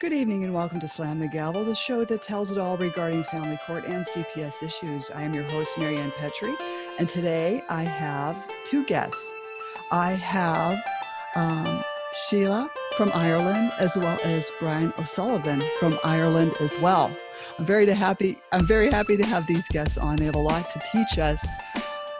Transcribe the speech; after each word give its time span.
Good 0.00 0.12
evening 0.12 0.44
and 0.44 0.54
welcome 0.54 0.78
to 0.78 0.86
Slam 0.86 1.18
the 1.18 1.26
Gavel, 1.26 1.64
the 1.64 1.74
show 1.74 2.04
that 2.04 2.22
tells 2.22 2.52
it 2.52 2.58
all 2.58 2.76
regarding 2.76 3.24
family 3.24 3.58
court 3.66 3.84
and 3.84 4.06
CPS 4.06 4.62
issues. 4.62 5.10
I 5.10 5.22
am 5.22 5.34
your 5.34 5.42
host, 5.42 5.76
Marianne 5.76 6.12
Petrie, 6.12 6.54
and 7.00 7.08
today 7.08 7.64
I 7.68 7.82
have 7.82 8.40
two 8.64 8.86
guests. 8.86 9.34
I 9.90 10.12
have 10.12 10.78
um, 11.34 11.82
Sheila 12.28 12.70
from 12.96 13.10
Ireland, 13.12 13.72
as 13.80 13.96
well 13.96 14.16
as 14.22 14.48
Brian 14.60 14.92
O'Sullivan 15.00 15.64
from 15.80 15.98
Ireland 16.04 16.54
as 16.60 16.78
well. 16.78 17.10
I'm 17.58 17.66
very 17.66 17.90
happy. 17.90 18.38
I'm 18.52 18.64
very 18.68 18.92
happy 18.92 19.16
to 19.16 19.26
have 19.26 19.48
these 19.48 19.66
guests 19.66 19.98
on. 19.98 20.14
They 20.14 20.26
have 20.26 20.36
a 20.36 20.38
lot 20.38 20.70
to 20.70 20.78
teach 20.92 21.18
us 21.18 21.44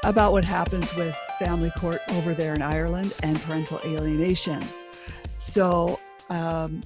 about 0.03 0.33
what 0.33 0.45
happens 0.45 0.93
with 0.97 1.17
family 1.39 1.71
court 1.79 2.01
over 2.09 2.35
there 2.35 2.57
in 2.57 2.63
Ireland 2.63 3.15
and 3.23 3.41
parental 3.41 3.79
alienation. 3.85 4.65
So. 5.39 6.01
Um, 6.29 6.83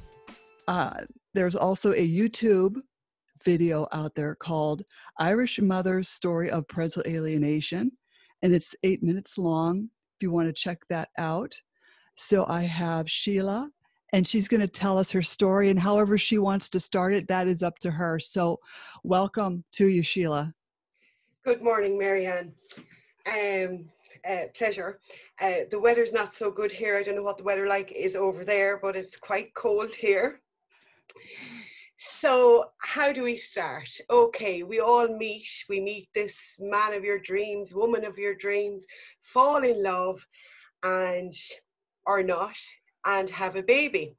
uh, 0.68 1.00
there's 1.34 1.56
also 1.56 1.92
a 1.92 2.08
YouTube 2.08 2.76
video 3.44 3.86
out 3.92 4.14
there 4.14 4.34
called 4.34 4.82
Irish 5.18 5.60
Mother's 5.60 6.08
Story 6.08 6.50
of 6.50 6.68
Parental 6.68 7.02
Alienation, 7.06 7.90
and 8.42 8.54
it's 8.54 8.74
eight 8.82 9.02
minutes 9.02 9.38
long 9.38 9.88
if 10.16 10.22
you 10.22 10.30
want 10.30 10.48
to 10.48 10.52
check 10.52 10.78
that 10.88 11.08
out. 11.18 11.54
So 12.14 12.46
I 12.46 12.62
have 12.62 13.10
Sheila, 13.10 13.70
and 14.12 14.26
she's 14.26 14.48
going 14.48 14.60
to 14.60 14.68
tell 14.68 14.98
us 14.98 15.10
her 15.12 15.22
story, 15.22 15.70
and 15.70 15.80
however 15.80 16.18
she 16.18 16.38
wants 16.38 16.68
to 16.70 16.80
start 16.80 17.14
it, 17.14 17.26
that 17.28 17.48
is 17.48 17.62
up 17.62 17.78
to 17.80 17.90
her. 17.90 18.20
So 18.20 18.58
welcome 19.02 19.64
to 19.72 19.88
you, 19.88 20.02
Sheila. 20.02 20.52
Good 21.44 21.62
morning, 21.62 21.98
Marianne. 21.98 22.52
Um, 23.26 23.86
uh, 24.28 24.44
pleasure. 24.54 25.00
Uh, 25.40 25.64
the 25.70 25.80
weather's 25.80 26.12
not 26.12 26.32
so 26.32 26.50
good 26.50 26.70
here. 26.70 26.96
I 26.96 27.02
don't 27.02 27.16
know 27.16 27.22
what 27.22 27.38
the 27.38 27.44
weather 27.44 27.66
like 27.66 27.90
is 27.90 28.14
over 28.14 28.44
there, 28.44 28.78
but 28.80 28.94
it's 28.94 29.16
quite 29.16 29.52
cold 29.54 29.94
here. 29.94 30.41
So, 31.96 32.70
how 32.78 33.12
do 33.12 33.22
we 33.22 33.36
start? 33.36 33.88
Okay, 34.10 34.64
we 34.64 34.80
all 34.80 35.06
meet. 35.06 35.48
We 35.68 35.80
meet 35.80 36.08
this 36.14 36.58
man 36.60 36.94
of 36.94 37.04
your 37.04 37.18
dreams, 37.18 37.74
woman 37.74 38.04
of 38.04 38.18
your 38.18 38.34
dreams, 38.34 38.86
fall 39.22 39.62
in 39.62 39.82
love, 39.82 40.26
and 40.82 41.32
or 42.04 42.22
not, 42.22 42.56
and 43.04 43.30
have 43.30 43.54
a 43.56 43.62
baby. 43.62 44.16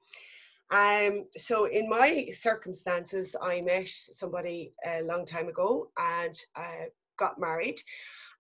Um, 0.72 1.26
so, 1.38 1.66
in 1.66 1.90
my 1.90 2.30
circumstances, 2.34 3.36
I 3.42 3.62
met 3.62 3.90
somebody 3.90 4.74
a 4.86 5.02
long 5.04 5.26
time 5.26 5.50
ago 5.50 5.92
and 5.98 6.36
uh, 6.56 6.86
got 7.18 7.40
married. 7.40 7.82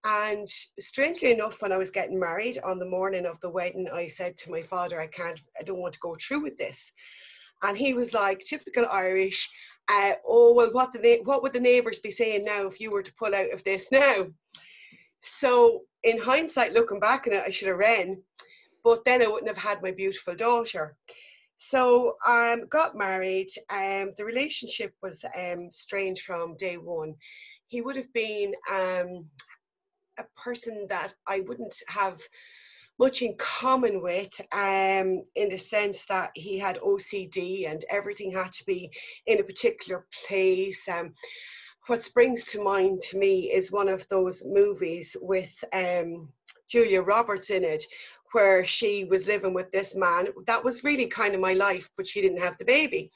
And 0.05 0.47
strangely 0.79 1.31
enough, 1.31 1.61
when 1.61 1.71
I 1.71 1.77
was 1.77 1.89
getting 1.89 2.19
married 2.19 2.59
on 2.63 2.79
the 2.79 2.85
morning 2.85 3.25
of 3.25 3.39
the 3.41 3.49
wedding, 3.49 3.88
I 3.93 4.07
said 4.07 4.38
to 4.38 4.51
my 4.51 4.61
father, 4.61 4.99
I 4.99 5.07
can't, 5.07 5.39
I 5.59 5.63
don't 5.63 5.79
want 5.79 5.93
to 5.93 5.99
go 5.99 6.15
through 6.15 6.41
with 6.41 6.57
this. 6.57 6.91
And 7.64 7.78
he 7.78 7.94
was 7.94 8.14
like, 8.14 8.39
typical 8.39 8.86
Irish. 8.92 9.50
Uh, 9.89 10.14
oh 10.25 10.53
well, 10.53 10.72
what 10.72 10.94
the 10.94 11.22
what 11.23 11.44
would 11.44 11.53
the 11.53 11.59
neighbours 11.59 12.00
be 12.00 12.11
saying 12.11 12.45
now 12.45 12.67
if 12.67 12.80
you 12.80 12.92
were 12.92 13.03
to 13.03 13.14
pull 13.16 13.33
out 13.36 13.52
of 13.52 13.64
this 13.64 13.92
now? 13.92 14.28
So 15.22 15.81
in 16.03 16.17
hindsight, 16.17 16.73
looking 16.73 17.00
back 17.00 17.28
on 17.28 17.34
it, 17.34 17.44
I 17.45 17.50
should 17.50 17.69
have 17.69 17.78
ran, 17.78 18.22
but 18.84 19.03
then 19.06 19.22
I 19.22 19.28
wouldn't 19.28 19.47
have 19.47 19.58
had 19.58 19.81
my 19.81 19.91
beautiful 19.91 20.36
daughter. 20.36 20.95
So 21.58 22.17
um, 22.25 22.67
got 22.67 22.97
married. 22.97 23.47
Um, 23.69 24.11
the 24.17 24.25
relationship 24.25 24.94
was 25.02 25.23
um, 25.38 25.69
strange 25.72 26.22
from 26.22 26.58
day 26.58 26.75
one. 26.78 27.16
He 27.67 27.81
would 27.81 27.95
have 27.95 28.11
been 28.14 28.53
um, 28.69 29.25
a 30.17 30.25
person 30.36 30.88
that 30.89 31.14
I 31.25 31.39
wouldn't 31.41 31.75
have 31.88 32.22
much 32.99 33.22
in 33.22 33.36
common 33.38 34.02
with 34.02 34.39
um, 34.52 35.23
in 35.36 35.49
the 35.49 35.58
sense 35.58 36.05
that 36.05 36.31
he 36.36 36.58
had 36.58 36.80
OCD 36.80 37.69
and 37.69 37.85
everything 37.89 38.31
had 38.31 38.52
to 38.53 38.66
be 38.66 38.91
in 39.25 39.39
a 39.39 39.44
particular 39.44 40.05
place. 40.25 40.88
Um, 40.88 41.13
what 41.88 42.03
springs 42.03 42.45
to 42.45 42.63
mind 42.63 43.02
to 43.09 43.17
me 43.17 43.52
is 43.52 43.72
one 43.72 43.89
of 43.89 44.08
those 44.09 44.44
movies 44.45 45.17
with 45.22 45.63
um, 45.73 46.29
Julia 46.69 47.01
Roberts 47.01 47.50
in 47.50 47.63
it, 47.63 47.84
where 48.31 48.63
she 48.63 49.06
was 49.06 49.28
living 49.28 49.53
with 49.53 49.72
this 49.72 49.96
man. 49.96 50.29
That 50.47 50.63
was 50.63 50.84
really 50.84 51.07
kind 51.07 51.35
of 51.35 51.41
my 51.41 51.53
life, 51.53 51.90
but 51.97 52.07
she 52.07 52.22
didn't 52.22 52.41
have 52.41 52.57
the 52.57 52.66
baby. 52.66 53.12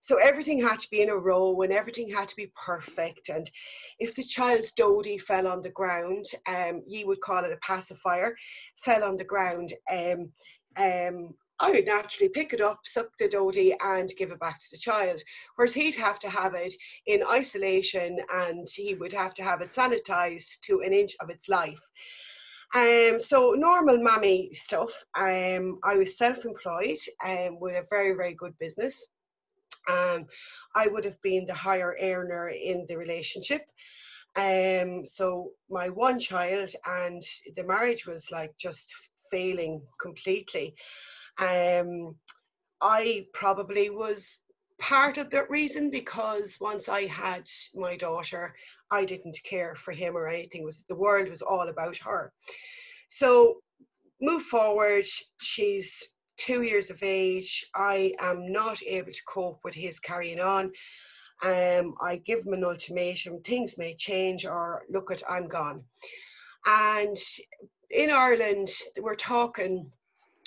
So 0.00 0.16
everything 0.16 0.62
had 0.62 0.78
to 0.78 0.90
be 0.90 1.02
in 1.02 1.10
a 1.10 1.16
row 1.16 1.60
and 1.62 1.72
everything 1.72 2.08
had 2.08 2.28
to 2.28 2.36
be 2.36 2.52
perfect. 2.64 3.28
And 3.28 3.50
if 3.98 4.14
the 4.14 4.22
child's 4.22 4.72
dodie 4.72 5.18
fell 5.18 5.46
on 5.46 5.60
the 5.60 5.70
ground, 5.70 6.26
um, 6.46 6.82
you 6.86 7.06
would 7.06 7.20
call 7.20 7.44
it 7.44 7.52
a 7.52 7.56
pacifier, 7.56 8.36
fell 8.82 9.04
on 9.04 9.16
the 9.16 9.24
ground, 9.24 9.74
um, 9.90 10.32
um, 10.76 11.34
I 11.60 11.72
would 11.72 11.86
naturally 11.86 12.28
pick 12.28 12.52
it 12.52 12.60
up, 12.60 12.78
suck 12.84 13.08
the 13.18 13.28
dodie, 13.28 13.74
and 13.82 14.08
give 14.16 14.30
it 14.30 14.38
back 14.38 14.60
to 14.60 14.68
the 14.70 14.78
child. 14.78 15.20
Whereas 15.56 15.74
he'd 15.74 15.96
have 15.96 16.20
to 16.20 16.30
have 16.30 16.54
it 16.54 16.72
in 17.06 17.24
isolation 17.28 18.20
and 18.32 18.68
he 18.72 18.94
would 18.94 19.12
have 19.12 19.34
to 19.34 19.42
have 19.42 19.60
it 19.60 19.72
sanitized 19.72 20.60
to 20.66 20.82
an 20.82 20.92
inch 20.92 21.16
of 21.20 21.30
its 21.30 21.48
life. 21.48 21.80
Um, 22.76 23.18
so 23.18 23.54
normal 23.56 23.98
mammy 23.98 24.52
stuff. 24.52 24.92
Um, 25.18 25.80
I 25.82 25.96
was 25.96 26.16
self-employed 26.16 26.98
um, 27.26 27.58
with 27.58 27.74
a 27.74 27.86
very, 27.90 28.14
very 28.14 28.34
good 28.34 28.56
business 28.60 29.04
I 29.88 30.86
would 30.86 31.04
have 31.04 31.20
been 31.22 31.46
the 31.46 31.54
higher 31.54 31.96
earner 32.00 32.48
in 32.48 32.86
the 32.88 32.96
relationship. 32.96 33.62
Um, 34.36 35.06
so 35.06 35.50
my 35.70 35.88
one 35.88 36.18
child 36.18 36.70
and 36.86 37.22
the 37.56 37.64
marriage 37.64 38.06
was 38.06 38.30
like 38.30 38.56
just 38.58 38.94
failing 39.30 39.82
completely. 40.00 40.74
Um, 41.38 42.14
I 42.80 43.26
probably 43.32 43.90
was 43.90 44.40
part 44.78 45.18
of 45.18 45.30
that 45.30 45.50
reason 45.50 45.90
because 45.90 46.58
once 46.60 46.88
I 46.88 47.06
had 47.06 47.48
my 47.74 47.96
daughter, 47.96 48.54
I 48.90 49.04
didn't 49.04 49.38
care 49.44 49.74
for 49.74 49.92
him 49.92 50.16
or 50.16 50.28
anything. 50.28 50.62
It 50.62 50.66
was 50.66 50.84
the 50.88 50.94
world 50.94 51.28
was 51.28 51.42
all 51.42 51.68
about 51.68 51.96
her. 51.98 52.32
So 53.08 53.60
move 54.20 54.42
forward. 54.42 55.06
She's 55.40 56.08
two 56.38 56.62
years 56.62 56.90
of 56.90 57.02
age, 57.02 57.66
I 57.74 58.14
am 58.18 58.50
not 58.50 58.82
able 58.82 59.12
to 59.12 59.24
cope 59.26 59.60
with 59.64 59.74
his 59.74 60.00
carrying 60.00 60.40
on. 60.40 60.72
Um, 61.42 61.94
I 62.00 62.20
give 62.24 62.40
him 62.40 62.54
an 62.54 62.64
ultimatum, 62.64 63.42
things 63.42 63.76
may 63.78 63.94
change, 63.94 64.46
or 64.46 64.82
look 64.88 65.10
at, 65.10 65.22
I'm 65.28 65.46
gone. 65.46 65.84
And 66.66 67.16
in 67.90 68.10
Ireland, 68.10 68.70
we're 69.00 69.14
talking 69.14 69.90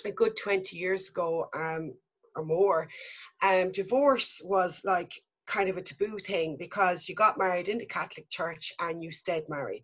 a 0.06 0.12
good 0.12 0.36
20 0.36 0.76
years 0.76 1.10
ago 1.10 1.50
um, 1.54 1.94
or 2.36 2.44
more, 2.44 2.90
um, 3.44 3.72
divorce 3.72 4.42
was 4.44 4.82
like 4.84 5.14
kind 5.46 5.70
of 5.70 5.78
a 5.78 5.82
taboo 5.82 6.18
thing 6.20 6.56
because 6.58 7.10
you 7.10 7.16
got 7.16 7.38
married 7.38 7.68
in 7.68 7.78
the 7.78 7.86
Catholic 7.86 8.30
Church 8.30 8.74
and 8.80 9.04
you 9.04 9.12
stayed 9.12 9.48
married. 9.50 9.84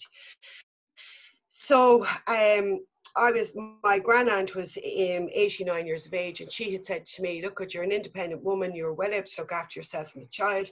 So 1.50 2.06
um, 2.28 2.79
I 3.17 3.31
was 3.31 3.55
my 3.83 3.97
grand 3.97 4.29
aunt 4.29 4.55
was 4.55 4.78
um, 4.78 5.29
89 5.33 5.88
years 5.88 6.05
of 6.05 6.13
age, 6.13 6.41
and 6.41 6.51
she 6.51 6.72
had 6.72 6.85
said 6.85 7.05
to 7.05 7.22
me, 7.22 7.41
"Look, 7.41 7.61
you're 7.73 7.83
an 7.83 7.91
independent 7.91 8.44
woman. 8.44 8.75
You're 8.75 8.94
well 8.94 9.13
able 9.13 9.25
to 9.25 9.41
look 9.41 9.51
after 9.51 9.79
yourself 9.79 10.13
and 10.13 10.23
the 10.23 10.29
child. 10.29 10.69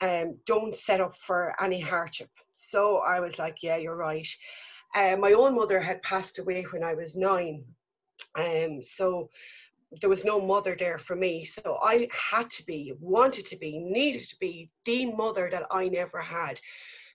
Um, 0.00 0.36
don't 0.46 0.74
set 0.74 1.00
up 1.00 1.16
for 1.16 1.54
any 1.62 1.80
hardship." 1.80 2.30
So 2.56 2.98
I 2.98 3.20
was 3.20 3.38
like, 3.38 3.62
"Yeah, 3.62 3.76
you're 3.76 3.96
right." 3.96 4.28
Uh, 4.94 5.16
my 5.16 5.32
own 5.32 5.54
mother 5.54 5.80
had 5.80 6.02
passed 6.02 6.38
away 6.38 6.62
when 6.70 6.84
I 6.84 6.94
was 6.94 7.16
nine, 7.16 7.64
um, 8.34 8.82
so 8.82 9.30
there 10.00 10.10
was 10.10 10.24
no 10.24 10.40
mother 10.40 10.76
there 10.78 10.98
for 10.98 11.16
me. 11.16 11.44
So 11.44 11.78
I 11.82 12.08
had 12.12 12.50
to 12.50 12.66
be, 12.66 12.92
wanted 13.00 13.46
to 13.46 13.56
be, 13.56 13.78
needed 13.78 14.26
to 14.28 14.36
be 14.38 14.70
the 14.84 15.06
mother 15.06 15.48
that 15.50 15.66
I 15.70 15.88
never 15.88 16.20
had. 16.20 16.60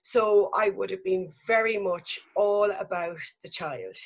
So 0.02 0.50
I 0.54 0.70
would 0.70 0.90
have 0.90 1.04
been 1.04 1.32
very 1.46 1.76
much 1.76 2.20
all 2.34 2.70
about 2.70 3.18
the 3.42 3.48
child. 3.48 3.96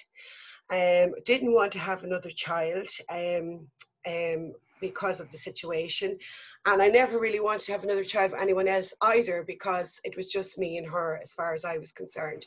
Um, 0.73 1.13
didn't 1.27 1.53
want 1.53 1.71
to 1.73 1.79
have 1.79 2.03
another 2.03 2.31
child 2.31 2.89
um, 3.11 3.67
um, 4.07 4.53
because 4.81 5.21
of 5.21 5.31
the 5.31 5.37
situation. 5.37 6.19
And 6.65 6.81
I 6.81 6.89
never 6.89 7.19
really 7.19 7.41
wanted 7.41 7.67
to 7.67 7.73
have 7.73 7.85
another 7.85 8.05
child 8.05 8.33
with 8.33 8.41
anyone 8.41 8.69
else 8.69 8.95
either 9.03 9.45
because 9.47 10.01
it 10.05 10.17
was 10.17 10.27
just 10.27 10.59
me 10.59 10.79
and 10.79 10.87
her 10.87 11.19
as 11.23 11.33
far 11.33 11.53
as 11.53 11.65
I 11.65 11.77
was 11.77 11.93
concerned. 11.93 12.47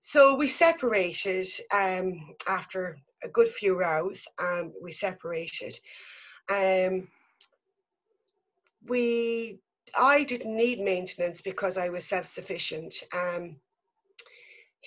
So 0.00 0.34
we 0.34 0.48
separated 0.48 1.46
um, 1.72 2.34
after 2.48 2.98
a 3.22 3.28
good 3.28 3.48
few 3.48 3.78
rows. 3.78 4.26
Um, 4.38 4.72
we 4.82 4.92
separated. 4.92 5.78
Um, 6.48 7.08
we, 8.86 9.58
I 9.96 10.24
didn't 10.24 10.56
need 10.56 10.80
maintenance 10.80 11.40
because 11.40 11.76
I 11.76 11.88
was 11.88 12.04
self-sufficient. 12.04 12.94
Um, 13.12 13.56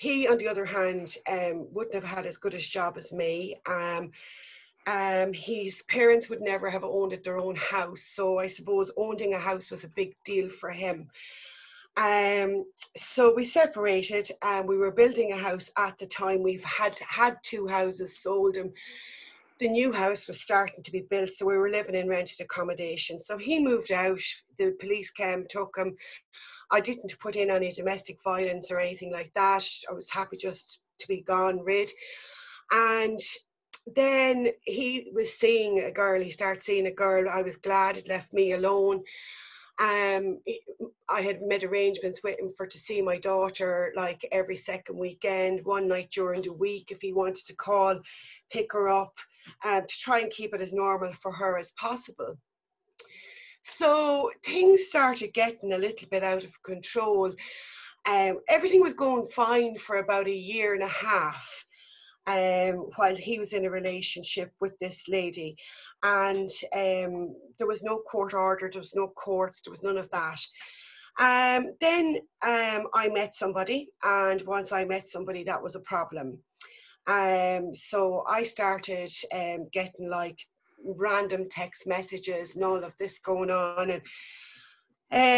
he, 0.02 0.26
on 0.26 0.36
the 0.38 0.48
other 0.48 0.64
hand, 0.64 1.16
um, 1.28 1.68
wouldn't 1.72 1.94
have 1.94 2.12
had 2.16 2.26
as 2.26 2.36
good 2.36 2.54
a 2.54 2.58
job 2.58 2.96
as 2.96 3.12
me. 3.12 3.54
Um, 3.66 4.10
um, 4.88 5.32
his 5.32 5.82
parents 5.82 6.28
would 6.28 6.40
never 6.40 6.68
have 6.68 6.82
owned 6.82 7.16
their 7.22 7.38
own 7.38 7.54
house, 7.54 8.02
so 8.02 8.38
I 8.38 8.48
suppose 8.48 8.90
owning 8.96 9.34
a 9.34 9.38
house 9.38 9.70
was 9.70 9.84
a 9.84 9.96
big 10.00 10.16
deal 10.24 10.48
for 10.50 10.70
him. 10.70 11.08
Um, 11.96 12.64
so 12.96 13.32
we 13.32 13.44
separated 13.44 14.28
and 14.42 14.66
we 14.66 14.76
were 14.76 14.90
building 14.90 15.30
a 15.32 15.36
house 15.36 15.70
at 15.76 15.98
the 15.98 16.06
time. 16.06 16.42
We've 16.42 16.64
had 16.64 16.98
had 16.98 17.36
two 17.44 17.68
houses, 17.68 18.18
sold 18.18 18.54
them. 18.54 18.72
the 19.60 19.68
new 19.68 19.92
house 19.92 20.26
was 20.26 20.40
starting 20.40 20.82
to 20.82 20.90
be 20.90 21.02
built, 21.12 21.30
so 21.30 21.46
we 21.46 21.56
were 21.56 21.70
living 21.70 21.94
in 21.94 22.08
rented 22.08 22.40
accommodation. 22.40 23.22
So 23.22 23.38
he 23.38 23.60
moved 23.60 23.92
out. 23.92 24.26
The 24.58 24.74
police 24.80 25.12
came, 25.12 25.46
took 25.48 25.76
him. 25.76 25.96
I 26.72 26.80
didn't 26.80 27.18
put 27.20 27.36
in 27.36 27.50
any 27.50 27.70
domestic 27.70 28.18
violence 28.24 28.70
or 28.70 28.80
anything 28.80 29.12
like 29.12 29.32
that. 29.34 29.68
I 29.88 29.92
was 29.92 30.10
happy 30.10 30.38
just 30.38 30.80
to 30.98 31.06
be 31.06 31.20
gone 31.20 31.60
rid. 31.60 31.92
And 32.72 33.20
then 33.94 34.48
he 34.62 35.10
was 35.14 35.34
seeing 35.34 35.80
a 35.80 35.90
girl. 35.90 36.22
He 36.22 36.30
started 36.30 36.62
seeing 36.62 36.86
a 36.86 36.92
girl. 36.92 37.28
I 37.28 37.42
was 37.42 37.56
glad 37.56 37.98
it 37.98 38.08
left 38.08 38.32
me 38.32 38.52
alone. 38.52 39.02
Um, 39.78 40.40
I 41.08 41.20
had 41.20 41.42
made 41.42 41.64
arrangements 41.64 42.22
with 42.22 42.38
him 42.38 42.52
for 42.56 42.66
to 42.66 42.78
see 42.78 43.02
my 43.02 43.18
daughter 43.18 43.92
like 43.96 44.26
every 44.32 44.56
second 44.56 44.96
weekend, 44.96 45.64
one 45.64 45.88
night 45.88 46.10
during 46.10 46.42
the 46.42 46.52
week 46.52 46.90
if 46.90 47.02
he 47.02 47.12
wanted 47.12 47.44
to 47.46 47.56
call, 47.56 48.00
pick 48.50 48.72
her 48.72 48.88
up, 48.88 49.18
um, 49.64 49.82
to 49.86 49.98
try 49.98 50.20
and 50.20 50.30
keep 50.30 50.54
it 50.54 50.60
as 50.60 50.72
normal 50.72 51.12
for 51.14 51.32
her 51.32 51.58
as 51.58 51.72
possible. 51.72 52.38
So 53.64 54.30
things 54.44 54.86
started 54.86 55.34
getting 55.34 55.72
a 55.72 55.78
little 55.78 56.08
bit 56.08 56.24
out 56.24 56.44
of 56.44 56.62
control. 56.62 57.32
Um, 58.06 58.40
everything 58.48 58.80
was 58.80 58.94
going 58.94 59.26
fine 59.26 59.78
for 59.78 59.98
about 59.98 60.26
a 60.26 60.34
year 60.34 60.74
and 60.74 60.82
a 60.82 60.88
half 60.88 61.64
um, 62.26 62.88
while 62.96 63.14
he 63.16 63.38
was 63.38 63.52
in 63.52 63.64
a 63.64 63.70
relationship 63.70 64.52
with 64.60 64.78
this 64.80 65.08
lady. 65.08 65.56
And 66.02 66.50
um, 66.74 67.36
there 67.58 67.66
was 67.66 67.82
no 67.82 67.98
court 67.98 68.34
order, 68.34 68.68
there 68.70 68.80
was 68.80 68.94
no 68.94 69.08
courts, 69.08 69.62
there 69.62 69.70
was 69.70 69.82
none 69.84 69.98
of 69.98 70.10
that. 70.10 70.40
Um, 71.18 71.72
then 71.80 72.18
um, 72.42 72.88
I 72.94 73.08
met 73.12 73.34
somebody, 73.34 73.90
and 74.02 74.42
once 74.42 74.72
I 74.72 74.84
met 74.84 75.06
somebody, 75.06 75.44
that 75.44 75.62
was 75.62 75.74
a 75.74 75.80
problem. 75.80 76.38
Um, 77.06 77.74
so 77.74 78.24
I 78.26 78.44
started 78.44 79.12
um, 79.32 79.68
getting 79.72 80.08
like 80.08 80.38
random 80.84 81.48
text 81.48 81.86
messages 81.86 82.54
and 82.54 82.64
all 82.64 82.82
of 82.82 82.96
this 82.98 83.18
going 83.18 83.50
on. 83.50 83.90
And 83.90 84.02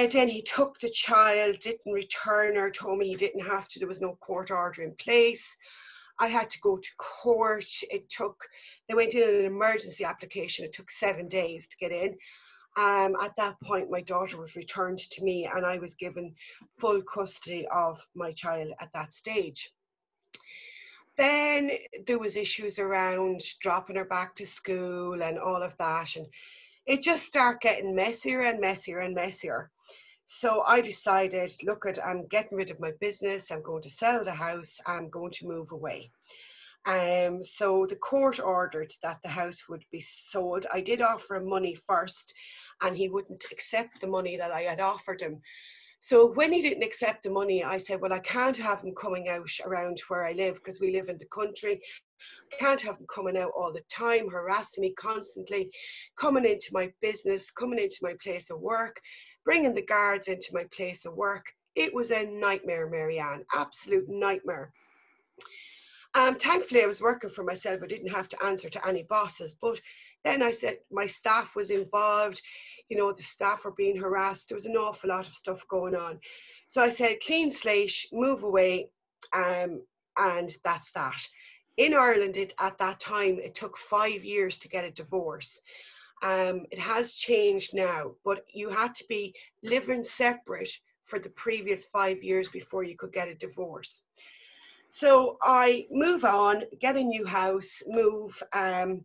uh, 0.09 0.13
then 0.13 0.29
he 0.29 0.43
took 0.43 0.79
the 0.79 0.89
child, 0.89 1.59
didn't 1.61 1.93
return 1.93 2.55
her, 2.57 2.71
told 2.71 2.99
me 2.99 3.09
he 3.09 3.17
didn't 3.17 3.47
have 3.47 3.69
to, 3.69 3.79
there 3.79 3.89
was 3.89 4.01
no 4.01 4.17
court 4.21 4.51
order 4.51 4.83
in 4.83 4.95
place. 4.97 5.57
I 6.21 6.29
had 6.29 6.49
to 6.51 6.61
go 6.61 6.77
to 6.77 6.91
court. 6.97 7.67
It 7.91 8.09
took, 8.09 8.37
they 8.89 8.95
went 8.95 9.15
in 9.15 9.23
an 9.23 9.45
emergency 9.45 10.05
application. 10.05 10.65
It 10.65 10.73
took 10.73 10.91
seven 10.91 11.29
days 11.29 11.67
to 11.67 11.77
get 11.77 11.91
in. 11.91 12.17
Um, 12.77 13.17
at 13.21 13.37
that 13.37 13.61
point, 13.61 13.91
my 13.91 14.01
daughter 14.01 14.37
was 14.37 14.57
returned 14.57 14.99
to 14.99 15.25
me 15.25 15.47
and 15.47 15.65
I 15.65 15.79
was 15.79 15.95
given 15.95 16.35
full 16.79 17.03
custody 17.03 17.67
of 17.73 18.01
my 18.15 18.33
child 18.33 18.73
at 18.81 18.93
that 18.95 19.13
stage. 19.13 19.73
Then 21.17 21.71
there 22.07 22.19
was 22.19 22.37
issues 22.37 22.79
around 22.79 23.41
dropping 23.61 23.97
her 23.97 24.05
back 24.05 24.35
to 24.37 24.47
school 24.47 25.23
and 25.23 25.39
all 25.39 25.63
of 25.63 25.77
that. 25.79 26.17
And 26.17 26.27
it 26.87 27.03
just 27.03 27.27
started 27.27 27.61
getting 27.61 27.95
messier 27.95 28.43
and 28.43 28.61
messier 28.61 28.99
and 28.99 29.15
messier. 29.15 29.71
So 30.27 30.63
I 30.63 30.81
decided, 30.81 31.53
look 31.63 31.87
at, 31.87 32.05
I'm 32.05 32.27
getting 32.29 32.57
rid 32.57 32.71
of 32.71 32.81
my 32.81 32.93
business. 33.01 33.51
I'm 33.51 33.63
going 33.63 33.83
to 33.83 33.91
sell 33.91 34.25
the 34.25 34.33
house. 34.33 34.79
I'm 34.87 35.09
going 35.11 35.31
to 35.33 35.47
move 35.47 35.71
away. 35.73 36.11
Um, 36.87 37.43
so 37.43 37.87
the 37.87 37.97
court 37.97 38.41
ordered 38.41 38.93
that 39.03 39.19
the 39.23 39.29
house 39.29 39.69
would 39.69 39.85
be 39.91 40.01
sold. 40.01 40.67
I 40.73 40.81
did 40.81 41.01
offer 41.01 41.37
him 41.37 41.49
money 41.49 41.79
first, 41.87 42.35
and 42.83 42.97
he 42.97 43.09
wouldn't 43.09 43.45
accept 43.51 44.01
the 44.01 44.07
money 44.07 44.37
that 44.37 44.51
I 44.51 44.63
had 44.63 44.81
offered 44.81 45.21
him. 45.21 45.41
So 46.07 46.27
when 46.33 46.53
he 46.53 46.61
didn't 46.61 46.83
accept 46.83 47.23
the 47.23 47.31
money, 47.31 47.65
I 47.65 47.79
said, 47.79 48.01
well, 48.01 48.13
I 48.13 48.19
can't 48.19 48.57
have 48.59 48.83
him 48.83 48.95
coming 48.95 49.29
out 49.29 49.49
around 49.65 50.01
where 50.09 50.25
I 50.25 50.33
live 50.33 50.57
because 50.57 50.81
we 50.81 50.93
live 50.93 51.09
in 51.09 51.19
the 51.19 51.27
country. 51.27 51.81
Can't 52.59 52.81
have 52.83 52.99
him 52.99 53.07
coming 53.13 53.37
out 53.37 53.53
all 53.57 53.73
the 53.73 53.83
time, 53.91 54.29
harassing 54.29 54.83
me 54.83 54.93
constantly, 54.95 55.71
coming 56.17 56.45
into 56.45 56.69
my 56.73 56.93
business, 57.01 57.51
coming 57.51 57.79
into 57.79 57.99
my 58.03 58.15
place 58.23 58.51
of 58.51 58.61
work 58.61 59.01
bringing 59.45 59.75
the 59.75 59.83
guards 59.83 60.29
into 60.29 60.49
my 60.53 60.65
place 60.65 61.05
of 61.05 61.15
work. 61.15 61.47
It 61.75 61.95
was 61.95 62.11
a 62.11 62.25
nightmare, 62.25 62.89
Marianne, 62.89 63.45
absolute 63.55 64.09
nightmare. 64.09 64.73
Um, 66.15 66.37
thankfully, 66.37 66.83
I 66.83 66.87
was 66.87 67.03
working 67.03 67.31
for 67.31 67.43
myself. 67.43 67.81
I 67.83 67.87
didn't 67.87 68.09
have 68.09 68.29
to 68.29 68.45
answer 68.45 68.71
to 68.71 68.87
any 68.87 69.03
bosses. 69.03 69.57
But 69.61 69.81
then 70.25 70.43
I 70.43 70.53
said 70.53 70.79
my 70.91 71.07
staff 71.07 71.57
was 71.57 71.71
involved. 71.71 72.41
You 72.89 72.97
know, 72.97 73.13
the 73.13 73.23
staff 73.23 73.65
were 73.65 73.73
being 73.73 73.97
harassed. 73.97 74.49
There 74.49 74.57
was 74.57 74.67
an 74.67 74.77
awful 74.77 75.11
lot 75.11 75.27
of 75.27 75.35
stuff 75.35 75.67
going 75.69 75.95
on. 75.95 76.19
So 76.69 76.83
I 76.83 76.89
said, 76.89 77.21
clean 77.21 77.51
slate, 77.51 78.07
move 78.13 78.43
away, 78.43 78.89
um, 79.33 79.83
and 80.17 80.51
that's 80.65 80.93
that. 80.93 81.21
In 81.77 81.95
Ireland, 81.95 82.37
it, 82.37 82.55
at 82.61 82.79
that 82.79 83.01
time, 83.01 83.39
it 83.39 83.55
took 83.55 83.77
five 83.77 84.25
years 84.25 84.59
to 84.59 84.69
get 84.69 84.85
a 84.85 84.91
divorce. 84.91 85.61
Um, 86.23 86.65
it 86.71 86.79
has 86.79 87.15
changed 87.15 87.75
now, 87.75 88.13
but 88.25 88.45
you 88.53 88.69
had 88.69 88.95
to 88.95 89.05
be 89.09 89.35
living 89.63 90.05
separate 90.05 90.71
for 91.05 91.19
the 91.19 91.31
previous 91.31 91.85
five 91.87 92.23
years 92.23 92.49
before 92.49 92.83
you 92.83 92.97
could 92.97 93.13
get 93.13 93.29
a 93.29 93.35
divorce. 93.35 94.03
So 94.91 95.39
I 95.43 95.87
move 95.91 96.25
on, 96.25 96.63
get 96.81 96.97
a 96.97 97.03
new 97.03 97.27
house, 97.27 97.83
move. 97.87 98.41
Um, 98.53 99.03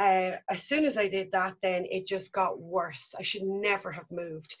uh, 0.00 0.36
as 0.48 0.62
soon 0.62 0.86
as 0.86 0.96
I 0.96 1.08
did 1.08 1.30
that, 1.32 1.54
then 1.62 1.84
it 1.90 2.06
just 2.06 2.32
got 2.32 2.58
worse. 2.58 3.14
I 3.18 3.22
should 3.22 3.42
never 3.42 3.92
have 3.92 4.10
moved. 4.10 4.56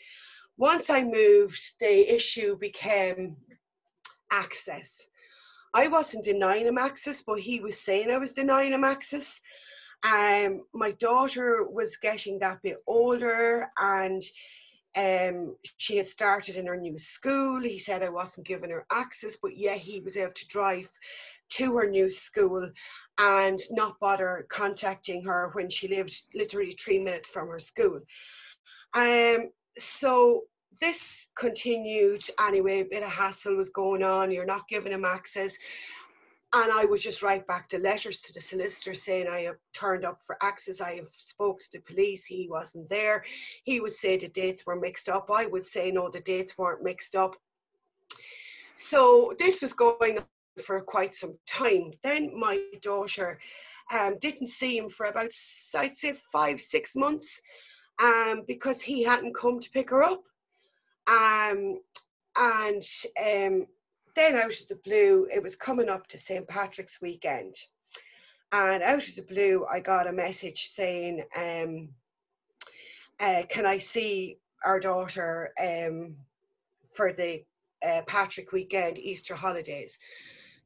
Once 0.58 0.90
I 0.90 1.02
moved, 1.02 1.58
the 1.80 2.14
issue 2.14 2.58
became 2.58 3.36
access. 4.30 5.06
I 5.72 5.88
wasn't 5.88 6.24
denying 6.26 6.66
him 6.66 6.76
access, 6.76 7.22
but 7.22 7.40
he 7.40 7.60
was 7.60 7.80
saying 7.80 8.10
I 8.10 8.18
was 8.18 8.32
denying 8.32 8.72
him 8.72 8.84
access. 8.84 9.40
Um, 10.02 10.62
my 10.74 10.90
daughter 10.92 11.64
was 11.64 11.96
getting 11.96 12.38
that 12.40 12.60
bit 12.62 12.76
older 12.86 13.70
and 13.78 14.22
um, 14.96 15.56
she 15.78 15.96
had 15.96 16.06
started 16.06 16.56
in 16.56 16.66
her 16.66 16.76
new 16.76 16.98
school. 16.98 17.60
He 17.60 17.78
said 17.78 18.02
I 18.02 18.10
wasn't 18.10 18.46
giving 18.46 18.70
her 18.70 18.84
access, 18.90 19.38
but 19.40 19.56
yet 19.56 19.78
he 19.78 20.00
was 20.00 20.18
able 20.18 20.32
to 20.32 20.48
drive 20.48 20.90
to 21.50 21.76
her 21.76 21.88
new 21.88 22.08
school 22.08 22.70
and 23.18 23.60
not 23.70 23.98
bother 24.00 24.46
contacting 24.50 25.22
her 25.24 25.50
when 25.52 25.68
she 25.68 25.88
lived 25.88 26.22
literally 26.34 26.72
three 26.72 26.98
minutes 26.98 27.28
from 27.28 27.48
her 27.48 27.58
school. 27.58 28.00
Um, 28.94 29.50
so 29.78 30.44
this 30.80 31.28
continued 31.36 32.22
anyway, 32.40 32.80
a 32.80 32.84
bit 32.84 33.02
of 33.02 33.10
hassle 33.10 33.56
was 33.56 33.68
going 33.68 34.02
on. 34.02 34.30
You're 34.30 34.46
not 34.46 34.68
giving 34.68 34.92
him 34.92 35.04
access. 35.04 35.56
And 36.52 36.72
I 36.72 36.84
would 36.84 37.00
just 37.00 37.22
write 37.22 37.46
back 37.46 37.68
the 37.68 37.78
letters 37.78 38.20
to 38.22 38.32
the 38.32 38.40
solicitor 38.40 38.92
saying 38.92 39.28
I 39.28 39.42
have 39.42 39.58
turned 39.72 40.04
up 40.04 40.20
for 40.26 40.36
access. 40.42 40.80
I 40.80 40.96
have 40.96 41.12
spoke 41.12 41.60
to 41.70 41.80
police. 41.80 42.24
He 42.24 42.48
wasn't 42.50 42.88
there. 42.88 43.24
He 43.62 43.78
would 43.78 43.94
say 43.94 44.16
the 44.16 44.28
dates 44.28 44.66
were 44.66 44.74
mixed 44.74 45.08
up. 45.08 45.30
I 45.30 45.46
would 45.46 45.64
say 45.64 45.92
no, 45.92 46.10
the 46.10 46.20
dates 46.20 46.58
weren't 46.58 46.82
mixed 46.82 47.14
up. 47.14 47.36
So 48.74 49.34
this 49.38 49.62
was 49.62 49.74
going 49.74 50.18
for 50.60 50.80
quite 50.80 51.14
some 51.14 51.36
time. 51.46 51.92
Then 52.02 52.38
my 52.38 52.60
daughter 52.82 53.38
um, 53.92 54.16
didn't 54.20 54.48
see 54.48 54.78
him 54.78 54.88
for 54.88 55.06
about, 55.06 55.32
I'd 55.74 55.96
say, 55.96 56.14
five, 56.32 56.60
six 56.60 56.94
months 56.94 57.40
um, 58.00 58.44
because 58.46 58.80
he 58.80 59.02
hadn't 59.02 59.34
come 59.34 59.60
to 59.60 59.70
pick 59.70 59.90
her 59.90 60.02
up. 60.02 60.22
Um, 61.06 61.80
and 62.36 62.82
um, 63.18 63.66
then 64.14 64.36
out 64.36 64.60
of 64.60 64.68
the 64.68 64.80
blue, 64.84 65.28
it 65.34 65.42
was 65.42 65.56
coming 65.56 65.88
up 65.88 66.06
to 66.08 66.18
St. 66.18 66.46
Patrick's 66.46 67.00
weekend. 67.00 67.56
And 68.52 68.82
out 68.82 69.06
of 69.06 69.14
the 69.14 69.22
blue, 69.22 69.66
I 69.70 69.80
got 69.80 70.08
a 70.08 70.12
message 70.12 70.68
saying, 70.68 71.22
um, 71.36 71.88
uh, 73.20 73.42
Can 73.48 73.66
I 73.66 73.78
see 73.78 74.38
our 74.64 74.80
daughter 74.80 75.52
um, 75.60 76.16
for 76.92 77.12
the 77.12 77.44
uh, 77.86 78.02
Patrick 78.06 78.52
weekend, 78.52 78.98
Easter 78.98 79.34
holidays? 79.34 79.98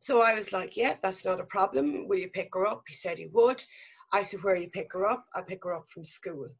So 0.04 0.20
I 0.20 0.34
was 0.34 0.52
like, 0.52 0.76
Yeah, 0.76 0.96
that's 1.02 1.24
not 1.24 1.40
a 1.40 1.44
problem. 1.44 2.06
Will 2.06 2.18
you 2.18 2.28
pick 2.28 2.50
her 2.52 2.66
up? 2.66 2.82
He 2.86 2.92
said 2.92 3.16
he 3.16 3.28
would. 3.28 3.64
I 4.12 4.22
said, 4.22 4.42
Where 4.42 4.54
you 4.54 4.68
pick 4.68 4.92
her 4.92 5.06
up? 5.06 5.24
I 5.34 5.40
pick 5.40 5.64
her 5.64 5.72
up 5.72 5.88
from 5.88 6.04
school. 6.04 6.50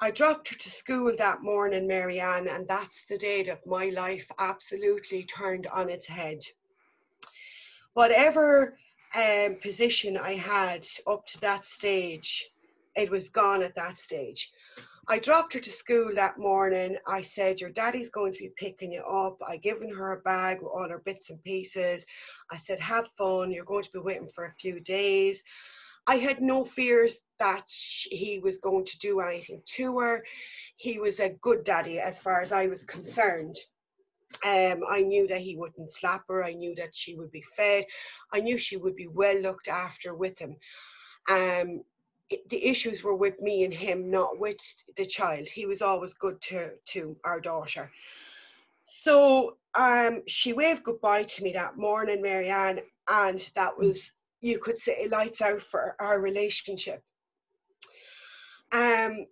I 0.00 0.10
dropped 0.10 0.48
her 0.48 0.56
to 0.56 0.70
school 0.70 1.14
that 1.16 1.40
morning, 1.40 1.86
Marianne, 1.86 2.48
and 2.48 2.66
that's 2.66 3.04
the 3.04 3.16
day 3.16 3.44
that 3.44 3.64
my 3.64 3.90
life 3.90 4.26
absolutely 4.40 5.22
turned 5.22 5.68
on 5.68 5.88
its 5.88 6.08
head. 6.08 6.40
Whatever 7.92 8.76
um, 9.14 9.54
position 9.62 10.16
I 10.16 10.34
had 10.34 10.84
up 11.06 11.28
to 11.28 11.40
that 11.42 11.66
stage, 11.66 12.50
it 12.96 13.08
was 13.08 13.28
gone 13.28 13.62
at 13.62 13.76
that 13.76 13.98
stage. 13.98 14.50
I 15.06 15.18
dropped 15.18 15.52
her 15.52 15.60
to 15.60 15.70
school 15.70 16.14
that 16.14 16.38
morning. 16.38 16.96
I 17.06 17.20
said, 17.20 17.60
Your 17.60 17.70
daddy's 17.70 18.08
going 18.10 18.32
to 18.32 18.38
be 18.38 18.52
picking 18.56 18.92
you 18.92 19.02
up. 19.02 19.36
I 19.46 19.58
given 19.58 19.92
her 19.92 20.12
a 20.12 20.20
bag 20.20 20.62
with 20.62 20.72
all 20.72 20.88
her 20.88 21.02
bits 21.04 21.30
and 21.30 21.42
pieces. 21.42 22.06
I 22.50 22.56
said, 22.56 22.80
Have 22.80 23.08
fun. 23.18 23.50
You're 23.50 23.64
going 23.64 23.82
to 23.82 23.92
be 23.92 23.98
waiting 23.98 24.28
for 24.34 24.46
a 24.46 24.54
few 24.54 24.80
days. 24.80 25.42
I 26.06 26.16
had 26.16 26.40
no 26.40 26.64
fears 26.64 27.18
that 27.38 27.64
he 27.68 28.38
was 28.42 28.58
going 28.58 28.84
to 28.84 28.98
do 28.98 29.20
anything 29.20 29.62
to 29.76 29.98
her. 29.98 30.24
He 30.76 30.98
was 30.98 31.20
a 31.20 31.36
good 31.40 31.64
daddy 31.64 31.98
as 31.98 32.18
far 32.18 32.40
as 32.40 32.52
I 32.52 32.66
was 32.66 32.84
concerned. 32.84 33.56
Um, 34.44 34.82
I 34.88 35.02
knew 35.02 35.26
that 35.28 35.40
he 35.40 35.56
wouldn't 35.56 35.92
slap 35.92 36.24
her. 36.28 36.44
I 36.44 36.54
knew 36.54 36.74
that 36.76 36.94
she 36.94 37.14
would 37.14 37.30
be 37.30 37.44
fed. 37.56 37.84
I 38.32 38.40
knew 38.40 38.58
she 38.58 38.76
would 38.76 38.96
be 38.96 39.06
well 39.06 39.38
looked 39.38 39.68
after 39.68 40.14
with 40.14 40.38
him. 40.38 40.56
Um, 41.30 41.82
the 42.48 42.64
issues 42.64 43.02
were 43.02 43.14
with 43.14 43.40
me 43.40 43.64
and 43.64 43.74
him, 43.74 44.10
not 44.10 44.38
with 44.38 44.56
the 44.96 45.06
child. 45.06 45.48
He 45.48 45.66
was 45.66 45.82
always 45.82 46.14
good 46.14 46.40
to 46.42 46.70
to 46.86 47.16
our 47.24 47.40
daughter. 47.40 47.90
So 48.84 49.56
um, 49.74 50.22
she 50.26 50.52
waved 50.52 50.84
goodbye 50.84 51.24
to 51.24 51.42
me 51.42 51.52
that 51.52 51.76
morning, 51.76 52.22
Marianne, 52.22 52.80
and 53.08 53.38
that 53.54 53.76
was 53.76 54.10
you 54.40 54.58
could 54.58 54.78
say 54.78 55.08
lights 55.10 55.40
out 55.40 55.60
for 55.60 55.96
our 55.98 56.20
relationship. 56.20 57.02
Um, 58.72 59.26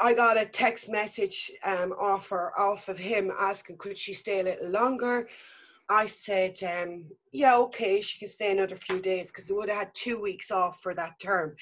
I 0.00 0.14
got 0.14 0.36
a 0.36 0.46
text 0.46 0.88
message 0.88 1.50
um, 1.64 1.92
offer 1.98 2.52
off 2.56 2.88
of 2.88 2.98
him 2.98 3.32
asking 3.36 3.78
could 3.78 3.98
she 3.98 4.14
stay 4.14 4.40
a 4.40 4.44
little 4.44 4.70
longer. 4.70 5.28
I 5.90 6.06
said, 6.06 6.58
um, 6.62 7.04
yeah, 7.32 7.56
okay, 7.56 8.00
she 8.02 8.18
can 8.18 8.28
stay 8.28 8.52
another 8.52 8.76
few 8.76 9.00
days 9.00 9.28
because 9.28 9.48
we 9.48 9.56
would 9.56 9.70
have 9.70 9.78
had 9.78 9.94
two 9.94 10.20
weeks 10.20 10.50
off 10.50 10.82
for 10.82 10.94
that 10.94 11.18
term 11.18 11.56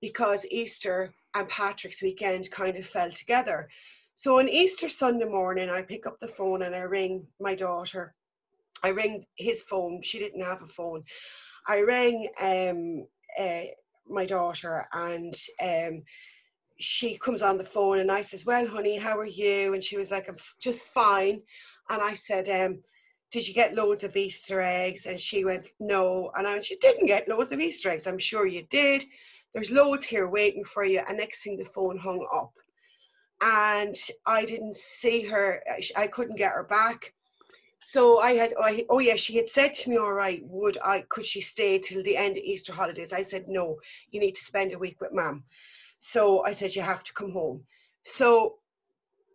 because 0.00 0.44
Easter 0.50 1.14
and 1.34 1.48
Patrick's 1.48 2.02
weekend 2.02 2.50
kind 2.50 2.76
of 2.76 2.86
fell 2.86 3.10
together. 3.12 3.68
So 4.14 4.40
on 4.40 4.48
Easter 4.48 4.88
Sunday 4.88 5.26
morning, 5.26 5.70
I 5.70 5.82
pick 5.82 6.06
up 6.06 6.18
the 6.18 6.26
phone 6.26 6.62
and 6.62 6.74
I 6.74 6.80
ring 6.80 7.26
my 7.40 7.54
daughter. 7.54 8.14
I 8.82 8.88
ring 8.88 9.24
his 9.36 9.62
phone. 9.62 10.02
She 10.02 10.18
didn't 10.18 10.42
have 10.42 10.62
a 10.62 10.66
phone. 10.66 11.04
I 11.68 11.82
rang 11.82 12.28
um, 12.40 13.06
uh, 13.38 13.70
my 14.08 14.24
daughter 14.24 14.88
and 14.92 15.34
um, 15.62 16.02
she 16.80 17.16
comes 17.18 17.42
on 17.42 17.58
the 17.58 17.64
phone 17.64 18.00
and 18.00 18.10
I 18.10 18.22
says, 18.22 18.44
well, 18.44 18.66
honey, 18.66 18.96
how 18.96 19.16
are 19.18 19.26
you? 19.26 19.74
And 19.74 19.84
she 19.84 19.96
was 19.96 20.10
like, 20.10 20.28
I'm 20.28 20.36
just 20.60 20.84
fine. 20.84 21.42
And 21.90 22.02
I 22.02 22.14
said, 22.14 22.48
um, 22.48 22.80
did 23.30 23.46
you 23.46 23.52
get 23.52 23.74
loads 23.74 24.04
of 24.04 24.16
Easter 24.16 24.60
eggs? 24.60 25.06
And 25.06 25.20
she 25.20 25.44
went, 25.44 25.70
no. 25.80 26.30
And 26.34 26.46
I 26.46 26.54
went, 26.54 26.70
you 26.70 26.78
didn't 26.80 27.06
get 27.06 27.28
loads 27.28 27.52
of 27.52 27.60
Easter 27.60 27.90
eggs. 27.90 28.06
I'm 28.06 28.18
sure 28.18 28.46
you 28.46 28.62
did. 28.70 29.04
There's 29.52 29.70
loads 29.70 30.04
here 30.04 30.28
waiting 30.28 30.64
for 30.64 30.84
you. 30.84 31.02
And 31.06 31.18
next 31.18 31.42
thing 31.42 31.56
the 31.56 31.64
phone 31.64 31.98
hung 31.98 32.26
up. 32.34 32.52
And 33.40 33.94
I 34.26 34.44
didn't 34.44 34.76
see 34.76 35.22
her. 35.26 35.62
I 35.96 36.06
couldn't 36.06 36.36
get 36.36 36.52
her 36.52 36.64
back. 36.64 37.12
So 37.80 38.18
I 38.18 38.32
had, 38.32 38.54
oh 38.88 38.98
yeah, 38.98 39.16
she 39.16 39.36
had 39.36 39.48
said 39.48 39.72
to 39.74 39.90
me, 39.90 39.98
all 39.98 40.12
right, 40.12 40.42
would 40.44 40.78
I, 40.84 41.04
could 41.08 41.24
she 41.24 41.40
stay 41.40 41.78
till 41.78 42.02
the 42.02 42.16
end 42.16 42.36
of 42.36 42.42
Easter 42.42 42.72
holidays? 42.72 43.12
I 43.12 43.22
said, 43.22 43.46
no, 43.46 43.78
you 44.10 44.20
need 44.20 44.34
to 44.34 44.44
spend 44.44 44.72
a 44.72 44.78
week 44.78 45.00
with 45.00 45.12
mom. 45.12 45.44
So 45.98 46.44
I 46.44 46.52
said, 46.52 46.74
you 46.74 46.82
have 46.82 47.04
to 47.04 47.12
come 47.12 47.30
home. 47.30 47.62
So 48.04 48.56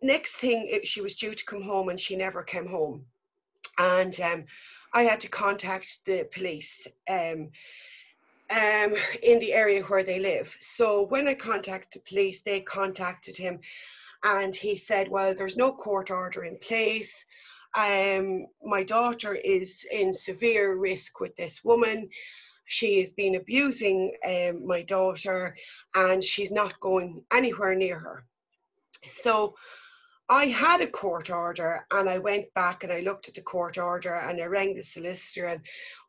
next 0.02 0.34
thing, 0.36 0.80
she 0.82 1.00
was 1.00 1.14
due 1.14 1.32
to 1.32 1.44
come 1.46 1.62
home 1.62 1.88
and 1.88 1.98
she 1.98 2.16
never 2.16 2.42
came 2.42 2.66
home 2.66 3.06
and 3.78 4.18
um, 4.20 4.44
I 4.92 5.02
had 5.02 5.20
to 5.20 5.28
contact 5.28 6.04
the 6.04 6.28
police 6.32 6.86
um, 7.08 7.50
um, 8.50 8.94
in 9.22 9.38
the 9.40 9.52
area 9.52 9.82
where 9.82 10.04
they 10.04 10.18
live. 10.18 10.56
So 10.60 11.02
when 11.02 11.26
I 11.26 11.34
contacted 11.34 12.02
the 12.02 12.08
police, 12.08 12.40
they 12.40 12.60
contacted 12.60 13.36
him, 13.36 13.60
and 14.22 14.54
he 14.54 14.76
said, 14.76 15.08
"Well, 15.08 15.34
there's 15.34 15.56
no 15.56 15.72
court 15.72 16.10
order 16.10 16.44
in 16.44 16.58
place. 16.58 17.24
Um, 17.76 18.46
my 18.62 18.84
daughter 18.84 19.34
is 19.34 19.84
in 19.90 20.12
severe 20.12 20.76
risk 20.76 21.20
with 21.20 21.34
this 21.36 21.64
woman." 21.64 22.08
She 22.66 22.98
has 23.00 23.10
been 23.10 23.34
abusing 23.34 24.16
um, 24.26 24.66
my 24.66 24.82
daughter 24.82 25.54
and 25.94 26.24
she's 26.24 26.50
not 26.50 26.80
going 26.80 27.22
anywhere 27.30 27.74
near 27.74 27.98
her. 27.98 28.24
So 29.06 29.54
I 30.28 30.46
had 30.46 30.80
a 30.80 30.86
court 30.86 31.28
order 31.30 31.86
and 31.90 32.08
I 32.08 32.18
went 32.18 32.52
back 32.54 32.82
and 32.82 32.92
I 32.92 33.00
looked 33.00 33.28
at 33.28 33.34
the 33.34 33.42
court 33.42 33.76
order 33.76 34.14
and 34.14 34.40
I 34.40 34.46
rang 34.46 34.74
the 34.74 34.82
solicitor 34.82 35.46
and 35.46 35.60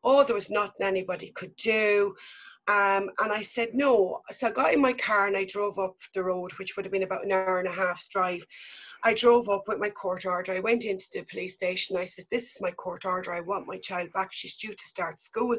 oh, 0.04 0.24
there 0.24 0.34
was 0.34 0.50
nothing 0.50 0.86
anybody 0.86 1.30
could 1.32 1.54
do. 1.56 2.14
Um, 2.68 3.10
and 3.20 3.32
I 3.32 3.42
said 3.42 3.74
no. 3.74 4.22
So 4.32 4.48
I 4.48 4.50
got 4.50 4.72
in 4.72 4.80
my 4.80 4.94
car 4.94 5.26
and 5.26 5.36
I 5.36 5.44
drove 5.44 5.78
up 5.78 5.96
the 6.14 6.24
road, 6.24 6.52
which 6.54 6.76
would 6.76 6.84
have 6.84 6.92
been 6.92 7.04
about 7.04 7.24
an 7.24 7.30
hour 7.30 7.58
and 7.58 7.68
a 7.68 7.72
half's 7.72 8.08
drive. 8.08 8.44
I 9.04 9.14
drove 9.14 9.48
up 9.48 9.68
with 9.68 9.78
my 9.78 9.90
court 9.90 10.24
order. 10.26 10.52
I 10.52 10.60
went 10.60 10.84
into 10.84 11.06
the 11.12 11.22
police 11.22 11.54
station. 11.54 11.96
I 11.96 12.06
said, 12.06 12.24
This 12.30 12.52
is 12.52 12.60
my 12.60 12.72
court 12.72 13.04
order. 13.04 13.32
I 13.32 13.40
want 13.40 13.68
my 13.68 13.78
child 13.78 14.12
back. 14.14 14.32
She's 14.32 14.56
due 14.56 14.72
to 14.72 14.88
start 14.88 15.20
school. 15.20 15.56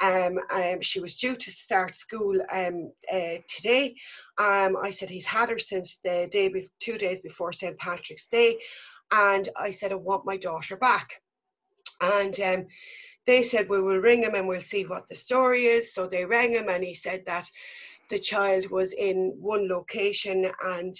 Um, 0.00 0.38
um, 0.50 0.80
she 0.80 1.00
was 1.00 1.16
due 1.16 1.34
to 1.36 1.50
start 1.50 1.94
school 1.94 2.40
um, 2.52 2.92
uh, 3.12 3.36
today. 3.48 3.94
Um, 4.38 4.76
I 4.82 4.90
said 4.90 5.10
he's 5.10 5.24
had 5.24 5.50
her 5.50 5.58
since 5.58 5.98
the 6.02 6.28
day, 6.30 6.48
be- 6.48 6.68
two 6.80 6.98
days 6.98 7.20
before 7.20 7.52
St. 7.52 7.78
Patrick's 7.78 8.26
Day, 8.26 8.58
and 9.10 9.48
I 9.56 9.70
said 9.70 9.92
I 9.92 9.96
want 9.96 10.26
my 10.26 10.36
daughter 10.36 10.76
back. 10.76 11.22
And 12.00 12.38
um, 12.40 12.66
they 13.26 13.42
said 13.42 13.68
we 13.68 13.80
will 13.80 13.98
ring 13.98 14.22
him 14.22 14.34
and 14.34 14.48
we'll 14.48 14.60
see 14.60 14.84
what 14.84 15.08
the 15.08 15.14
story 15.14 15.66
is. 15.66 15.94
So 15.94 16.06
they 16.06 16.24
rang 16.24 16.52
him 16.52 16.68
and 16.68 16.82
he 16.82 16.94
said 16.94 17.22
that 17.26 17.48
the 18.10 18.18
child 18.18 18.70
was 18.70 18.92
in 18.92 19.36
one 19.40 19.68
location 19.68 20.50
and 20.64 20.94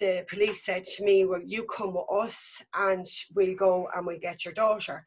the 0.00 0.24
police 0.28 0.64
said 0.64 0.84
to 0.84 1.04
me, 1.04 1.24
Well, 1.26 1.42
you 1.44 1.64
come 1.64 1.94
with 1.94 2.06
us 2.10 2.62
and 2.74 3.06
we'll 3.34 3.54
go 3.54 3.88
and 3.94 4.06
we'll 4.06 4.18
get 4.18 4.44
your 4.44 4.54
daughter. 4.54 5.06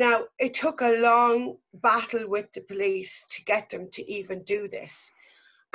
Now, 0.00 0.24
it 0.38 0.54
took 0.54 0.80
a 0.80 0.98
long 0.98 1.58
battle 1.74 2.26
with 2.26 2.50
the 2.54 2.62
police 2.62 3.26
to 3.32 3.44
get 3.44 3.68
them 3.68 3.90
to 3.90 4.10
even 4.10 4.42
do 4.44 4.66
this. 4.66 5.10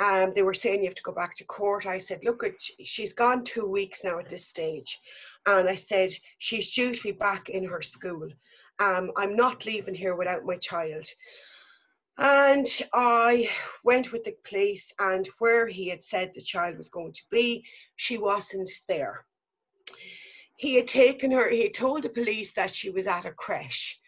Um, 0.00 0.32
they 0.34 0.42
were 0.42 0.52
saying 0.52 0.80
you 0.80 0.88
have 0.88 0.96
to 0.96 1.02
go 1.04 1.12
back 1.12 1.36
to 1.36 1.44
court. 1.44 1.86
I 1.86 1.98
said, 1.98 2.24
look, 2.24 2.44
she's 2.82 3.12
gone 3.12 3.44
two 3.44 3.68
weeks 3.68 4.02
now 4.02 4.18
at 4.18 4.28
this 4.28 4.44
stage. 4.44 4.98
And 5.46 5.68
I 5.68 5.76
said, 5.76 6.10
she's 6.38 6.74
due 6.74 6.92
to 6.92 7.02
be 7.04 7.12
back 7.12 7.50
in 7.50 7.62
her 7.68 7.80
school. 7.80 8.28
Um, 8.80 9.12
I'm 9.16 9.36
not 9.36 9.64
leaving 9.64 9.94
here 9.94 10.16
without 10.16 10.44
my 10.44 10.56
child. 10.56 11.06
And 12.18 12.66
I 12.92 13.48
went 13.84 14.10
with 14.10 14.24
the 14.24 14.34
police, 14.42 14.92
and 14.98 15.28
where 15.38 15.68
he 15.68 15.88
had 15.88 16.02
said 16.02 16.32
the 16.34 16.40
child 16.40 16.78
was 16.78 16.88
going 16.88 17.12
to 17.12 17.22
be, 17.30 17.64
she 17.94 18.18
wasn't 18.18 18.72
there. 18.88 19.24
He 20.56 20.74
had 20.74 20.88
taken 20.88 21.30
her, 21.30 21.48
he 21.48 21.62
had 21.62 21.74
told 21.74 22.02
the 22.02 22.08
police 22.08 22.54
that 22.54 22.74
she 22.74 22.90
was 22.90 23.06
at 23.06 23.24
a 23.24 23.30
creche 23.30 24.00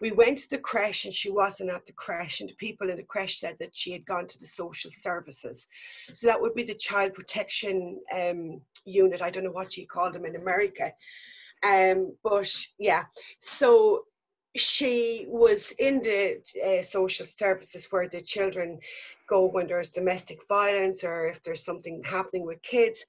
we 0.00 0.12
went 0.12 0.38
to 0.38 0.50
the 0.50 0.58
crash 0.58 1.04
and 1.04 1.14
she 1.14 1.30
wasn't 1.30 1.70
at 1.70 1.86
the 1.86 1.92
crash 1.92 2.40
and 2.40 2.50
the 2.50 2.54
people 2.54 2.90
in 2.90 2.96
the 2.96 3.02
crash 3.02 3.38
said 3.38 3.56
that 3.60 3.74
she 3.74 3.92
had 3.92 4.04
gone 4.04 4.26
to 4.26 4.38
the 4.38 4.46
social 4.46 4.90
services. 4.92 5.66
So 6.12 6.26
that 6.26 6.40
would 6.40 6.54
be 6.54 6.64
the 6.64 6.74
child 6.74 7.14
protection 7.14 7.98
um, 8.14 8.60
unit. 8.84 9.22
I 9.22 9.30
don't 9.30 9.44
know 9.44 9.50
what 9.50 9.76
you 9.76 9.86
call 9.86 10.10
them 10.12 10.26
in 10.26 10.36
america. 10.36 10.92
Um, 11.62 12.14
but 12.22 12.52
yeah. 12.78 13.04
So 13.40 14.04
she 14.54 15.26
was 15.28 15.72
in 15.78 16.02
the 16.02 16.40
uh, 16.66 16.82
social 16.82 17.26
services 17.26 17.86
where 17.90 18.08
the 18.08 18.20
children 18.20 18.78
go 19.28 19.46
when 19.46 19.66
there's 19.66 19.90
domestic 19.90 20.38
violence 20.48 21.04
or 21.04 21.26
if 21.26 21.42
there's 21.42 21.64
something 21.64 22.02
happening 22.04 22.44
with 22.44 22.60
kids. 22.62 23.04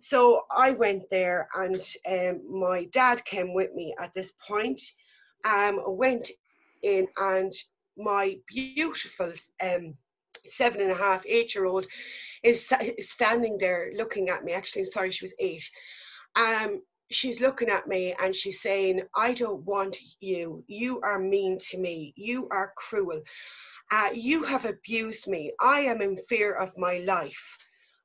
So 0.00 0.42
i 0.54 0.72
went 0.72 1.04
there 1.10 1.48
and 1.54 1.80
um, 2.10 2.60
my 2.60 2.84
dad 2.86 3.24
came 3.24 3.54
with 3.54 3.72
me 3.74 3.94
at 4.00 4.12
this 4.14 4.32
point 4.46 4.80
um, 5.44 5.80
went 5.86 6.30
in 6.82 7.06
and 7.18 7.52
my 7.96 8.36
beautiful 8.48 9.32
um, 9.62 9.94
seven 10.46 10.80
and 10.80 10.90
a 10.90 10.94
half, 10.94 11.24
eight 11.26 11.54
year 11.54 11.66
old 11.66 11.86
is 12.42 12.70
standing 13.00 13.58
there 13.58 13.92
looking 13.94 14.28
at 14.28 14.44
me. 14.44 14.52
Actually, 14.52 14.84
sorry, 14.84 15.10
she 15.10 15.24
was 15.24 15.34
eight. 15.38 15.68
Um, 16.36 16.82
she's 17.10 17.40
looking 17.40 17.68
at 17.68 17.86
me 17.86 18.14
and 18.20 18.34
she's 18.34 18.60
saying, 18.60 19.02
I 19.14 19.34
don't 19.34 19.64
want 19.64 19.96
you. 20.20 20.64
You 20.66 21.00
are 21.02 21.18
mean 21.18 21.58
to 21.70 21.78
me. 21.78 22.12
You 22.16 22.48
are 22.50 22.72
cruel. 22.76 23.22
Uh, 23.90 24.10
you 24.14 24.42
have 24.42 24.64
abused 24.64 25.26
me. 25.26 25.52
I 25.60 25.80
am 25.80 26.00
in 26.00 26.16
fear 26.28 26.54
of 26.54 26.76
my 26.78 26.98
life. 26.98 27.58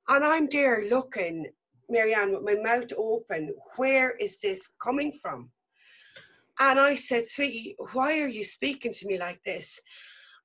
And 0.09 0.23
I'm 0.23 0.47
there 0.47 0.85
looking, 0.89 1.47
Marianne, 1.89 2.33
with 2.33 2.43
my 2.43 2.55
mouth 2.55 2.91
open. 2.97 3.53
Where 3.77 4.11
is 4.17 4.37
this 4.39 4.69
coming 4.81 5.13
from? 5.21 5.49
And 6.59 6.79
I 6.79 6.95
said, 6.95 7.27
Sweetie, 7.27 7.75
why 7.93 8.19
are 8.19 8.27
you 8.27 8.43
speaking 8.43 8.91
to 8.93 9.07
me 9.07 9.17
like 9.17 9.43
this? 9.43 9.79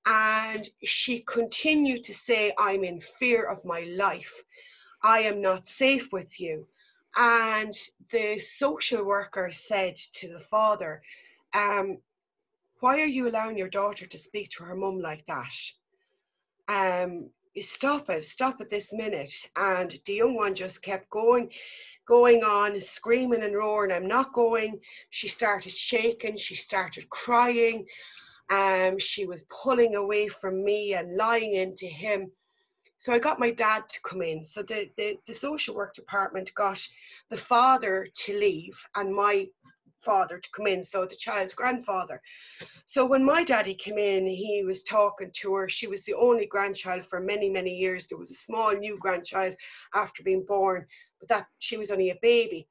And 0.05 0.69
she 0.85 1.21
continued 1.21 2.05
to 2.05 2.15
say, 2.15 2.53
I'm 2.59 2.85
in 2.85 3.01
fear 3.01 3.47
of 3.47 3.65
my 3.65 3.81
life. 3.97 4.43
I 5.03 5.21
am 5.21 5.41
not 5.41 5.67
safe 5.67 6.13
with 6.13 6.39
you. 6.41 6.67
And 7.17 7.73
the 8.11 8.39
social 8.39 9.05
worker 9.05 9.51
said 9.53 9.97
to 10.15 10.29
the 10.29 10.41
father, 10.41 11.03
um, 11.55 11.99
Why 12.81 13.01
are 13.01 13.07
you 13.07 13.29
allowing 13.29 13.57
your 13.57 13.69
daughter 13.69 14.07
to 14.07 14.19
speak 14.19 14.51
to 14.51 14.65
her 14.65 14.75
mum 14.75 15.01
like 15.01 15.25
that? 15.27 15.53
Um, 16.69 17.31
stop 17.61 18.09
it, 18.11 18.25
stop 18.25 18.61
it 18.61 18.71
this 18.71 18.93
minute. 18.93 19.35
And 19.57 19.99
the 20.07 20.15
young 20.15 20.35
one 20.35 20.55
just 20.55 20.83
kept 20.83 21.11
going 21.11 21.51
going 22.07 22.43
on, 22.43 22.81
screaming 22.81 23.43
and 23.43 23.55
roaring, 23.55 23.93
I'm 23.93 24.07
not 24.07 24.33
going. 24.33 24.79
She 25.11 25.29
started 25.29 25.73
shaking, 25.73 26.37
she 26.37 26.55
started 26.55 27.09
crying. 27.11 27.87
Um, 28.51 28.99
she 28.99 29.27
was 29.27 29.45
pulling 29.51 29.95
away 29.95 30.29
from 30.29 30.65
me 30.65 30.95
and 30.95 31.17
lying 31.17 31.55
into 31.55 31.87
him. 31.87 32.31
So 32.99 33.13
I 33.13 33.19
got 33.19 33.41
my 33.41 33.51
dad 33.51 33.89
to 33.89 34.01
come 34.03 34.23
in. 34.23 34.45
So 34.45 34.63
the, 34.63 34.91
the, 34.97 35.17
the 35.27 35.35
social 35.35 35.75
work 35.75 35.95
department 35.95 36.53
got 36.55 36.87
the 37.31 37.37
father 37.37 38.07
to 38.15 38.39
leave 38.39 38.79
and 38.95 39.15
my 39.15 39.49
father 40.03 40.39
to 40.39 40.51
come 40.51 40.67
in, 40.67 40.85
so 40.85 41.05
the 41.05 41.17
child's 41.17 41.55
grandfather. 41.55 42.21
So 42.87 43.07
when 43.07 43.25
my 43.25 43.45
daddy 43.45 43.75
came 43.75 43.99
in, 43.99 44.27
he 44.27 44.63
was 44.67 44.83
talking 44.83 45.31
to 45.35 45.55
her. 45.55 45.69
She 45.69 45.87
was 45.87 46.05
the 46.05 46.15
only 46.15 46.47
grandchild 46.47 47.07
for 47.07 47.21
many, 47.21 47.49
many 47.49 47.71
years. 47.71 48.07
There 48.07 48.19
was 48.19 48.31
a 48.31 48.35
small 48.35 48.73
new 48.73 48.99
grandchild 48.99 49.55
after 49.95 50.23
being 50.23 50.45
born, 50.47 50.87
that 51.29 51.47
she 51.59 51.77
was 51.77 51.91
only 51.91 52.11
a 52.11 52.19
baby. 52.23 52.69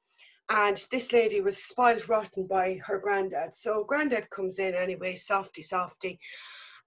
And 0.48 0.84
this 0.90 1.12
lady 1.12 1.40
was 1.40 1.56
spoiled 1.56 2.08
rotten 2.08 2.46
by 2.46 2.80
her 2.86 2.98
granddad. 2.98 3.54
So 3.54 3.84
granddad 3.84 4.28
comes 4.30 4.58
in 4.58 4.74
anyway, 4.74 5.16
softy, 5.16 5.62
softy. 5.62 6.18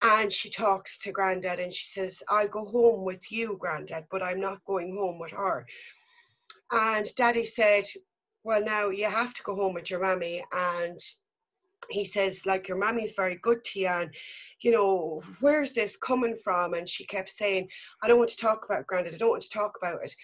And 0.02 0.32
she 0.32 0.50
talks 0.50 1.00
to 1.00 1.12
granddad 1.12 1.60
and 1.60 1.74
she 1.74 1.86
says, 1.86 2.22
I'll 2.30 2.48
go 2.48 2.66
home 2.66 3.06
with 3.06 3.32
you, 3.32 3.58
granddad, 3.60 4.06
but 4.12 4.22
I'm 4.22 4.40
not 4.40 4.64
going 4.66 4.96
home 4.96 5.20
with 5.20 5.32
her. 5.32 5.66
And 6.72 7.08
daddy 7.16 7.46
said, 7.46 7.86
Well, 8.44 8.64
now 8.64 8.90
you 8.90 9.06
have 9.06 9.34
to 9.34 9.44
go 9.44 9.56
home 9.56 9.74
with 9.74 9.90
your 9.90 10.02
mammy. 10.02 10.44
And 10.52 11.00
he 11.90 12.06
says, 12.06 12.46
like, 12.46 12.68
your 12.68 12.78
mammy's 12.78 13.14
very 13.16 13.36
good 13.42 13.64
to 13.64 13.80
you. 13.80 13.88
And, 13.88 14.10
you 14.62 14.72
know, 14.72 15.22
where's 15.40 15.72
this 15.72 15.98
coming 15.98 16.36
from? 16.44 16.74
And 16.74 16.88
she 16.90 17.06
kept 17.06 17.30
saying, 17.30 17.68
I 18.02 18.08
don't 18.08 18.18
want 18.18 18.30
to 18.32 18.38
talk 18.38 18.66
about 18.66 18.88
granddad. 18.88 19.14
I 19.14 19.18
don't 19.18 19.30
want 19.30 19.44
to 19.44 19.50
talk 19.50 19.74
about 19.82 20.04
it. 20.04 20.16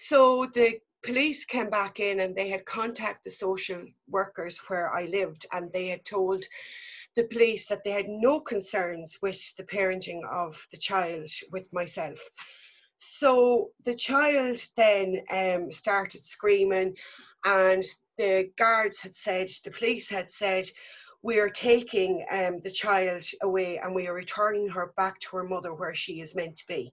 So 0.00 0.46
the 0.54 0.78
police 1.02 1.44
came 1.44 1.70
back 1.70 1.98
in 1.98 2.20
and 2.20 2.34
they 2.34 2.48
had 2.48 2.64
contacted 2.64 3.24
the 3.24 3.30
social 3.34 3.84
workers 4.08 4.56
where 4.68 4.94
I 4.94 5.06
lived 5.06 5.44
and 5.52 5.72
they 5.72 5.88
had 5.88 6.04
told 6.04 6.44
the 7.16 7.24
police 7.24 7.66
that 7.66 7.82
they 7.82 7.90
had 7.90 8.08
no 8.08 8.38
concerns 8.38 9.18
with 9.20 9.40
the 9.56 9.64
parenting 9.64 10.24
of 10.30 10.64
the 10.70 10.76
child 10.76 11.28
with 11.50 11.64
myself. 11.72 12.20
So 12.98 13.70
the 13.84 13.96
child 13.96 14.60
then 14.76 15.20
um, 15.32 15.72
started 15.72 16.24
screaming, 16.24 16.96
and 17.44 17.84
the 18.18 18.50
guards 18.56 19.00
had 19.00 19.16
said, 19.16 19.48
the 19.64 19.72
police 19.72 20.08
had 20.08 20.30
said, 20.30 20.68
we 21.22 21.40
are 21.40 21.50
taking 21.50 22.24
um, 22.30 22.60
the 22.62 22.70
child 22.70 23.24
away 23.42 23.78
and 23.78 23.92
we 23.96 24.06
are 24.06 24.14
returning 24.14 24.68
her 24.68 24.92
back 24.96 25.18
to 25.20 25.36
her 25.38 25.44
mother 25.44 25.74
where 25.74 25.94
she 25.94 26.20
is 26.20 26.36
meant 26.36 26.56
to 26.56 26.66
be. 26.68 26.92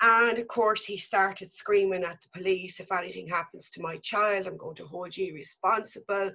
And 0.00 0.38
of 0.38 0.46
course, 0.46 0.84
he 0.84 0.96
started 0.96 1.52
screaming 1.52 2.04
at 2.04 2.20
the 2.22 2.28
police 2.38 2.78
if 2.78 2.92
anything 2.92 3.26
happens 3.26 3.68
to 3.70 3.82
my 3.82 3.96
child, 3.98 4.46
I'm 4.46 4.56
going 4.56 4.76
to 4.76 4.86
hold 4.86 5.16
you 5.16 5.34
responsible. 5.34 6.30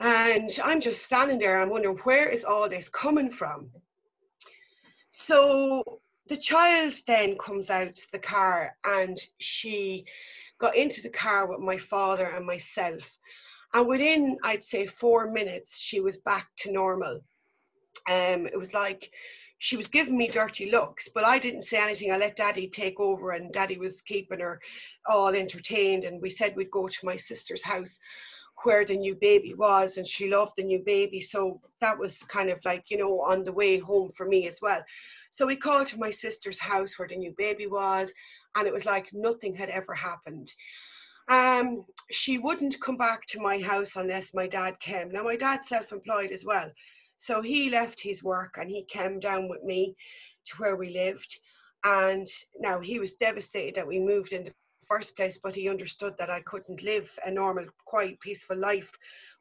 And 0.00 0.48
I'm 0.64 0.80
just 0.80 1.04
standing 1.04 1.38
there, 1.38 1.60
I'm 1.60 1.68
wondering, 1.68 1.98
where 2.04 2.28
is 2.28 2.44
all 2.44 2.68
this 2.68 2.88
coming 2.88 3.28
from? 3.28 3.68
So 5.10 6.00
the 6.28 6.36
child 6.36 6.94
then 7.06 7.36
comes 7.36 7.68
out 7.68 7.98
the 8.12 8.18
car 8.18 8.76
and 8.86 9.18
she 9.38 10.06
got 10.58 10.76
into 10.76 11.02
the 11.02 11.10
car 11.10 11.46
with 11.46 11.60
my 11.60 11.76
father 11.76 12.26
and 12.26 12.46
myself. 12.46 13.18
And 13.74 13.86
within, 13.86 14.38
I'd 14.42 14.64
say, 14.64 14.86
four 14.86 15.30
minutes, 15.30 15.80
she 15.80 16.00
was 16.00 16.16
back 16.16 16.48
to 16.60 16.72
normal. 16.72 17.20
Um, 18.08 18.46
it 18.46 18.58
was 18.58 18.72
like 18.72 19.10
she 19.60 19.76
was 19.76 19.88
giving 19.88 20.16
me 20.16 20.26
dirty 20.26 20.70
looks, 20.70 21.06
but 21.08 21.22
I 21.22 21.38
didn't 21.38 21.62
say 21.62 21.78
anything. 21.78 22.10
I 22.10 22.16
let 22.16 22.34
daddy 22.34 22.66
take 22.66 22.98
over, 22.98 23.32
and 23.32 23.52
daddy 23.52 23.76
was 23.76 24.00
keeping 24.00 24.40
her 24.40 24.58
all 25.06 25.28
entertained. 25.28 26.04
And 26.04 26.20
we 26.22 26.30
said 26.30 26.56
we'd 26.56 26.70
go 26.70 26.88
to 26.88 27.06
my 27.06 27.16
sister's 27.16 27.62
house 27.62 28.00
where 28.62 28.86
the 28.86 28.96
new 28.96 29.14
baby 29.14 29.52
was 29.52 29.98
and 29.98 30.06
she 30.06 30.30
loved 30.30 30.54
the 30.56 30.62
new 30.62 30.78
baby. 30.78 31.20
So 31.20 31.60
that 31.82 31.98
was 31.98 32.22
kind 32.22 32.48
of 32.48 32.58
like 32.64 32.90
you 32.90 32.96
know 32.96 33.20
on 33.20 33.44
the 33.44 33.52
way 33.52 33.78
home 33.78 34.10
for 34.16 34.26
me 34.26 34.48
as 34.48 34.62
well. 34.62 34.82
So 35.30 35.46
we 35.46 35.56
called 35.56 35.88
to 35.88 35.98
my 35.98 36.10
sister's 36.10 36.58
house 36.58 36.98
where 36.98 37.08
the 37.08 37.16
new 37.16 37.34
baby 37.36 37.66
was 37.66 38.14
and 38.56 38.66
it 38.66 38.72
was 38.72 38.86
like 38.86 39.10
nothing 39.12 39.54
had 39.54 39.68
ever 39.68 39.92
happened. 39.92 40.50
Um, 41.28 41.84
she 42.10 42.38
wouldn't 42.38 42.80
come 42.80 42.96
back 42.96 43.26
to 43.26 43.40
my 43.40 43.60
house 43.60 43.96
unless 43.96 44.32
my 44.32 44.46
dad 44.46 44.80
came. 44.80 45.10
Now 45.12 45.22
my 45.22 45.36
dad's 45.36 45.68
self-employed 45.68 46.30
as 46.32 46.46
well 46.46 46.70
so 47.20 47.40
he 47.40 47.70
left 47.70 48.00
his 48.00 48.24
work 48.24 48.56
and 48.58 48.68
he 48.68 48.82
came 48.84 49.20
down 49.20 49.48
with 49.48 49.62
me 49.62 49.94
to 50.46 50.56
where 50.56 50.74
we 50.74 50.88
lived 50.90 51.38
and 51.84 52.26
now 52.58 52.80
he 52.80 52.98
was 52.98 53.14
devastated 53.14 53.74
that 53.74 53.86
we 53.86 53.98
moved 54.00 54.32
in 54.32 54.44
the 54.44 54.52
first 54.88 55.16
place, 55.16 55.38
but 55.42 55.54
he 55.54 55.68
understood 55.68 56.14
that 56.18 56.30
I 56.30 56.40
couldn't 56.40 56.82
live 56.82 57.16
a 57.24 57.30
normal, 57.30 57.66
quiet, 57.86 58.20
peaceful 58.20 58.56
life 58.56 58.90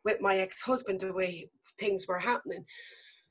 with 0.06 0.22
my 0.22 0.38
ex-husband 0.38 1.00
the 1.02 1.12
way 1.12 1.50
things 1.80 2.08
were 2.08 2.20
happening. 2.20 2.63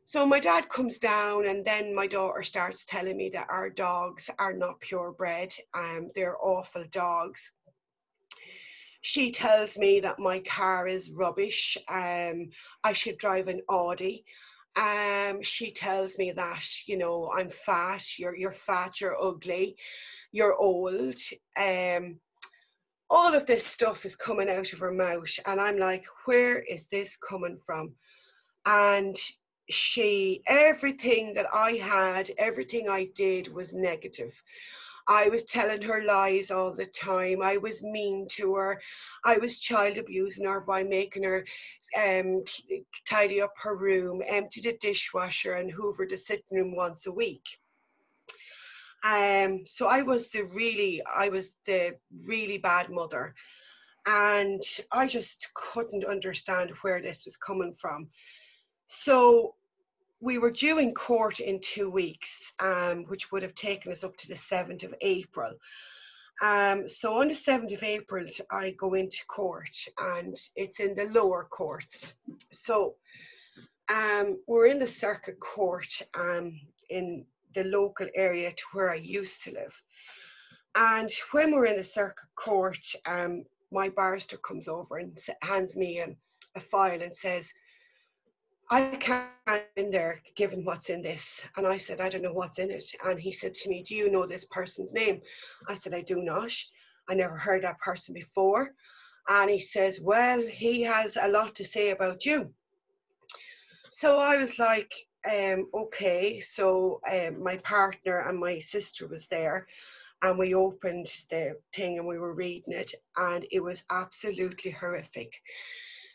So 0.04 0.26
my 0.26 0.40
dad 0.40 0.68
comes 0.68 0.98
down, 0.98 1.46
and 1.46 1.64
then 1.64 1.94
my 1.94 2.06
daughter 2.06 2.42
starts 2.42 2.84
telling 2.84 3.16
me 3.16 3.28
that 3.30 3.46
our 3.50 3.70
dogs 3.70 4.28
are 4.38 4.54
not 4.54 4.80
purebred. 4.80 5.52
Um, 5.74 6.10
they're 6.14 6.42
awful 6.42 6.84
dogs. 6.90 7.52
She 9.00 9.30
tells 9.30 9.78
me 9.78 10.00
that 10.00 10.18
my 10.18 10.40
car 10.40 10.86
is 10.88 11.10
rubbish. 11.10 11.76
Um, 11.88 12.50
I 12.84 12.92
should 12.92 13.18
drive 13.18 13.48
an 13.48 13.62
Audi. 13.68 14.24
Um, 14.76 15.42
she 15.42 15.72
tells 15.72 16.18
me 16.18 16.32
that 16.32 16.64
you 16.86 16.98
know 16.98 17.30
I'm 17.36 17.48
fat. 17.48 18.04
You're 18.18 18.36
you're 18.36 18.52
fat. 18.52 19.00
You're 19.00 19.20
ugly 19.20 19.76
you're 20.32 20.56
old. 20.56 21.18
Um, 21.56 22.18
all 23.10 23.34
of 23.34 23.46
this 23.46 23.64
stuff 23.64 24.04
is 24.04 24.16
coming 24.16 24.50
out 24.50 24.72
of 24.72 24.78
her 24.80 24.92
mouth, 24.92 25.38
and 25.46 25.60
I'm 25.60 25.78
like, 25.78 26.04
where 26.26 26.60
is 26.60 26.86
this 26.88 27.16
coming 27.16 27.56
from? 27.64 27.94
And 28.66 29.16
she, 29.70 30.42
everything 30.46 31.32
that 31.34 31.46
I 31.54 31.72
had, 31.72 32.30
everything 32.36 32.88
I 32.88 33.08
did 33.14 33.52
was 33.52 33.72
negative. 33.72 34.42
I 35.08 35.28
was 35.28 35.44
telling 35.44 35.82
her 35.82 36.02
lies 36.02 36.50
all 36.50 36.74
the 36.74 36.86
time. 36.86 37.42
I 37.42 37.56
was 37.56 37.82
mean 37.82 38.26
to 38.32 38.54
her. 38.54 38.80
I 39.24 39.38
was 39.38 39.60
child 39.60 39.96
abusing 39.96 40.44
her 40.44 40.60
by 40.60 40.82
making 40.84 41.24
her 41.24 41.46
um, 41.98 42.44
tidy 43.08 43.40
up 43.40 43.54
her 43.56 43.74
room, 43.74 44.22
empty 44.28 44.60
the 44.60 44.76
dishwasher, 44.80 45.54
and 45.54 45.70
hoover 45.70 46.06
the 46.08 46.16
sitting 46.16 46.58
room 46.58 46.76
once 46.76 47.06
a 47.06 47.12
week. 47.12 47.44
Um, 49.02 49.64
so 49.66 49.86
I 49.86 50.02
was 50.02 50.28
the 50.28 50.42
really, 50.42 51.02
I 51.04 51.28
was 51.28 51.52
the 51.64 51.96
really 52.24 52.58
bad 52.58 52.90
mother. 52.90 53.34
And 54.06 54.62
I 54.92 55.06
just 55.06 55.48
couldn't 55.54 56.04
understand 56.04 56.70
where 56.82 57.00
this 57.00 57.24
was 57.24 57.36
coming 57.36 57.74
from. 57.74 58.08
So 58.88 59.54
we 60.20 60.38
were 60.38 60.50
due 60.50 60.78
in 60.78 60.94
court 60.94 61.40
in 61.40 61.60
two 61.60 61.90
weeks, 61.90 62.52
um, 62.58 63.04
which 63.04 63.30
would 63.30 63.42
have 63.42 63.54
taken 63.54 63.92
us 63.92 64.02
up 64.02 64.16
to 64.16 64.28
the 64.28 64.34
7th 64.34 64.82
of 64.84 64.94
April. 65.00 65.52
Um, 66.42 66.88
so 66.88 67.14
on 67.14 67.28
the 67.28 67.34
7th 67.34 67.72
of 67.72 67.82
April, 67.82 68.26
I 68.50 68.70
go 68.78 68.94
into 68.94 69.24
court 69.26 69.76
and 69.98 70.36
it's 70.56 70.80
in 70.80 70.94
the 70.94 71.06
lower 71.06 71.48
courts. 71.50 72.14
So 72.52 72.94
um, 73.88 74.38
we're 74.46 74.66
in 74.66 74.78
the 74.78 74.86
circuit 74.86 75.40
court 75.40 76.02
um, 76.14 76.60
in 76.90 77.24
the 77.54 77.64
local 77.64 78.08
area 78.14 78.52
to 78.52 78.62
where 78.72 78.90
I 78.90 78.96
used 78.96 79.42
to 79.44 79.52
live. 79.52 79.82
And 80.74 81.10
when 81.32 81.52
we're 81.52 81.66
in 81.66 81.76
the 81.76 81.84
circuit 81.84 82.28
court, 82.36 82.86
um, 83.06 83.44
my 83.72 83.88
barrister 83.88 84.36
comes 84.36 84.68
over 84.68 84.98
and 84.98 85.18
hands 85.42 85.76
me 85.76 85.98
a, 85.98 86.14
a 86.54 86.60
file 86.60 87.02
and 87.02 87.14
says, 87.14 87.52
I 88.70 88.82
can't 88.96 89.28
in 89.76 89.90
there 89.90 90.20
given 90.36 90.64
what's 90.64 90.90
in 90.90 91.02
this. 91.02 91.40
And 91.56 91.66
I 91.66 91.78
said, 91.78 92.00
I 92.00 92.08
don't 92.08 92.22
know 92.22 92.32
what's 92.32 92.58
in 92.58 92.70
it. 92.70 92.84
And 93.04 93.18
he 93.18 93.32
said 93.32 93.54
to 93.54 93.68
me, 93.68 93.82
Do 93.82 93.94
you 93.94 94.10
know 94.10 94.26
this 94.26 94.44
person's 94.46 94.92
name? 94.92 95.20
I 95.68 95.74
said, 95.74 95.94
I 95.94 96.02
do 96.02 96.22
not. 96.22 96.52
I 97.08 97.14
never 97.14 97.36
heard 97.36 97.64
that 97.64 97.80
person 97.80 98.14
before. 98.14 98.70
And 99.28 99.50
he 99.50 99.60
says, 99.60 100.00
Well, 100.00 100.42
he 100.50 100.82
has 100.82 101.16
a 101.20 101.28
lot 101.28 101.54
to 101.56 101.64
say 101.64 101.90
about 101.90 102.26
you. 102.26 102.52
So 103.90 104.16
I 104.18 104.36
was 104.36 104.58
like, 104.58 104.92
um, 105.26 105.68
okay, 105.74 106.40
so 106.40 107.00
um, 107.10 107.42
my 107.42 107.56
partner 107.58 108.20
and 108.28 108.38
my 108.38 108.58
sister 108.58 109.08
was 109.08 109.26
there 109.26 109.66
and 110.22 110.38
we 110.38 110.54
opened 110.54 111.06
the 111.30 111.56
thing 111.74 111.98
and 111.98 112.06
we 112.06 112.18
were 112.18 112.34
reading 112.34 112.74
it 112.74 112.92
and 113.16 113.46
it 113.50 113.62
was 113.62 113.84
absolutely 113.90 114.70
horrific. 114.70 115.32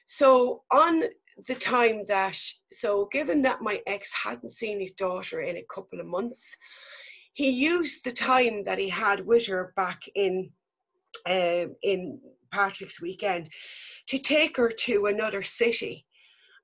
So 0.05 0.63
on 0.71 1.03
the 1.47 1.55
time 1.55 2.03
that, 2.07 2.37
so 2.71 3.07
given 3.11 3.41
that 3.43 3.61
my 3.61 3.81
ex 3.87 4.11
hadn't 4.13 4.51
seen 4.51 4.79
his 4.79 4.91
daughter 4.91 5.41
in 5.41 5.57
a 5.57 5.65
couple 5.73 5.99
of 5.99 6.05
months, 6.05 6.55
he 7.33 7.49
used 7.49 8.03
the 8.03 8.11
time 8.11 8.63
that 8.63 8.77
he 8.77 8.89
had 8.89 9.25
with 9.25 9.47
her 9.47 9.73
back 9.75 10.01
in 10.15 10.51
uh, 11.27 11.65
in 11.81 12.19
Patrick's 12.51 13.01
weekend 13.01 13.49
to 14.07 14.19
take 14.19 14.57
her 14.57 14.69
to 14.69 15.07
another 15.07 15.41
city 15.41 16.05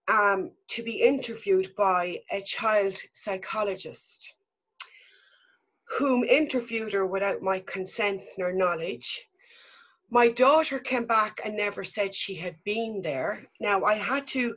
um, 0.08 0.52
to 0.68 0.84
be 0.84 1.02
interviewed 1.02 1.74
by 1.76 2.20
a 2.32 2.42
child 2.42 2.98
psychologist 3.14 4.34
whom 5.98 6.24
interviewed 6.24 6.94
her 6.94 7.06
without 7.06 7.42
my 7.42 7.60
consent 7.62 8.22
nor 8.38 8.54
knowledge. 8.54 9.29
My 10.12 10.30
daughter 10.30 10.80
came 10.80 11.06
back 11.06 11.40
and 11.46 11.56
never 11.56 11.84
said 11.84 12.16
she 12.16 12.36
had 12.36 12.56
been 12.64 13.02
there. 13.02 13.46
Now, 13.60 13.84
I 13.84 13.96
had 13.96 14.26
to, 14.30 14.56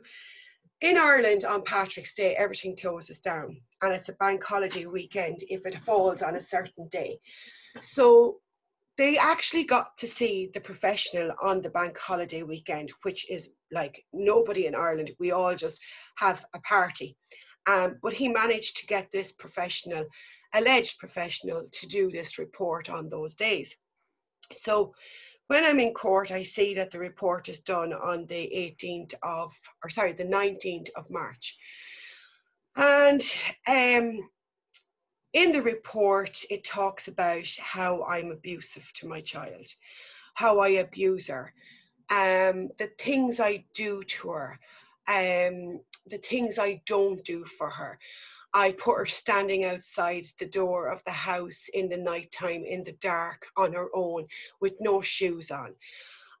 in 0.81 0.97
Ireland 0.97 1.45
on 1.45 1.63
Patrick's 1.63 2.15
Day, 2.15 2.35
everything 2.35 2.75
closes 2.75 3.19
down 3.19 3.57
and 3.81 3.93
it's 3.93 4.09
a 4.09 4.13
bank 4.13 4.43
holiday 4.43 4.85
weekend 4.85 5.43
if 5.49 5.65
it 5.65 5.83
falls 5.83 6.21
on 6.21 6.35
a 6.35 6.41
certain 6.41 6.87
day. 6.89 7.19
So 7.81 8.39
they 8.97 9.17
actually 9.17 9.63
got 9.63 9.97
to 9.97 10.07
see 10.07 10.49
the 10.53 10.59
professional 10.59 11.31
on 11.41 11.61
the 11.61 11.69
bank 11.69 11.97
holiday 11.97 12.43
weekend, 12.43 12.91
which 13.03 13.29
is 13.29 13.51
like 13.71 14.03
nobody 14.11 14.65
in 14.65 14.75
Ireland. 14.75 15.11
We 15.19 15.31
all 15.31 15.55
just 15.55 15.79
have 16.15 16.45
a 16.53 16.59
party. 16.61 17.15
Um, 17.67 17.97
but 18.01 18.13
he 18.13 18.27
managed 18.27 18.77
to 18.77 18.87
get 18.87 19.11
this 19.11 19.31
professional, 19.31 20.05
alleged 20.53 20.99
professional, 20.99 21.67
to 21.71 21.87
do 21.87 22.11
this 22.11 22.37
report 22.37 22.89
on 22.89 23.09
those 23.09 23.33
days. 23.33 23.75
So 24.55 24.93
when 25.47 25.63
I'm 25.63 25.79
in 25.79 25.93
court, 25.93 26.31
I 26.31 26.43
see 26.43 26.73
that 26.75 26.91
the 26.91 26.99
report 26.99 27.49
is 27.49 27.59
done 27.59 27.93
on 27.93 28.25
the 28.27 28.35
18th 28.35 29.13
of, 29.23 29.53
or 29.83 29.89
sorry, 29.89 30.13
the 30.13 30.23
19th 30.23 30.89
of 30.95 31.09
March. 31.09 31.57
And 32.75 33.21
um, 33.67 34.29
in 35.33 35.51
the 35.51 35.61
report, 35.61 36.43
it 36.49 36.63
talks 36.63 37.07
about 37.07 37.47
how 37.59 38.03
I'm 38.05 38.31
abusive 38.31 38.91
to 38.93 39.07
my 39.07 39.21
child, 39.21 39.67
how 40.33 40.59
I 40.59 40.69
abuse 40.69 41.27
her, 41.27 41.53
um, 42.09 42.69
the 42.77 42.91
things 42.99 43.39
I 43.39 43.65
do 43.73 44.01
to 44.03 44.29
her, 44.29 44.59
um, 45.07 45.81
the 46.07 46.19
things 46.19 46.57
I 46.59 46.81
don't 46.85 47.23
do 47.25 47.45
for 47.45 47.69
her. 47.69 47.99
I 48.55 48.71
put 48.73 48.97
her 48.97 49.05
standing 49.07 49.63
outside 49.63 50.25
the 50.37 50.45
door 50.45 50.87
of 50.87 51.03
the 51.05 51.11
house 51.11 51.69
in 51.73 51.89
the 51.89 51.97
nighttime 51.97 52.63
in 52.65 52.83
the 52.83 52.91
dark 52.93 53.47
on 53.57 53.73
her 53.73 53.89
own 53.95 54.27
with 54.59 54.79
no 54.79 55.01
shoes 55.01 55.49
on. 55.49 55.73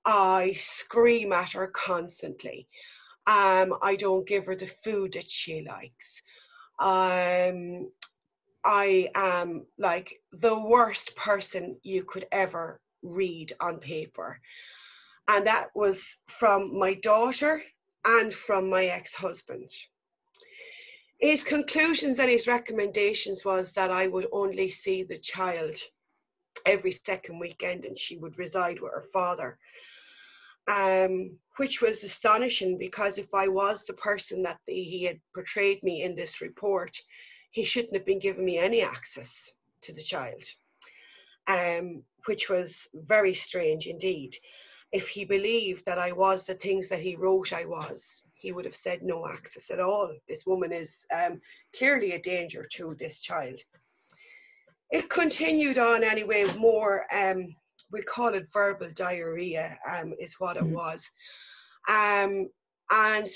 I 0.05 0.53
scream 0.53 1.33
at 1.33 1.53
her 1.53 1.67
constantly. 1.67 2.67
Um, 3.25 3.75
I 3.81 3.95
don't 3.95 4.27
give 4.27 4.45
her 4.45 4.55
the 4.55 4.67
food 4.67 5.13
that 5.13 5.29
she 5.29 5.65
likes. 5.67 6.21
Um, 6.79 7.89
I 8.63 9.09
am 9.15 9.65
like 9.77 10.21
the 10.31 10.57
worst 10.57 11.15
person 11.15 11.79
you 11.83 12.03
could 12.03 12.27
ever 12.31 12.79
read 13.01 13.53
on 13.59 13.79
paper. 13.79 14.39
And 15.27 15.47
that 15.47 15.69
was 15.73 16.17
from 16.27 16.77
my 16.77 16.93
daughter 16.95 17.63
and 18.05 18.33
from 18.33 18.69
my 18.69 18.85
ex 18.85 19.13
husband 19.13 19.71
his 21.23 21.41
conclusions 21.41 22.19
and 22.19 22.29
his 22.29 22.47
recommendations 22.47 23.45
was 23.45 23.71
that 23.71 23.89
I 23.89 24.07
would 24.07 24.27
only 24.33 24.69
see 24.69 25.03
the 25.03 25.19
child 25.19 25.77
every 26.65 26.91
second 26.91 27.39
weekend 27.39 27.85
and 27.85 27.97
she 27.97 28.17
would 28.17 28.37
reside 28.37 28.81
with 28.81 28.91
her 28.91 29.05
father. 29.13 29.57
Um, 30.67 31.37
which 31.55 31.81
was 31.81 32.03
astonishing 32.03 32.77
because 32.77 33.17
if 33.17 33.33
I 33.33 33.47
was 33.47 33.85
the 33.85 33.93
person 33.93 34.43
that 34.43 34.59
the, 34.67 34.73
he 34.73 35.03
had 35.03 35.19
portrayed 35.33 35.81
me 35.81 36.03
in 36.03 36.13
this 36.13 36.41
report, 36.41 36.95
he 37.51 37.63
shouldn't 37.63 37.95
have 37.95 38.05
been 38.05 38.19
giving 38.19 38.43
me 38.43 38.57
any 38.57 38.81
access 38.81 39.53
to 39.81 39.93
the 39.93 40.03
child, 40.03 40.43
um, 41.47 42.03
which 42.25 42.49
was 42.49 42.87
very 42.93 43.33
strange 43.33 43.87
indeed. 43.87 44.35
If 44.91 45.07
he 45.07 45.23
believed 45.23 45.85
that 45.85 45.99
I 45.99 46.11
was 46.11 46.45
the 46.45 46.55
things 46.55 46.89
that 46.89 47.01
he 47.01 47.15
wrote 47.15 47.53
I 47.53 47.63
was, 47.63 48.21
he 48.43 48.51
would 48.51 48.65
have 48.65 48.75
said 48.75 49.01
no 49.01 49.25
access 49.25 49.71
at 49.71 49.79
all. 49.79 50.13
This 50.27 50.45
woman 50.45 50.73
is 50.73 51.05
um, 51.15 51.39
clearly 51.75 52.11
a 52.11 52.21
danger 52.21 52.67
to 52.73 52.93
this 52.99 53.21
child. 53.21 53.59
It 54.91 55.09
continued 55.09 55.77
on 55.77 56.03
anyway, 56.03 56.43
more, 56.57 57.05
um, 57.11 57.55
we 57.89 58.01
call 58.01 58.33
it 58.33 58.51
verbal 58.51 58.89
diarrhea, 58.93 59.79
um, 59.89 60.13
is 60.19 60.35
what 60.39 60.57
it 60.57 60.63
mm. 60.63 60.71
was. 60.71 61.09
Um, 61.87 62.49
and 62.91 63.29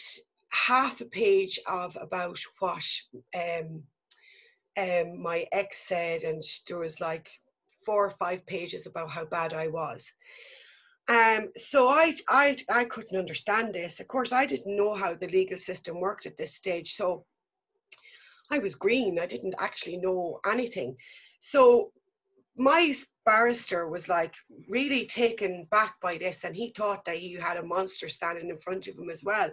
half 0.49 0.99
a 0.99 1.05
page 1.05 1.57
of 1.67 1.97
about 2.01 2.37
what 2.59 2.83
um, 3.33 3.81
um, 4.77 5.21
my 5.21 5.45
ex 5.53 5.87
said, 5.87 6.23
and 6.23 6.43
there 6.67 6.79
was 6.79 6.99
like 6.99 7.29
four 7.85 8.05
or 8.05 8.11
five 8.19 8.45
pages 8.45 8.87
about 8.87 9.09
how 9.09 9.23
bad 9.23 9.53
I 9.53 9.67
was. 9.67 10.11
Um, 11.09 11.49
so 11.55 11.87
I, 11.87 12.13
I, 12.27 12.57
I 12.69 12.85
couldn't 12.85 13.17
understand 13.17 13.73
this. 13.73 13.99
Of 13.99 14.07
course, 14.07 14.31
I 14.31 14.45
didn't 14.45 14.75
know 14.75 14.93
how 14.93 15.13
the 15.13 15.27
legal 15.27 15.57
system 15.57 15.99
worked 15.99 16.25
at 16.25 16.35
this 16.37 16.55
stage. 16.55 16.95
So 16.95 17.25
I 18.51 18.59
was 18.59 18.75
green. 18.75 19.19
I 19.19 19.25
didn't 19.25 19.55
actually 19.59 19.97
know 19.97 20.39
anything. 20.45 20.97
So 21.39 21.91
my 22.57 22.93
barrister 23.25 23.87
was 23.87 24.09
like 24.09 24.33
really 24.67 25.05
taken 25.05 25.67
back 25.71 25.95
by 26.01 26.17
this, 26.17 26.43
and 26.43 26.55
he 26.55 26.73
thought 26.75 27.05
that 27.05 27.17
he 27.17 27.33
had 27.33 27.57
a 27.57 27.63
monster 27.65 28.09
standing 28.09 28.49
in 28.49 28.57
front 28.57 28.87
of 28.87 28.97
him 28.97 29.09
as 29.09 29.23
well. 29.23 29.49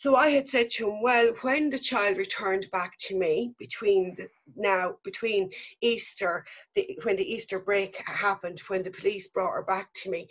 So 0.00 0.14
I 0.14 0.30
had 0.30 0.48
said 0.48 0.70
to 0.70 0.92
him, 0.92 1.02
well, 1.02 1.32
when 1.42 1.70
the 1.70 1.78
child 1.78 2.18
returned 2.18 2.70
back 2.70 2.96
to 2.98 3.16
me 3.16 3.52
between 3.58 4.14
the, 4.14 4.28
now 4.54 4.96
between 5.02 5.50
Easter, 5.80 6.46
the, 6.76 6.96
when 7.02 7.16
the 7.16 7.28
Easter 7.28 7.58
break 7.58 7.96
happened, 8.06 8.60
when 8.68 8.84
the 8.84 8.92
police 8.92 9.26
brought 9.26 9.54
her 9.54 9.64
back 9.64 9.92
to 9.94 10.08
me, 10.08 10.28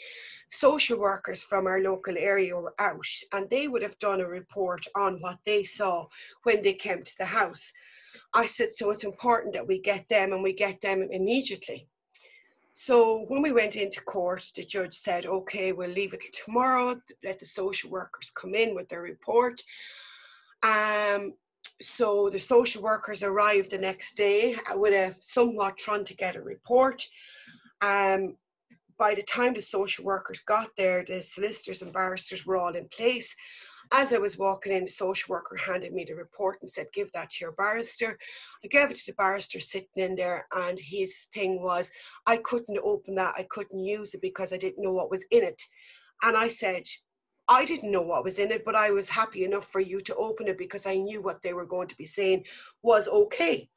social 0.51 0.97
workers 0.97 1.43
from 1.43 1.67
our 1.67 1.82
local 1.82 2.17
area 2.17 2.56
were 2.56 2.75
out, 2.80 3.06
and 3.34 3.49
they 3.49 3.67
would 3.67 3.82
have 3.82 3.99
done 3.99 4.21
a 4.21 4.25
report 4.25 4.88
on 4.95 5.19
what 5.19 5.39
they 5.45 5.65
saw 5.65 6.08
when 6.43 6.62
they 6.62 6.73
came 6.73 7.03
to 7.03 7.17
the 7.17 7.25
house. 7.25 7.73
I 8.34 8.45
said, 8.45 8.73
so 8.73 8.91
it's 8.91 9.03
important 9.03 9.53
that 9.53 9.67
we 9.67 9.82
get 9.82 10.08
them 10.08 10.32
and 10.32 10.41
we 10.41 10.53
get 10.53 10.80
them 10.80 11.10
immediately. 11.12 11.89
So 12.79 13.25
when 13.27 13.41
we 13.41 13.51
went 13.51 13.75
into 13.75 14.01
court, 14.01 14.51
the 14.55 14.63
judge 14.63 14.93
said, 14.93 15.25
okay, 15.25 15.71
we'll 15.71 15.89
leave 15.89 16.13
it 16.13 16.21
tomorrow, 16.31 17.01
let 17.23 17.39
the 17.39 17.45
social 17.45 17.89
workers 17.89 18.31
come 18.35 18.53
in 18.53 18.75
with 18.75 18.87
their 18.87 19.01
report. 19.01 19.63
Um, 20.61 21.33
so 21.81 22.29
the 22.29 22.37
social 22.37 22.83
workers 22.83 23.23
arrived 23.23 23.71
the 23.71 23.79
next 23.79 24.15
day 24.15 24.55
with 24.75 24.93
a 24.93 25.15
somewhat 25.21 25.79
trying 25.79 26.03
to 26.03 26.15
get 26.15 26.35
a 26.35 26.41
report. 26.41 27.01
Um, 27.81 28.37
by 28.99 29.15
the 29.15 29.23
time 29.23 29.55
the 29.55 29.61
social 29.61 30.05
workers 30.05 30.41
got 30.41 30.69
there, 30.77 31.03
the 31.03 31.23
solicitors 31.23 31.81
and 31.81 31.91
barristers 31.91 32.45
were 32.45 32.57
all 32.57 32.75
in 32.75 32.87
place. 32.89 33.35
As 33.91 34.12
I 34.12 34.17
was 34.17 34.38
walking 34.38 34.73
in, 34.73 34.86
the 34.86 34.91
social 34.91 35.34
worker 35.34 35.56
handed 35.56 35.93
me 35.93 36.04
the 36.04 36.13
report 36.13 36.60
and 36.62 36.69
said, 36.69 36.88
Give 36.93 37.12
that 37.13 37.30
to 37.32 37.45
your 37.45 37.54
barrister. 37.54 38.17
I 38.63 38.67
gave 38.67 38.91
it 38.91 38.97
to 38.97 39.06
the 39.08 39.13
barrister 39.13 39.60
sitting 39.60 40.04
in 40.04 40.15
there, 40.15 40.47
and 40.54 40.78
his 40.80 41.28
thing 41.34 41.62
was, 41.62 41.91
I 42.26 42.38
couldn't 42.38 42.80
open 42.84 43.15
that, 43.15 43.36
I 43.38 43.43
couldn't 43.43 43.80
use 43.80 44.13
it 44.13 44.21
because 44.21 44.52
I 44.52 44.58
didn't 44.58 44.84
know 44.84 44.93
what 44.93 45.12
was 45.12 45.23
in 45.32 45.43
it. 45.43 45.62
And 46.21 46.36
I 46.36 46.47
said, 46.47 46.84
I 47.47 47.63
didn't 47.63 47.91
know 47.91 48.02
what 48.02 48.23
was 48.23 48.39
in 48.39 48.52
it, 48.52 48.65
but 48.65 48.76
I 48.76 48.91
was 48.91 49.08
happy 49.08 49.45
enough 49.45 49.67
for 49.71 49.80
you 49.80 50.02
to 50.02 50.15
open 50.15 50.47
it 50.47 50.58
because 50.58 50.86
I 50.86 50.95
knew 50.95 51.21
what 51.21 51.41
they 51.41 51.54
were 51.54 51.65
going 51.65 51.88
to 51.88 51.95
be 51.95 52.06
saying 52.06 52.43
was 52.82 53.08
okay. 53.08 53.69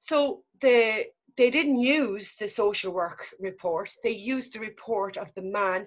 So 0.00 0.42
the 0.60 1.06
they 1.36 1.50
didn't 1.50 1.80
use 1.80 2.34
the 2.36 2.48
social 2.48 2.92
work 2.92 3.26
report. 3.40 3.90
They 4.04 4.12
used 4.12 4.52
the 4.52 4.60
report 4.60 5.16
of 5.16 5.34
the 5.34 5.42
man 5.42 5.86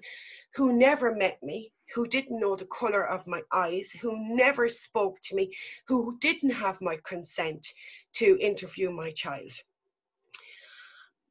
who 0.56 0.74
never 0.74 1.16
met 1.16 1.42
me, 1.42 1.72
who 1.94 2.06
didn't 2.06 2.40
know 2.40 2.56
the 2.56 2.66
color 2.66 3.08
of 3.08 3.28
my 3.28 3.42
eyes, 3.52 3.92
who 3.92 4.36
never 4.36 4.70
spoke 4.70 5.20
to 5.22 5.36
me, 5.36 5.54
who 5.88 6.18
didn't 6.20 6.52
have 6.52 6.82
my 6.82 6.98
consent 7.04 7.66
to 8.14 8.38
interview 8.40 8.90
my 8.92 9.12
child. 9.12 9.52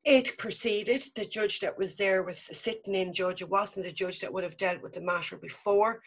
It 0.04 0.38
proceeded. 0.38 1.02
The 1.16 1.26
judge 1.26 1.60
that 1.60 1.76
was 1.76 1.96
there 1.96 2.22
was 2.22 2.48
a 2.48 2.54
sitting 2.54 2.94
in 2.94 3.12
judge. 3.12 3.42
It 3.42 3.48
wasn't 3.48 3.86
the 3.86 3.92
judge 3.92 4.20
that 4.20 4.32
would 4.32 4.44
have 4.44 4.56
dealt 4.56 4.80
with 4.80 4.92
the 4.92 5.00
matter 5.00 5.36
before. 5.36 6.00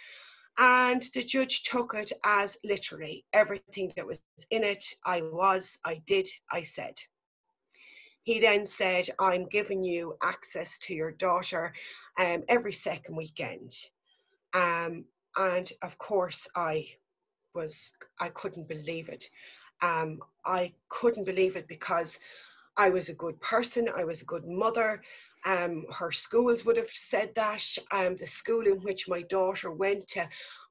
And 0.57 1.03
the 1.13 1.23
judge 1.23 1.63
took 1.63 1.93
it 1.93 2.11
as 2.23 2.57
literally 2.63 3.25
everything 3.33 3.91
that 3.95 4.07
was 4.07 4.21
in 4.51 4.63
it. 4.63 4.83
I 5.05 5.21
was, 5.21 5.77
I 5.85 6.01
did, 6.05 6.27
I 6.51 6.63
said. 6.63 6.95
He 8.23 8.39
then 8.39 8.65
said, 8.65 9.09
I'm 9.19 9.47
giving 9.47 9.83
you 9.83 10.15
access 10.21 10.79
to 10.79 10.93
your 10.93 11.11
daughter 11.11 11.73
um, 12.17 12.43
every 12.47 12.73
second 12.73 13.15
weekend. 13.15 13.71
Um, 14.53 15.05
and 15.37 15.71
of 15.81 15.97
course, 15.97 16.47
I 16.55 16.87
was, 17.53 17.91
I 18.19 18.29
couldn't 18.29 18.67
believe 18.67 19.09
it. 19.09 19.29
Um, 19.81 20.19
I 20.45 20.73
couldn't 20.89 21.25
believe 21.25 21.55
it 21.55 21.67
because 21.67 22.19
I 22.77 22.89
was 22.89 23.09
a 23.09 23.13
good 23.13 23.39
person, 23.41 23.89
I 23.95 24.03
was 24.03 24.21
a 24.21 24.25
good 24.25 24.47
mother. 24.47 25.01
Um, 25.45 25.85
her 25.93 26.11
schools 26.11 26.65
would 26.65 26.77
have 26.77 26.89
said 26.89 27.33
that. 27.35 27.63
Um, 27.91 28.15
the 28.17 28.27
school 28.27 28.67
in 28.67 28.81
which 28.81 29.07
my 29.07 29.21
daughter 29.23 29.71
went 29.71 30.07
to, 30.09 30.27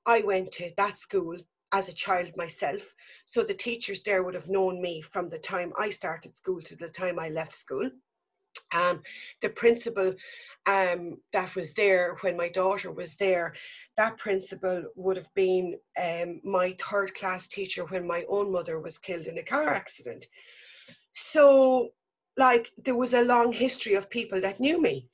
I 0.07 0.21
went 0.21 0.53
to 0.53 0.71
that 0.77 0.99
school 0.99 1.37
as 1.73 1.89
a 1.89 1.95
child 1.95 2.31
myself. 2.37 2.95
So 3.27 3.43
the 3.43 3.55
teachers 3.55 4.03
there 4.03 4.23
would 4.23 4.35
have 4.35 4.49
known 4.49 4.81
me 4.81 5.01
from 5.01 5.29
the 5.29 5.39
time 5.39 5.73
I 5.79 5.91
started 5.91 6.37
school 6.37 6.61
to 6.63 6.77
the 6.77 6.89
time 6.89 7.19
I 7.19 7.29
left 7.29 7.55
school. 7.55 7.91
Um, 8.73 9.03
the 9.43 9.51
principal 9.51 10.15
um, 10.67 11.19
that 11.33 11.55
was 11.55 11.73
there 11.75 12.17
when 12.21 12.37
my 12.37 12.49
daughter 12.49 12.93
was 12.93 13.15
there, 13.17 13.55
that 13.97 14.19
principal 14.19 14.85
would 14.97 15.17
have 15.17 15.33
been 15.35 15.79
um, 16.03 16.41
my 16.45 16.77
third 16.79 17.15
class 17.15 17.47
teacher 17.47 17.85
when 17.87 18.07
my 18.07 18.25
own 18.29 18.53
mother 18.53 18.79
was 18.79 18.99
killed 18.99 19.27
in 19.27 19.39
a 19.39 19.43
car 19.43 19.69
accident. 19.69 20.27
So, 21.15 21.91
like, 22.37 22.71
there 22.85 22.95
was 22.95 23.15
a 23.15 23.25
long 23.25 23.53
history 23.53 23.95
of 23.95 24.11
people 24.11 24.41
that 24.41 24.61
knew 24.61 24.81
me. 24.81 25.09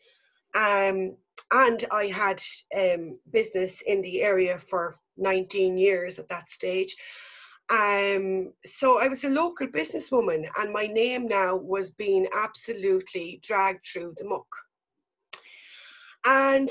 Um, 0.54 1.16
and 1.50 1.85
I 1.90 2.07
had 2.07 2.42
um, 2.76 3.18
business 3.30 3.80
in 3.83 4.02
the 4.02 4.22
area 4.22 4.59
for 4.59 4.96
19 5.16 5.78
years 5.78 6.18
at 6.18 6.28
that 6.28 6.48
stage. 6.48 6.96
Um, 7.70 8.53
so 8.64 9.00
I 9.00 9.09
was 9.09 9.24
a 9.24 9.31
local 9.31 9.66
businesswoman, 9.68 10.46
and 10.59 10.72
my 10.72 10.87
name 10.87 11.27
now 11.27 11.57
was 11.57 11.92
being 11.92 12.29
absolutely 12.37 13.40
dragged 13.42 13.87
through 13.87 14.14
the 14.18 14.24
muck. 14.24 14.46
and 16.24 16.70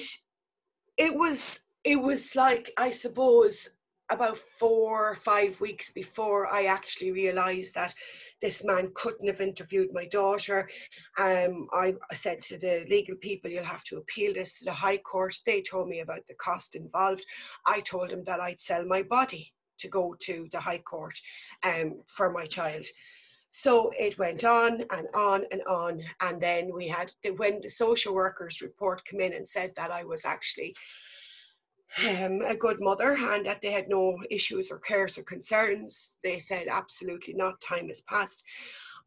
it 0.97 1.13
was 1.13 1.59
it 1.83 1.95
was 1.95 2.35
like 2.35 2.71
I 2.77 2.91
suppose 2.91 3.69
about 4.09 4.37
four 4.59 5.09
or 5.09 5.15
five 5.15 5.59
weeks 5.61 5.91
before 5.91 6.53
I 6.53 6.65
actually 6.65 7.11
realised 7.11 7.73
that 7.73 7.95
this 8.41 8.63
man 8.63 8.91
couldn't 8.93 9.27
have 9.27 9.41
interviewed 9.41 9.89
my 9.93 10.05
daughter. 10.05 10.69
Um, 11.17 11.67
I 11.73 11.95
said 12.13 12.41
to 12.41 12.57
the 12.57 12.85
legal 12.89 13.15
people, 13.15 13.49
you'll 13.49 13.63
have 13.63 13.83
to 13.85 13.97
appeal 13.97 14.33
this 14.33 14.59
to 14.59 14.65
the 14.65 14.73
High 14.73 14.97
Court. 14.97 15.33
They 15.45 15.61
told 15.61 15.87
me 15.87 16.01
about 16.01 16.27
the 16.27 16.35
cost 16.35 16.75
involved. 16.75 17.25
I 17.65 17.79
told 17.79 18.11
them 18.11 18.23
that 18.25 18.41
I'd 18.41 18.61
sell 18.61 18.85
my 18.85 19.01
body 19.03 19.51
to 19.83 19.87
go 19.99 20.05
to 20.27 20.35
the 20.53 20.63
High 20.67 20.83
Court 20.91 21.15
um, 21.69 21.87
for 22.17 22.27
my 22.37 22.45
child. 22.57 22.85
So 23.51 23.73
it 24.05 24.17
went 24.17 24.43
on 24.43 24.71
and 24.95 25.07
on 25.13 25.39
and 25.51 25.61
on. 25.81 25.93
And 26.25 26.41
then 26.41 26.63
we 26.73 26.87
had, 26.97 27.07
when 27.41 27.61
the 27.61 27.69
social 27.69 28.13
workers 28.23 28.61
report 28.67 29.05
came 29.05 29.21
in 29.25 29.33
and 29.33 29.47
said 29.47 29.69
that 29.75 29.91
I 29.99 30.03
was 30.03 30.25
actually 30.25 30.71
um, 32.09 32.41
a 32.53 32.55
good 32.65 32.79
mother 32.79 33.11
and 33.33 33.45
that 33.45 33.61
they 33.61 33.71
had 33.71 33.89
no 33.89 34.17
issues 34.37 34.71
or 34.71 34.79
cares 34.79 35.17
or 35.17 35.23
concerns. 35.23 36.15
They 36.23 36.39
said, 36.39 36.65
absolutely 36.67 37.35
not, 37.35 37.61
time 37.61 37.87
has 37.89 38.01
passed. 38.01 38.43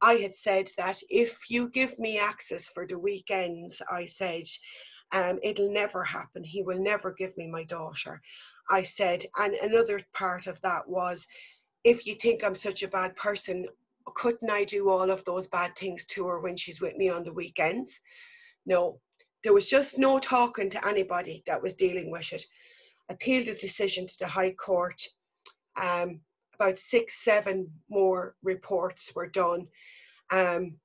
I 0.01 0.15
had 0.25 0.35
said 0.35 0.71
that 0.77 0.99
if 1.11 1.51
you 1.51 1.69
give 1.71 1.99
me 1.99 2.19
access 2.19 2.69
for 2.69 2.87
the 2.87 2.99
weekends, 2.99 3.83
I 3.91 4.07
said, 4.07 4.47
um, 5.13 5.39
it'll 5.43 5.73
never 5.73 6.05
happen. 6.05 6.45
He 6.45 6.63
will 6.63 6.83
never 6.93 7.11
give 7.13 7.37
me 7.37 7.47
my 7.49 7.65
daughter. 7.65 8.21
I 8.71 8.83
said, 8.83 9.27
and 9.37 9.55
another 9.55 10.01
part 10.15 10.47
of 10.47 10.61
that 10.63 10.89
was, 10.89 11.27
if 11.85 12.07
you 12.07 12.15
think 12.17 12.43
I'm 12.43 12.57
such 12.57 12.83
a 12.83 12.89
bad 12.89 13.15
person, 13.17 13.67
couldn't 14.15 14.51
I 14.51 14.65
do 14.65 14.89
all 14.89 15.11
of 15.11 15.25
those 15.25 15.47
bad 15.47 15.77
things 15.77 16.05
to 16.07 16.27
her 16.27 16.41
when 16.41 16.57
she's 16.57 16.81
with 16.81 16.97
me 16.97 17.09
on 17.09 17.25
the 17.25 17.33
weekends? 17.33 18.01
No, 18.65 19.01
there 19.45 19.53
was 19.53 19.69
just 19.69 19.99
no 19.99 20.19
talking 20.19 20.71
to 20.71 20.89
anybody 20.89 21.43
that 21.47 21.63
was 21.63 21.75
dealing 21.75 22.11
with 22.11 22.33
it 22.33 22.45
appealed 23.09 23.47
the 23.47 23.55
decision 23.55 24.07
to 24.07 24.19
the 24.19 24.27
High 24.27 24.53
Court. 24.53 25.01
Um, 25.81 26.21
about 26.55 26.79
six, 26.79 27.23
seven 27.23 27.71
more 27.89 28.35
reports 28.43 29.13
were 29.15 29.29
done. 29.29 29.67
Um, 30.31 30.77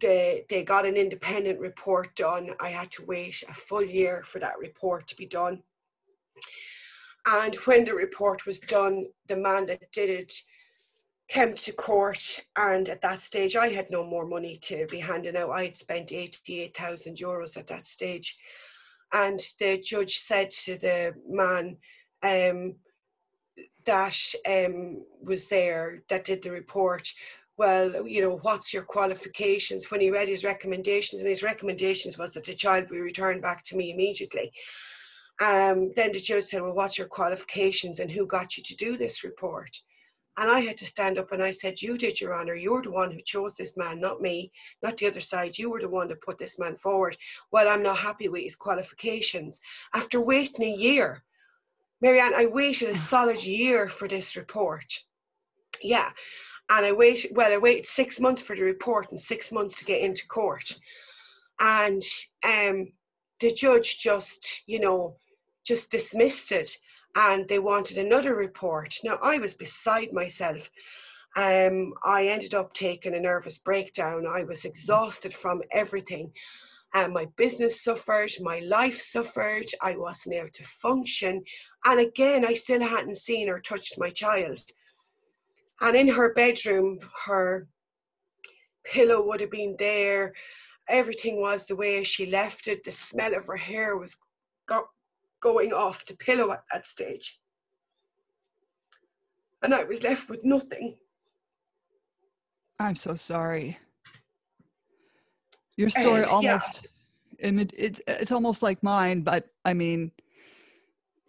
they, 0.00 0.44
they 0.48 0.62
got 0.64 0.86
an 0.86 0.96
independent 0.96 1.60
report 1.60 2.14
done. 2.16 2.54
I 2.60 2.70
had 2.70 2.90
to 2.92 3.04
wait 3.04 3.42
a 3.48 3.54
full 3.54 3.84
year 3.84 4.22
for 4.24 4.38
that 4.40 4.58
report 4.58 5.06
to 5.08 5.16
be 5.16 5.26
done. 5.26 5.62
And 7.26 7.54
when 7.66 7.84
the 7.84 7.94
report 7.94 8.46
was 8.46 8.58
done, 8.58 9.06
the 9.28 9.36
man 9.36 9.66
that 9.66 9.90
did 9.92 10.10
it 10.10 10.34
came 11.28 11.54
to 11.54 11.72
court. 11.72 12.40
And 12.56 12.88
at 12.88 13.02
that 13.02 13.20
stage, 13.20 13.56
I 13.56 13.68
had 13.68 13.90
no 13.90 14.04
more 14.04 14.26
money 14.26 14.58
to 14.62 14.86
be 14.88 14.98
handing 14.98 15.36
out. 15.36 15.50
I 15.50 15.64
had 15.64 15.76
spent 15.76 16.12
88,000 16.12 17.16
euros 17.16 17.56
at 17.56 17.68
that 17.68 17.86
stage 17.86 18.36
and 19.12 19.40
the 19.58 19.78
judge 19.78 20.18
said 20.18 20.50
to 20.50 20.76
the 20.78 21.14
man 21.28 21.76
um, 22.22 22.74
that 23.84 24.16
um, 24.48 25.04
was 25.22 25.48
there 25.48 26.02
that 26.08 26.24
did 26.24 26.42
the 26.42 26.50
report 26.50 27.08
well 27.58 28.06
you 28.06 28.22
know 28.22 28.38
what's 28.42 28.72
your 28.72 28.82
qualifications 28.82 29.90
when 29.90 30.00
he 30.00 30.10
read 30.10 30.28
his 30.28 30.44
recommendations 30.44 31.20
and 31.20 31.28
his 31.28 31.42
recommendations 31.42 32.16
was 32.16 32.30
that 32.32 32.44
the 32.44 32.54
child 32.54 32.88
be 32.88 33.00
returned 33.00 33.42
back 33.42 33.62
to 33.64 33.76
me 33.76 33.92
immediately 33.92 34.50
um, 35.42 35.92
then 35.96 36.12
the 36.12 36.20
judge 36.20 36.44
said 36.44 36.62
well 36.62 36.72
what's 36.72 36.98
your 36.98 37.08
qualifications 37.08 37.98
and 38.00 38.10
who 38.10 38.26
got 38.26 38.56
you 38.56 38.62
to 38.62 38.76
do 38.76 38.96
this 38.96 39.24
report 39.24 39.70
and 40.38 40.50
I 40.50 40.60
had 40.60 40.78
to 40.78 40.86
stand 40.86 41.18
up 41.18 41.32
and 41.32 41.42
I 41.42 41.50
said, 41.50 41.82
You 41.82 41.98
did, 41.98 42.20
Your 42.20 42.34
Honour. 42.34 42.54
You're 42.54 42.82
the 42.82 42.90
one 42.90 43.10
who 43.10 43.20
chose 43.20 43.54
this 43.54 43.76
man, 43.76 44.00
not 44.00 44.22
me, 44.22 44.50
not 44.82 44.96
the 44.96 45.06
other 45.06 45.20
side. 45.20 45.58
You 45.58 45.70
were 45.70 45.80
the 45.80 45.88
one 45.88 46.08
that 46.08 46.22
put 46.22 46.38
this 46.38 46.58
man 46.58 46.76
forward. 46.78 47.16
Well, 47.50 47.68
I'm 47.68 47.82
not 47.82 47.98
happy 47.98 48.28
with 48.28 48.42
his 48.42 48.56
qualifications. 48.56 49.60
After 49.92 50.20
waiting 50.20 50.64
a 50.64 50.74
year, 50.74 51.22
Marianne, 52.00 52.34
I 52.34 52.46
waited 52.46 52.88
a 52.90 52.98
solid 52.98 53.44
year 53.44 53.88
for 53.88 54.08
this 54.08 54.34
report. 54.34 54.86
Yeah. 55.82 56.10
And 56.70 56.86
I 56.86 56.92
waited, 56.92 57.36
well, 57.36 57.52
I 57.52 57.58
waited 57.58 57.86
six 57.86 58.18
months 58.18 58.40
for 58.40 58.56
the 58.56 58.62
report 58.62 59.10
and 59.10 59.20
six 59.20 59.52
months 59.52 59.76
to 59.78 59.84
get 59.84 60.00
into 60.00 60.26
court. 60.28 60.72
And 61.60 62.02
um, 62.42 62.90
the 63.40 63.52
judge 63.52 63.98
just, 63.98 64.62
you 64.66 64.80
know, 64.80 65.16
just 65.64 65.90
dismissed 65.90 66.52
it 66.52 66.70
and 67.14 67.48
they 67.48 67.58
wanted 67.58 67.98
another 67.98 68.34
report. 68.34 68.94
Now, 69.04 69.18
I 69.22 69.38
was 69.38 69.54
beside 69.54 70.12
myself. 70.12 70.70
Um, 71.36 71.94
I 72.04 72.28
ended 72.28 72.54
up 72.54 72.72
taking 72.74 73.14
a 73.14 73.20
nervous 73.20 73.58
breakdown. 73.58 74.26
I 74.26 74.44
was 74.44 74.64
exhausted 74.64 75.34
from 75.34 75.62
everything. 75.72 76.32
And 76.94 77.12
my 77.12 77.26
business 77.36 77.82
suffered, 77.82 78.32
my 78.40 78.58
life 78.60 79.00
suffered, 79.00 79.66
I 79.80 79.96
wasn't 79.96 80.34
able 80.34 80.50
to 80.52 80.64
function. 80.64 81.42
And 81.86 82.00
again, 82.00 82.44
I 82.44 82.52
still 82.52 82.82
hadn't 82.82 83.16
seen 83.16 83.48
or 83.48 83.60
touched 83.60 83.98
my 83.98 84.10
child. 84.10 84.60
And 85.80 85.96
in 85.96 86.08
her 86.08 86.34
bedroom, 86.34 86.98
her 87.24 87.66
pillow 88.84 89.22
would 89.26 89.40
have 89.40 89.50
been 89.50 89.74
there. 89.78 90.34
Everything 90.88 91.40
was 91.40 91.64
the 91.64 91.76
way 91.76 92.04
she 92.04 92.26
left 92.26 92.68
it. 92.68 92.84
The 92.84 92.92
smell 92.92 93.34
of 93.34 93.46
her 93.46 93.56
hair 93.56 93.96
was 93.96 94.16
going 95.42 95.72
off 95.72 96.06
the 96.06 96.14
pillow 96.14 96.52
at 96.52 96.62
that 96.72 96.86
stage. 96.86 97.38
And 99.62 99.74
I 99.74 99.84
was 99.84 100.02
left 100.02 100.28
with 100.28 100.44
nothing. 100.44 100.96
I'm 102.78 102.96
so 102.96 103.14
sorry. 103.14 103.78
Your 105.76 105.90
story 105.90 106.24
uh, 106.24 106.28
almost, 106.28 106.86
yeah. 107.38 107.48
it, 107.50 107.72
it, 107.74 108.00
it's 108.06 108.32
almost 108.32 108.62
like 108.62 108.82
mine, 108.82 109.22
but 109.22 109.46
I 109.64 109.72
mean, 109.72 110.10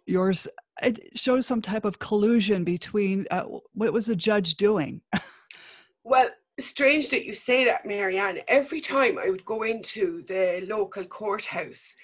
yours, 0.06 0.48
it 0.82 1.16
shows 1.16 1.46
some 1.46 1.62
type 1.62 1.84
of 1.84 1.98
collusion 1.98 2.64
between, 2.64 3.26
uh, 3.30 3.44
what 3.74 3.92
was 3.92 4.06
the 4.06 4.16
judge 4.16 4.56
doing? 4.56 5.00
well, 6.04 6.28
strange 6.58 7.08
that 7.10 7.24
you 7.24 7.34
say 7.34 7.64
that, 7.64 7.86
Marianne. 7.86 8.40
Every 8.48 8.80
time 8.80 9.18
I 9.18 9.30
would 9.30 9.44
go 9.44 9.62
into 9.62 10.24
the 10.26 10.64
local 10.68 11.04
courthouse, 11.04 11.94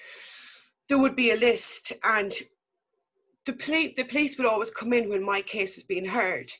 there 0.91 0.99
would 0.99 1.15
be 1.15 1.31
a 1.31 1.37
list 1.37 1.93
and 2.03 2.33
the, 3.47 3.53
the 3.97 4.05
police 4.05 4.37
would 4.37 4.47
always 4.47 4.71
come 4.71 4.93
in 4.93 5.09
when 5.09 5.25
my 5.25 5.41
case 5.41 5.77
was 5.77 5.85
being 5.85 6.05
heard. 6.05 6.51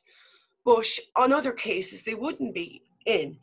But 0.65 0.87
on 1.17 1.33
other 1.33 1.51
cases, 1.51 2.05
they 2.05 2.15
wouldn't 2.15 2.55
be 2.55 2.85
in. 3.07 3.37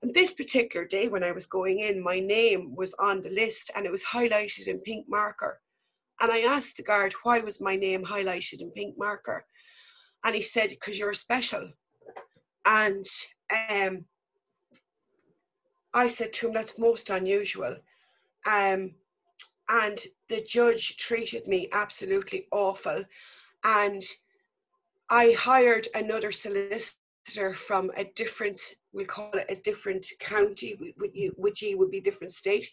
And 0.00 0.14
this 0.14 0.32
particular 0.32 0.86
day, 0.86 1.08
when 1.08 1.22
I 1.22 1.32
was 1.32 1.44
going 1.44 1.80
in, 1.80 2.02
my 2.02 2.18
name 2.18 2.74
was 2.74 2.94
on 2.94 3.20
the 3.20 3.28
list 3.28 3.70
and 3.76 3.84
it 3.84 3.92
was 3.92 4.02
highlighted 4.02 4.68
in 4.68 4.78
pink 4.78 5.06
marker. 5.06 5.60
And 6.20 6.32
I 6.32 6.40
asked 6.40 6.78
the 6.78 6.82
guard, 6.82 7.12
why 7.24 7.40
was 7.40 7.60
my 7.60 7.76
name 7.76 8.02
highlighted 8.02 8.62
in 8.62 8.70
pink 8.70 8.96
marker? 8.96 9.44
And 10.24 10.34
he 10.34 10.42
said, 10.42 10.70
because 10.70 10.98
you're 10.98 11.12
special. 11.12 11.68
And 12.64 13.04
um, 13.68 14.06
I 15.92 16.06
said 16.06 16.32
to 16.32 16.46
him, 16.46 16.54
that's 16.54 16.78
most 16.78 17.10
unusual. 17.10 17.76
Um, 18.46 18.94
and 19.68 19.98
the 20.28 20.42
judge 20.42 20.96
treated 20.96 21.46
me 21.46 21.68
absolutely 21.72 22.46
awful. 22.50 23.04
And 23.64 24.02
i 25.08 25.32
hired 25.32 25.88
another 25.94 26.32
solicitor 26.32 27.54
from 27.54 27.90
a 27.96 28.04
different 28.16 28.60
we 28.92 29.04
call 29.04 29.30
it 29.32 29.46
a 29.48 29.60
different 29.62 30.06
county 30.20 30.76
which 31.36 31.64
would 31.76 31.90
be 31.90 32.00
different 32.00 32.32
state. 32.32 32.68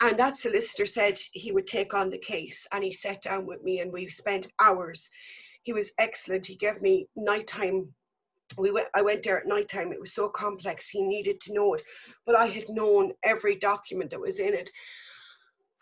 And 0.00 0.18
that 0.18 0.36
solicitor 0.36 0.86
said 0.86 1.18
he 1.32 1.52
would 1.52 1.66
take 1.66 1.94
on 1.94 2.10
the 2.10 2.18
case 2.18 2.66
and 2.72 2.84
he 2.84 2.92
sat 2.92 3.22
down 3.22 3.46
with 3.46 3.62
me 3.62 3.80
and 3.80 3.92
we 3.92 4.08
spent 4.08 4.52
hours. 4.60 5.10
He 5.62 5.72
was 5.72 5.90
excellent. 5.98 6.46
He 6.46 6.54
gave 6.56 6.80
me 6.82 7.08
nighttime 7.16 7.92
we 8.56 8.70
went 8.70 8.88
i 8.94 9.02
went 9.02 9.22
there 9.22 9.38
at 9.38 9.46
nighttime. 9.46 9.92
It 9.92 10.00
was 10.00 10.14
so 10.14 10.28
complex. 10.28 10.88
He 10.88 11.02
needed 11.02 11.40
to 11.42 11.52
know 11.52 11.74
it. 11.74 11.82
But 12.26 12.36
i 12.36 12.46
had 12.46 12.68
known 12.68 13.12
every 13.22 13.56
document 13.56 14.10
that 14.10 14.20
was 14.20 14.38
in 14.38 14.54
it 14.54 14.70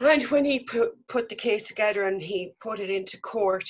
and 0.01 0.23
when 0.25 0.45
he 0.45 0.61
put, 0.61 0.95
put 1.09 1.29
the 1.29 1.35
case 1.35 1.63
together 1.63 2.05
and 2.05 2.21
he 2.21 2.53
put 2.61 2.81
it 2.81 2.91
into 2.91 3.21
court, 3.21 3.69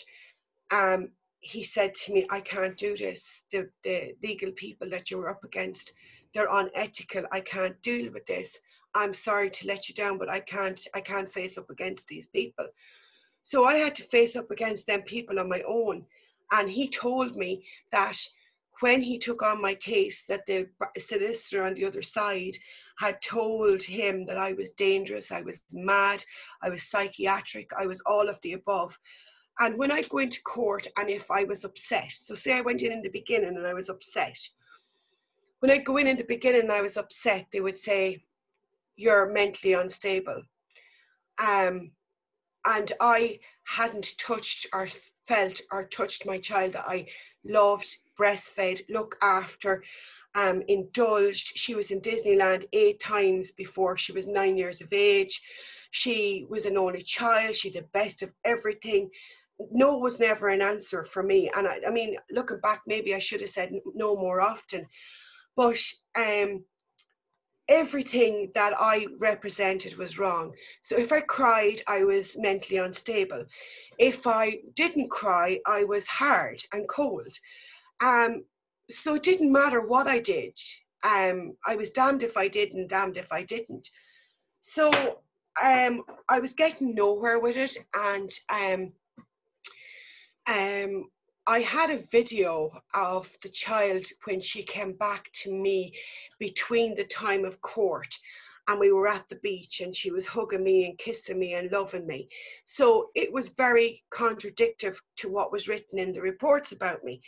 um, 0.71 1.11
he 1.41 1.63
said 1.63 1.95
to 1.95 2.13
me, 2.13 2.27
I 2.31 2.41
can't 2.41 2.77
do 2.77 2.97
this. 2.97 3.43
The, 3.53 3.69
the 3.85 4.15
legal 4.23 4.51
people 4.53 4.91
that 4.91 5.11
you're 5.11 5.31
up 5.31 5.45
against, 5.45 5.93
they're 6.35 6.49
unethical. 6.51 7.25
I 7.31 7.41
can't 7.41 7.81
deal 7.83 8.13
with 8.13 8.27
this. 8.27 8.59
I'm 8.95 9.15
sorry 9.15 9.51
to 9.51 9.67
let 9.67 9.89
you 9.89 9.95
down, 9.95 10.19
but 10.19 10.31
I 10.31 10.41
can't, 10.41 10.81
I 10.95 11.01
can't 11.01 11.31
face 11.31 11.57
up 11.59 11.71
against 11.71 12.09
these 12.09 12.27
people. 12.27 12.67
So 13.43 13.65
I 13.65 13.75
had 13.75 13.95
to 13.97 14.03
face 14.03 14.35
up 14.35 14.51
against 14.51 14.87
them 14.87 15.03
people 15.03 15.39
on 15.39 15.49
my 15.49 15.63
own. 15.69 16.05
And 16.51 16.69
he 16.69 16.89
told 16.89 17.37
me 17.37 17.65
that 17.93 18.19
when 18.81 19.01
he 19.01 19.19
took 19.19 19.43
on 19.43 19.61
my 19.61 19.75
case, 19.75 20.25
that 20.25 20.47
the 20.47 20.67
solicitor 20.99 21.63
on 21.63 21.75
the 21.75 21.85
other 21.85 22.03
side 22.03 22.57
had 22.99 23.21
told 23.23 23.83
him 23.83 24.25
that 24.27 24.39
I 24.39 24.53
was 24.53 24.71
dangerous, 24.73 25.31
I 25.31 25.43
was 25.43 25.63
mad, 25.73 26.25
I 26.63 26.71
was 26.71 26.85
psychiatric, 26.85 27.71
I 27.77 27.87
was 27.87 28.01
all 28.07 28.29
of 28.29 28.41
the 28.43 28.55
above. 28.55 28.99
And 29.59 29.79
when 29.79 29.91
I'd 29.91 30.09
go 30.09 30.19
into 30.19 30.43
court 30.43 30.87
and 30.97 31.09
if 31.09 31.31
I 31.31 31.45
was 31.45 31.65
upset, 31.65 32.13
so 32.13 32.35
say 32.35 32.53
I 32.53 32.61
went 32.61 32.83
in 32.83 32.93
in 32.93 33.03
the 33.03 33.09
beginning 33.09 33.57
and 33.57 33.67
I 33.67 33.75
was 33.75 33.89
upset, 33.89 34.39
when 35.61 35.71
I'd 35.71 35.85
go 35.85 35.97
in 35.97 36.07
in 36.07 36.17
the 36.17 36.25
beginning 36.25 36.63
and 36.63 36.73
I 36.73 36.83
was 36.83 36.97
upset, 36.97 37.47
they 37.51 37.61
would 37.61 37.77
say, 37.77 38.23
You're 38.97 39.31
mentally 39.31 39.73
unstable. 39.73 40.43
Um, 41.39 41.93
and 42.67 42.93
I 43.01 43.41
hadn't 43.65 44.19
touched 44.19 44.67
or 44.73 44.89
felt 45.27 45.61
or 45.71 45.85
touched 45.85 46.27
my 46.27 46.39
child 46.39 46.73
that 46.75 46.89
I 46.89 47.07
loved, 47.45 47.97
breastfed, 48.19 48.83
looked 48.89 49.17
after, 49.23 49.83
um, 50.37 50.63
indulged. 50.69 51.57
She 51.57 51.75
was 51.75 51.91
in 51.91 52.01
Disneyland 52.01 52.67
eight 52.73 53.01
times 53.01 53.51
before 53.53 53.97
she 53.97 54.13
was 54.13 54.29
nine 54.29 54.57
years 54.57 54.81
of 54.83 54.93
age. 54.93 55.41
She 55.91 56.47
was 56.49 56.67
an 56.67 56.77
only 56.77 57.03
child. 57.03 57.57
She 57.57 57.71
did 57.71 57.91
best 57.93 58.23
of 58.23 58.31
everything. 58.45 59.11
No 59.73 59.97
was 59.97 60.21
never 60.21 60.49
an 60.49 60.61
answer 60.61 61.03
for 61.05 61.23
me. 61.23 61.51
And 61.57 61.67
I, 61.67 61.81
I 61.87 61.91
mean, 61.91 62.17
looking 62.31 62.61
back, 62.61 62.83
maybe 62.87 63.15
I 63.15 63.19
should 63.19 63.41
have 63.41 63.51
said 63.51 63.73
no 63.95 64.15
more 64.15 64.43
often. 64.43 64.87
But 65.57 65.81
um, 66.19 66.63
everything 67.69 68.53
that 68.55 68.75
I 68.79 69.07
represented 69.19 69.97
was 69.97 70.19
wrong. 70.19 70.53
So 70.83 70.99
if 70.99 71.13
I 71.13 71.21
cried, 71.21 71.81
I 71.87 72.05
was 72.05 72.37
mentally 72.37 72.79
unstable. 72.79 73.47
If 73.99 74.27
I 74.27 74.59
didn't 74.75 75.11
cry, 75.11 75.59
I 75.67 75.85
was 75.85 76.07
hard 76.07 76.63
and 76.75 76.87
cold. 76.87 77.35
Um, 78.03 78.45
so 78.91 79.15
it 79.15 79.23
didn't 79.23 79.53
matter 79.53 79.81
what 79.81 80.07
I 80.07 80.19
did. 80.19 80.59
Um, 81.03 81.57
I 81.67 81.77
was 81.77 81.91
damned 81.91 82.23
if 82.23 82.37
I 82.37 82.49
did 82.49 82.73
and 82.73 82.89
damned 82.89 83.17
if 83.17 83.33
I 83.33 83.43
didn't. 83.43 83.89
So 84.61 84.91
um, 85.63 86.03
I 86.29 86.41
was 86.41 86.53
getting 86.55 86.95
nowhere 86.95 87.39
with 87.39 87.57
it, 87.57 87.77
and 87.95 88.31
um, 88.49 88.93
um, 90.47 91.05
I 91.47 91.61
had 91.61 91.91
a 91.91 92.05
video 92.11 92.71
of 92.95 93.31
the 93.43 93.49
child 93.49 94.05
when 94.25 94.41
she 94.41 94.63
came 94.63 94.93
back 94.95 95.31
to 95.43 95.53
me 95.53 95.95
between 96.39 96.95
the 96.95 97.05
time 97.05 97.45
of 97.45 97.61
court 97.61 98.13
and 98.69 98.81
we 98.81 98.91
were 98.91 99.07
at 99.07 99.29
the 99.29 99.37
beach 99.37 99.81
and 99.81 99.95
she 99.95 100.11
was 100.11 100.27
hugging 100.27 100.65
me 100.65 100.87
and 100.87 100.99
kissing 100.99 101.39
me 101.39 101.55
and 101.55 101.71
loving 101.71 102.07
me. 102.07 102.29
So 102.65 103.11
it 103.15 103.33
was 103.33 103.49
very 103.51 104.05
contradictory 104.11 104.93
to 105.19 105.29
what 105.29 105.53
was 105.53 105.69
written 105.69 105.99
in 105.99 106.13
the 106.13 106.21
reports 106.21 106.73
about 106.73 107.05
me. 107.05 107.21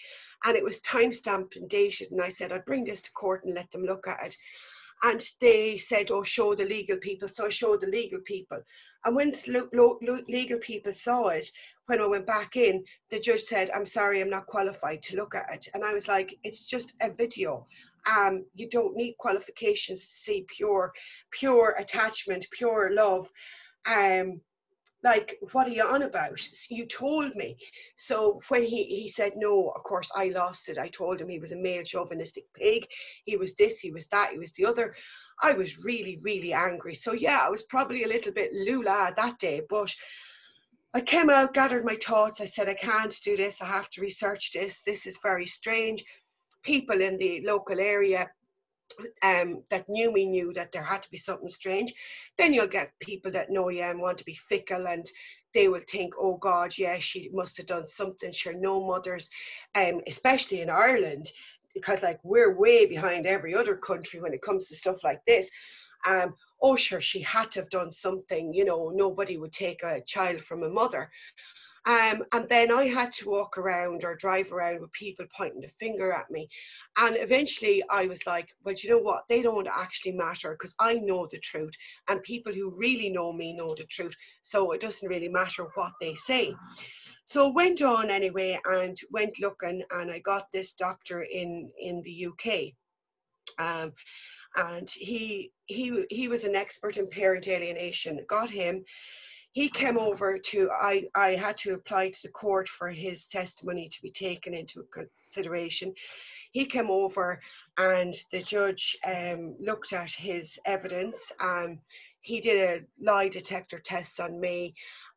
And 0.44 0.56
it 0.56 0.64
was 0.64 0.80
time 0.80 1.12
stamped 1.12 1.56
and 1.56 1.68
dated. 1.68 2.10
And 2.10 2.20
I 2.20 2.28
said, 2.28 2.52
I'd 2.52 2.64
bring 2.64 2.84
this 2.84 3.00
to 3.02 3.12
court 3.12 3.44
and 3.44 3.54
let 3.54 3.70
them 3.70 3.84
look 3.84 4.08
at 4.08 4.26
it. 4.26 4.36
And 5.04 5.24
they 5.40 5.76
said, 5.76 6.10
oh, 6.10 6.24
show 6.24 6.56
the 6.56 6.64
legal 6.64 6.96
people. 6.96 7.28
So 7.28 7.46
I 7.46 7.50
showed 7.50 7.82
the 7.82 7.86
legal 7.86 8.20
people. 8.24 8.60
And 9.04 9.14
when 9.14 9.32
legal 10.28 10.58
people 10.58 10.92
saw 10.92 11.28
it, 11.28 11.48
when 11.86 12.00
I 12.00 12.06
went 12.06 12.26
back 12.26 12.56
in, 12.56 12.84
the 13.10 13.20
judge 13.20 13.42
said, 13.42 13.70
I'm 13.70 13.86
sorry, 13.86 14.20
I'm 14.20 14.28
not 14.28 14.46
qualified 14.46 15.02
to 15.02 15.16
look 15.16 15.36
at 15.36 15.54
it. 15.54 15.68
And 15.72 15.84
I 15.84 15.92
was 15.94 16.08
like, 16.08 16.36
it's 16.42 16.64
just 16.64 16.94
a 17.00 17.10
video. 17.10 17.66
Um, 18.08 18.44
you 18.54 18.68
don't 18.68 18.96
need 18.96 19.16
qualifications 19.18 20.00
to 20.00 20.10
see 20.10 20.46
pure, 20.48 20.92
pure 21.30 21.76
attachment, 21.78 22.46
pure 22.52 22.90
love. 22.92 23.28
Um, 23.86 24.40
like, 25.04 25.38
what 25.52 25.68
are 25.68 25.72
you 25.72 25.84
on 25.84 26.02
about? 26.02 26.40
You 26.70 26.86
told 26.86 27.34
me. 27.36 27.56
So 27.96 28.40
when 28.48 28.64
he, 28.64 28.84
he 28.84 29.08
said 29.08 29.32
no, 29.36 29.72
of 29.76 29.82
course 29.84 30.10
I 30.14 30.28
lost 30.28 30.68
it. 30.68 30.78
I 30.78 30.88
told 30.88 31.20
him 31.20 31.28
he 31.28 31.38
was 31.38 31.52
a 31.52 31.56
male 31.56 31.84
chauvinistic 31.84 32.44
pig. 32.54 32.86
He 33.24 33.36
was 33.36 33.54
this, 33.54 33.78
he 33.78 33.92
was 33.92 34.08
that, 34.08 34.30
he 34.32 34.38
was 34.38 34.52
the 34.52 34.64
other. 34.64 34.94
I 35.40 35.52
was 35.52 35.84
really, 35.84 36.18
really 36.22 36.52
angry. 36.52 36.94
So 36.94 37.12
yeah, 37.12 37.40
I 37.44 37.48
was 37.48 37.62
probably 37.64 38.02
a 38.04 38.08
little 38.08 38.32
bit 38.32 38.52
lula 38.52 39.12
that 39.16 39.38
day, 39.38 39.62
but 39.70 39.94
I 40.94 41.00
came 41.00 41.30
out, 41.30 41.54
gathered 41.54 41.84
my 41.84 41.96
thoughts. 41.96 42.40
I 42.40 42.46
said, 42.46 42.68
I 42.68 42.74
can't 42.74 43.14
do 43.22 43.36
this. 43.36 43.62
I 43.62 43.66
have 43.66 43.90
to 43.90 44.00
research 44.00 44.52
this. 44.52 44.80
This 44.84 45.06
is 45.06 45.18
very 45.22 45.46
strange. 45.46 46.04
People 46.62 47.00
in 47.00 47.16
the 47.18 47.42
local 47.44 47.80
area 47.80 48.30
um, 49.22 49.62
that 49.70 49.88
knew 49.88 50.12
me 50.12 50.26
knew 50.26 50.52
that 50.54 50.72
there 50.72 50.82
had 50.82 51.02
to 51.02 51.10
be 51.10 51.16
something 51.16 51.48
strange. 51.48 51.92
Then 52.36 52.52
you'll 52.52 52.66
get 52.66 52.92
people 53.00 53.30
that 53.32 53.50
know 53.50 53.68
you 53.68 53.82
and 53.82 54.00
want 54.00 54.18
to 54.18 54.24
be 54.24 54.34
fickle 54.34 54.86
and 54.88 55.06
they 55.54 55.68
will 55.68 55.82
think, 55.90 56.14
oh 56.18 56.36
God, 56.36 56.76
yeah, 56.76 56.98
she 56.98 57.30
must 57.32 57.56
have 57.56 57.66
done 57.66 57.86
something. 57.86 58.32
Sure, 58.32 58.52
no 58.52 58.84
mothers, 58.84 59.30
um, 59.74 60.00
especially 60.06 60.60
in 60.60 60.70
Ireland, 60.70 61.30
because 61.74 62.02
like 62.02 62.20
we're 62.22 62.56
way 62.56 62.86
behind 62.86 63.26
every 63.26 63.54
other 63.54 63.76
country 63.76 64.20
when 64.20 64.34
it 64.34 64.42
comes 64.42 64.68
to 64.68 64.76
stuff 64.76 65.02
like 65.02 65.24
this. 65.26 65.48
Um, 66.06 66.34
oh 66.62 66.76
sure 66.76 67.00
she 67.00 67.20
had 67.20 67.50
to 67.52 67.60
have 67.60 67.70
done 67.70 67.90
something 67.90 68.52
you 68.54 68.64
know 68.64 68.90
nobody 68.94 69.36
would 69.36 69.52
take 69.52 69.82
a 69.82 70.00
child 70.06 70.40
from 70.40 70.62
a 70.62 70.68
mother 70.68 71.10
um, 71.88 72.22
and 72.34 72.46
then 72.50 72.70
I 72.70 72.84
had 72.84 73.12
to 73.14 73.30
walk 73.30 73.56
around 73.56 74.04
or 74.04 74.14
drive 74.14 74.52
around 74.52 74.82
with 74.82 74.92
people 74.92 75.24
pointing 75.34 75.62
the 75.62 75.70
finger 75.80 76.12
at 76.12 76.30
me. 76.30 76.46
And 76.98 77.16
eventually 77.16 77.82
I 77.88 78.04
was 78.04 78.26
like, 78.26 78.50
well, 78.62 78.74
you 78.74 78.90
know 78.90 78.98
what? 78.98 79.24
They 79.26 79.40
don't 79.40 79.66
actually 79.66 80.12
matter 80.12 80.50
because 80.52 80.74
I 80.78 80.96
know 80.96 81.26
the 81.30 81.38
truth. 81.38 81.72
And 82.08 82.22
people 82.22 82.52
who 82.52 82.76
really 82.76 83.08
know 83.08 83.32
me 83.32 83.56
know 83.56 83.74
the 83.74 83.86
truth. 83.86 84.14
So 84.42 84.72
it 84.72 84.82
doesn't 84.82 85.08
really 85.08 85.30
matter 85.30 85.66
what 85.76 85.92
they 85.98 86.14
say. 86.14 86.54
So 87.24 87.48
went 87.48 87.80
on 87.80 88.10
anyway 88.10 88.60
and 88.66 88.94
went 89.10 89.40
looking 89.40 89.82
and 89.90 90.10
I 90.10 90.18
got 90.18 90.52
this 90.52 90.72
doctor 90.74 91.22
in, 91.22 91.72
in 91.80 92.02
the 92.02 92.26
UK. 92.26 92.74
Um, 93.58 93.94
and 94.56 94.90
he 94.90 95.52
he 95.66 96.06
he 96.10 96.28
was 96.28 96.44
an 96.44 96.54
expert 96.56 96.96
in 96.96 97.06
parent 97.06 97.46
alienation 97.48 98.18
got 98.28 98.48
him 98.48 98.82
he 99.58 99.68
came 99.68 99.98
over 99.98 100.38
to 100.38 100.70
i 100.80 101.04
i 101.16 101.30
had 101.30 101.56
to 101.56 101.74
apply 101.74 102.08
to 102.08 102.22
the 102.22 102.28
court 102.28 102.68
for 102.68 102.90
his 102.90 103.26
testimony 103.26 103.88
to 103.88 104.00
be 104.00 104.10
taken 104.10 104.54
into 104.54 104.86
consideration 104.92 105.92
he 106.52 106.64
came 106.64 106.88
over 106.88 107.40
and 107.76 108.14
the 108.30 108.40
judge 108.40 108.96
um, 109.04 109.56
looked 109.58 109.92
at 109.92 110.12
his 110.12 110.56
evidence 110.64 111.32
um, 111.40 111.80
he 112.20 112.40
did 112.40 112.58
a 112.70 112.84
lie 113.04 113.28
detector 113.28 113.80
test 113.80 114.20
on 114.20 114.38
me 114.38 114.72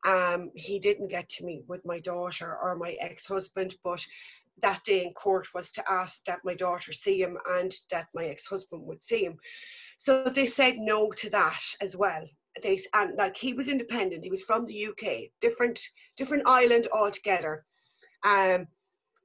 um, 0.07 0.49
he 0.55 0.79
didn't 0.79 1.09
get 1.15 1.29
to 1.29 1.45
meet 1.45 1.63
with 1.67 1.85
my 1.85 1.99
daughter 1.99 2.57
or 2.63 2.75
my 2.75 2.93
ex-husband 2.99 3.75
but 3.83 4.03
that 4.63 4.83
day 4.83 5.05
in 5.05 5.13
court 5.13 5.47
was 5.53 5.71
to 5.71 5.83
ask 5.87 6.25
that 6.25 6.43
my 6.43 6.55
daughter 6.55 6.91
see 6.93 7.21
him 7.21 7.37
and 7.57 7.71
that 7.91 8.07
my 8.15 8.25
ex-husband 8.25 8.81
would 8.85 9.03
see 9.03 9.23
him. 9.25 9.37
So 9.97 10.23
they 10.23 10.45
said 10.45 10.77
no 10.77 11.11
to 11.11 11.29
that 11.31 11.63
as 11.79 11.95
well. 11.95 12.27
They 12.61 12.79
and 12.93 13.15
like 13.17 13.37
he 13.37 13.53
was 13.53 13.67
independent. 13.67 14.23
He 14.23 14.29
was 14.29 14.43
from 14.43 14.65
the 14.65 14.87
UK, 14.87 15.31
different 15.39 15.79
different 16.17 16.43
island 16.45 16.87
altogether. 16.93 17.65
Um, 18.23 18.67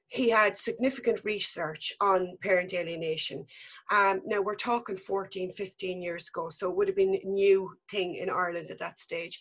he 0.09 0.29
had 0.29 0.57
significant 0.57 1.21
research 1.25 1.93
on 2.01 2.37
parent 2.41 2.73
alienation. 2.73 3.45
Um, 3.91 4.23
now 4.25 4.41
we're 4.41 4.55
talking 4.55 4.97
14, 4.97 5.53
15 5.53 6.01
years 6.01 6.29
ago, 6.29 6.49
so 6.49 6.71
it 6.71 6.77
would 6.77 6.87
have 6.87 6.97
been 6.97 7.19
a 7.23 7.27
new 7.27 7.73
thing 7.91 8.17
in 8.17 8.31
Ireland 8.31 8.71
at 8.71 8.79
that 8.79 9.01
stage. 9.01 9.41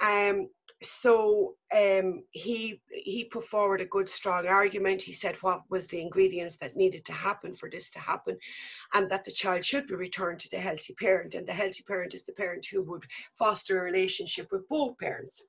Um, 0.00 0.48
so 0.84 1.54
um, 1.74 2.24
he 2.30 2.80
he 2.90 3.24
put 3.24 3.44
forward 3.44 3.80
a 3.80 3.86
good 3.86 4.08
strong 4.08 4.46
argument. 4.46 5.02
He 5.02 5.12
said 5.12 5.36
what 5.40 5.62
was 5.70 5.86
the 5.86 6.00
ingredients 6.00 6.56
that 6.56 6.76
needed 6.76 7.04
to 7.06 7.12
happen 7.12 7.54
for 7.54 7.70
this 7.70 7.90
to 7.90 7.98
happen 7.98 8.36
and 8.94 9.10
that 9.10 9.24
the 9.24 9.32
child 9.32 9.64
should 9.64 9.86
be 9.86 9.94
returned 9.94 10.40
to 10.40 10.50
the 10.50 10.58
healthy 10.58 10.94
parent 10.94 11.34
and 11.34 11.46
the 11.46 11.52
healthy 11.52 11.82
parent 11.86 12.14
is 12.14 12.24
the 12.24 12.32
parent 12.32 12.66
who 12.66 12.82
would 12.82 13.04
foster 13.38 13.80
a 13.80 13.82
relationship 13.82 14.48
with 14.52 14.68
both 14.68 14.98
parents. 14.98 15.42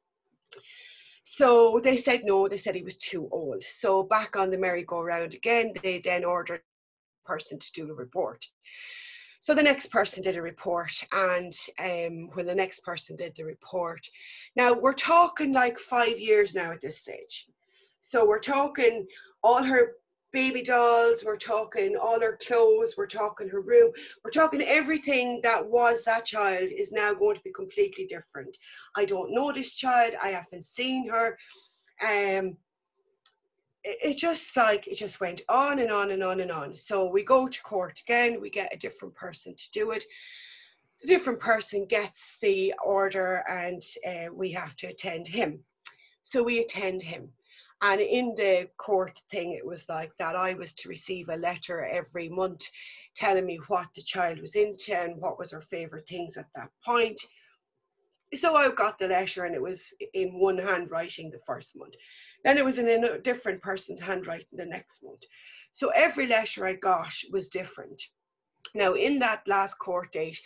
So 1.24 1.80
they 1.84 1.98
said 1.98 2.22
no 2.24 2.48
they 2.48 2.58
said 2.58 2.76
he 2.76 2.84
was 2.84 2.98
too 2.98 3.30
old. 3.32 3.64
So 3.64 4.04
back 4.04 4.36
on 4.36 4.50
the 4.50 4.58
merry-go-round 4.58 5.34
again 5.34 5.74
they 5.82 6.00
then 6.00 6.24
ordered 6.26 6.62
person 7.26 7.58
to 7.60 7.72
do 7.72 7.88
the 7.88 7.94
report 7.94 8.46
so 9.44 9.54
the 9.54 9.62
next 9.62 9.88
person 9.88 10.24
did 10.24 10.38
a 10.38 10.42
report, 10.42 10.94
and 11.12 11.54
um, 11.78 12.30
when 12.34 12.46
the 12.46 12.56
next 12.56 12.80
person 12.86 13.18
did 13.18 13.34
the 13.36 13.44
report, 13.44 14.00
now 14.56 14.72
we're 14.72 14.94
talking 14.94 15.52
like 15.52 15.78
five 15.78 16.18
years 16.18 16.56
now 16.56 16.72
at 16.72 16.80
this 16.80 17.00
stage. 17.02 17.50
So 18.04 18.26
we're 18.26 18.40
talking 18.40 19.06
all 19.44 19.62
her 19.62 19.96
baby 20.32 20.64
dolls, 20.64 21.26
we're 21.26 21.36
talking 21.36 21.98
all 21.98 22.22
her 22.22 22.40
clothes, 22.42 22.96
we're 22.98 23.06
talking 23.06 23.50
her 23.50 23.60
room, 23.60 23.92
we're 24.24 24.32
talking 24.32 24.62
everything 24.62 25.42
that 25.44 25.66
was 25.66 26.06
that 26.06 26.26
child 26.26 26.70
is 26.72 26.94
now 26.94 27.14
going 27.14 27.36
to 27.36 27.44
be 27.44 27.52
completely 27.52 28.06
different. 28.06 28.58
I 28.96 29.04
don't 29.04 29.34
know 29.34 29.52
this 29.52 29.76
child, 29.76 30.14
I 30.24 30.30
haven't 30.30 30.66
seen 30.66 31.10
her. 31.10 31.38
Um, 32.02 32.56
it 33.84 34.18
just 34.18 34.56
like 34.56 34.88
it 34.88 34.96
just 34.96 35.20
went 35.20 35.42
on 35.50 35.80
and 35.80 35.92
on 35.92 36.12
and 36.12 36.24
on 36.24 36.40
and 36.40 36.52
on. 36.52 36.74
So 36.76 37.06
we 37.06 37.24
go 37.24 37.48
to 37.48 37.62
court 37.64 38.00
again, 38.00 38.40
we 38.40 38.50
get 38.50 38.74
a 38.74 38.78
different 38.78 39.14
person 39.16 39.56
to 39.56 39.72
do 39.72 39.92
it. 39.92 40.04
The 41.02 41.08
different 41.08 41.40
person 41.40 41.86
gets 41.86 42.38
the 42.42 42.74
order 42.84 43.44
and 43.50 43.84
uh, 44.08 44.34
we 44.34 44.52
have 44.52 44.76
to 44.78 44.88
attend 44.88 45.28
him. 45.28 45.60
So 46.24 46.42
we 46.42 46.60
attend 46.60 47.02
him. 47.02 47.30
And 47.82 48.00
in 48.00 48.34
the 48.36 48.70
court 48.78 49.22
thing, 49.30 49.52
it 49.52 49.68
was 49.68 49.90
like 49.90 50.12
that 50.18 50.38
I 50.38 50.54
was 50.54 50.74
to 50.76 50.88
receive 50.88 51.28
a 51.28 51.36
letter 51.36 51.86
every 51.86 52.30
month 52.30 52.66
telling 53.14 53.46
me 53.46 53.60
what 53.68 53.88
the 53.94 54.02
child 54.02 54.40
was 54.40 54.56
into 54.56 54.98
and 54.98 55.20
what 55.20 55.38
was 55.38 55.52
her 55.52 55.60
favorite 55.60 56.08
things 56.08 56.38
at 56.38 56.48
that 56.56 56.70
point. 56.86 57.20
So 58.34 58.56
I 58.56 58.72
got 58.72 58.98
the 58.98 59.10
letter 59.10 59.44
and 59.44 59.54
it 59.54 59.62
was 59.62 59.94
in 60.14 60.40
one 60.40 60.58
handwriting 60.58 61.30
the 61.30 61.42
first 61.46 61.76
month. 61.76 61.96
Then 62.44 62.58
it 62.58 62.66
was 62.66 62.78
in 62.78 62.90
a 62.90 63.18
different 63.20 63.62
person's 63.62 64.02
handwriting 64.02 64.48
the 64.54 64.66
next 64.66 65.04
month. 65.04 65.24
So 65.72 65.90
every 65.90 66.28
letter 66.28 66.66
I 66.66 66.74
got 66.74 67.14
was 67.32 67.48
different. 67.48 68.02
Now, 68.76 68.94
in 68.94 69.20
that 69.20 69.48
last 69.48 69.76
court 69.76 70.12
date, 70.12 70.40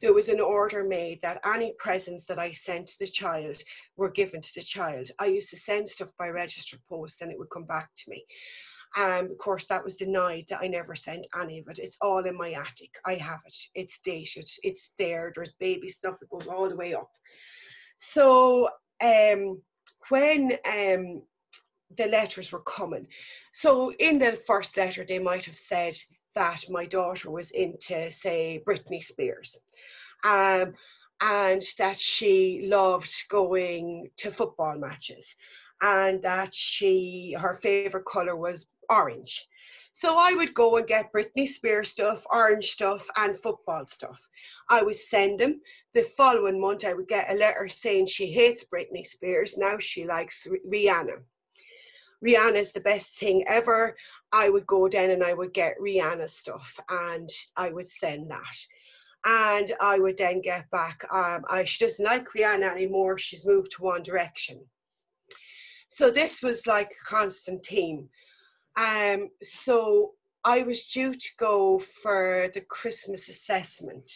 there 0.00 0.12
was 0.12 0.28
an 0.28 0.40
order 0.40 0.84
made 0.84 1.20
that 1.22 1.40
any 1.44 1.74
presents 1.78 2.24
that 2.24 2.38
I 2.38 2.52
sent 2.52 2.88
to 2.88 2.98
the 2.98 3.06
child 3.06 3.62
were 3.96 4.10
given 4.10 4.40
to 4.40 4.54
the 4.54 4.62
child. 4.62 5.10
I 5.18 5.26
used 5.26 5.50
to 5.50 5.56
send 5.56 5.88
stuff 5.88 6.10
by 6.18 6.28
registered 6.28 6.80
post 6.88 7.22
and 7.22 7.30
it 7.30 7.38
would 7.38 7.50
come 7.50 7.64
back 7.64 7.90
to 7.96 8.10
me. 8.10 8.24
Um, 8.96 9.30
of 9.30 9.38
course, 9.38 9.66
that 9.66 9.84
was 9.84 9.96
denied 9.96 10.46
that 10.48 10.60
I 10.62 10.66
never 10.66 10.94
sent 10.94 11.26
any 11.38 11.60
of 11.60 11.68
it. 11.68 11.78
It's 11.78 11.98
all 12.00 12.24
in 12.24 12.36
my 12.36 12.52
attic. 12.52 12.90
I 13.04 13.14
have 13.14 13.40
it. 13.46 13.56
It's 13.74 14.00
dated. 14.00 14.50
It's 14.62 14.92
there. 14.98 15.30
There's 15.34 15.52
baby 15.60 15.88
stuff. 15.88 16.16
It 16.22 16.30
goes 16.30 16.46
all 16.46 16.68
the 16.68 16.76
way 16.76 16.94
up. 16.94 17.10
So 17.98 18.70
um, 19.02 19.60
when 20.08 20.58
um, 20.66 21.22
the 21.96 22.06
letters 22.06 22.52
were 22.52 22.62
coming, 22.62 23.06
so 23.52 23.92
in 23.94 24.18
the 24.18 24.40
first 24.46 24.76
letter, 24.76 25.04
they 25.04 25.18
might 25.18 25.44
have 25.44 25.58
said 25.58 25.96
that 26.34 26.64
my 26.68 26.86
daughter 26.86 27.30
was 27.30 27.50
into, 27.52 28.10
say, 28.10 28.62
Britney 28.66 29.02
Spears. 29.02 29.60
Um, 30.24 30.74
and 31.20 31.62
that 31.78 31.98
she 31.98 32.62
loved 32.68 33.12
going 33.28 34.08
to 34.16 34.30
football 34.30 34.76
matches 34.78 35.34
and 35.82 36.22
that 36.22 36.54
she 36.54 37.36
her 37.38 37.54
favorite 37.54 38.04
color 38.04 38.36
was 38.36 38.66
orange. 38.88 39.46
So 39.92 40.16
I 40.16 40.34
would 40.34 40.54
go 40.54 40.76
and 40.76 40.86
get 40.86 41.12
Britney 41.12 41.48
Spears 41.48 41.90
stuff, 41.90 42.24
orange 42.30 42.70
stuff, 42.70 43.04
and 43.16 43.36
football 43.36 43.84
stuff. 43.86 44.20
I 44.68 44.82
would 44.82 44.98
send 44.98 45.40
them. 45.40 45.60
The 45.94 46.02
following 46.16 46.60
month, 46.60 46.84
I 46.84 46.94
would 46.94 47.08
get 47.08 47.30
a 47.30 47.34
letter 47.34 47.68
saying 47.68 48.06
she 48.06 48.26
hates 48.26 48.64
Britney 48.64 49.04
Spears. 49.04 49.56
Now 49.56 49.78
she 49.78 50.04
likes 50.04 50.46
Rihanna. 50.70 51.22
Rihanna 52.24 52.56
is 52.56 52.72
the 52.72 52.80
best 52.80 53.18
thing 53.18 53.46
ever. 53.46 53.96
I 54.32 54.48
would 54.48 54.66
go 54.66 54.88
down 54.88 55.10
and 55.10 55.22
I 55.22 55.34
would 55.34 55.54
get 55.54 55.78
Rihanna 55.80 56.28
stuff 56.28 56.78
and 56.88 57.28
I 57.56 57.70
would 57.70 57.88
send 57.88 58.30
that. 58.30 58.56
And 59.24 59.74
I 59.80 59.98
would 59.98 60.18
then 60.18 60.40
get 60.40 60.70
back, 60.70 61.04
um, 61.12 61.44
I, 61.48 61.64
she 61.64 61.84
doesn't 61.84 62.04
like 62.04 62.28
Rihanna 62.28 62.70
anymore. 62.70 63.18
She's 63.18 63.46
moved 63.46 63.72
to 63.72 63.82
One 63.82 64.02
Direction. 64.02 64.60
So 65.88 66.10
this 66.10 66.42
was 66.42 66.66
like 66.66 66.92
a 66.92 67.04
constant 67.04 67.64
theme. 67.64 68.08
Um, 68.76 69.30
so 69.42 70.12
I 70.44 70.62
was 70.62 70.84
due 70.84 71.14
to 71.14 71.28
go 71.36 71.78
for 71.78 72.48
the 72.54 72.60
Christmas 72.60 73.28
assessment. 73.28 74.10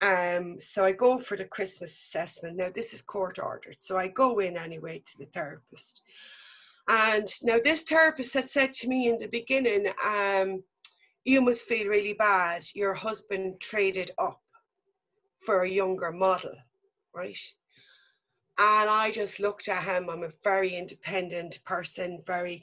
Um, 0.00 0.58
so 0.60 0.84
I 0.84 0.92
go 0.92 1.18
for 1.18 1.36
the 1.36 1.44
Christmas 1.44 1.92
assessment. 1.92 2.56
Now 2.56 2.70
this 2.74 2.92
is 2.92 3.02
court 3.02 3.38
ordered, 3.38 3.76
so 3.78 3.96
I 3.96 4.08
go 4.08 4.38
in 4.38 4.56
anyway 4.56 4.98
to 4.98 5.18
the 5.18 5.26
therapist. 5.26 6.02
And 6.88 7.28
now 7.42 7.58
this 7.62 7.82
therapist 7.82 8.34
had 8.34 8.50
said 8.50 8.72
to 8.74 8.88
me 8.88 9.08
in 9.08 9.18
the 9.18 9.28
beginning, 9.28 9.92
um, 10.04 10.62
you 11.24 11.40
must 11.40 11.62
feel 11.62 11.88
really 11.88 12.12
bad. 12.12 12.64
Your 12.74 12.92
husband 12.92 13.60
traded 13.60 14.10
up 14.18 14.40
for 15.40 15.62
a 15.62 15.68
younger 15.68 16.12
model, 16.12 16.54
right? 17.14 17.38
And 18.58 18.88
I 18.88 19.10
just 19.10 19.40
looked 19.40 19.68
at 19.68 19.84
him. 19.84 20.08
I'm 20.08 20.22
a 20.22 20.32
very 20.42 20.76
independent 20.76 21.58
person, 21.64 22.22
very 22.26 22.62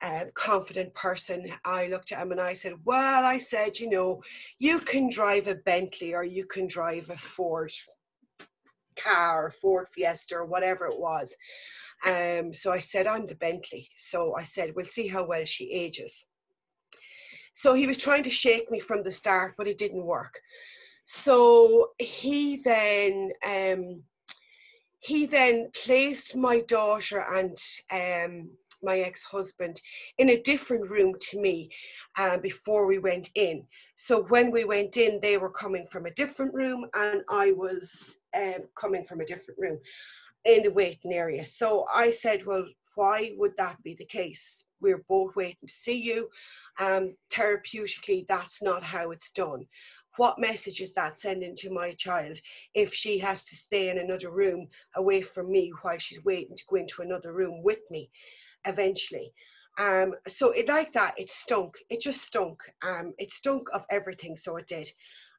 uh, 0.00 0.24
confident 0.34 0.94
person. 0.94 1.52
I 1.64 1.86
looked 1.88 2.12
at 2.12 2.20
him 2.20 2.32
and 2.32 2.40
I 2.40 2.54
said, 2.54 2.74
Well, 2.84 3.24
I 3.24 3.38
said, 3.38 3.78
you 3.78 3.90
know, 3.90 4.22
you 4.58 4.80
can 4.80 5.10
drive 5.10 5.46
a 5.46 5.54
Bentley 5.54 6.14
or 6.14 6.24
you 6.24 6.46
can 6.46 6.66
drive 6.66 7.10
a 7.10 7.16
Ford 7.16 7.72
car, 8.96 9.50
Ford 9.50 9.88
Fiesta, 9.88 10.36
or 10.36 10.44
whatever 10.44 10.86
it 10.86 10.98
was. 10.98 11.34
Um, 12.06 12.52
so 12.52 12.72
I 12.72 12.78
said, 12.78 13.06
I'm 13.06 13.26
the 13.26 13.34
Bentley. 13.34 13.88
So 13.96 14.34
I 14.36 14.44
said, 14.44 14.72
We'll 14.74 14.84
see 14.84 15.08
how 15.08 15.24
well 15.24 15.44
she 15.44 15.72
ages. 15.72 16.24
So 17.54 17.74
he 17.74 17.86
was 17.86 17.98
trying 17.98 18.22
to 18.22 18.30
shake 18.30 18.70
me 18.70 18.78
from 18.78 19.02
the 19.02 19.12
start, 19.12 19.54
but 19.58 19.66
it 19.66 19.78
didn't 19.78 20.04
work. 20.04 20.38
So 21.06 21.90
he 21.98 22.58
then 22.64 23.32
um, 23.46 24.02
he 25.00 25.26
then 25.26 25.70
placed 25.74 26.36
my 26.36 26.60
daughter 26.62 27.24
and 27.34 27.56
um, 27.90 28.50
my 28.82 29.00
ex-husband 29.00 29.80
in 30.18 30.30
a 30.30 30.42
different 30.42 30.88
room 30.90 31.14
to 31.20 31.40
me 31.40 31.70
uh, 32.16 32.38
before 32.38 32.86
we 32.86 32.98
went 32.98 33.30
in. 33.34 33.64
So 33.96 34.24
when 34.24 34.50
we 34.50 34.64
went 34.64 34.96
in, 34.96 35.18
they 35.20 35.36
were 35.36 35.50
coming 35.50 35.86
from 35.90 36.06
a 36.06 36.14
different 36.14 36.54
room, 36.54 36.86
and 36.94 37.22
I 37.28 37.52
was 37.52 38.16
um, 38.36 38.64
coming 38.76 39.04
from 39.04 39.20
a 39.20 39.26
different 39.26 39.58
room 39.58 39.78
in 40.48 40.62
the 40.62 40.70
waiting 40.70 41.12
area. 41.12 41.44
So 41.44 41.84
I 41.94 42.10
said, 42.10 42.46
well, 42.46 42.64
why 42.94 43.34
would 43.36 43.56
that 43.58 43.80
be 43.82 43.94
the 43.94 44.06
case? 44.06 44.64
We're 44.80 45.04
both 45.08 45.36
waiting 45.36 45.68
to 45.68 45.72
see 45.72 46.00
you. 46.00 46.28
Um, 46.80 47.14
therapeutically, 47.32 48.26
that's 48.26 48.62
not 48.62 48.82
how 48.82 49.10
it's 49.10 49.30
done 49.30 49.66
what 50.18 50.38
message 50.38 50.80
is 50.80 50.92
that 50.92 51.16
sending 51.16 51.54
to 51.54 51.70
my 51.70 51.92
child 51.92 52.38
if 52.74 52.92
she 52.92 53.18
has 53.18 53.44
to 53.44 53.54
stay 53.54 53.88
in 53.88 53.98
another 53.98 54.30
room 54.30 54.66
away 54.96 55.20
from 55.20 55.50
me 55.50 55.72
while 55.82 55.98
she's 55.98 56.24
waiting 56.24 56.56
to 56.56 56.64
go 56.68 56.76
into 56.76 57.02
another 57.02 57.32
room 57.32 57.62
with 57.62 57.78
me 57.88 58.10
eventually 58.66 59.32
um, 59.78 60.12
so 60.26 60.50
it 60.50 60.66
like 60.68 60.92
that 60.92 61.14
it 61.16 61.30
stunk 61.30 61.76
it 61.88 62.00
just 62.00 62.22
stunk 62.22 62.60
um, 62.82 63.12
it 63.18 63.30
stunk 63.30 63.68
of 63.72 63.84
everything 63.90 64.36
so 64.36 64.56
it 64.56 64.66
did 64.66 64.90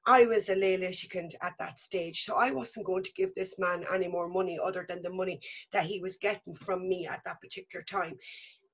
I 0.06 0.26
was 0.26 0.50
a 0.50 0.56
lay 0.56 0.78
litigant 0.78 1.36
at 1.41 1.54
that 1.60 1.78
stage, 1.80 2.24
so 2.24 2.36
I 2.36 2.52
wasn't 2.52 2.86
going 2.86 3.04
to 3.04 3.14
give 3.14 3.34
this 3.36 3.60
man 3.60 3.86
any 3.93 4.08
more 4.08 4.28
money 4.28 4.58
other 4.62 4.86
than 4.88 5.02
the 5.02 5.10
money 5.10 5.39
that 5.72 5.86
he 5.86 6.00
was 6.00 6.18
getting 6.18 6.56
from 6.56 6.88
me 6.88 7.06
at 7.06 7.22
that 7.26 7.41
particular 7.41 7.84
time. 7.84 8.18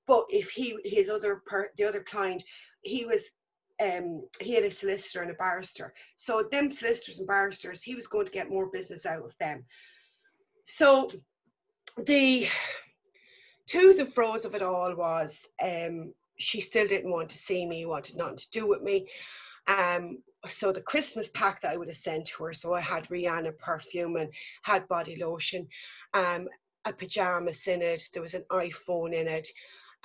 But 0.08 0.26
if 0.30 0.52
he, 0.52 0.78
his 0.86 1.10
other, 1.10 1.42
per, 1.46 1.72
the 1.78 1.84
other 1.84 2.04
client, 2.04 2.44
he 2.84 3.06
was 3.06 3.32
um, 3.82 4.26
he 4.40 4.54
had 4.54 4.64
a 4.64 4.72
solicitor 4.72 5.22
and 5.22 5.32
a 5.32 5.36
barrister. 5.36 5.94
So 6.18 6.48
them 6.50 6.72
solicitors 6.72 7.20
and 7.20 7.28
barristers, 7.28 7.82
he 7.82 7.96
was 7.96 8.08
going 8.08 8.26
to 8.26 8.32
get 8.32 8.50
more 8.50 8.68
business 8.68 9.06
out 9.06 9.26
of 9.26 9.38
them. 9.38 9.66
So 10.66 11.12
the 12.06 12.48
twos 13.68 13.98
and 13.98 14.14
fro's 14.14 14.46
of 14.46 14.56
it 14.56 14.62
all 14.62 14.96
was 14.96 15.48
um, 15.62 16.14
she 16.38 16.62
still 16.62 16.88
didn't 16.88 17.12
want 17.12 17.30
to 17.30 17.38
see 17.38 17.66
me, 17.66 17.86
wanted 17.86 18.18
nothing 18.18 18.38
to 18.38 18.50
do 18.52 18.68
with 18.68 18.82
me. 18.82 19.08
Um, 19.68 20.20
so 20.48 20.72
the 20.72 20.82
Christmas 20.82 21.30
pack 21.30 21.62
that 21.62 21.74
I 21.74 21.78
would 21.78 21.88
have 21.88 21.98
sent 21.98 22.28
to 22.28 22.44
her, 22.46 22.54
so 22.54 22.74
I 22.74 22.82
had 22.82 23.08
Rihanna 23.08 23.58
perfume 23.58 24.16
and 24.16 24.30
had 24.64 24.88
body 24.88 25.16
lotion, 25.16 25.68
um, 26.14 26.48
a 26.86 26.94
pajamas 26.94 27.68
in 27.68 27.82
it, 27.82 28.04
there 28.14 28.22
was 28.22 28.34
an 28.34 28.46
iPhone 28.52 29.14
in 29.14 29.28
it, 29.28 29.48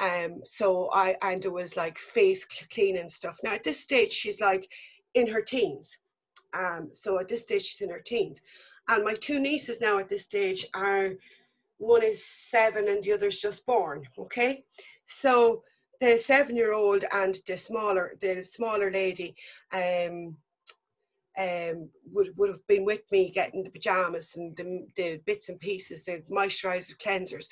um, 0.01 0.41
so 0.45 0.91
I 0.93 1.15
and 1.23 1.45
it 1.45 1.53
was 1.53 1.77
like 1.77 1.99
face 1.99 2.45
cleaning 2.45 3.09
stuff. 3.09 3.39
Now 3.45 3.53
at 3.53 3.65
this 3.65 3.81
stage 3.81 4.13
she's 4.13 4.41
like 4.41 4.67
in 5.15 5.27
her 5.27 5.43
teens. 5.43 5.99
Um, 6.55 6.89
so 6.93 7.19
at 7.19 7.29
this 7.29 7.43
stage 7.43 7.65
she's 7.65 7.83
in 7.83 7.91
her 7.91 8.01
teens. 8.01 8.41
And 8.89 9.05
my 9.05 9.15
two 9.15 9.39
nieces 9.39 9.81
now 9.81 9.99
at 9.99 10.09
this 10.09 10.25
stage 10.25 10.67
are 10.75 11.11
one 11.79 12.03
is 12.03 12.27
seven 12.27 12.89
and 12.89 13.03
the 13.03 13.13
other's 13.13 13.41
just 13.41 13.65
born. 13.67 14.03
Okay. 14.19 14.65
So 15.07 15.63
the 16.01 16.19
seven 16.19 16.57
year 16.57 16.73
old 16.73 17.05
and 17.13 17.39
the 17.47 17.57
smaller 17.57 18.17
the 18.21 18.43
smaller 18.43 18.91
lady 18.91 19.35
um 19.73 20.37
um, 21.39 21.89
would, 22.13 22.37
would 22.37 22.49
have 22.49 22.67
been 22.67 22.85
with 22.85 23.03
me 23.11 23.31
getting 23.31 23.63
the 23.63 23.71
pajamas 23.71 24.35
and 24.37 24.57
the, 24.57 24.87
the 24.97 25.21
bits 25.27 25.49
and 25.49 25.61
pieces, 25.61 26.05
the 26.05 26.23
moisturizer 26.31 26.97
cleansers. 26.99 27.47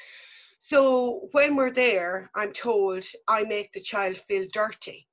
So 0.58 1.28
when 1.32 1.54
we're 1.56 1.70
there, 1.70 2.30
I'm 2.34 2.52
told 2.52 3.04
I 3.28 3.44
make 3.44 3.72
the 3.72 3.80
child 3.80 4.18
feel 4.18 4.46
dirty 4.52 5.06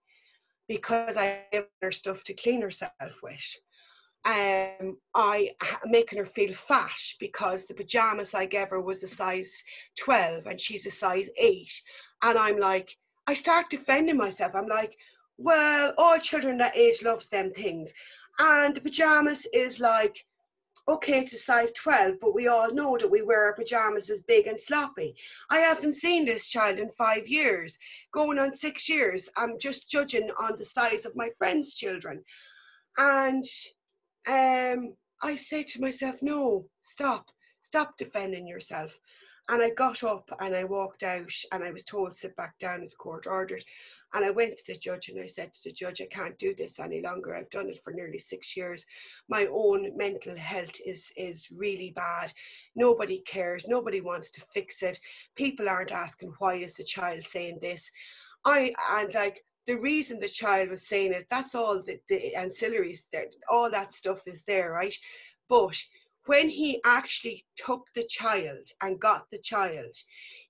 because 0.68 1.16
I 1.16 1.44
give 1.52 1.68
her 1.82 1.92
stuff 1.92 2.24
to 2.26 2.34
clean 2.34 2.62
herself 2.62 3.22
with. 3.22 3.58
Um, 4.26 4.98
I 5.14 5.52
making 5.86 6.18
her 6.18 6.26
feel 6.26 6.54
fat 6.54 6.98
because 7.20 7.66
the 7.66 7.76
pajamas 7.76 8.34
I 8.34 8.46
gave 8.46 8.70
her 8.70 8.82
was 8.82 9.04
a 9.04 9.08
size 9.08 9.64
12 10.00 10.48
and 10.48 10.60
she's 10.60 10.88
a 10.88 10.92
size 10.92 11.30
8. 11.38 11.82
And 12.24 12.40
I'm 12.40 12.58
like, 12.58 12.98
I 13.28 13.34
start 13.34 13.69
defending 13.69 14.17
myself. 14.17 14.53
I'm 14.55 14.67
like, 14.67 14.97
well, 15.38 15.93
all 15.97 16.17
children 16.19 16.57
that 16.59 16.78
age 16.78 17.03
loves 17.03 17.28
them 17.28 17.51
things. 17.51 17.93
And 18.39 18.76
the 18.76 18.82
pajamas 18.82 19.47
is 19.53 19.80
like 19.80 20.26
okay, 20.88 21.19
it's 21.19 21.34
a 21.34 21.38
size 21.38 21.71
12, 21.71 22.19
but 22.21 22.36
we 22.36 22.47
all 22.47 22.71
know 22.71 22.97
that 22.97 23.09
we 23.09 23.21
wear 23.21 23.45
our 23.45 23.55
pajamas 23.55 24.09
as 24.09 24.21
big 24.21 24.45
and 24.45 24.59
sloppy. 24.59 25.15
I 25.49 25.59
haven't 25.59 25.93
seen 25.93 26.26
this 26.26 26.49
child 26.49 26.80
in 26.80 26.89
five 26.91 27.28
years, 27.28 27.78
going 28.13 28.38
on 28.38 28.53
six 28.53 28.88
years. 28.88 29.30
I'm 29.36 29.57
just 29.59 29.89
judging 29.89 30.30
on 30.39 30.55
the 30.57 30.65
size 30.65 31.05
of 31.05 31.15
my 31.15 31.30
friends' 31.38 31.73
children. 31.73 32.23
And 32.97 33.43
um, 34.28 34.93
I 35.23 35.36
say 35.36 35.63
to 35.63 35.82
myself, 35.82 36.21
no, 36.21 36.65
stop, 36.82 37.30
stop 37.61 37.97
defending 37.97 38.47
yourself. 38.47 38.99
And 39.50 39.62
I 39.62 39.70
got 39.72 40.04
up 40.04 40.30
and 40.39 40.56
I 40.56 40.64
walked 40.64 41.04
out 41.04 41.32
and 41.52 41.64
I 41.64 41.72
was 41.72 41.84
told, 41.84 42.14
sit 42.14 42.36
back 42.36 42.58
down 42.58 42.82
as 42.82 42.96
court 42.96 43.28
ordered. 43.28 43.64
And 44.14 44.24
I 44.24 44.32
went 44.32 44.58
to 44.58 44.74
the 44.74 44.80
judge 44.80 45.10
and 45.10 45.22
I 45.22 45.28
said 45.28 45.54
to 45.54 45.60
the 45.66 45.74
judge, 45.74 46.02
I 46.02 46.06
can't 46.06 46.38
do 46.38 46.56
this 46.56 46.80
any 46.80 47.02
longer. 47.02 47.36
I've 47.36 47.50
done 47.50 47.70
it 47.70 47.84
for 47.84 47.91
nearly 47.91 48.18
six 48.18 48.56
years. 48.56 48.86
My 49.28 49.48
own 49.52 49.96
mental 49.98 50.36
health 50.36 50.76
is, 50.86 51.12
is 51.18 51.50
really 51.52 51.91
bad. 51.96 52.32
Nobody 52.76 53.20
cares. 53.28 53.68
Nobody 53.68 54.02
wants 54.02 54.32
to 54.32 54.41
fix 54.54 54.82
it. 54.82 55.00
People 55.36 55.68
aren't 55.68 55.91
asking, 55.91 56.34
why 56.39 56.56
is 56.56 56.74
the 56.74 56.84
child 56.84 57.24
saying 57.24 57.60
this? 57.62 57.91
I, 58.46 58.74
and 58.91 59.14
like, 59.14 59.43
the 59.68 59.76
reason 59.76 60.20
the 60.20 60.30
child 60.30 60.70
was 60.70 60.88
saying 60.88 61.12
it, 61.12 61.26
that's 61.30 61.56
all 61.56 61.82
the, 61.82 62.00
the 62.08 62.34
ancillaries 62.38 63.08
there, 63.12 63.26
all 63.52 63.70
that 63.72 63.93
stuff 63.93 64.22
is 64.28 64.43
there, 64.43 64.72
right? 64.72 64.96
But 65.50 65.76
when 66.26 66.49
he 66.49 66.82
actually 66.84 67.45
took 67.55 67.86
the 67.93 68.03
child 68.05 68.69
and 68.82 68.99
got 68.99 69.30
the 69.30 69.38
child, 69.39 69.95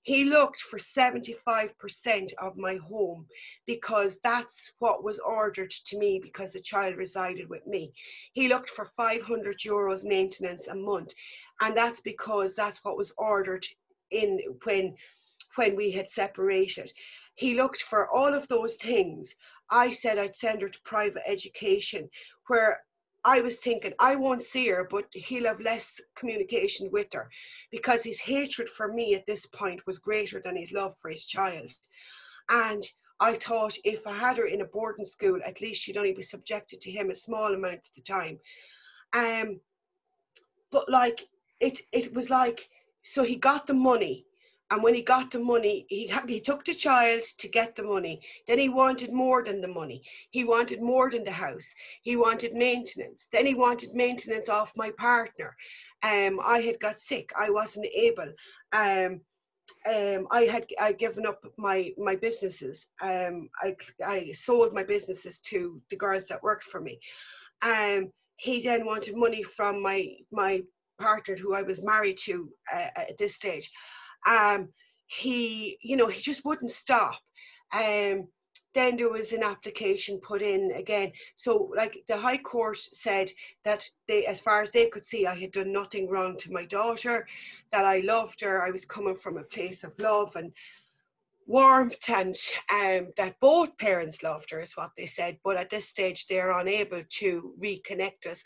he 0.02 0.24
looked 0.24 0.60
for 0.60 0.78
75% 0.78 2.32
of 2.38 2.56
my 2.56 2.76
home 2.76 3.26
because 3.66 4.18
that's 4.22 4.72
what 4.78 5.04
was 5.04 5.18
ordered 5.18 5.70
to 5.70 5.98
me 5.98 6.20
because 6.22 6.52
the 6.52 6.60
child 6.60 6.96
resided 6.96 7.48
with 7.48 7.66
me. 7.66 7.92
He 8.32 8.48
looked 8.48 8.70
for 8.70 8.90
500 8.96 9.58
euros 9.58 10.04
maintenance 10.04 10.68
a 10.68 10.74
month, 10.74 11.12
and 11.60 11.76
that's 11.76 12.00
because 12.00 12.54
that's 12.54 12.82
what 12.84 12.96
was 12.96 13.12
ordered 13.18 13.66
in 14.10 14.40
when 14.64 14.94
when 15.56 15.74
we 15.74 15.90
had 15.90 16.10
separated. 16.10 16.92
He 17.34 17.54
looked 17.54 17.82
for 17.82 18.08
all 18.10 18.32
of 18.32 18.46
those 18.48 18.76
things. 18.76 19.34
I 19.70 19.90
said 19.90 20.18
I'd 20.18 20.36
send 20.36 20.62
her 20.62 20.68
to 20.68 20.80
private 20.82 21.22
education 21.26 22.08
where 22.46 22.80
I 23.26 23.40
was 23.40 23.56
thinking, 23.56 23.92
I 23.98 24.14
won't 24.14 24.44
see 24.44 24.68
her, 24.68 24.86
but 24.88 25.06
he'll 25.12 25.48
have 25.48 25.60
less 25.60 26.00
communication 26.14 26.88
with 26.92 27.12
her 27.12 27.28
because 27.72 28.04
his 28.04 28.20
hatred 28.20 28.68
for 28.68 28.92
me 28.92 29.16
at 29.16 29.26
this 29.26 29.46
point 29.46 29.84
was 29.84 29.98
greater 29.98 30.40
than 30.40 30.54
his 30.54 30.70
love 30.70 30.94
for 31.00 31.10
his 31.10 31.26
child. 31.26 31.72
And 32.48 32.84
I 33.18 33.34
thought 33.34 33.76
if 33.84 34.06
I 34.06 34.12
had 34.12 34.36
her 34.36 34.46
in 34.46 34.60
a 34.60 34.66
boarding 34.66 35.04
school, 35.04 35.40
at 35.44 35.60
least 35.60 35.82
she'd 35.82 35.96
only 35.96 36.12
be 36.12 36.22
subjected 36.22 36.80
to 36.82 36.90
him 36.92 37.10
a 37.10 37.16
small 37.16 37.52
amount 37.52 37.74
at 37.74 37.94
the 37.96 38.02
time. 38.02 38.38
Um, 39.12 39.60
but 40.70 40.88
like 40.88 41.26
it, 41.58 41.80
it 41.92 42.14
was 42.14 42.30
like 42.30 42.68
so 43.02 43.24
he 43.24 43.36
got 43.36 43.66
the 43.66 43.74
money 43.74 44.25
and 44.70 44.82
when 44.82 44.94
he 44.94 45.02
got 45.02 45.30
the 45.30 45.38
money, 45.38 45.86
he, 45.88 46.12
he 46.26 46.40
took 46.40 46.64
the 46.64 46.74
child 46.74 47.22
to 47.38 47.48
get 47.48 47.76
the 47.76 47.84
money. 47.84 48.20
Then 48.48 48.58
he 48.58 48.68
wanted 48.68 49.12
more 49.12 49.44
than 49.44 49.60
the 49.60 49.68
money. 49.68 50.02
He 50.30 50.42
wanted 50.44 50.82
more 50.82 51.08
than 51.08 51.22
the 51.22 51.30
house. 51.30 51.72
He 52.02 52.16
wanted 52.16 52.52
maintenance. 52.52 53.28
Then 53.30 53.46
he 53.46 53.54
wanted 53.54 53.94
maintenance 53.94 54.48
off 54.48 54.72
my 54.74 54.90
partner. 54.98 55.54
Um, 56.02 56.40
I 56.42 56.60
had 56.60 56.80
got 56.80 57.00
sick. 57.00 57.30
I 57.38 57.48
wasn't 57.48 57.86
able. 57.86 58.32
Um, 58.72 59.20
um, 59.88 60.26
I 60.32 60.42
had 60.42 60.66
I 60.80 60.92
given 60.92 61.26
up 61.26 61.44
my 61.56 61.92
my 61.96 62.16
businesses. 62.16 62.86
Um, 63.00 63.48
I 63.62 63.76
I 64.04 64.32
sold 64.32 64.72
my 64.72 64.82
businesses 64.82 65.38
to 65.50 65.80
the 65.90 65.96
girls 65.96 66.26
that 66.26 66.42
worked 66.42 66.64
for 66.64 66.80
me. 66.80 66.98
Um, 67.62 68.10
he 68.36 68.62
then 68.62 68.84
wanted 68.84 69.16
money 69.16 69.42
from 69.44 69.80
my 69.80 70.08
my 70.32 70.62
partner 71.00 71.36
who 71.36 71.54
I 71.54 71.62
was 71.62 71.82
married 71.82 72.18
to 72.24 72.48
uh, 72.72 72.88
at 72.96 73.18
this 73.18 73.36
stage 73.36 73.70
um, 74.26 74.68
he, 75.06 75.78
you 75.82 75.96
know, 75.96 76.08
he 76.08 76.20
just 76.20 76.44
wouldn't 76.44 76.70
stop. 76.70 77.18
Um, 77.72 78.28
then 78.74 78.96
there 78.96 79.08
was 79.08 79.32
an 79.32 79.42
application 79.42 80.20
put 80.20 80.42
in 80.42 80.70
again. 80.72 81.10
So, 81.34 81.72
like 81.74 82.04
the 82.08 82.16
High 82.16 82.36
Court 82.36 82.76
said 82.76 83.32
that 83.64 83.82
they, 84.06 84.26
as 84.26 84.38
far 84.40 84.60
as 84.60 84.70
they 84.70 84.86
could 84.86 85.04
see, 85.04 85.26
I 85.26 85.34
had 85.34 85.52
done 85.52 85.72
nothing 85.72 86.10
wrong 86.10 86.36
to 86.38 86.52
my 86.52 86.66
daughter, 86.66 87.26
that 87.72 87.86
I 87.86 88.00
loved 88.00 88.42
her, 88.42 88.62
I 88.62 88.70
was 88.70 88.84
coming 88.84 89.16
from 89.16 89.38
a 89.38 89.44
place 89.44 89.82
of 89.82 89.98
love, 89.98 90.36
and 90.36 90.52
warmth 91.46 92.08
and 92.08 92.34
um, 92.72 93.12
that 93.16 93.38
both 93.40 93.76
parents 93.78 94.22
loved 94.22 94.50
her 94.50 94.60
is 94.60 94.76
what 94.76 94.90
they 94.96 95.06
said 95.06 95.38
but 95.44 95.56
at 95.56 95.70
this 95.70 95.88
stage 95.88 96.26
they're 96.26 96.58
unable 96.58 97.02
to 97.08 97.54
reconnect 97.62 98.26
us. 98.26 98.42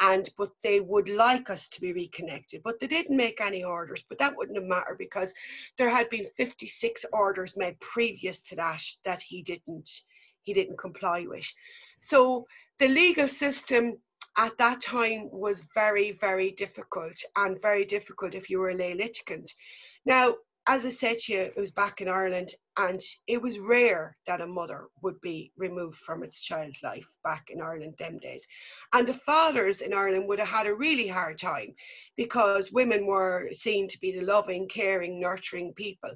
And 0.00 0.28
but 0.38 0.50
they 0.62 0.80
would 0.80 1.08
like 1.08 1.50
us 1.50 1.68
to 1.68 1.80
be 1.80 1.92
reconnected 1.92 2.62
but 2.64 2.78
they 2.78 2.86
didn't 2.86 3.16
make 3.16 3.40
any 3.40 3.64
orders. 3.64 4.04
But 4.08 4.18
that 4.18 4.36
wouldn't 4.36 4.58
have 4.58 4.68
mattered 4.68 4.98
because 4.98 5.34
there 5.78 5.90
had 5.90 6.08
been 6.10 6.26
56 6.36 7.04
orders 7.12 7.56
made 7.56 7.78
previous 7.80 8.40
to 8.42 8.56
that 8.56 8.82
that 9.04 9.20
he 9.20 9.42
didn't 9.42 9.90
he 10.42 10.52
didn't 10.52 10.78
comply 10.78 11.26
with. 11.28 11.50
So 12.00 12.46
the 12.78 12.88
legal 12.88 13.28
system 13.28 13.98
at 14.36 14.56
that 14.58 14.80
time 14.80 15.28
was 15.32 15.62
very 15.74 16.12
very 16.12 16.52
difficult 16.52 17.16
and 17.36 17.60
very 17.60 17.84
difficult 17.84 18.34
if 18.34 18.48
you 18.48 18.60
were 18.60 18.70
a 18.70 18.74
lay 18.74 18.94
litigant. 18.94 19.52
Now 20.06 20.36
as 20.66 20.86
I 20.86 20.90
said 20.90 21.18
to 21.18 21.32
you, 21.32 21.40
it 21.40 21.56
was 21.56 21.70
back 21.70 22.00
in 22.00 22.08
Ireland, 22.08 22.54
and 22.78 23.00
it 23.26 23.40
was 23.40 23.58
rare 23.58 24.16
that 24.26 24.40
a 24.40 24.46
mother 24.46 24.88
would 25.02 25.20
be 25.20 25.52
removed 25.58 25.98
from 25.98 26.22
its 26.22 26.40
child's 26.40 26.82
life 26.82 27.06
back 27.22 27.50
in 27.50 27.60
Ireland 27.60 27.94
them 27.98 28.18
days. 28.18 28.46
And 28.94 29.06
the 29.06 29.14
fathers 29.14 29.82
in 29.82 29.92
Ireland 29.92 30.26
would 30.26 30.38
have 30.38 30.48
had 30.48 30.66
a 30.66 30.74
really 30.74 31.06
hard 31.06 31.38
time 31.38 31.74
because 32.16 32.72
women 32.72 33.06
were 33.06 33.50
seen 33.52 33.88
to 33.88 34.00
be 34.00 34.12
the 34.12 34.24
loving, 34.24 34.66
caring, 34.68 35.20
nurturing 35.20 35.74
people. 35.74 36.10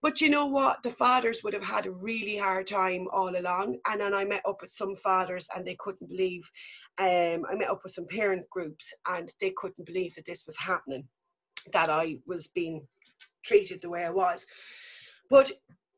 But 0.00 0.20
you 0.22 0.30
know 0.30 0.46
what? 0.46 0.82
The 0.82 0.92
fathers 0.92 1.42
would 1.42 1.54
have 1.54 1.64
had 1.64 1.86
a 1.86 1.90
really 1.90 2.36
hard 2.36 2.66
time 2.66 3.08
all 3.12 3.36
along. 3.36 3.76
And 3.86 4.00
then 4.00 4.14
I 4.14 4.24
met 4.24 4.42
up 4.46 4.62
with 4.62 4.70
some 4.70 4.94
fathers 4.96 5.48
and 5.54 5.66
they 5.66 5.76
couldn't 5.78 6.08
believe. 6.08 6.48
Um, 6.98 7.44
I 7.50 7.54
met 7.54 7.68
up 7.68 7.80
with 7.82 7.92
some 7.92 8.06
parent 8.06 8.48
groups 8.48 8.92
and 9.06 9.32
they 9.40 9.50
couldn't 9.50 9.84
believe 9.84 10.14
that 10.14 10.24
this 10.24 10.46
was 10.46 10.56
happening, 10.56 11.06
that 11.72 11.90
I 11.90 12.18
was 12.26 12.46
being 12.48 12.86
treated 13.46 13.80
the 13.80 13.88
way 13.88 14.04
I 14.04 14.10
was. 14.10 14.46
But 15.30 15.52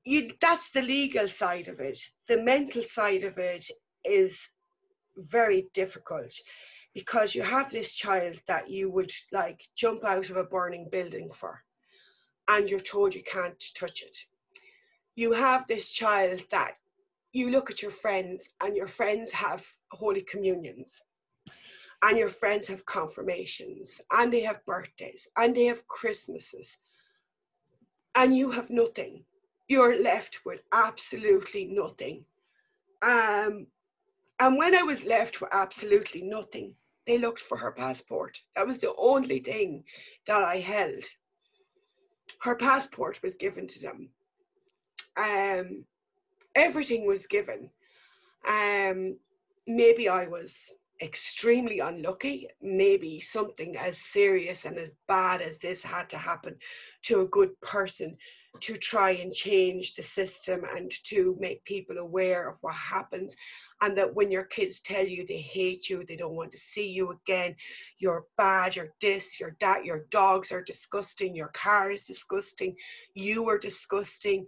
you, 0.04 0.32
that's 0.40 0.70
the 0.70 0.82
legal 0.82 1.28
side 1.28 1.68
of 1.68 1.80
it. 1.80 1.98
The 2.26 2.42
mental 2.42 2.82
side 2.82 3.24
of 3.24 3.38
it 3.38 3.66
is 4.04 4.48
very 5.16 5.66
difficult 5.74 6.34
because 6.94 7.34
you 7.34 7.42
have 7.42 7.70
this 7.70 7.94
child 7.94 8.40
that 8.46 8.70
you 8.70 8.90
would 8.90 9.12
like 9.32 9.60
jump 9.76 10.04
out 10.04 10.30
of 10.30 10.36
a 10.36 10.44
burning 10.44 10.88
building 10.90 11.30
for 11.30 11.62
and 12.48 12.68
you're 12.68 12.80
told 12.80 13.14
you 13.14 13.22
can't 13.22 13.62
touch 13.74 14.02
it. 14.02 14.16
You 15.16 15.32
have 15.32 15.66
this 15.66 15.90
child 15.90 16.42
that 16.50 16.76
you 17.32 17.50
look 17.50 17.70
at 17.70 17.82
your 17.82 17.90
friends 17.90 18.48
and 18.62 18.74
your 18.74 18.86
friends 18.86 19.30
have 19.32 19.66
holy 19.92 20.22
communions 20.22 21.00
and 22.02 22.16
your 22.16 22.28
friends 22.28 22.66
have 22.68 22.86
confirmations 22.86 24.00
and 24.12 24.32
they 24.32 24.40
have 24.40 24.64
birthdays 24.64 25.28
and 25.36 25.54
they 25.54 25.64
have 25.64 25.86
christmases 25.88 26.78
and 28.18 28.36
you 28.36 28.50
have 28.50 28.68
nothing. 28.68 29.22
You're 29.68 30.02
left 30.02 30.44
with 30.44 30.60
absolutely 30.72 31.66
nothing. 31.66 32.24
Um, 33.00 33.68
and 34.40 34.58
when 34.58 34.74
I 34.74 34.82
was 34.82 35.04
left 35.04 35.40
with 35.40 35.50
absolutely 35.52 36.22
nothing, 36.22 36.74
they 37.06 37.18
looked 37.18 37.40
for 37.40 37.56
her 37.56 37.70
passport. 37.70 38.40
That 38.56 38.66
was 38.66 38.78
the 38.78 38.92
only 38.98 39.38
thing 39.38 39.84
that 40.26 40.42
I 40.42 40.58
held. 40.58 41.04
Her 42.40 42.56
passport 42.56 43.22
was 43.22 43.36
given 43.36 43.68
to 43.68 43.80
them. 43.80 44.08
Um, 45.16 45.84
everything 46.56 47.06
was 47.06 47.28
given. 47.28 47.70
Um, 48.48 49.16
maybe 49.68 50.08
I 50.08 50.26
was 50.26 50.72
extremely 51.00 51.80
unlucky. 51.80 52.48
Maybe 52.60 53.20
something 53.20 53.76
as 53.76 53.98
serious 53.98 54.64
and 54.64 54.78
as 54.78 54.92
bad 55.06 55.40
as 55.40 55.58
this 55.58 55.82
had 55.82 56.08
to 56.10 56.18
happen 56.18 56.56
to 57.04 57.20
a 57.20 57.28
good 57.28 57.58
person 57.60 58.16
to 58.60 58.76
try 58.76 59.10
and 59.10 59.32
change 59.32 59.94
the 59.94 60.02
system 60.02 60.62
and 60.74 60.90
to 61.04 61.36
make 61.38 61.64
people 61.64 61.98
aware 61.98 62.48
of 62.48 62.56
what 62.60 62.74
happens. 62.74 63.36
And 63.80 63.96
that 63.96 64.12
when 64.12 64.30
your 64.30 64.44
kids 64.44 64.80
tell 64.80 65.06
you 65.06 65.24
they 65.26 65.40
hate 65.40 65.88
you, 65.88 66.04
they 66.04 66.16
don't 66.16 66.34
want 66.34 66.50
to 66.52 66.58
see 66.58 66.88
you 66.88 67.12
again, 67.12 67.54
you're 67.98 68.24
bad, 68.36 68.74
you're 68.74 68.92
this, 69.00 69.38
you're 69.38 69.56
that, 69.60 69.84
your 69.84 70.06
dogs 70.10 70.50
are 70.50 70.64
disgusting, 70.64 71.36
your 71.36 71.52
car 71.54 71.90
is 71.90 72.04
disgusting, 72.04 72.74
you 73.14 73.48
are 73.48 73.58
disgusting. 73.58 74.46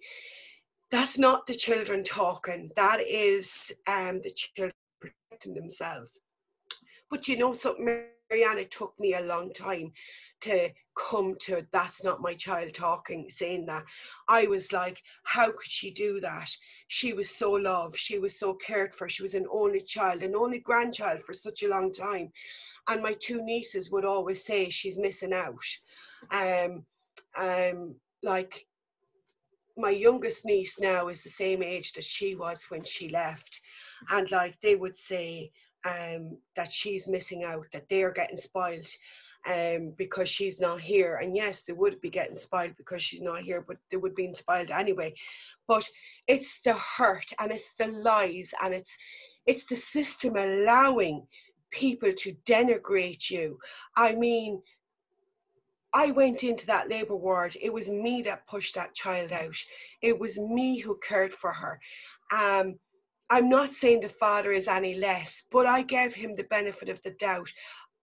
That's 0.90 1.16
not 1.16 1.46
the 1.46 1.54
children 1.54 2.02
talking. 2.02 2.70
That 2.74 3.00
is 3.00 3.70
um, 3.86 4.20
the 4.22 4.32
children 4.32 4.72
protecting 5.00 5.54
themselves. 5.54 6.18
But 7.10 7.28
you 7.28 7.36
know 7.36 7.52
Marianne, 7.78 8.58
it 8.58 8.70
took 8.70 8.98
me 8.98 9.14
a 9.14 9.20
long 9.20 9.52
time 9.52 9.92
to 10.40 10.70
come 10.94 11.36
to 11.40 11.66
that's 11.72 12.02
not 12.04 12.20
my 12.20 12.34
child 12.34 12.72
talking, 12.72 13.28
saying 13.28 13.66
that. 13.66 13.84
I 14.28 14.46
was 14.46 14.72
like, 14.72 15.02
how 15.24 15.46
could 15.46 15.70
she 15.70 15.90
do 15.90 16.20
that? 16.20 16.48
She 16.88 17.12
was 17.12 17.30
so 17.30 17.52
loved, 17.52 17.96
she 17.96 18.18
was 18.18 18.38
so 18.38 18.54
cared 18.54 18.94
for, 18.94 19.08
she 19.08 19.22
was 19.22 19.34
an 19.34 19.46
only 19.50 19.80
child, 19.80 20.22
an 20.22 20.34
only 20.34 20.60
grandchild 20.60 21.22
for 21.22 21.34
such 21.34 21.62
a 21.62 21.68
long 21.68 21.92
time. 21.92 22.32
And 22.88 23.02
my 23.02 23.14
two 23.20 23.42
nieces 23.42 23.90
would 23.90 24.04
always 24.04 24.44
say 24.44 24.70
she's 24.70 24.98
missing 24.98 25.32
out. 25.32 25.58
Um, 26.30 26.84
um, 27.36 27.94
like 28.22 28.66
my 29.76 29.90
youngest 29.90 30.44
niece 30.44 30.78
now 30.78 31.08
is 31.08 31.22
the 31.22 31.28
same 31.28 31.62
age 31.62 31.92
that 31.94 32.04
she 32.04 32.34
was 32.34 32.64
when 32.70 32.84
she 32.84 33.08
left. 33.08 33.60
And 34.10 34.30
like 34.30 34.60
they 34.60 34.76
would 34.76 34.96
say, 34.96 35.50
um, 35.84 36.36
that 36.56 36.72
she's 36.72 37.08
missing 37.08 37.44
out, 37.44 37.66
that 37.72 37.88
they're 37.88 38.12
getting 38.12 38.36
spoiled 38.36 38.88
um, 39.46 39.94
because 39.96 40.28
she's 40.28 40.60
not 40.60 40.80
here. 40.80 41.16
And 41.22 41.34
yes, 41.34 41.62
they 41.62 41.72
would 41.72 42.00
be 42.00 42.10
getting 42.10 42.36
spoiled 42.36 42.76
because 42.76 43.02
she's 43.02 43.22
not 43.22 43.42
here, 43.42 43.64
but 43.66 43.78
they 43.90 43.96
would 43.96 44.14
be 44.14 44.32
spoiled 44.34 44.70
anyway. 44.70 45.14
But 45.66 45.88
it's 46.26 46.60
the 46.64 46.74
hurt 46.74 47.32
and 47.38 47.50
it's 47.50 47.74
the 47.74 47.88
lies 47.88 48.52
and 48.62 48.74
it's 48.74 48.96
it's 49.46 49.64
the 49.66 49.76
system 49.76 50.36
allowing 50.36 51.26
people 51.70 52.12
to 52.12 52.36
denigrate 52.44 53.30
you. 53.30 53.58
I 53.96 54.14
mean, 54.14 54.62
I 55.92 56.10
went 56.10 56.44
into 56.44 56.66
that 56.66 56.88
labour 56.88 57.16
ward. 57.16 57.56
It 57.60 57.72
was 57.72 57.88
me 57.88 58.22
that 58.22 58.46
pushed 58.46 58.74
that 58.74 58.94
child 58.94 59.32
out. 59.32 59.56
It 60.02 60.18
was 60.18 60.38
me 60.38 60.78
who 60.78 60.98
cared 61.06 61.32
for 61.32 61.52
her. 61.52 61.80
Um, 62.32 62.78
I'm 63.32 63.48
not 63.48 63.74
saying 63.74 64.00
the 64.00 64.08
father 64.08 64.52
is 64.52 64.66
any 64.66 64.94
less, 64.94 65.44
but 65.52 65.64
I 65.64 65.82
gave 65.82 66.14
him 66.14 66.34
the 66.34 66.42
benefit 66.44 66.88
of 66.88 67.00
the 67.02 67.12
doubt. 67.12 67.52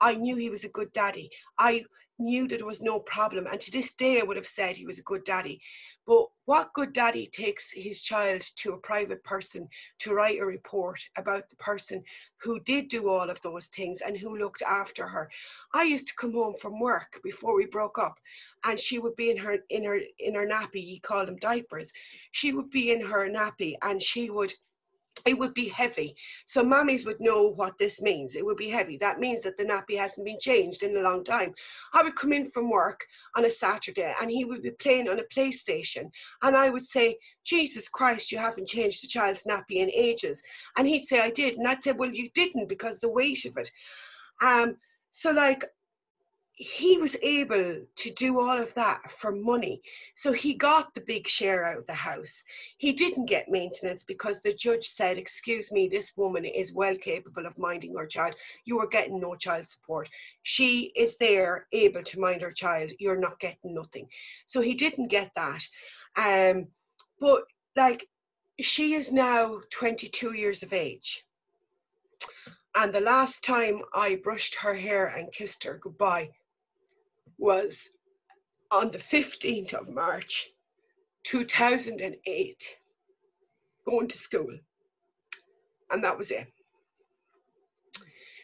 I 0.00 0.14
knew 0.14 0.36
he 0.36 0.50
was 0.50 0.62
a 0.62 0.68
good 0.68 0.92
daddy. 0.92 1.30
I 1.58 1.84
knew 2.20 2.46
that 2.46 2.58
there 2.58 2.66
was 2.66 2.80
no 2.80 3.00
problem. 3.00 3.48
And 3.50 3.60
to 3.60 3.72
this 3.72 3.92
day, 3.94 4.20
I 4.20 4.22
would 4.22 4.36
have 4.36 4.46
said 4.46 4.76
he 4.76 4.86
was 4.86 5.00
a 5.00 5.02
good 5.02 5.24
daddy. 5.24 5.60
But 6.06 6.26
what 6.44 6.72
good 6.74 6.92
daddy 6.92 7.26
takes 7.26 7.72
his 7.72 8.00
child 8.02 8.42
to 8.58 8.74
a 8.74 8.78
private 8.78 9.24
person 9.24 9.68
to 9.98 10.14
write 10.14 10.38
a 10.38 10.46
report 10.46 11.00
about 11.18 11.48
the 11.48 11.56
person 11.56 12.04
who 12.40 12.60
did 12.60 12.86
do 12.86 13.08
all 13.08 13.28
of 13.28 13.40
those 13.40 13.66
things 13.66 14.02
and 14.02 14.16
who 14.16 14.38
looked 14.38 14.62
after 14.62 15.08
her? 15.08 15.28
I 15.74 15.82
used 15.82 16.06
to 16.06 16.14
come 16.14 16.34
home 16.34 16.54
from 16.54 16.78
work 16.78 17.18
before 17.24 17.56
we 17.56 17.66
broke 17.66 17.98
up, 17.98 18.20
and 18.62 18.78
she 18.78 19.00
would 19.00 19.16
be 19.16 19.32
in 19.32 19.36
her 19.38 19.58
in 19.70 19.82
her 19.82 19.98
in 20.20 20.36
her 20.36 20.46
nappy. 20.46 20.84
He 20.84 21.00
called 21.00 21.26
them 21.26 21.36
diapers. 21.36 21.92
She 22.30 22.52
would 22.52 22.70
be 22.70 22.92
in 22.92 23.04
her 23.04 23.28
nappy, 23.28 23.74
and 23.82 24.00
she 24.00 24.30
would 24.30 24.54
it 25.24 25.38
would 25.38 25.54
be 25.54 25.68
heavy. 25.68 26.14
So 26.46 26.62
mummies 26.62 27.06
would 27.06 27.20
know 27.20 27.48
what 27.48 27.78
this 27.78 28.02
means. 28.02 28.34
It 28.34 28.44
would 28.44 28.56
be 28.56 28.68
heavy. 28.68 28.96
That 28.98 29.18
means 29.18 29.42
that 29.42 29.56
the 29.56 29.64
nappy 29.64 29.96
hasn't 29.96 30.26
been 30.26 30.38
changed 30.40 30.82
in 30.82 30.96
a 30.96 31.00
long 31.00 31.24
time. 31.24 31.54
I 31.92 32.02
would 32.02 32.16
come 32.16 32.32
in 32.32 32.50
from 32.50 32.70
work 32.70 33.04
on 33.34 33.44
a 33.44 33.50
Saturday 33.50 34.14
and 34.20 34.30
he 34.30 34.44
would 34.44 34.62
be 34.62 34.70
playing 34.72 35.08
on 35.08 35.18
a 35.18 35.24
PlayStation. 35.24 36.10
And 36.42 36.56
I 36.56 36.68
would 36.68 36.84
say, 36.84 37.18
Jesus 37.44 37.88
Christ, 37.88 38.30
you 38.30 38.38
haven't 38.38 38.68
changed 38.68 39.02
the 39.02 39.08
child's 39.08 39.44
nappy 39.44 39.76
in 39.76 39.90
ages. 39.90 40.42
And 40.76 40.86
he'd 40.86 41.04
say, 41.04 41.20
I 41.20 41.30
did. 41.30 41.56
And 41.56 41.66
I'd 41.66 41.82
say, 41.82 41.92
Well, 41.92 42.10
you 42.10 42.28
didn't 42.34 42.68
because 42.68 42.98
the 42.98 43.08
weight 43.08 43.44
of 43.46 43.56
it. 43.56 43.70
Um, 44.42 44.76
so 45.12 45.30
like 45.30 45.64
he 46.58 46.96
was 46.96 47.14
able 47.22 47.82
to 47.96 48.10
do 48.12 48.40
all 48.40 48.58
of 48.58 48.72
that 48.72 49.10
for 49.10 49.30
money. 49.30 49.82
So 50.14 50.32
he 50.32 50.54
got 50.54 50.94
the 50.94 51.02
big 51.02 51.28
share 51.28 51.66
out 51.66 51.76
of 51.76 51.86
the 51.86 51.92
house. 51.92 52.42
He 52.78 52.92
didn't 52.92 53.26
get 53.26 53.50
maintenance 53.50 54.02
because 54.02 54.40
the 54.40 54.54
judge 54.54 54.88
said, 54.88 55.18
Excuse 55.18 55.70
me, 55.70 55.86
this 55.86 56.16
woman 56.16 56.46
is 56.46 56.72
well 56.72 56.96
capable 56.96 57.44
of 57.44 57.58
minding 57.58 57.94
her 57.96 58.06
child. 58.06 58.36
You 58.64 58.80
are 58.80 58.86
getting 58.86 59.20
no 59.20 59.34
child 59.34 59.66
support. 59.66 60.08
She 60.44 60.92
is 60.96 61.18
there 61.18 61.66
able 61.72 62.02
to 62.02 62.20
mind 62.20 62.40
her 62.40 62.52
child. 62.52 62.90
You're 62.98 63.20
not 63.20 63.38
getting 63.38 63.74
nothing. 63.74 64.08
So 64.46 64.62
he 64.62 64.72
didn't 64.74 65.08
get 65.08 65.32
that. 65.36 65.68
Um, 66.16 66.68
but 67.20 67.42
like, 67.76 68.08
she 68.60 68.94
is 68.94 69.12
now 69.12 69.60
22 69.68 70.32
years 70.32 70.62
of 70.62 70.72
age. 70.72 71.26
And 72.74 72.94
the 72.94 73.00
last 73.00 73.44
time 73.44 73.82
I 73.94 74.16
brushed 74.16 74.54
her 74.54 74.74
hair 74.74 75.06
and 75.06 75.30
kissed 75.32 75.64
her 75.64 75.78
goodbye, 75.82 76.30
was 77.38 77.88
on 78.70 78.90
the 78.90 78.98
15th 78.98 79.74
of 79.74 79.88
March 79.88 80.48
2008, 81.24 82.76
going 83.84 84.08
to 84.08 84.18
school. 84.18 84.58
And 85.90 86.02
that 86.02 86.16
was 86.16 86.30
it. 86.30 86.46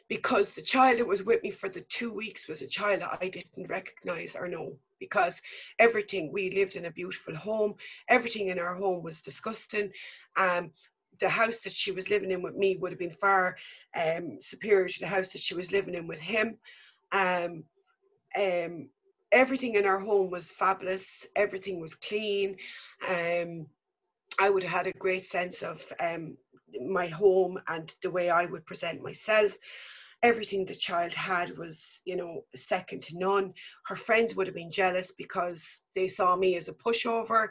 Because 0.09 0.51
the 0.51 0.63
child 0.63 0.99
that 0.99 1.07
was 1.07 1.23
with 1.23 1.43
me 1.43 1.51
for 1.51 1.69
the 1.69 1.81
two 1.83 2.13
weeks 2.13 2.49
was 2.49 2.61
a 2.61 2.67
child 2.67 3.01
that 3.01 3.19
I 3.21 3.29
didn't 3.29 3.69
recognize 3.69 4.37
or 4.37 4.47
know. 4.47 4.77
Because 5.01 5.41
everything, 5.79 6.31
we 6.31 6.51
lived 6.51 6.77
in 6.77 6.85
a 6.85 6.91
beautiful 6.91 7.35
home, 7.35 7.75
everything 8.09 8.49
in 8.49 8.59
our 8.59 8.75
home 8.75 9.03
was 9.03 9.23
disgusting. 9.23 9.91
Um, 10.37 10.71
the 11.21 11.29
house 11.29 11.59
that 11.59 11.73
she 11.73 11.93
was 11.93 12.11
living 12.11 12.31
in 12.31 12.43
with 12.43 12.55
me 12.55 12.77
would 12.77 12.93
have 12.93 12.99
been 12.99 13.17
far 13.21 13.57
um, 13.95 14.39
superior 14.41 14.89
to 14.89 15.01
the 15.01 15.07
house 15.07 15.31
that 15.31 15.41
she 15.41 15.55
was 15.55 15.73
living 15.73 15.95
in 15.95 16.07
with 16.07 16.19
him. 16.19 16.59
Um, 17.13 17.65
um, 18.37 18.89
everything 19.33 19.75
in 19.75 19.87
our 19.87 19.99
home 19.99 20.31
was 20.31 20.51
fabulous. 20.51 21.27
Everything 21.37 21.81
was 21.81 21.95
clean. 21.95 22.57
Um, 23.09 23.67
I 24.41 24.51
would 24.51 24.63
have 24.63 24.73
had 24.73 24.87
a 24.87 24.99
great 24.99 25.27
sense 25.27 25.63
of 25.63 25.85
um, 26.01 26.37
my 26.81 27.07
home 27.07 27.61
and 27.69 27.95
the 28.03 28.11
way 28.11 28.31
I 28.31 28.47
would 28.47 28.65
present 28.65 29.03
myself. 29.03 29.57
Everything 30.23 30.65
the 30.65 30.75
child 30.75 31.13
had 31.13 31.59
was, 31.59 32.01
you 32.05 32.17
know, 32.17 32.45
second 32.55 33.03
to 33.05 33.19
none. 33.19 33.53
Her 33.87 33.97
friends 33.97 34.35
would 34.35 34.47
have 34.47 34.55
been 34.55 34.71
jealous 34.71 35.13
because 35.19 35.81
they 35.95 36.09
saw 36.09 36.37
me 36.37 36.57
as 36.57 36.69
a 36.69 36.73
pushover. 36.73 37.49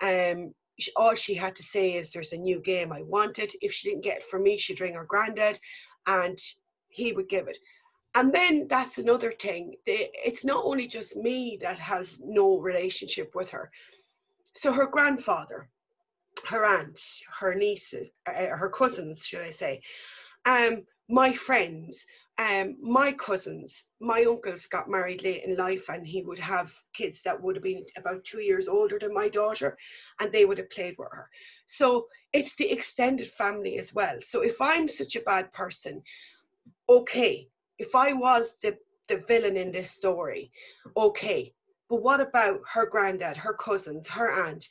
Um, 0.00 0.54
all 0.94 1.14
she 1.14 1.34
had 1.34 1.56
to 1.56 1.62
say 1.62 1.94
is, 1.94 2.12
"There's 2.12 2.32
a 2.32 2.38
new 2.38 2.60
game 2.60 2.92
I 2.92 3.02
wanted." 3.02 3.52
If 3.60 3.72
she 3.72 3.88
didn't 3.88 4.04
get 4.04 4.18
it 4.18 4.24
from 4.24 4.44
me, 4.44 4.56
she'd 4.56 4.80
ring 4.80 4.94
her 4.94 5.04
granddad, 5.04 5.58
and 6.06 6.38
he 6.88 7.12
would 7.12 7.28
give 7.28 7.48
it 7.48 7.58
and 8.16 8.32
then 8.32 8.66
that's 8.68 8.98
another 8.98 9.30
thing 9.30 9.74
it's 9.86 10.44
not 10.44 10.64
only 10.64 10.86
just 10.88 11.16
me 11.16 11.58
that 11.60 11.78
has 11.78 12.18
no 12.24 12.58
relationship 12.58 13.34
with 13.34 13.50
her. 13.50 13.70
So 14.54 14.72
her 14.72 14.86
grandfather 14.86 15.68
her 16.46 16.64
aunt 16.64 17.00
her 17.40 17.54
nieces 17.54 18.08
uh, 18.28 18.32
her 18.32 18.68
cousins 18.68 19.26
should 19.26 19.40
i 19.40 19.50
say 19.50 19.80
um 20.44 20.82
my 21.08 21.32
friends 21.32 22.06
um 22.38 22.76
my 22.80 23.12
cousins 23.12 23.84
my 24.00 24.24
uncles 24.24 24.66
got 24.66 24.88
married 24.88 25.22
late 25.22 25.44
in 25.44 25.56
life 25.56 25.88
and 25.88 26.06
he 26.06 26.22
would 26.22 26.38
have 26.38 26.72
kids 26.92 27.22
that 27.22 27.40
would 27.40 27.56
have 27.56 27.62
been 27.62 27.84
about 27.96 28.22
two 28.24 28.40
years 28.40 28.68
older 28.68 28.98
than 28.98 29.14
my 29.14 29.28
daughter 29.28 29.76
and 30.20 30.30
they 30.30 30.44
would 30.44 30.58
have 30.58 30.70
played 30.70 30.94
with 30.98 31.08
her. 31.10 31.28
So 31.66 32.06
it's 32.32 32.54
the 32.56 32.70
extended 32.70 33.28
family 33.28 33.78
as 33.78 33.94
well. 33.94 34.18
So 34.20 34.42
if 34.42 34.60
i'm 34.60 34.88
such 34.88 35.16
a 35.16 35.20
bad 35.32 35.52
person 35.52 36.02
okay 36.88 37.48
if 37.78 37.94
I 37.94 38.12
was 38.12 38.54
the, 38.62 38.76
the 39.08 39.18
villain 39.28 39.56
in 39.56 39.72
this 39.72 39.90
story, 39.90 40.50
okay. 40.96 41.52
But 41.88 42.02
what 42.02 42.20
about 42.20 42.60
her 42.72 42.86
granddad, 42.86 43.36
her 43.36 43.54
cousins, 43.54 44.08
her 44.08 44.32
aunt, 44.32 44.66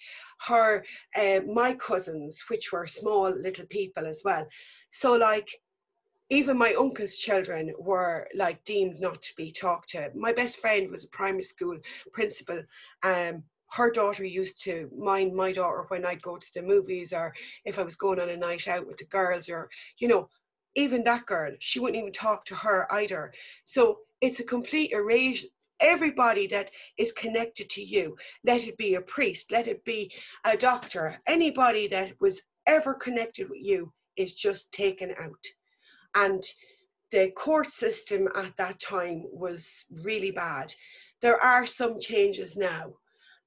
her 0.47 0.83
uh, 1.15 1.39
my 1.47 1.73
cousins, 1.75 2.43
which 2.49 2.73
were 2.73 2.87
small 2.87 3.29
little 3.29 3.65
people 3.67 4.05
as 4.05 4.21
well. 4.25 4.45
So 4.91 5.13
like 5.13 5.49
even 6.29 6.57
my 6.57 6.73
uncle's 6.73 7.17
children 7.17 7.73
were 7.77 8.27
like 8.35 8.63
deemed 8.65 8.99
not 8.99 9.21
to 9.21 9.35
be 9.37 9.51
talked 9.51 9.89
to. 9.89 10.11
My 10.15 10.33
best 10.33 10.57
friend 10.57 10.89
was 10.89 11.05
a 11.05 11.09
primary 11.09 11.43
school 11.43 11.77
principal. 12.11 12.63
Um, 13.03 13.43
her 13.71 13.91
daughter 13.91 14.25
used 14.25 14.61
to 14.63 14.89
mind 14.97 15.33
my 15.33 15.51
daughter 15.51 15.85
when 15.89 16.05
I'd 16.05 16.21
go 16.21 16.37
to 16.37 16.53
the 16.53 16.61
movies 16.61 17.13
or 17.13 17.33
if 17.65 17.77
I 17.77 17.83
was 17.83 17.95
going 17.95 18.19
on 18.19 18.29
a 18.29 18.37
night 18.37 18.67
out 18.67 18.87
with 18.87 18.97
the 18.97 19.05
girls 19.05 19.49
or, 19.49 19.69
you 19.99 20.07
know, 20.07 20.29
even 20.75 21.03
that 21.03 21.25
girl, 21.25 21.51
she 21.59 21.79
wouldn't 21.79 21.99
even 21.99 22.11
talk 22.11 22.45
to 22.45 22.55
her 22.55 22.87
either. 22.93 23.33
So 23.65 23.99
it's 24.21 24.39
a 24.39 24.43
complete 24.43 24.91
erasure. 24.91 25.47
Everybody 25.81 26.47
that 26.47 26.71
is 26.97 27.11
connected 27.11 27.69
to 27.71 27.81
you, 27.81 28.15
let 28.45 28.63
it 28.63 28.77
be 28.77 28.95
a 28.95 29.01
priest, 29.01 29.51
let 29.51 29.67
it 29.67 29.83
be 29.83 30.13
a 30.45 30.55
doctor, 30.55 31.19
anybody 31.27 31.87
that 31.87 32.13
was 32.21 32.41
ever 32.65 32.93
connected 32.93 33.49
with 33.49 33.59
you 33.61 33.91
is 34.15 34.33
just 34.33 34.71
taken 34.71 35.13
out. 35.19 35.45
And 36.15 36.41
the 37.11 37.31
court 37.31 37.71
system 37.71 38.29
at 38.35 38.55
that 38.57 38.79
time 38.79 39.25
was 39.31 39.85
really 39.91 40.31
bad. 40.31 40.73
There 41.21 41.41
are 41.41 41.65
some 41.65 41.99
changes 41.99 42.55
now. 42.55 42.93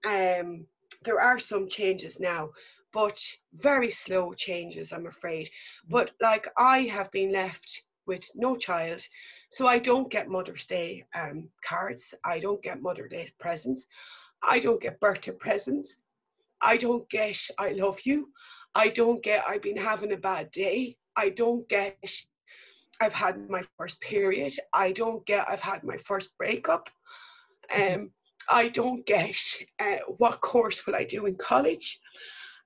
Um, 0.05 0.67
there 1.05 1.21
are 1.21 1.39
some 1.39 1.69
changes 1.69 2.21
now, 2.21 2.51
but 2.93 3.21
very 3.55 3.91
slow 3.91 4.35
changes, 4.35 4.93
I'm 4.93 5.07
afraid. 5.07 5.47
Mm. 5.47 5.51
But 5.91 6.11
like 6.21 6.47
I 6.57 6.83
have 6.83 7.11
been 7.11 7.33
left 7.33 7.85
with 8.07 8.29
no 8.35 8.57
child, 8.57 9.03
so 9.51 9.67
I 9.67 9.79
don't 9.79 10.11
get 10.11 10.29
Mother's 10.29 10.65
Day 10.65 11.05
um, 11.15 11.49
cards, 11.65 12.15
I 12.25 12.39
don't 12.39 12.63
get 12.63 12.83
Mother's 12.83 13.11
Day 13.11 13.29
presents, 13.39 13.87
I 14.43 14.59
don't 14.59 14.81
get 14.81 15.01
birthday 15.01 15.33
presents, 15.33 15.97
I 16.61 16.77
don't 16.77 17.09
get 17.11 17.39
I 17.59 17.71
love 17.73 18.01
you, 18.05 18.29
I 18.75 18.89
don't 18.89 19.23
get 19.23 19.45
I've 19.47 19.63
been 19.63 19.77
having 19.77 20.13
a 20.13 20.17
bad 20.17 20.51
day, 20.51 20.97
I 21.17 21.31
don't 21.31 21.69
get 21.69 21.99
I've 23.01 23.15
had 23.15 23.49
my 23.49 23.63
first 23.77 24.01
period, 24.01 24.55
I 24.73 24.93
don't 24.93 25.25
get 25.27 25.49
I've 25.49 25.61
had 25.61 25.85
my 25.85 25.99
first 25.99 26.37
breakup. 26.39 26.89
Mm-hmm. 27.71 27.95
Um, 27.95 28.11
I 28.51 28.69
don't 28.69 29.05
get 29.05 29.37
uh, 29.79 29.99
what 30.17 30.41
course 30.41 30.87
will 30.87 30.97
I 30.97 31.05
do 31.05 31.27
in 31.27 31.37
college. 31.37 32.01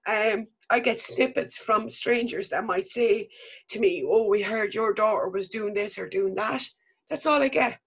Um, 0.07 0.47
I 0.71 0.81
get 0.81 1.01
snippets 1.01 1.57
from 1.57 1.91
strangers 1.91 2.49
that 2.49 2.65
might 2.65 2.89
say 2.89 3.29
to 3.71 3.79
me, 3.79 4.05
Oh, 4.07 4.27
we 4.27 4.43
heard 4.43 4.75
your 4.75 4.93
daughter 4.93 5.29
was 5.29 5.49
doing 5.49 5.75
this 5.75 5.99
or 5.99 6.09
doing 6.09 6.35
that. 6.35 6.65
That's 7.11 7.27
all 7.27 7.43
I 7.43 7.49
get. 7.49 7.79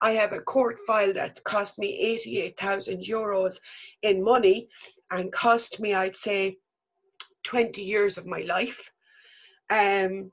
I 0.00 0.12
have 0.12 0.32
a 0.32 0.40
court 0.40 0.78
file 0.86 1.12
that 1.14 1.42
cost 1.44 1.78
me 1.78 1.98
88,000 1.98 3.00
euros 3.00 3.54
in 4.02 4.22
money 4.22 4.68
and 5.10 5.32
cost 5.32 5.80
me, 5.80 5.94
I'd 5.94 6.16
say, 6.16 6.58
20 7.44 7.82
years 7.82 8.18
of 8.18 8.26
my 8.26 8.40
life. 8.40 8.90
Um, 9.70 10.30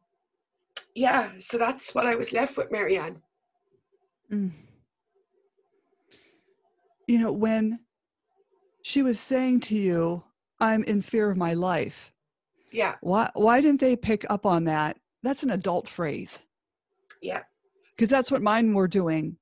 yeah, 0.95 1.31
so 1.39 1.57
that's 1.57 1.95
what 1.95 2.05
I 2.05 2.15
was 2.15 2.33
left 2.33 2.57
with, 2.57 2.71
Marianne. 2.71 3.21
Mm. 4.31 4.51
You 7.07 7.19
know, 7.19 7.31
when 7.31 7.79
she 8.83 9.01
was 9.01 9.19
saying 9.19 9.61
to 9.61 9.75
you, 9.75 10.23
I'm 10.61 10.83
in 10.83 11.01
fear 11.01 11.29
of 11.29 11.37
my 11.37 11.53
life. 11.53 12.13
Yeah. 12.71 12.95
Why 13.01 13.29
why 13.33 13.59
didn't 13.59 13.81
they 13.81 13.95
pick 13.95 14.25
up 14.29 14.45
on 14.45 14.63
that? 14.65 14.97
That's 15.23 15.43
an 15.43 15.51
adult 15.51 15.89
phrase. 15.89 16.39
Yeah. 17.21 17.41
Because 17.95 18.09
that's 18.09 18.31
what 18.31 18.41
mine 18.41 18.73
were 18.73 18.87
doing. 18.87 19.37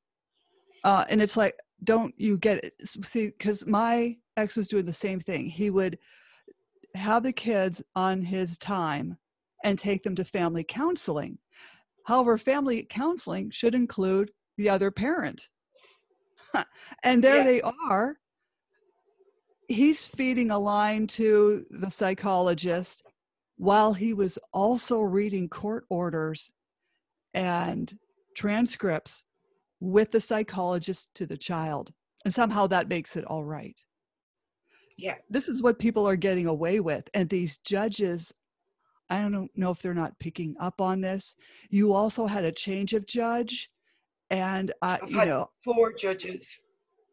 Uh, 0.83 1.05
and 1.09 1.21
it's 1.21 1.37
like, 1.37 1.55
don't 1.83 2.13
you 2.17 2.37
get 2.37 2.63
it? 2.63 2.73
See, 2.83 3.27
because 3.27 3.67
my 3.67 4.17
ex 4.37 4.57
was 4.57 4.67
doing 4.67 4.85
the 4.85 4.93
same 4.93 5.19
thing. 5.19 5.45
He 5.45 5.69
would 5.69 5.97
have 6.95 7.23
the 7.23 7.33
kids 7.33 7.81
on 7.95 8.21
his 8.21 8.57
time 8.57 9.17
and 9.63 9.77
take 9.77 10.03
them 10.03 10.15
to 10.15 10.23
family 10.23 10.63
counseling. 10.63 11.37
However, 12.05 12.37
family 12.37 12.87
counseling 12.89 13.51
should 13.51 13.75
include 13.75 14.31
the 14.57 14.69
other 14.69 14.89
parent. 14.89 15.47
and 17.03 17.23
there 17.23 17.37
yeah. 17.37 17.43
they 17.43 17.61
are. 17.61 18.17
He's 19.69 20.07
feeding 20.07 20.51
a 20.51 20.59
line 20.59 21.07
to 21.07 21.65
the 21.69 21.89
psychologist 21.89 23.03
while 23.57 23.93
he 23.93 24.13
was 24.13 24.39
also 24.51 24.99
reading 24.99 25.47
court 25.47 25.85
orders 25.89 26.51
and 27.33 27.95
transcripts 28.35 29.23
with 29.79 30.11
the 30.11 30.19
psychologist 30.19 31.09
to 31.15 31.25
the 31.25 31.37
child. 31.37 31.93
And 32.25 32.33
somehow 32.33 32.67
that 32.67 32.89
makes 32.89 33.15
it 33.15 33.23
all 33.25 33.45
right. 33.45 33.79
Yeah. 34.97 35.15
This 35.29 35.47
is 35.47 35.61
what 35.61 35.77
people 35.79 36.07
are 36.07 36.15
getting 36.15 36.47
away 36.47 36.79
with. 36.79 37.07
And 37.13 37.29
these 37.29 37.57
judges, 37.59 38.33
I 39.09 39.21
don't 39.21 39.51
know 39.55 39.71
if 39.71 39.81
they're 39.81 39.93
not 39.93 40.17
picking 40.19 40.55
up 40.59 40.81
on 40.81 40.99
this. 40.99 41.35
You 41.69 41.93
also 41.93 42.25
had 42.25 42.43
a 42.43 42.51
change 42.51 42.93
of 42.93 43.05
judge. 43.05 43.69
And, 44.31 44.73
uh, 44.81 44.97
you 45.07 45.25
know, 45.25 45.49
four 45.63 45.93
judges. 45.93 46.47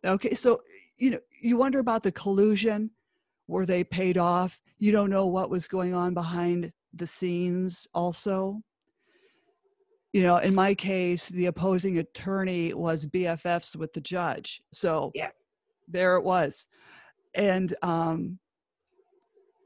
Okay. 0.04 0.34
So, 0.34 0.62
you 0.96 1.10
know, 1.10 1.20
you 1.40 1.56
wonder 1.56 1.78
about 1.78 2.02
the 2.02 2.12
collusion. 2.12 2.90
Were 3.48 3.66
they 3.66 3.84
paid 3.84 4.18
off? 4.18 4.58
You 4.78 4.92
don't 4.92 5.10
know 5.10 5.26
what 5.26 5.50
was 5.50 5.68
going 5.68 5.94
on 5.94 6.14
behind 6.14 6.72
the 6.92 7.06
scenes, 7.06 7.86
also 7.94 8.62
you 10.16 10.22
know, 10.22 10.38
in 10.38 10.54
my 10.54 10.74
case, 10.74 11.28
the 11.28 11.44
opposing 11.44 11.98
attorney 11.98 12.72
was 12.72 13.04
BFFs 13.04 13.76
with 13.76 13.92
the 13.92 14.00
judge. 14.00 14.62
So 14.72 15.10
yeah. 15.14 15.28
there 15.88 16.16
it 16.16 16.24
was. 16.24 16.64
And, 17.34 17.76
um, 17.82 18.38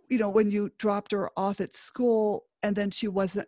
you 0.08 0.18
know, 0.18 0.28
when 0.28 0.50
you 0.50 0.72
dropped 0.76 1.12
her 1.12 1.30
off 1.36 1.60
at 1.60 1.76
school 1.76 2.46
and 2.64 2.74
then 2.74 2.90
she 2.90 3.06
wasn't, 3.06 3.46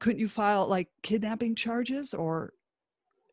couldn't 0.00 0.18
you 0.18 0.26
file 0.26 0.66
like 0.66 0.88
kidnapping 1.04 1.54
charges 1.54 2.12
or 2.12 2.52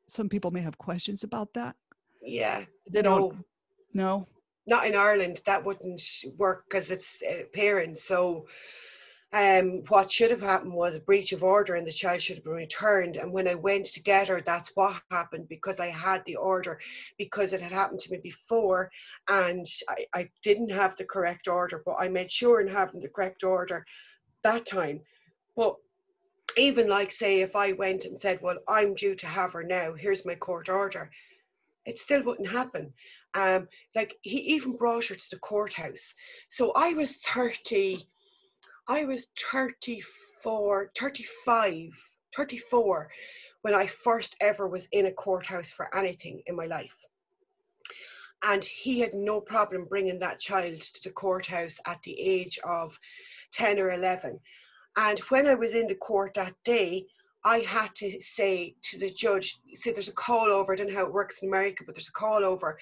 some 0.08 0.30
people 0.30 0.52
may 0.52 0.62
have 0.62 0.78
questions 0.78 1.24
about 1.24 1.52
that? 1.56 1.76
Yeah. 2.22 2.66
They 2.90 3.02
no. 3.02 3.18
don't. 3.18 3.46
No. 3.94 4.28
Not 4.68 4.86
in 4.86 4.96
Ireland. 4.96 5.42
That 5.46 5.64
wouldn't 5.66 6.02
work 6.38 6.66
because 6.70 6.92
it's 6.92 7.22
uh, 7.24 7.44
parents. 7.54 8.04
So, 8.04 8.46
um, 9.34 9.84
what 9.88 10.12
should 10.12 10.30
have 10.30 10.42
happened 10.42 10.74
was 10.74 10.96
a 10.96 11.00
breach 11.00 11.32
of 11.32 11.42
order 11.42 11.76
and 11.76 11.88
the 11.88 11.92
child 11.92 12.22
should 12.22 12.36
have 12.36 12.44
been 12.44 12.54
returned. 12.54 13.16
And 13.16 13.32
when 13.32 13.48
I 13.48 13.56
went 13.56 13.86
to 13.86 14.04
get 14.04 14.28
her, 14.28 14.42
that's 14.42 14.72
what 14.76 15.02
happened 15.10 15.48
because 15.48 15.80
I 15.80 15.88
had 15.88 16.24
the 16.26 16.36
order 16.36 16.80
because 17.18 17.54
it 17.54 17.62
had 17.62 17.72
happened 17.72 18.02
to 18.02 18.12
me 18.12 18.20
before 18.22 18.92
and 19.30 19.66
I, 19.88 20.06
I 20.14 20.30
didn't 20.44 20.70
have 20.70 20.98
the 20.98 21.06
correct 21.06 21.48
order, 21.48 21.82
but 21.86 21.96
I 21.98 22.10
made 22.10 22.30
sure 22.30 22.60
in 22.60 22.68
having 22.68 23.00
the 23.00 23.08
correct 23.08 23.46
order 23.46 23.86
that 24.44 24.66
time. 24.66 25.00
But 25.56 25.76
even 26.58 26.90
like 26.90 27.14
say 27.14 27.40
if 27.40 27.56
I 27.56 27.72
went 27.72 28.04
and 28.04 28.20
said, 28.20 28.40
Well, 28.42 28.58
I'm 28.68 28.96
due 28.96 29.16
to 29.16 29.28
have 29.28 29.54
her 29.54 29.64
now, 29.64 29.94
here's 29.94 30.26
my 30.26 30.36
court 30.36 30.68
order, 30.68 31.10
it 31.86 31.98
still 31.98 32.24
wouldn't 32.24 32.50
happen. 32.50 32.94
Um, 33.34 33.68
like 33.96 34.16
he 34.22 34.40
even 34.40 34.76
brought 34.76 35.06
her 35.06 35.16
to 35.16 35.30
the 35.32 35.40
courthouse. 35.40 36.14
So 36.50 36.72
I 36.76 36.94
was 36.94 37.16
30 37.34 38.08
I 38.88 39.06
was 39.06 39.30
34, 39.52 40.92
35, 40.98 41.90
34 42.36 43.10
when 43.62 43.76
I 43.76 43.88
first 43.88 44.36
ever 44.42 44.68
was 44.68 44.88
in 44.92 45.06
a 45.06 45.12
courthouse 45.12 45.72
for 45.72 45.96
anything 45.96 46.42
in 46.48 46.56
my 46.56 46.66
life. 46.66 46.96
And 48.44 48.64
he 48.64 49.00
had 49.00 49.14
no 49.14 49.40
problem 49.40 49.86
bringing 49.86 50.20
that 50.20 50.40
child 50.40 50.82
to 50.82 51.04
the 51.04 51.12
courthouse 51.12 51.80
at 51.86 52.02
the 52.04 52.20
age 52.20 52.58
of 52.64 53.00
10 53.54 53.80
or 53.80 53.92
11. 53.92 54.40
And 54.98 55.20
when 55.30 55.48
I 55.48 55.54
was 55.54 55.74
in 55.74 55.88
the 55.88 55.96
court 55.96 56.34
that 56.34 56.56
day, 56.66 57.06
I 57.44 57.60
had 57.60 57.96
to 57.96 58.22
say 58.22 58.76
to 58.84 59.00
the 59.00 59.10
judge, 59.10 59.60
say 59.74 59.92
there's 59.92 60.10
a 60.10 60.14
call 60.14 60.46
over, 60.46 60.74
I 60.74 60.76
don't 60.76 60.90
know 60.90 60.96
how 60.96 61.06
it 61.06 61.14
works 61.14 61.42
in 61.42 61.50
America, 61.50 61.84
but 61.86 61.96
there's 61.96 62.10
a 62.10 62.14
call 62.14 62.46
over. 62.46 62.78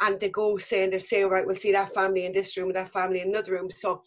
And 0.00 0.18
they 0.18 0.30
go 0.30 0.56
saying, 0.56 0.90
they 0.90 0.98
say, 0.98 1.22
right, 1.22 1.46
we'll 1.46 1.54
see 1.54 1.72
that 1.72 1.94
family 1.94 2.26
in 2.26 2.32
this 2.32 2.56
room 2.56 2.68
and 2.68 2.76
that 2.76 2.92
family 2.92 3.20
in 3.20 3.28
another 3.28 3.52
room. 3.52 3.70
So 3.70 4.02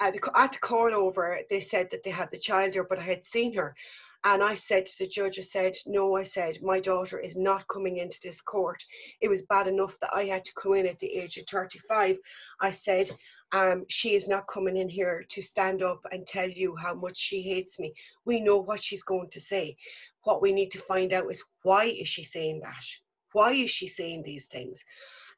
at 0.00 0.14
the, 0.14 0.30
at 0.34 0.52
the 0.52 0.58
call 0.58 0.92
over, 0.92 1.38
they 1.48 1.60
said 1.60 1.90
that 1.90 2.02
they 2.02 2.10
had 2.10 2.30
the 2.32 2.38
child 2.38 2.74
here, 2.74 2.84
but 2.88 2.98
I 2.98 3.02
had 3.02 3.24
seen 3.24 3.54
her. 3.54 3.76
And 4.24 4.42
I 4.42 4.54
said 4.54 4.86
to 4.86 4.98
the 5.00 5.08
judge, 5.08 5.38
I 5.38 5.42
said, 5.42 5.76
no, 5.86 6.16
I 6.16 6.22
said, 6.22 6.62
my 6.62 6.78
daughter 6.78 7.18
is 7.18 7.36
not 7.36 7.66
coming 7.66 7.98
into 7.98 8.20
this 8.22 8.40
court. 8.40 8.84
It 9.20 9.28
was 9.28 9.42
bad 9.42 9.66
enough 9.66 9.98
that 10.00 10.14
I 10.14 10.24
had 10.24 10.44
to 10.44 10.54
come 10.54 10.74
in 10.74 10.86
at 10.86 10.98
the 11.00 11.12
age 11.18 11.36
of 11.38 11.46
35. 11.46 12.18
I 12.60 12.70
said, 12.70 13.10
um, 13.52 13.84
she 13.88 14.14
is 14.14 14.28
not 14.28 14.46
coming 14.46 14.76
in 14.76 14.88
here 14.88 15.24
to 15.28 15.42
stand 15.42 15.82
up 15.82 16.00
and 16.10 16.26
tell 16.26 16.48
you 16.48 16.74
how 16.76 16.94
much 16.94 17.18
she 17.18 17.42
hates 17.42 17.78
me. 17.78 17.92
We 18.24 18.40
know 18.40 18.56
what 18.56 18.82
she's 18.82 19.02
going 19.02 19.28
to 19.30 19.40
say. 19.40 19.76
What 20.22 20.40
we 20.40 20.52
need 20.52 20.70
to 20.70 20.78
find 20.78 21.12
out 21.12 21.30
is 21.30 21.42
why 21.62 21.84
is 21.84 22.08
she 22.08 22.24
saying 22.24 22.60
that? 22.64 22.84
Why 23.32 23.52
is 23.52 23.70
she 23.70 23.88
saying 23.88 24.22
these 24.22 24.46
things? 24.46 24.82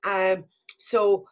Um, 0.04 0.44
so 0.78 1.26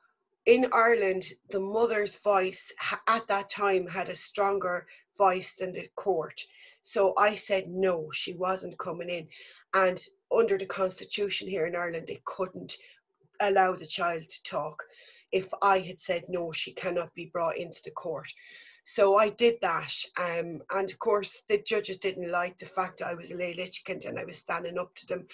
in 0.46 0.66
Ireland, 0.72 1.24
the 1.50 1.60
mother's 1.60 2.16
voice 2.16 2.72
at 3.06 3.26
that 3.28 3.48
time 3.48 3.86
had 3.86 4.08
a 4.08 4.16
stronger 4.16 4.86
voice 5.16 5.54
than 5.54 5.72
the 5.72 5.88
court. 5.94 6.42
So 6.82 7.14
I 7.16 7.36
said 7.36 7.68
no, 7.68 8.10
she 8.12 8.32
wasn't 8.32 8.78
coming 8.78 9.08
in. 9.08 9.28
And 9.74 10.04
under 10.36 10.58
the 10.58 10.66
constitution 10.66 11.46
here 11.48 11.66
in 11.66 11.76
Ireland, 11.76 12.06
they 12.08 12.20
couldn't 12.24 12.76
allow 13.40 13.74
the 13.74 13.86
child 13.86 14.28
to 14.28 14.42
talk. 14.42 14.82
If 15.32 15.48
I 15.62 15.80
had 15.80 15.98
said 15.98 16.24
no, 16.28 16.52
she 16.52 16.72
cannot 16.72 17.14
be 17.14 17.26
brought 17.26 17.56
into 17.56 17.80
the 17.84 17.90
court. 17.90 18.32
So 18.84 19.16
I 19.16 19.28
did 19.28 19.56
that. 19.62 19.92
Um, 20.18 20.60
and 20.70 20.90
of 20.90 20.98
course, 20.98 21.42
the 21.48 21.58
judges 21.58 21.98
didn't 21.98 22.30
like 22.30 22.58
the 22.58 22.66
fact 22.66 22.98
that 22.98 23.08
I 23.08 23.14
was 23.14 23.30
a 23.30 23.36
lay 23.36 23.54
litigant 23.54 24.04
and 24.04 24.18
I 24.18 24.24
was 24.24 24.38
standing 24.38 24.78
up 24.78 24.94
to 24.96 25.06
them. 25.06 25.26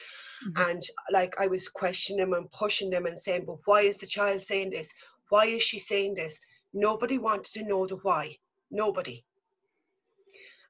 Mm-hmm. 0.46 0.70
And 0.70 0.82
like 1.10 1.34
I 1.40 1.46
was 1.46 1.68
questioning 1.68 2.20
them 2.20 2.34
and 2.34 2.50
pushing 2.52 2.90
them 2.90 3.06
and 3.06 3.18
saying, 3.18 3.44
but 3.46 3.58
why 3.64 3.82
is 3.82 3.96
the 3.96 4.06
child 4.06 4.42
saying 4.42 4.70
this? 4.70 4.92
Why 5.30 5.46
is 5.46 5.62
she 5.62 5.78
saying 5.78 6.14
this? 6.14 6.38
Nobody 6.74 7.18
wanted 7.18 7.52
to 7.54 7.64
know 7.64 7.86
the 7.86 7.96
why. 7.96 8.36
Nobody. 8.70 9.24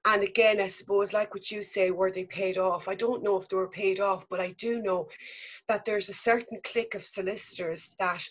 And 0.04 0.22
again, 0.22 0.60
I 0.60 0.68
suppose, 0.68 1.12
like 1.12 1.34
what 1.34 1.50
you 1.50 1.62
say, 1.62 1.90
were 1.90 2.12
they 2.12 2.24
paid 2.24 2.56
off? 2.56 2.88
I 2.88 2.94
don't 2.94 3.22
know 3.22 3.36
if 3.36 3.48
they 3.48 3.56
were 3.56 3.68
paid 3.68 3.98
off, 3.98 4.26
but 4.30 4.40
I 4.40 4.52
do 4.52 4.80
know 4.80 5.08
that 5.66 5.84
there's 5.84 6.08
a 6.08 6.14
certain 6.14 6.60
clique 6.62 6.94
of 6.94 7.04
solicitors 7.04 7.90
that 7.98 8.24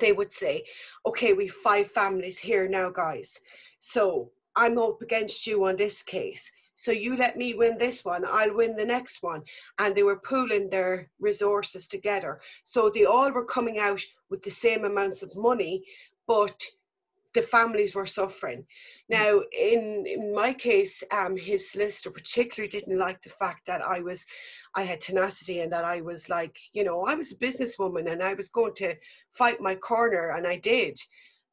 they 0.00 0.12
would 0.12 0.32
say, 0.32 0.64
okay, 1.04 1.32
we've 1.32 1.52
five 1.52 1.90
families 1.90 2.38
here 2.38 2.68
now, 2.68 2.90
guys. 2.90 3.38
So 3.80 4.30
I'm 4.56 4.78
up 4.78 5.02
against 5.02 5.46
you 5.46 5.64
on 5.64 5.76
this 5.76 6.02
case. 6.02 6.50
So 6.76 6.92
you 6.92 7.16
let 7.16 7.38
me 7.38 7.54
win 7.54 7.78
this 7.78 8.04
one, 8.04 8.24
I'll 8.26 8.54
win 8.54 8.76
the 8.76 8.84
next 8.84 9.22
one. 9.22 9.42
And 9.78 9.94
they 9.94 10.02
were 10.02 10.20
pooling 10.20 10.68
their 10.68 11.10
resources 11.18 11.86
together. 11.86 12.40
So 12.64 12.90
they 12.90 13.06
all 13.06 13.30
were 13.32 13.46
coming 13.46 13.78
out 13.78 14.02
with 14.28 14.42
the 14.42 14.50
same 14.50 14.84
amounts 14.84 15.22
of 15.22 15.34
money, 15.34 15.84
but 16.26 16.62
the 17.32 17.42
families 17.42 17.94
were 17.94 18.06
suffering. 18.06 18.66
Now, 19.08 19.40
in, 19.56 20.04
in 20.06 20.34
my 20.34 20.52
case, 20.52 21.02
um, 21.12 21.36
his 21.36 21.70
solicitor 21.70 22.10
particularly 22.10 22.68
didn't 22.68 22.98
like 22.98 23.22
the 23.22 23.30
fact 23.30 23.64
that 23.66 23.80
I 23.80 24.00
was, 24.00 24.24
I 24.74 24.82
had 24.82 25.00
tenacity 25.00 25.60
and 25.60 25.72
that 25.72 25.84
I 25.84 26.00
was 26.00 26.28
like, 26.28 26.58
you 26.72 26.82
know, 26.82 27.04
I 27.04 27.14
was 27.14 27.30
a 27.30 27.36
businesswoman 27.36 28.10
and 28.10 28.20
I 28.20 28.34
was 28.34 28.48
going 28.48 28.74
to 28.76 28.96
fight 29.32 29.60
my 29.60 29.76
corner, 29.76 30.30
and 30.30 30.46
I 30.46 30.56
did 30.56 30.98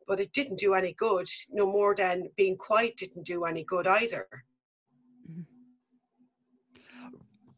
but 0.08 0.20
it 0.20 0.32
didn't 0.34 0.60
do 0.60 0.74
any 0.74 0.94
good, 0.94 1.28
no 1.50 1.66
more 1.66 1.96
than 1.96 2.30
being 2.36 2.58
quiet 2.58 2.98
didn't 2.98 3.26
do 3.26 3.46
any 3.46 3.64
good 3.64 3.88
either. 3.88 4.28
Mm-hmm. 5.30 5.42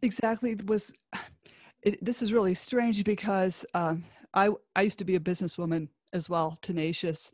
Exactly. 0.01 0.51
It 0.51 0.65
was 0.65 0.93
it, 1.81 2.03
this 2.03 2.21
is 2.21 2.33
really 2.33 2.53
strange 2.53 3.03
because 3.03 3.65
um, 3.73 4.03
I 4.33 4.49
I 4.75 4.83
used 4.83 4.99
to 4.99 5.05
be 5.05 5.15
a 5.15 5.19
businesswoman 5.19 5.87
as 6.13 6.29
well, 6.29 6.57
tenacious, 6.61 7.31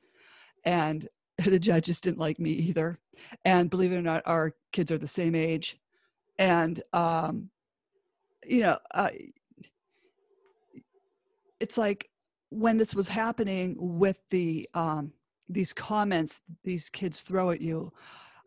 and 0.66 1.07
the 1.46 1.60
judges 1.60 2.02
didn't 2.02 2.20
like 2.20 2.39
me 2.39 2.52
either. 2.52 2.98
And 3.46 3.70
believe 3.70 3.92
it 3.92 3.98
or 3.98 4.02
not, 4.02 4.24
our 4.26 4.54
kids 4.72 4.92
are 4.92 4.98
the 4.98 5.08
same 5.08 5.36
age, 5.36 5.78
and 6.39 6.82
um, 6.92 7.50
you 8.44 8.62
know, 8.62 8.80
it's 11.60 11.78
like 11.78 12.10
when 12.50 12.78
this 12.78 12.96
was 12.96 13.08
happening 13.08 13.76
with 13.80 14.18
the 14.32 14.68
um, 14.74 15.14
these 15.48 15.74
comments 15.74 16.42
these 16.64 16.89
kids 16.89 17.22
throw 17.22 17.52
at 17.52 17.62
you, 17.62 17.92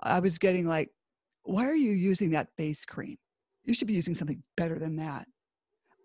I 0.01 0.21
was 0.21 0.39
getting 0.39 0.67
like, 0.67 0.91
why 1.45 1.67
are 1.67 1.75
you 1.75 1.93
using 1.93 2.31
that 2.31 2.55
face 2.57 2.85
cream? 2.85 3.19
You 3.65 3.75
should 3.75 3.89
be 3.89 3.95
using 3.95 4.15
something 4.15 4.43
better 4.57 4.79
than 4.79 4.97
that. 4.97 5.27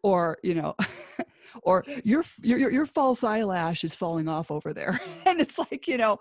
Or, 0.03 0.37
you 0.43 0.55
know, 0.55 0.75
or 1.63 1.83
your, 2.03 2.23
your 2.41 2.71
your 2.71 2.85
false 2.85 3.23
eyelash 3.23 3.83
is 3.83 3.95
falling 3.95 4.29
off 4.29 4.49
over 4.51 4.73
there. 4.73 4.99
and 5.25 5.41
it's 5.41 5.57
like, 5.57 5.87
you 5.87 5.97
know, 5.97 6.19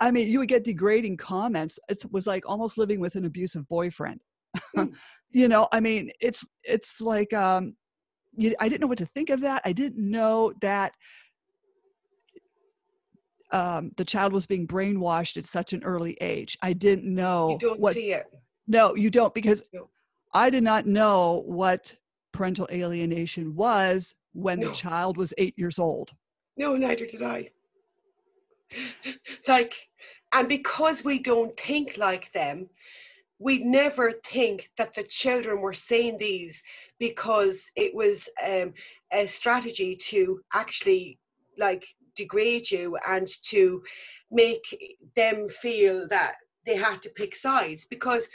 I 0.00 0.10
mean, 0.10 0.28
you 0.28 0.38
would 0.40 0.48
get 0.48 0.64
degrading 0.64 1.16
comments. 1.18 1.78
It 1.88 2.04
was 2.10 2.26
like 2.26 2.44
almost 2.46 2.78
living 2.78 3.00
with 3.00 3.14
an 3.14 3.24
abusive 3.24 3.66
boyfriend. 3.68 4.20
Mm. 4.76 4.92
you 5.30 5.48
know, 5.48 5.68
I 5.72 5.80
mean, 5.80 6.10
it's 6.20 6.44
it's 6.62 7.00
like 7.00 7.32
um 7.32 7.74
you, 8.36 8.54
I 8.60 8.68
didn't 8.68 8.80
know 8.80 8.86
what 8.88 8.98
to 8.98 9.06
think 9.06 9.30
of 9.30 9.40
that. 9.42 9.62
I 9.64 9.72
didn't 9.72 9.98
know 9.98 10.52
that 10.60 10.92
um, 13.52 13.92
the 13.96 14.04
child 14.04 14.32
was 14.32 14.46
being 14.46 14.66
brainwashed 14.66 15.36
at 15.36 15.46
such 15.46 15.72
an 15.72 15.84
early 15.84 16.16
age. 16.20 16.58
I 16.62 16.72
didn't 16.72 17.04
know 17.12 17.50
You 17.50 17.58
don't 17.58 17.78
what. 17.80 17.94
see 17.94 18.12
it. 18.12 18.26
No, 18.66 18.96
you 18.96 19.10
don't, 19.10 19.32
because 19.32 19.62
No. 19.72 19.88
I 20.32 20.50
did 20.50 20.64
not 20.64 20.86
know 20.86 21.44
what 21.46 21.94
parental 22.32 22.66
alienation 22.72 23.54
was 23.54 24.14
when 24.32 24.58
No. 24.58 24.68
the 24.68 24.74
child 24.74 25.16
was 25.16 25.32
eight 25.38 25.54
years 25.56 25.78
old. 25.78 26.10
No, 26.56 26.74
neither 26.76 27.06
did 27.06 27.22
I. 27.22 27.50
like, 29.48 29.74
and 30.32 30.48
because 30.48 31.04
we 31.04 31.18
don't 31.18 31.58
think 31.58 31.96
like 31.96 32.32
them, 32.32 32.68
we 33.38 33.58
never 33.58 34.12
think 34.24 34.70
that 34.76 34.94
the 34.94 35.02
children 35.02 35.60
were 35.60 35.74
saying 35.74 36.18
these 36.18 36.62
because 36.98 37.70
it 37.76 37.94
was 37.94 38.28
um, 38.46 38.72
a 39.12 39.26
strategy 39.26 39.96
to 39.96 40.40
actually 40.54 41.18
like 41.58 41.84
degrade 42.16 42.70
you 42.70 42.96
and 43.06 43.26
to 43.42 43.82
make 44.30 44.62
them 45.16 45.48
feel 45.48 46.08
that 46.08 46.36
they 46.64 46.76
had 46.76 47.02
to 47.02 47.10
pick 47.10 47.34
sides 47.36 47.84
because 47.84 48.28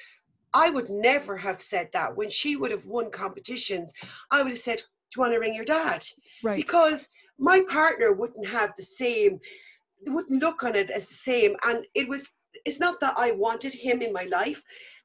I 0.53 0.69
would 0.69 0.89
never 0.89 1.37
have 1.37 1.61
said 1.61 1.89
that 1.93 2.15
when 2.15 2.29
she 2.29 2.55
would 2.55 2.71
have 2.71 2.85
won 2.85 3.11
competitions. 3.11 3.93
I 4.31 4.41
would 4.41 4.51
have 4.51 4.59
said, 4.59 4.77
Do 4.77 4.83
you 5.15 5.21
want 5.21 5.33
to 5.33 5.39
ring 5.39 5.55
your 5.55 5.65
dad? 5.65 6.03
Right. 6.43 6.57
because 6.57 7.07
my 7.37 7.61
partner 7.69 8.13
wouldn't 8.13 8.47
have 8.47 8.71
the 8.75 8.83
same 8.83 9.39
wouldn't 10.07 10.41
look 10.41 10.63
on 10.63 10.75
it 10.75 10.89
as 10.89 11.07
the 11.07 11.13
same. 11.13 11.55
And 11.65 11.85
it 11.95 12.07
was 12.07 12.29
it's 12.65 12.79
not 12.79 12.99
that 12.99 13.13
i 13.17 13.31
wanted 13.31 13.73
him 13.73 14.01
in 14.01 14.13
my 14.13 14.23
life 14.23 14.61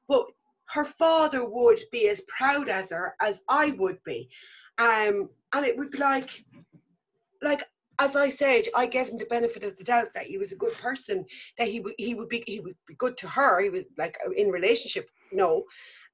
but 0.07 0.25
her 0.69 0.85
father 0.85 1.45
would 1.45 1.79
be 1.91 2.09
as 2.09 2.21
proud 2.21 2.69
as 2.69 2.89
her 2.89 3.15
as 3.21 3.41
i 3.49 3.71
would 3.71 3.99
be. 4.03 4.29
Um 4.77 5.29
and 5.53 5.65
it 5.65 5.77
would 5.77 5.91
be 5.91 5.97
like 5.99 6.43
like 7.41 7.63
as 7.99 8.15
i 8.15 8.29
said 8.29 8.63
i 8.75 8.85
gave 8.85 9.07
him 9.07 9.17
the 9.17 9.25
benefit 9.25 9.63
of 9.63 9.77
the 9.77 9.83
doubt 9.83 10.09
that 10.13 10.25
he 10.25 10.37
was 10.37 10.51
a 10.51 10.57
good 10.57 10.73
person 10.73 11.23
that 11.57 11.67
he 11.67 11.79
would 11.79 11.93
he 11.97 12.13
would 12.15 12.29
be 12.29 12.43
he 12.47 12.59
would 12.59 12.75
be 12.87 12.95
good 12.95 13.17
to 13.17 13.27
her. 13.27 13.61
He 13.61 13.69
was 13.69 13.85
like 13.97 14.17
in 14.35 14.49
relationship 14.49 15.07
no 15.31 15.63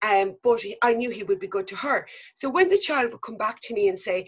um 0.03 0.35
but 0.43 0.61
he, 0.61 0.75
i 0.81 0.93
knew 0.93 1.09
he 1.09 1.23
would 1.23 1.39
be 1.39 1.47
good 1.47 1.67
to 1.67 1.75
her. 1.75 2.07
So 2.35 2.49
when 2.49 2.69
the 2.69 2.77
child 2.77 3.11
would 3.11 3.21
come 3.21 3.37
back 3.37 3.59
to 3.61 3.73
me 3.73 3.87
and 3.87 3.97
say 3.97 4.27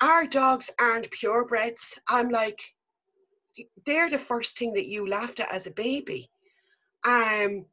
our 0.00 0.26
dogs 0.26 0.70
aren't 0.78 1.10
purebreds. 1.10 1.98
I'm 2.08 2.28
like, 2.30 2.60
they're 3.86 4.10
the 4.10 4.18
first 4.18 4.58
thing 4.58 4.74
that 4.74 4.86
you 4.88 5.06
laughed 5.06 5.40
at 5.40 5.50
as 5.52 5.66
a 5.66 5.70
baby. 5.70 6.30
Um, 7.04 7.66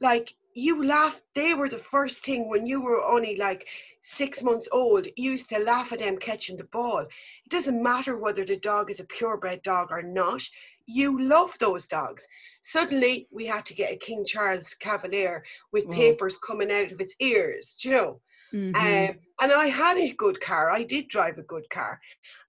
like 0.00 0.34
you 0.54 0.84
laughed, 0.84 1.22
they 1.34 1.54
were 1.54 1.68
the 1.68 1.78
first 1.78 2.24
thing 2.24 2.48
when 2.48 2.66
you 2.66 2.80
were 2.80 3.02
only 3.02 3.36
like 3.36 3.66
six 4.02 4.42
months 4.42 4.68
old. 4.72 5.06
You 5.16 5.32
used 5.32 5.48
to 5.50 5.58
laugh 5.58 5.92
at 5.92 6.00
them 6.00 6.18
catching 6.18 6.56
the 6.56 6.64
ball. 6.64 7.00
It 7.00 7.50
doesn't 7.50 7.82
matter 7.82 8.16
whether 8.16 8.44
the 8.44 8.56
dog 8.56 8.90
is 8.90 9.00
a 9.00 9.04
purebred 9.04 9.62
dog 9.62 9.88
or 9.90 10.02
not. 10.02 10.42
You 10.86 11.20
love 11.20 11.58
those 11.58 11.86
dogs. 11.86 12.26
Suddenly, 12.62 13.28
we 13.30 13.46
had 13.46 13.64
to 13.66 13.74
get 13.74 13.92
a 13.92 13.96
King 13.96 14.24
Charles 14.24 14.74
Cavalier 14.74 15.44
with 15.72 15.90
papers 15.90 16.36
coming 16.36 16.70
out 16.72 16.92
of 16.92 17.00
its 17.00 17.14
ears. 17.20 17.76
Do 17.80 17.88
you 17.88 17.94
know? 17.94 18.20
Mhm. 18.52 19.10
Um, 19.10 19.18
and 19.40 19.52
I 19.52 19.66
had 19.68 19.98
a 19.98 20.12
good 20.12 20.40
car. 20.40 20.70
I 20.70 20.82
did 20.84 21.08
drive 21.08 21.38
a 21.38 21.42
good 21.42 21.68
car, 21.70 22.00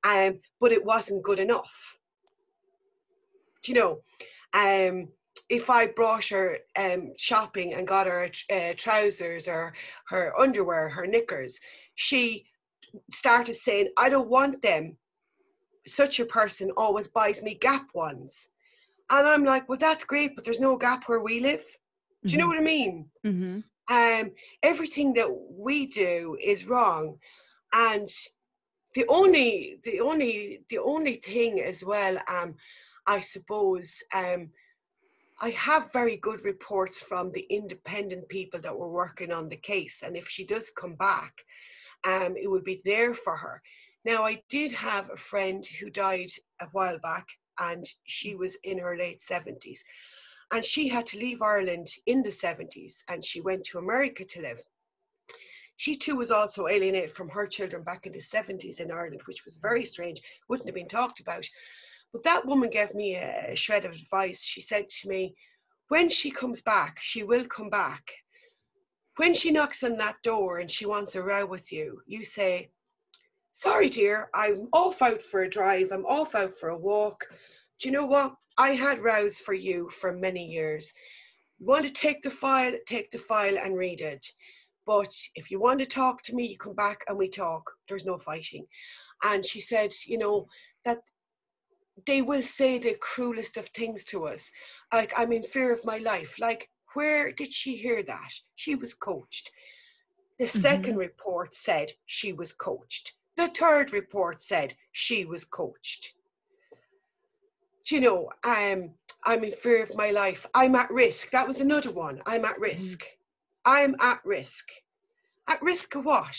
um, 0.03 0.39
but 0.59 0.71
it 0.71 0.84
wasn't 0.84 1.24
good 1.24 1.39
enough. 1.39 1.99
Do 3.64 3.72
you 3.72 3.80
know? 3.80 3.99
Um, 4.53 5.09
if 5.49 5.70
I 5.70 5.88
brought 5.88 6.26
her 6.28 6.59
um, 6.78 7.14
shopping 7.18 7.74
and 7.74 7.88
got 7.88 8.07
her 8.07 8.30
uh, 8.51 8.74
trousers 8.78 9.47
or 9.47 9.74
her 10.07 10.34
underwear, 10.39 10.89
her 10.89 11.07
knickers, 11.07 11.59
she 11.95 12.45
started 13.11 13.55
saying, 13.55 13.89
"I 13.97 14.09
don't 14.09 14.30
want 14.30 14.61
them." 14.61 14.97
Such 15.88 16.20
a 16.20 16.26
person 16.26 16.72
always 16.78 17.07
buys 17.07 17.41
me 17.41 17.55
Gap 17.55 17.88
ones, 17.93 18.49
and 19.09 19.28
I'm 19.28 19.43
like, 19.43 19.68
"Well, 19.70 19.78
that's 19.78 20.03
great, 20.03 20.36
but 20.36 20.43
there's 20.45 20.59
no 20.59 20.78
Gap 20.78 21.07
where 21.07 21.22
we 21.22 21.39
live." 21.39 21.66
Do 22.26 22.34
you 22.34 22.38
know 22.39 22.47
what 22.47 22.57
I 22.59 22.61
mean? 22.61 23.09
Mhm. 23.26 23.64
um, 23.89 24.32
everything 24.64 25.14
that 25.14 25.30
we 25.49 25.86
do 25.88 26.38
is 26.41 26.66
wrong 26.66 27.18
and 27.74 28.09
the 28.95 29.05
only 29.07 29.80
the 29.84 29.99
only 29.99 30.64
the 30.70 30.80
only 30.80 31.16
thing 31.18 31.61
as 31.61 31.84
well 31.84 32.18
um 32.28 32.55
i 33.08 33.20
suppose 33.20 34.01
um 34.14 34.49
i 35.41 35.49
have 35.49 35.91
very 35.91 36.18
good 36.18 36.43
reports 36.43 37.01
from 37.01 37.32
the 37.32 37.45
independent 37.49 38.28
people 38.30 38.60
that 38.60 38.78
were 38.78 38.91
working 38.91 39.32
on 39.32 39.49
the 39.49 39.58
case 39.58 40.01
and 40.04 40.16
if 40.16 40.28
she 40.28 40.45
does 40.45 40.72
come 40.78 40.95
back 40.95 41.34
um 42.06 42.36
it 42.38 42.49
would 42.49 42.64
be 42.64 42.82
there 42.86 43.14
for 43.14 43.36
her 43.36 43.62
now 44.06 44.24
i 44.24 44.41
did 44.49 44.72
have 44.72 45.10
a 45.10 45.18
friend 45.18 45.66
who 45.66 45.89
died 45.89 46.30
a 46.62 46.66
while 46.72 46.99
back 46.99 47.28
and 47.60 47.86
she 48.06 48.36
was 48.36 48.58
in 48.64 48.78
her 48.78 48.97
late 48.97 49.22
70s 49.22 49.80
and 50.54 50.64
she 50.64 50.88
had 50.88 51.08
to 51.08 51.18
leave 51.18 51.41
Ireland 51.41 51.88
in 52.06 52.22
the 52.22 52.30
70s 52.30 52.97
and 53.10 53.26
she 53.26 53.41
went 53.41 53.64
to 53.66 53.80
America 53.80 54.24
to 54.24 54.41
live. 54.41 54.62
She 55.78 55.97
too 55.97 56.16
was 56.16 56.30
also 56.30 56.68
alienated 56.68 57.12
from 57.12 57.30
her 57.30 57.47
children 57.47 57.84
back 57.84 58.06
in 58.06 58.12
the 58.12 58.20
70s 58.20 58.80
in 58.80 58.91
Ireland, 58.91 59.22
which 59.26 59.45
was 59.45 59.56
very 59.56 59.84
strange, 59.84 60.22
wouldn't 60.47 60.68
have 60.68 60.76
been 60.76 60.88
talked 60.88 61.20
about. 61.20 61.43
But 62.14 62.24
that 62.24 62.45
woman 62.45 62.70
gave 62.70 62.93
me 62.93 63.16
a 63.16 63.55
shred 63.55 63.86
of 63.86 63.93
advice. 63.93 64.43
She 64.43 64.61
said 64.61 64.88
to 64.88 65.09
me, 65.09 65.36
When 65.88 66.09
she 66.09 66.30
comes 66.30 66.61
back, 66.61 66.99
she 67.01 67.24
will 67.24 67.45
come 67.45 67.72
back. 67.72 68.11
When 69.18 69.34
she 69.34 69.51
knocks 69.51 69.84
on 69.84 69.97
that 69.97 70.22
door 70.24 70.59
and 70.59 70.70
she 70.70 70.86
wants 70.86 71.16
a 71.16 71.24
row 71.24 71.45
with 71.45 71.72
you, 71.72 72.01
you 72.05 72.24
say, 72.24 72.70
Sorry, 73.51 73.89
dear, 73.89 74.30
I'm 74.34 74.70
off 74.74 75.01
out 75.01 75.22
for 75.22 75.41
a 75.41 75.49
drive, 75.49 75.91
I'm 75.91 76.05
off 76.05 76.36
out 76.36 76.55
for 76.55 76.70
a 76.70 76.78
walk. 76.78 77.26
Do 77.80 77.88
you 77.88 77.91
know 77.91 78.05
what? 78.05 78.36
I 78.57 78.70
had 78.70 79.03
rows 79.03 79.39
for 79.39 79.53
you 79.55 79.89
for 79.89 80.11
many 80.11 80.45
years. 80.45 80.93
You 81.57 81.66
want 81.66 81.86
to 81.86 81.91
take 81.91 82.22
the 82.22 82.32
file, 82.32 82.76
take 82.86 83.09
the 83.09 83.18
file 83.18 83.57
and 83.57 83.76
read 83.76 84.01
it. 84.01 84.26
But 84.86 85.16
if 85.36 85.49
you 85.49 85.59
want 85.59 85.80
to 85.80 85.86
talk 85.86 86.22
to 86.24 86.36
me, 86.36 86.45
you 86.45 86.57
come 86.57 86.76
back 86.76 87.03
and 87.07 87.18
we 87.18 87.30
talk. 87.30 87.64
There's 87.88 88.05
no 88.05 88.18
fighting. 88.18 88.68
And 89.24 89.43
she 89.45 89.61
said, 89.61 89.93
you 90.05 90.18
know, 90.18 90.47
that 90.86 90.99
they 92.06 92.22
will 92.22 92.44
say 92.44 92.78
the 92.78 92.96
cruelest 92.96 93.58
of 93.58 93.68
things 93.70 94.04
to 94.06 94.26
us. 94.26 94.52
Like, 94.91 95.14
I'm 95.18 95.32
in 95.32 95.44
fear 95.44 95.72
of 95.72 95.86
my 95.86 95.98
life. 95.98 96.39
Like, 96.39 96.70
where 96.94 97.32
did 97.32 97.54
she 97.54 97.76
hear 97.76 98.04
that? 98.04 98.32
She 98.56 98.76
was 98.76 98.94
coached. 98.94 99.52
The 100.39 100.46
2nd 100.46 100.98
report 100.98 101.54
said 101.56 101.91
she 102.06 102.34
was 102.34 102.54
coached. 102.54 103.14
The 103.36 103.48
third 103.48 103.94
report 103.94 104.41
said 104.41 104.76
she 104.91 105.26
was 105.26 105.46
coached 105.46 106.14
do 107.86 107.96
you 107.96 108.02
know, 108.02 108.30
um, 108.44 108.91
I'm 109.26 109.44
in 109.44 109.52
fear 109.52 109.84
of 109.84 109.96
my 109.96 110.12
life. 110.12 110.46
I'm 110.54 110.76
at 110.76 110.91
risk. 110.91 111.32
That 111.32 111.48
was 111.48 111.60
another 111.60 111.91
one. 111.91 112.22
I'm 112.26 112.46
at 112.46 112.60
risk. 112.60 113.06
I'm 113.66 113.96
at 114.00 114.20
risk. 114.26 114.70
At 115.48 115.62
risk 115.62 115.96
of 115.96 116.06
what? 116.06 116.36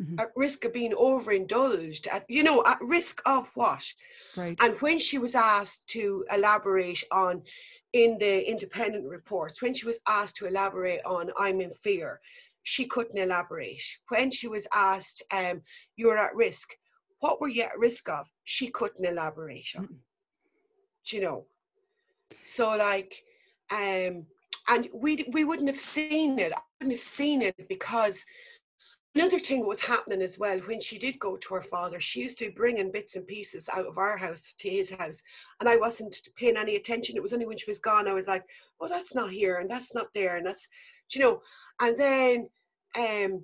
Mhm. 0.00 0.20
At 0.20 0.30
risk 0.36 0.64
of 0.64 0.72
being 0.72 0.92
overindulged. 0.94 2.06
At 2.08 2.24
you 2.28 2.42
know, 2.42 2.64
at 2.64 2.80
risk 2.82 3.22
of 3.24 3.48
what? 3.54 3.84
Right. 4.36 4.58
And 4.60 4.78
when 4.80 4.98
she 4.98 5.18
was 5.18 5.34
asked 5.34 5.86
to 5.88 6.24
elaborate 6.30 7.02
on 7.10 7.42
in 7.92 8.18
the 8.18 8.48
independent 8.48 9.06
reports, 9.08 9.62
when 9.62 9.72
she 9.74 9.86
was 9.86 10.00
asked 10.06 10.36
to 10.36 10.46
elaborate 10.46 11.02
on 11.06 11.30
I'm 11.38 11.60
in 11.60 11.72
fear, 11.72 12.20
she 12.62 12.84
couldn't 12.84 13.16
elaborate. 13.16 13.82
When 14.08 14.30
she 14.30 14.48
was 14.48 14.66
asked, 14.74 15.22
um, 15.30 15.62
you're 15.96 16.18
at 16.18 16.34
risk, 16.34 16.76
what 17.20 17.40
were 17.40 17.48
you 17.48 17.62
at 17.62 17.78
risk 17.78 18.08
of? 18.08 18.26
She 18.44 18.68
couldn't 18.70 19.04
elaborate 19.06 19.74
on. 19.76 20.02
Do 21.06 21.16
you 21.16 21.22
know? 21.22 21.46
So 22.42 22.76
like, 22.76 23.22
um, 23.70 24.26
and 24.68 24.88
we 24.92 25.24
we 25.32 25.44
wouldn't 25.44 25.68
have 25.68 25.80
seen 25.80 26.38
it. 26.38 26.52
I 26.52 26.60
wouldn't 26.80 26.98
have 26.98 27.00
seen 27.00 27.40
it 27.42 27.68
because 27.68 28.24
another 29.16 29.38
thing 29.38 29.66
was 29.66 29.80
happening 29.80 30.20
as 30.20 30.38
well 30.38 30.58
when 30.66 30.78
she 30.78 30.98
did 30.98 31.18
go 31.18 31.36
to 31.36 31.54
her 31.54 31.62
father 31.62 31.98
she 31.98 32.20
used 32.20 32.36
to 32.36 32.50
bring 32.50 32.76
in 32.76 32.92
bits 32.92 33.16
and 33.16 33.26
pieces 33.26 33.66
out 33.74 33.86
of 33.86 33.96
our 33.96 34.14
house 34.14 34.54
to 34.58 34.68
his 34.68 34.90
house 34.90 35.22
and 35.60 35.68
i 35.70 35.76
wasn't 35.76 36.20
paying 36.36 36.58
any 36.58 36.76
attention. 36.76 37.16
It 37.16 37.22
was 37.22 37.32
only 37.32 37.46
when 37.46 37.56
she 37.56 37.70
was 37.70 37.78
gone 37.78 38.08
i 38.08 38.12
was 38.12 38.28
like 38.28 38.44
oh 38.78 38.88
that's 38.88 39.14
not 39.14 39.30
here 39.30 39.56
and 39.56 39.70
that's 39.70 39.94
not 39.94 40.12
there 40.12 40.36
and 40.36 40.46
that's 40.46 40.68
you 41.14 41.20
know? 41.22 41.40
And 41.80 41.98
then 41.98 42.48
um 42.94 43.42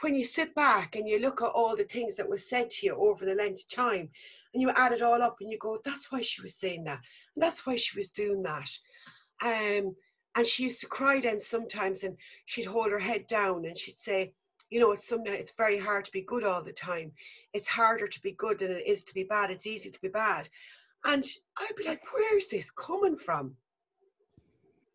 when 0.00 0.14
you 0.14 0.24
sit 0.24 0.54
back 0.54 0.96
and 0.96 1.06
you 1.06 1.18
look 1.18 1.42
at 1.42 1.48
all 1.48 1.76
the 1.76 1.84
things 1.84 2.16
that 2.16 2.28
were 2.28 2.38
said 2.38 2.70
to 2.70 2.86
you 2.86 2.94
over 2.94 3.26
the 3.26 3.34
length 3.34 3.60
of 3.60 3.68
time 3.68 4.08
and 4.54 4.62
you 4.62 4.70
add 4.70 4.92
it 4.92 5.02
all 5.02 5.22
up 5.22 5.36
and 5.42 5.50
you 5.50 5.58
go 5.58 5.78
that's 5.84 6.10
why 6.10 6.22
she 6.22 6.40
was 6.40 6.56
saying 6.56 6.84
that 6.84 7.00
and 7.34 7.42
that's 7.42 7.66
why 7.66 7.76
she 7.76 7.98
was 7.98 8.08
doing 8.08 8.42
that 8.42 8.70
um 9.44 9.94
and 10.36 10.46
she 10.46 10.62
used 10.62 10.80
to 10.80 10.86
cry 10.86 11.20
then 11.20 11.38
sometimes 11.38 12.02
and 12.02 12.16
she'd 12.46 12.64
hold 12.64 12.90
her 12.90 12.98
head 12.98 13.26
down 13.26 13.66
and 13.66 13.76
she'd 13.76 13.98
say 13.98 14.32
you 14.72 14.80
know, 14.80 14.92
it's 14.92 15.06
something 15.06 15.30
it's 15.30 15.52
very 15.52 15.78
hard 15.78 16.02
to 16.06 16.12
be 16.12 16.22
good 16.22 16.44
all 16.44 16.62
the 16.62 16.72
time. 16.72 17.12
It's 17.52 17.68
harder 17.68 18.08
to 18.08 18.22
be 18.22 18.32
good 18.32 18.60
than 18.60 18.70
it 18.70 18.86
is 18.86 19.02
to 19.02 19.12
be 19.12 19.24
bad. 19.24 19.50
It's 19.50 19.66
easy 19.66 19.90
to 19.90 20.00
be 20.00 20.08
bad. 20.08 20.48
And 21.04 21.22
I'd 21.58 21.76
be 21.76 21.84
like, 21.84 22.02
where's 22.10 22.46
this 22.46 22.70
coming 22.70 23.18
from? 23.18 23.54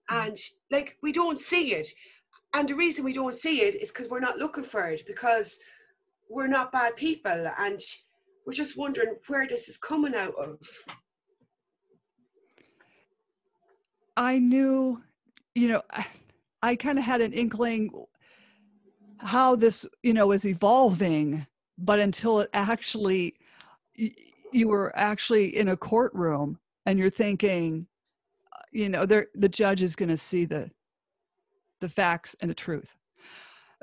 And 0.09 0.33
mm. 0.33 0.49
like 0.71 0.97
we 1.03 1.11
don't 1.11 1.39
see 1.39 1.75
it. 1.75 1.89
And 2.55 2.67
the 2.67 2.73
reason 2.73 3.05
we 3.05 3.13
don't 3.13 3.35
see 3.35 3.61
it 3.61 3.75
is 3.75 3.91
because 3.91 4.09
we're 4.09 4.19
not 4.19 4.39
looking 4.39 4.63
for 4.63 4.87
it, 4.87 5.05
because 5.05 5.59
we're 6.27 6.47
not 6.47 6.71
bad 6.71 6.95
people 6.95 7.47
and 7.59 7.79
we're 8.47 8.53
just 8.53 8.77
wondering 8.77 9.15
where 9.27 9.45
this 9.45 9.69
is 9.69 9.77
coming 9.77 10.15
out 10.15 10.33
of. 10.39 10.57
I 14.15 14.39
knew, 14.39 15.03
you 15.53 15.67
know, 15.67 15.83
I, 15.91 16.07
I 16.63 16.75
kind 16.75 16.97
of 16.97 17.05
had 17.05 17.21
an 17.21 17.33
inkling 17.33 17.91
how 19.19 19.55
this, 19.55 19.85
you 20.03 20.13
know, 20.13 20.31
is 20.31 20.45
evolving, 20.45 21.45
but 21.77 21.99
until 21.99 22.41
it 22.41 22.49
actually, 22.53 23.35
you 23.95 24.67
were 24.67 24.97
actually 24.97 25.57
in 25.57 25.69
a 25.69 25.77
courtroom 25.77 26.59
and 26.85 26.97
you're 26.97 27.09
thinking, 27.09 27.87
uh, 28.53 28.61
you 28.71 28.89
know, 28.89 29.05
the 29.05 29.49
judge 29.49 29.81
is 29.81 29.95
going 29.95 30.09
to 30.09 30.17
see 30.17 30.45
the 30.45 30.69
the 31.79 31.89
facts 31.89 32.35
and 32.41 32.49
the 32.49 32.55
truth 32.55 32.97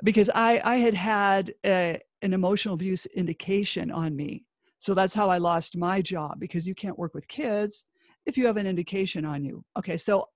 because 0.03 0.29
I 0.33 0.61
I 0.63 0.77
had 0.77 0.93
had 0.93 1.53
a, 1.65 1.99
an 2.21 2.33
emotional 2.33 2.73
abuse 2.73 3.05
indication 3.07 3.91
on 3.91 4.15
me, 4.15 4.43
so 4.79 4.93
that's 4.93 5.13
how 5.13 5.29
I 5.29 5.37
lost 5.37 5.77
my 5.77 6.01
job 6.01 6.39
because 6.39 6.67
you 6.67 6.75
can't 6.75 6.99
work 6.99 7.13
with 7.13 7.27
kids 7.27 7.85
if 8.25 8.37
you 8.37 8.45
have 8.47 8.57
an 8.57 8.67
indication 8.67 9.25
on 9.25 9.43
you. 9.45 9.63
Okay, 9.77 9.97
so 9.97 10.27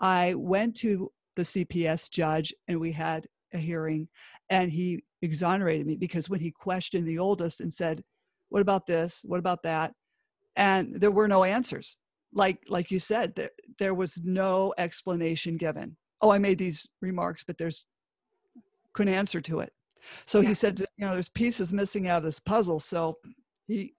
I 0.00 0.34
went 0.34 0.76
to 0.78 1.10
the 1.36 1.42
CPS 1.42 2.10
judge 2.10 2.52
and 2.66 2.80
we 2.80 2.90
had 2.92 3.26
a 3.54 3.58
hearing 3.58 4.08
and 4.50 4.70
he 4.70 5.02
exonerated 5.22 5.86
me 5.86 5.96
because 5.96 6.28
when 6.28 6.40
he 6.40 6.50
questioned 6.50 7.06
the 7.06 7.18
oldest 7.18 7.60
and 7.60 7.72
said, 7.72 8.02
"What 8.50 8.62
about 8.62 8.86
this? 8.86 9.20
What 9.24 9.38
about 9.38 9.62
that?" 9.64 9.92
and 10.58 11.00
there 11.00 11.12
were 11.12 11.28
no 11.28 11.44
answers. 11.44 11.96
Like 12.34 12.58
like 12.68 12.90
you 12.90 13.00
said, 13.00 13.34
there, 13.36 13.50
there 13.78 13.94
was 13.94 14.20
no 14.24 14.74
explanation 14.76 15.56
given. 15.56 15.96
Oh, 16.20 16.30
I 16.30 16.38
made 16.38 16.58
these 16.58 16.86
remarks, 17.00 17.44
but 17.46 17.56
there's 17.58 17.86
couldn't 18.92 19.14
answer 19.14 19.40
to 19.40 19.60
it. 19.60 19.72
So 20.26 20.40
yeah. 20.40 20.48
he 20.48 20.54
said, 20.54 20.80
you 20.80 21.06
know, 21.06 21.12
there's 21.12 21.28
pieces 21.30 21.72
missing 21.72 22.08
out 22.08 22.18
of 22.18 22.24
this 22.24 22.40
puzzle. 22.40 22.80
So 22.80 23.16
he, 23.66 23.94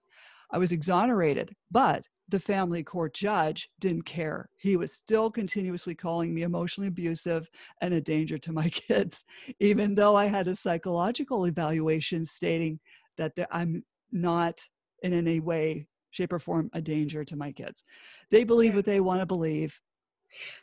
I 0.52 0.58
was 0.58 0.72
exonerated, 0.72 1.54
but 1.70 2.04
the 2.30 2.40
family 2.40 2.82
court 2.82 3.14
judge 3.14 3.68
didn't 3.80 4.04
care. 4.04 4.48
He 4.56 4.76
was 4.76 4.92
still 4.92 5.30
continuously 5.30 5.94
calling 5.94 6.34
me 6.34 6.42
emotionally 6.42 6.88
abusive 6.88 7.48
and 7.80 7.94
a 7.94 8.00
danger 8.00 8.38
to 8.38 8.52
my 8.52 8.68
kids, 8.70 9.24
even 9.58 9.94
though 9.94 10.16
I 10.16 10.26
had 10.26 10.48
a 10.48 10.56
psychological 10.56 11.46
evaluation 11.46 12.24
stating 12.24 12.80
that 13.18 13.32
I'm 13.50 13.84
not 14.12 14.60
in 15.02 15.12
any 15.12 15.40
way, 15.40 15.86
shape, 16.10 16.32
or 16.32 16.38
form 16.38 16.70
a 16.72 16.80
danger 16.80 17.24
to 17.24 17.36
my 17.36 17.52
kids. 17.52 17.82
They 18.30 18.44
believe 18.44 18.74
what 18.74 18.86
they 18.86 19.00
want 19.00 19.20
to 19.20 19.26
believe. 19.26 19.78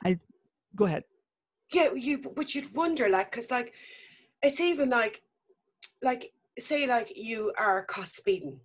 I 0.05 0.19
go 0.75 0.85
ahead. 0.85 1.03
Yeah, 1.71 1.93
you 1.93 2.19
but 2.35 2.55
you'd 2.55 2.73
wonder, 2.73 3.09
like, 3.09 3.31
because 3.31 3.51
like 3.51 3.73
it's 4.41 4.59
even 4.59 4.89
like 4.89 5.21
like 6.01 6.31
say 6.59 6.87
like 6.87 7.15
you 7.15 7.53
are 7.57 7.85
caught 7.85 8.07
speeding 8.07 8.59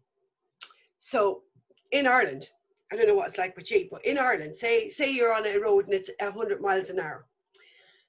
so 0.98 1.42
in 1.90 2.06
ireland 2.06 2.48
i 2.92 2.96
don't 2.96 3.08
know 3.08 3.14
what 3.14 3.28
it's 3.28 3.38
like 3.38 3.56
with 3.56 3.70
you 3.70 3.88
but 3.90 4.04
in 4.04 4.18
ireland 4.18 4.54
say 4.54 4.88
say 4.88 5.10
you're 5.10 5.34
on 5.34 5.46
a 5.46 5.58
road 5.58 5.86
and 5.86 5.94
it's 5.94 6.10
100 6.20 6.60
miles 6.60 6.90
an 6.90 7.00
hour. 7.00 7.26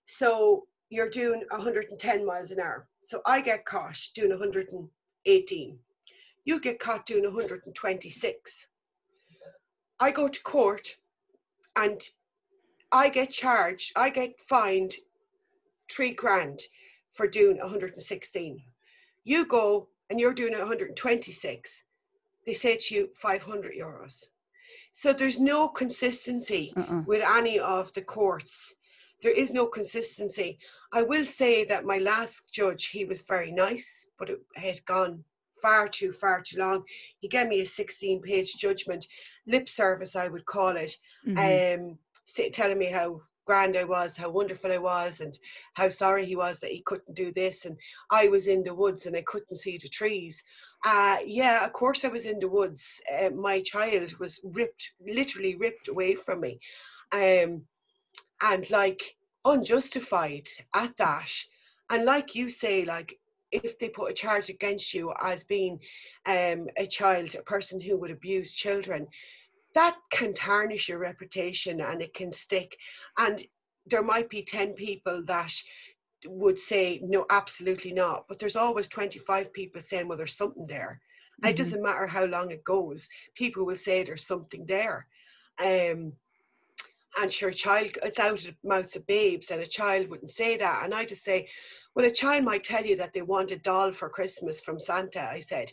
So 0.06 0.68
you're 0.90 1.10
doing 1.10 1.44
110 1.50 2.26
miles 2.26 2.52
an 2.52 2.60
hour. 2.60 2.88
So 3.06 3.22
i 3.26 3.42
get 3.42 3.66
caught 3.66 4.00
doing 4.14 4.32
118 4.32 5.80
you 6.46 6.60
get 6.60 6.80
caught 6.80 7.06
doing 7.06 7.24
126 7.24 8.68
i 10.00 10.12
go 10.12 10.28
to 10.28 10.44
court 10.44 10.98
and 11.78 12.02
i 12.92 13.10
get 13.10 13.32
charged 13.32 13.94
i 13.96 14.10
get 14.10 14.40
fined 14.42 14.94
three 15.90 16.14
grand 16.14 16.60
for 17.14 17.28
doing 17.28 17.58
116. 17.58 18.64
You 19.24 19.46
go 19.46 19.88
and 20.10 20.20
you're 20.20 20.34
doing 20.34 20.58
126, 20.58 21.84
they 22.46 22.54
say 22.54 22.78
to 22.78 22.96
you 22.96 23.10
500 23.16 23.74
euros. 23.80 24.26
So 24.94 25.12
there's 25.12 25.39
no 25.39 25.68
consistency 25.68 26.72
uh-uh. 26.78 27.02
with 27.08 27.22
any 27.22 27.60
of 27.60 27.91
the 27.94 28.04
courts. 28.04 28.74
There 29.24 29.32
is 29.32 29.52
no 29.52 29.66
consistency. 29.66 30.60
I 30.91 31.02
will 31.02 31.26
say 31.26 31.66
that 31.66 31.86
my 31.86 31.98
last 31.98 32.54
judge, 32.54 32.88
he 32.88 33.04
was 33.04 33.22
very 33.22 33.52
nice, 33.52 34.06
but 34.20 34.30
it 34.30 34.39
had 34.56 34.86
gone 34.86 35.24
far 35.62 35.88
too, 35.88 36.12
far 36.12 36.41
too 36.41 36.60
long. 36.60 36.84
He 37.20 37.28
gave 37.28 37.48
me 37.48 37.62
a 37.62 37.66
16 37.66 38.22
page 38.22 38.56
judgment, 38.58 39.08
lip 39.48 39.68
service, 39.68 40.16
I 40.16 40.28
would 40.28 40.46
call 40.46 40.76
it, 40.78 40.96
mm-hmm. 41.26 41.88
um, 41.88 41.98
telling 42.52 42.78
me 42.78 42.88
how 42.88 43.22
grand 43.46 43.76
I 43.76 43.86
was, 43.86 44.16
how 44.16 44.30
wonderful 44.30 44.72
I 44.72 44.78
was, 44.78 45.22
and 45.22 45.38
how 45.74 45.89
sorry 45.89 46.26
he 46.26 46.36
was 46.36 46.60
that 46.60 46.72
he 46.72 46.82
couldn't 46.82 47.16
do 47.16 47.32
this. 47.32 47.66
And 47.66 47.78
I 48.12 48.28
was 48.28 48.48
in 48.48 48.62
the 48.64 48.76
woods 48.76 49.06
and 49.06 49.16
I 49.16 49.24
couldn't 49.24 49.56
see 49.56 49.78
the 49.78 49.88
trees. 49.88 50.44
Uh, 50.84 51.18
yeah, 51.26 51.66
of 51.66 51.72
course 51.74 52.04
I 52.04 52.10
was 52.10 52.26
in 52.26 52.40
the 52.40 52.48
woods. 52.48 53.00
Uh, 53.12 53.30
my 53.30 53.62
child 53.62 54.18
was 54.20 54.42
ripped, 54.44 54.92
literally 55.06 55.56
ripped 55.56 55.88
away 55.88 56.16
from 56.16 56.42
me. 56.42 56.60
Um, 57.12 57.64
and 58.42 58.70
like 58.70 59.16
unjustified 59.46 60.48
at 60.74 60.96
that. 60.98 61.32
And 61.90 62.06
like 62.06 62.36
you 62.36 62.50
say, 62.50 62.86
like 62.86 63.18
if 63.52 63.78
they 63.80 63.90
put 63.90 64.12
a 64.12 64.14
charge 64.14 64.50
against 64.50 64.94
you 64.94 65.14
as 65.22 65.44
being 65.44 65.80
um, 66.26 66.68
a 66.78 66.88
child, 66.88 67.36
a 67.36 67.44
person 67.44 67.80
who 67.80 67.98
would 67.98 68.12
abuse 68.12 68.54
children, 68.54 69.08
that 69.76 69.96
can 70.12 70.34
tarnish 70.34 70.90
your 70.90 71.00
reputation 71.00 71.82
and 71.82 72.02
it 72.02 72.14
can 72.14 72.32
stick. 72.32 72.76
And 73.18 73.44
there 73.86 74.04
might 74.04 74.30
be 74.30 74.44
10 74.44 74.74
people 74.74 75.24
that 75.26 75.54
would 76.28 76.60
say, 76.60 77.00
no, 77.04 77.26
absolutely 77.30 77.92
not. 77.92 78.26
But 78.28 78.40
there's 78.40 78.56
always 78.56 78.88
25 78.88 79.54
people 79.54 79.82
saying, 79.82 80.08
well, 80.08 80.18
there's 80.18 80.38
something 80.38 80.68
there. 80.68 81.02
Mm-hmm. 81.42 81.50
It 81.50 81.58
doesn't 81.58 81.84
matter 81.84 82.08
how 82.08 82.26
long 82.26 82.52
it 82.52 82.64
goes, 82.64 83.08
people 83.36 83.66
will 83.66 83.78
say 83.78 84.04
there's 84.04 84.26
something 84.26 84.66
there. 84.66 85.08
Um, 85.60 86.14
and 87.22 87.32
sure, 87.32 87.52
child, 87.52 87.92
it's 88.02 88.18
out 88.18 88.40
of 88.40 88.44
the 88.44 88.56
mouths 88.64 88.96
of 88.96 89.06
babes, 89.06 89.52
and 89.52 89.62
a 89.62 89.68
child 89.68 90.10
wouldn't 90.10 90.32
say 90.32 90.58
that. 90.58 90.84
And 90.84 90.96
I 90.96 91.06
just 91.06 91.24
say, 91.24 91.48
well, 91.94 92.06
a 92.06 92.12
child 92.12 92.44
might 92.44 92.64
tell 92.64 92.84
you 92.84 92.96
that 92.96 93.14
they 93.14 93.22
want 93.22 93.52
a 93.52 93.58
doll 93.58 93.92
for 93.92 94.10
Christmas 94.10 94.62
from 94.62 94.80
Santa, 94.80 95.22
I 95.22 95.40
said 95.40 95.72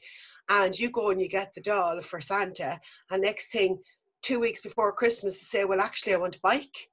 and 0.50 0.78
you 0.78 0.90
go 0.90 1.10
and 1.10 1.20
you 1.20 1.28
get 1.28 1.54
the 1.54 1.60
doll 1.60 2.02
for 2.02 2.20
Santa, 2.20 2.78
and 3.10 3.22
next 3.22 3.52
thing, 3.52 3.78
two 4.20 4.40
weeks 4.40 4.60
before 4.60 4.92
Christmas, 4.92 5.38
to 5.38 5.44
say, 5.44 5.64
well, 5.64 5.80
actually, 5.80 6.12
I 6.12 6.18
want 6.18 6.36
a 6.36 6.40
bike. 6.40 6.90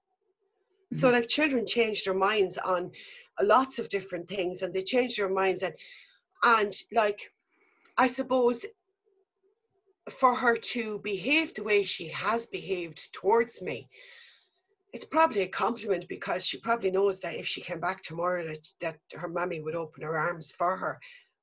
Mm-hmm. 0.94 1.00
So, 1.00 1.10
like, 1.10 1.28
children 1.28 1.66
change 1.66 2.04
their 2.04 2.14
minds 2.14 2.58
on 2.60 2.92
lots 3.42 3.80
of 3.80 3.90
different 3.90 4.28
things, 4.28 4.62
and 4.62 4.74
they 4.74 4.84
change 4.84 5.18
their 5.18 5.30
minds, 5.30 5.64
and 5.64 5.76
and 6.44 6.74
like, 6.92 7.32
I 7.98 8.08
suppose 8.08 8.66
for 10.10 10.34
her 10.36 10.56
to 10.56 11.00
behave 11.00 11.54
the 11.54 11.64
way 11.64 11.84
she 11.84 12.08
has 12.08 12.46
behaved 12.46 13.12
towards 13.14 13.62
me, 13.62 13.90
it's 14.94 15.04
probably 15.04 15.42
a 15.42 15.48
compliment 15.48 16.08
because 16.08 16.46
she 16.46 16.60
probably 16.60 16.92
knows 16.92 17.20
that 17.20 17.36
if 17.36 17.46
she 17.46 17.60
came 17.60 17.82
back 17.82 18.02
tomorrow, 18.02 18.48
that, 18.48 18.70
that 18.80 18.98
her 19.20 19.28
mommy 19.28 19.60
would 19.60 19.76
open 19.76 20.04
her 20.04 20.18
arms 20.18 20.52
for 20.52 20.78
her 20.78 20.98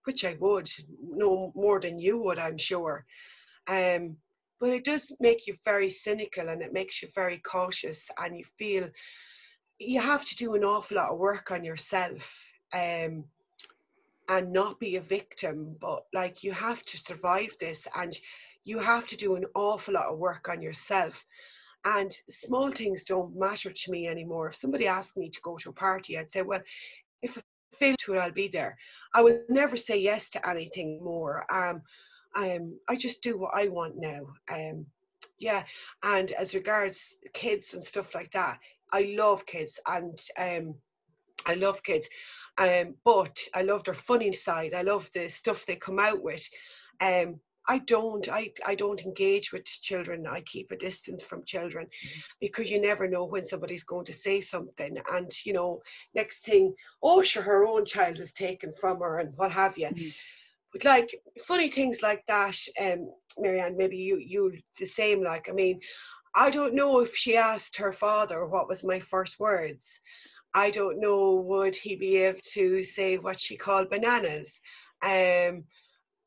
which 0.04 0.24
I 0.24 0.36
would, 0.38 0.70
no 1.02 1.52
more 1.54 1.80
than 1.80 1.98
you 1.98 2.18
would, 2.18 2.38
I'm 2.38 2.58
sure. 2.58 3.04
Um, 3.66 4.16
but 4.60 4.70
it 4.70 4.84
does 4.84 5.14
make 5.20 5.46
you 5.46 5.56
very 5.64 5.90
cynical 5.90 6.48
and 6.48 6.62
it 6.62 6.72
makes 6.72 7.02
you 7.02 7.08
very 7.14 7.38
cautious, 7.38 8.08
and 8.18 8.36
you 8.36 8.44
feel 8.56 8.88
you 9.78 10.00
have 10.00 10.24
to 10.24 10.36
do 10.36 10.54
an 10.54 10.64
awful 10.64 10.96
lot 10.96 11.10
of 11.10 11.18
work 11.18 11.50
on 11.50 11.64
yourself 11.64 12.42
um, 12.72 13.24
and 14.28 14.52
not 14.52 14.78
be 14.80 14.96
a 14.96 15.00
victim. 15.00 15.76
But 15.80 16.04
like 16.12 16.44
you 16.44 16.52
have 16.52 16.84
to 16.84 16.98
survive 16.98 17.54
this, 17.60 17.86
and 17.96 18.16
you 18.64 18.78
have 18.78 19.06
to 19.08 19.16
do 19.16 19.36
an 19.36 19.44
awful 19.54 19.94
lot 19.94 20.06
of 20.06 20.18
work 20.18 20.48
on 20.48 20.62
yourself. 20.62 21.24
And 21.84 22.10
small 22.30 22.70
things 22.70 23.04
don't 23.04 23.36
matter 23.36 23.70
to 23.70 23.90
me 23.90 24.08
anymore. 24.08 24.48
If 24.48 24.56
somebody 24.56 24.86
asked 24.86 25.16
me 25.18 25.28
to 25.28 25.40
go 25.42 25.58
to 25.58 25.68
a 25.68 25.72
party, 25.72 26.18
I'd 26.18 26.30
say, 26.30 26.40
well, 26.40 26.62
if 27.20 27.36
I 27.36 27.42
fail 27.76 27.96
to 28.00 28.14
it, 28.14 28.18
I'll 28.18 28.32
be 28.32 28.48
there. 28.48 28.78
I 29.12 29.20
would 29.20 29.42
never 29.50 29.76
say 29.76 29.98
yes 29.98 30.30
to 30.30 30.48
anything 30.48 31.02
more. 31.04 31.44
Um, 31.52 31.82
um, 32.34 32.78
I 32.88 32.96
just 32.96 33.22
do 33.22 33.36
what 33.36 33.54
I 33.54 33.68
want 33.68 33.96
now. 33.98 34.26
Um, 34.50 34.86
yeah, 35.38 35.64
and 36.02 36.32
as 36.32 36.54
regards 36.54 37.16
kids 37.32 37.74
and 37.74 37.84
stuff 37.84 38.14
like 38.14 38.30
that, 38.32 38.58
I 38.94 39.14
love 39.18 39.44
kids 39.44 39.80
and 39.86 40.18
um, 40.38 40.74
I 41.46 41.54
love 41.54 41.82
kids. 41.82 42.08
Um, 42.58 42.94
but 43.04 43.36
I 43.52 43.62
love 43.62 43.82
their 43.82 43.94
funny 43.94 44.32
side. 44.32 44.72
I 44.72 44.82
love 44.82 45.10
the 45.12 45.28
stuff 45.28 45.66
they 45.66 45.74
come 45.74 45.98
out 45.98 46.22
with. 46.22 46.48
Um, 47.00 47.40
I 47.66 47.78
don't 47.78 48.28
I, 48.30 48.52
I 48.66 48.74
don't 48.74 49.00
engage 49.02 49.52
with 49.52 49.64
children. 49.64 50.26
I 50.26 50.42
keep 50.42 50.70
a 50.70 50.76
distance 50.76 51.22
from 51.22 51.44
children 51.44 51.86
mm-hmm. 51.86 52.20
because 52.40 52.70
you 52.70 52.80
never 52.80 53.08
know 53.08 53.24
when 53.24 53.46
somebody's 53.46 53.84
going 53.84 54.04
to 54.04 54.12
say 54.12 54.40
something. 54.40 54.96
And 55.10 55.30
you 55.44 55.54
know, 55.54 55.80
next 56.14 56.44
thing, 56.44 56.74
oh 57.02 57.22
sure, 57.22 57.42
her 57.42 57.66
own 57.66 57.84
child 57.84 58.18
was 58.18 58.32
taken 58.32 58.72
from 58.80 59.00
her 59.00 59.18
and 59.18 59.32
what 59.36 59.50
have 59.50 59.76
you. 59.78 59.88
Mm-hmm. 59.88 60.08
But 60.72 60.84
like 60.84 61.20
funny 61.46 61.68
things 61.68 62.02
like 62.02 62.24
that, 62.26 62.56
um, 62.80 63.10
Marianne, 63.38 63.76
maybe 63.76 63.96
you 63.96 64.18
you 64.18 64.52
the 64.78 64.86
same. 64.86 65.22
Like 65.22 65.48
I 65.48 65.52
mean, 65.52 65.80
I 66.34 66.50
don't 66.50 66.74
know 66.74 67.00
if 67.00 67.14
she 67.14 67.36
asked 67.36 67.76
her 67.76 67.92
father 67.92 68.44
what 68.46 68.68
was 68.68 68.82
my 68.82 68.98
first 68.98 69.38
words. 69.38 70.00
I 70.54 70.70
don't 70.70 71.00
know 71.00 71.34
would 71.34 71.74
he 71.74 71.96
be 71.96 72.16
able 72.18 72.40
to 72.52 72.82
say 72.82 73.18
what 73.18 73.40
she 73.40 73.56
called 73.56 73.90
bananas. 73.90 74.60
Um, 75.02 75.64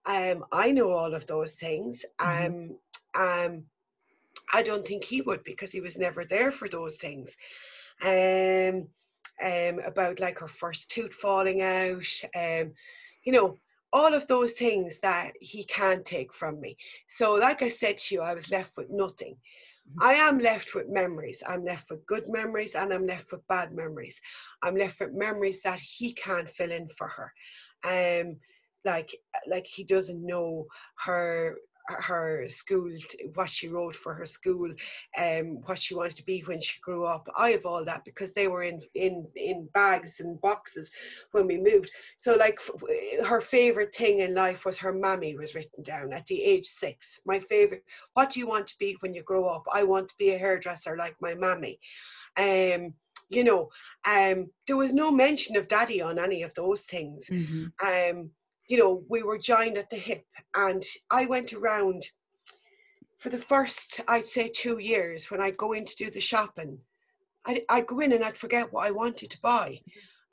um, 0.05 0.45
I 0.51 0.71
know 0.71 0.91
all 0.91 1.13
of 1.13 1.25
those 1.27 1.55
things. 1.55 2.05
Mm-hmm. 2.19 2.77
Um, 3.15 3.45
um, 3.45 3.63
I 4.53 4.63
don't 4.63 4.87
think 4.87 5.03
he 5.03 5.21
would 5.21 5.43
because 5.43 5.71
he 5.71 5.81
was 5.81 5.97
never 5.97 6.23
there 6.23 6.51
for 6.51 6.69
those 6.69 6.95
things. 6.95 7.35
Um, 8.03 8.87
um, 9.43 9.79
about 9.85 10.19
like 10.19 10.39
her 10.39 10.47
first 10.47 10.89
tooth 10.89 11.13
falling 11.13 11.61
out, 11.61 12.21
um, 12.35 12.73
you 13.23 13.31
know, 13.31 13.57
all 13.93 14.13
of 14.13 14.27
those 14.27 14.53
things 14.53 14.99
that 14.99 15.33
he 15.39 15.63
can't 15.65 16.05
take 16.05 16.33
from 16.33 16.59
me. 16.59 16.77
So, 17.07 17.35
like 17.35 17.61
I 17.61 17.69
said 17.69 17.97
to 17.99 18.15
you, 18.15 18.21
I 18.21 18.33
was 18.33 18.51
left 18.51 18.75
with 18.77 18.89
nothing. 18.89 19.37
I 20.01 20.13
am 20.15 20.39
left 20.39 20.75
with 20.75 20.89
memories. 20.89 21.41
I'm 21.47 21.63
left 21.63 21.89
with 21.89 22.05
good 22.05 22.25
memories 22.27 22.75
and 22.75 22.93
I'm 22.93 23.05
left 23.05 23.31
with 23.31 23.47
bad 23.47 23.73
memories. 23.73 24.19
I'm 24.61 24.75
left 24.75 24.99
with 24.99 25.13
memories 25.13 25.61
that 25.63 25.79
he 25.79 26.13
can't 26.13 26.49
fill 26.49 26.71
in 26.71 26.87
for 26.89 27.07
her. 27.07 27.31
Um, 27.83 28.37
like 28.85 29.15
like 29.47 29.65
he 29.65 29.83
doesn't 29.83 30.25
know 30.25 30.65
her 31.05 31.57
her 31.89 32.47
school, 32.49 32.91
what 33.35 33.49
she 33.49 33.67
wrote 33.67 33.95
for 33.95 34.13
her 34.13 34.25
school, 34.25 34.71
um, 35.17 35.61
what 35.65 35.81
she 35.81 35.95
wanted 35.95 36.15
to 36.17 36.25
be 36.25 36.41
when 36.41 36.61
she 36.61 36.79
grew 36.81 37.05
up. 37.05 37.27
I 37.37 37.51
have 37.51 37.65
all 37.65 37.83
that 37.85 38.03
because 38.05 38.33
they 38.33 38.47
were 38.47 38.63
in 38.63 38.81
in 38.95 39.27
in 39.35 39.69
bags 39.73 40.19
and 40.19 40.39
boxes 40.41 40.91
when 41.31 41.47
we 41.47 41.57
moved. 41.57 41.89
So 42.17 42.35
like 42.35 42.59
her 43.25 43.41
favorite 43.41 43.95
thing 43.95 44.19
in 44.19 44.33
life 44.33 44.65
was 44.65 44.77
her 44.77 44.93
mammy 44.93 45.35
was 45.35 45.55
written 45.55 45.83
down 45.83 46.13
at 46.13 46.25
the 46.25 46.43
age 46.43 46.65
six. 46.65 47.19
My 47.25 47.39
favorite. 47.39 47.83
What 48.13 48.29
do 48.31 48.39
you 48.39 48.47
want 48.47 48.67
to 48.67 48.77
be 48.77 48.97
when 48.99 49.13
you 49.13 49.23
grow 49.23 49.47
up? 49.47 49.65
I 49.71 49.83
want 49.83 50.09
to 50.09 50.15
be 50.17 50.31
a 50.31 50.37
hairdresser 50.37 50.97
like 50.97 51.15
my 51.21 51.33
mammy. 51.33 51.79
Um, 52.37 52.93
you 53.29 53.43
know, 53.43 53.69
um, 54.05 54.49
there 54.67 54.77
was 54.77 54.93
no 54.93 55.11
mention 55.11 55.57
of 55.57 55.67
daddy 55.67 56.01
on 56.01 56.17
any 56.17 56.43
of 56.43 56.53
those 56.53 56.83
things. 56.83 57.27
Mm-hmm. 57.27 57.65
Um, 57.85 58.31
you 58.67 58.77
know, 58.77 59.03
we 59.07 59.23
were 59.23 59.37
joined 59.37 59.77
at 59.77 59.89
the 59.89 59.97
hip, 59.97 60.25
and 60.55 60.83
I 61.09 61.25
went 61.25 61.53
around 61.53 62.03
for 63.17 63.29
the 63.29 63.37
first, 63.37 64.01
I'd 64.07 64.27
say, 64.27 64.49
two 64.49 64.77
years 64.79 65.31
when 65.31 65.41
I'd 65.41 65.57
go 65.57 65.73
in 65.73 65.85
to 65.85 65.95
do 65.95 66.11
the 66.11 66.19
shopping. 66.19 66.79
I'd, 67.45 67.61
I'd 67.69 67.87
go 67.87 68.01
in 68.01 68.11
and 68.11 68.23
I'd 68.23 68.37
forget 68.37 68.71
what 68.71 68.85
I 68.85 68.91
wanted 68.91 69.31
to 69.31 69.41
buy. 69.41 69.79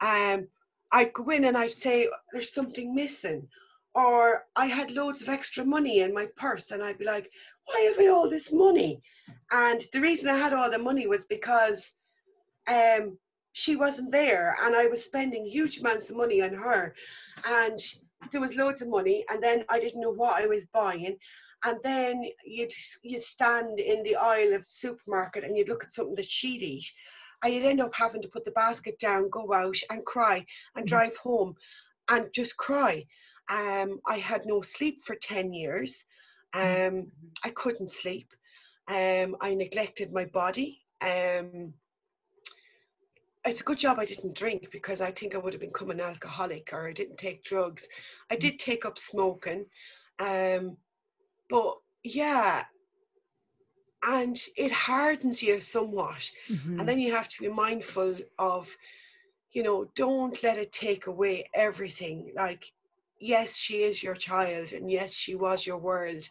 Um, 0.00 0.48
I'd 0.92 1.12
go 1.12 1.30
in 1.30 1.44
and 1.44 1.56
I'd 1.56 1.72
say, 1.72 2.08
There's 2.32 2.52
something 2.52 2.94
missing. 2.94 3.48
Or 3.94 4.44
I 4.56 4.66
had 4.66 4.90
loads 4.90 5.22
of 5.22 5.28
extra 5.28 5.64
money 5.64 6.00
in 6.00 6.12
my 6.12 6.26
purse, 6.36 6.72
and 6.72 6.82
I'd 6.82 6.98
be 6.98 7.04
like, 7.04 7.30
Why 7.66 7.80
have 7.82 7.98
I 7.98 8.08
all 8.08 8.28
this 8.28 8.52
money? 8.52 9.00
And 9.52 9.80
the 9.92 10.00
reason 10.00 10.28
I 10.28 10.36
had 10.36 10.52
all 10.52 10.70
the 10.70 10.78
money 10.78 11.06
was 11.06 11.24
because 11.24 11.92
um, 12.66 13.16
she 13.52 13.76
wasn't 13.76 14.10
there, 14.10 14.56
and 14.62 14.74
I 14.74 14.86
was 14.86 15.04
spending 15.04 15.46
huge 15.46 15.78
amounts 15.78 16.10
of 16.10 16.16
money 16.16 16.42
on 16.42 16.52
her. 16.52 16.94
And 17.46 17.78
there 18.30 18.40
was 18.40 18.56
loads 18.56 18.82
of 18.82 18.88
money 18.88 19.24
and 19.28 19.42
then 19.42 19.64
I 19.68 19.78
didn't 19.78 20.00
know 20.00 20.12
what 20.12 20.42
I 20.42 20.46
was 20.46 20.66
buying. 20.66 21.16
And 21.64 21.78
then 21.82 22.24
you'd 22.44 22.72
you'd 23.02 23.24
stand 23.24 23.80
in 23.80 24.02
the 24.02 24.16
aisle 24.16 24.54
of 24.54 24.62
the 24.62 24.68
supermarket 24.68 25.44
and 25.44 25.56
you'd 25.56 25.68
look 25.68 25.84
at 25.84 25.92
something 25.92 26.14
that 26.16 26.26
she'd 26.26 26.62
eat. 26.62 26.90
And 27.42 27.52
you'd 27.52 27.64
end 27.64 27.80
up 27.80 27.94
having 27.94 28.22
to 28.22 28.28
put 28.28 28.44
the 28.44 28.50
basket 28.52 28.98
down, 28.98 29.30
go 29.30 29.52
out 29.52 29.76
and 29.90 30.04
cry 30.04 30.44
and 30.76 30.84
mm. 30.84 30.88
drive 30.88 31.16
home 31.16 31.54
and 32.08 32.32
just 32.32 32.56
cry. 32.56 33.04
Um, 33.50 34.00
I 34.06 34.18
had 34.18 34.46
no 34.46 34.62
sleep 34.62 35.00
for 35.04 35.16
10 35.16 35.52
years. 35.52 36.04
Mm. 36.54 36.88
Um, 36.88 37.06
I 37.44 37.50
couldn't 37.50 37.90
sleep. 37.90 38.28
Um, 38.88 39.36
I 39.40 39.54
neglected 39.54 40.12
my 40.12 40.26
body. 40.26 40.80
Um, 41.00 41.74
it's 43.44 43.60
a 43.60 43.64
good 43.64 43.78
job 43.78 43.98
I 43.98 44.06
didn't 44.06 44.34
drink 44.34 44.70
because 44.70 45.00
I 45.00 45.10
think 45.10 45.34
I 45.34 45.38
would 45.38 45.52
have 45.52 45.60
become 45.60 45.90
an 45.90 46.00
alcoholic 46.00 46.70
or 46.72 46.88
I 46.88 46.92
didn't 46.92 47.18
take 47.18 47.44
drugs. 47.44 47.86
I 48.30 48.36
did 48.36 48.58
take 48.58 48.84
up 48.84 48.98
smoking. 48.98 49.66
Um, 50.18 50.76
but 51.50 51.76
yeah, 52.02 52.64
and 54.02 54.40
it 54.56 54.72
hardens 54.72 55.42
you 55.42 55.60
somewhat. 55.60 56.30
Mm-hmm. 56.48 56.80
And 56.80 56.88
then 56.88 56.98
you 56.98 57.12
have 57.12 57.28
to 57.28 57.42
be 57.42 57.48
mindful 57.48 58.16
of, 58.38 58.74
you 59.52 59.62
know, 59.62 59.90
don't 59.94 60.42
let 60.42 60.58
it 60.58 60.72
take 60.72 61.06
away 61.06 61.48
everything. 61.54 62.32
Like, 62.34 62.72
yes, 63.20 63.56
she 63.56 63.82
is 63.82 64.02
your 64.02 64.14
child, 64.14 64.72
and 64.72 64.90
yes, 64.90 65.12
she 65.14 65.34
was 65.34 65.66
your 65.66 65.78
world, 65.78 66.28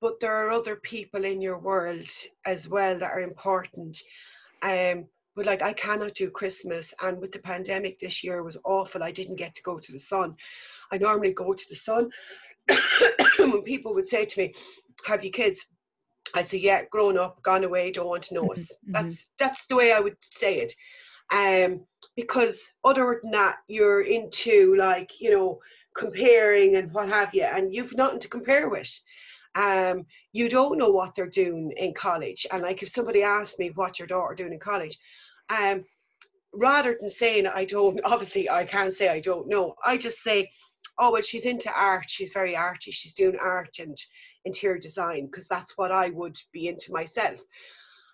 but 0.00 0.18
there 0.20 0.34
are 0.34 0.50
other 0.50 0.76
people 0.76 1.24
in 1.24 1.40
your 1.40 1.58
world 1.58 2.08
as 2.44 2.68
well 2.68 2.98
that 2.98 3.12
are 3.12 3.20
important. 3.20 4.02
Um, 4.62 5.06
but 5.36 5.46
like 5.46 5.62
I 5.62 5.74
cannot 5.74 6.14
do 6.14 6.30
Christmas. 6.30 6.92
And 7.02 7.20
with 7.20 7.30
the 7.30 7.38
pandemic 7.38 7.98
this 7.98 8.24
year 8.24 8.42
was 8.42 8.56
awful. 8.64 9.04
I 9.04 9.12
didn't 9.12 9.36
get 9.36 9.54
to 9.54 9.62
go 9.62 9.78
to 9.78 9.92
the 9.92 9.98
sun. 9.98 10.34
I 10.90 10.98
normally 10.98 11.32
go 11.32 11.52
to 11.52 11.68
the 11.68 11.76
sun. 11.76 12.10
when 13.38 13.62
people 13.62 13.94
would 13.94 14.08
say 14.08 14.24
to 14.24 14.40
me, 14.40 14.54
Have 15.04 15.22
you 15.22 15.30
kids? 15.30 15.66
I'd 16.34 16.48
say, 16.48 16.58
Yeah, 16.58 16.84
grown 16.90 17.18
up, 17.18 17.42
gone 17.42 17.64
away, 17.64 17.92
don't 17.92 18.08
want 18.08 18.24
to 18.24 18.34
know 18.34 18.50
us. 18.50 18.72
Mm-hmm. 18.88 18.92
That's 18.92 19.28
that's 19.38 19.66
the 19.66 19.76
way 19.76 19.92
I 19.92 20.00
would 20.00 20.16
say 20.22 20.66
it. 20.66 20.74
Um, 21.32 21.84
because 22.16 22.72
other 22.84 23.20
than 23.22 23.32
that, 23.32 23.56
you're 23.68 24.02
into 24.02 24.74
like, 24.76 25.20
you 25.20 25.30
know, 25.30 25.60
comparing 25.94 26.76
and 26.76 26.92
what 26.92 27.08
have 27.08 27.34
you, 27.34 27.42
and 27.42 27.74
you've 27.74 27.96
nothing 27.96 28.20
to 28.20 28.28
compare 28.28 28.68
with. 28.68 28.90
Um, 29.54 30.04
you 30.32 30.50
don't 30.50 30.76
know 30.76 30.90
what 30.90 31.14
they're 31.14 31.26
doing 31.26 31.72
in 31.78 31.94
college. 31.94 32.46
And 32.52 32.62
like 32.62 32.82
if 32.82 32.90
somebody 32.90 33.22
asked 33.22 33.58
me 33.58 33.70
what 33.74 33.98
your 33.98 34.06
daughter 34.06 34.34
doing 34.34 34.52
in 34.52 34.58
college, 34.58 34.98
um, 35.50 35.84
rather 36.52 36.96
than 37.00 37.10
saying 37.10 37.46
I 37.46 37.64
don't, 37.64 38.00
obviously 38.04 38.48
I 38.48 38.64
can't 38.64 38.92
say 38.92 39.08
I 39.08 39.20
don't 39.20 39.48
know. 39.48 39.74
I 39.84 39.96
just 39.96 40.18
say, 40.22 40.48
oh 40.98 41.12
well, 41.12 41.22
she's 41.22 41.44
into 41.44 41.72
art. 41.72 42.06
She's 42.08 42.32
very 42.32 42.56
arty. 42.56 42.90
She's 42.90 43.14
doing 43.14 43.36
art 43.40 43.76
and 43.78 43.96
interior 44.44 44.78
design 44.78 45.26
because 45.26 45.48
that's 45.48 45.76
what 45.76 45.92
I 45.92 46.10
would 46.10 46.36
be 46.52 46.68
into 46.68 46.92
myself. 46.92 47.40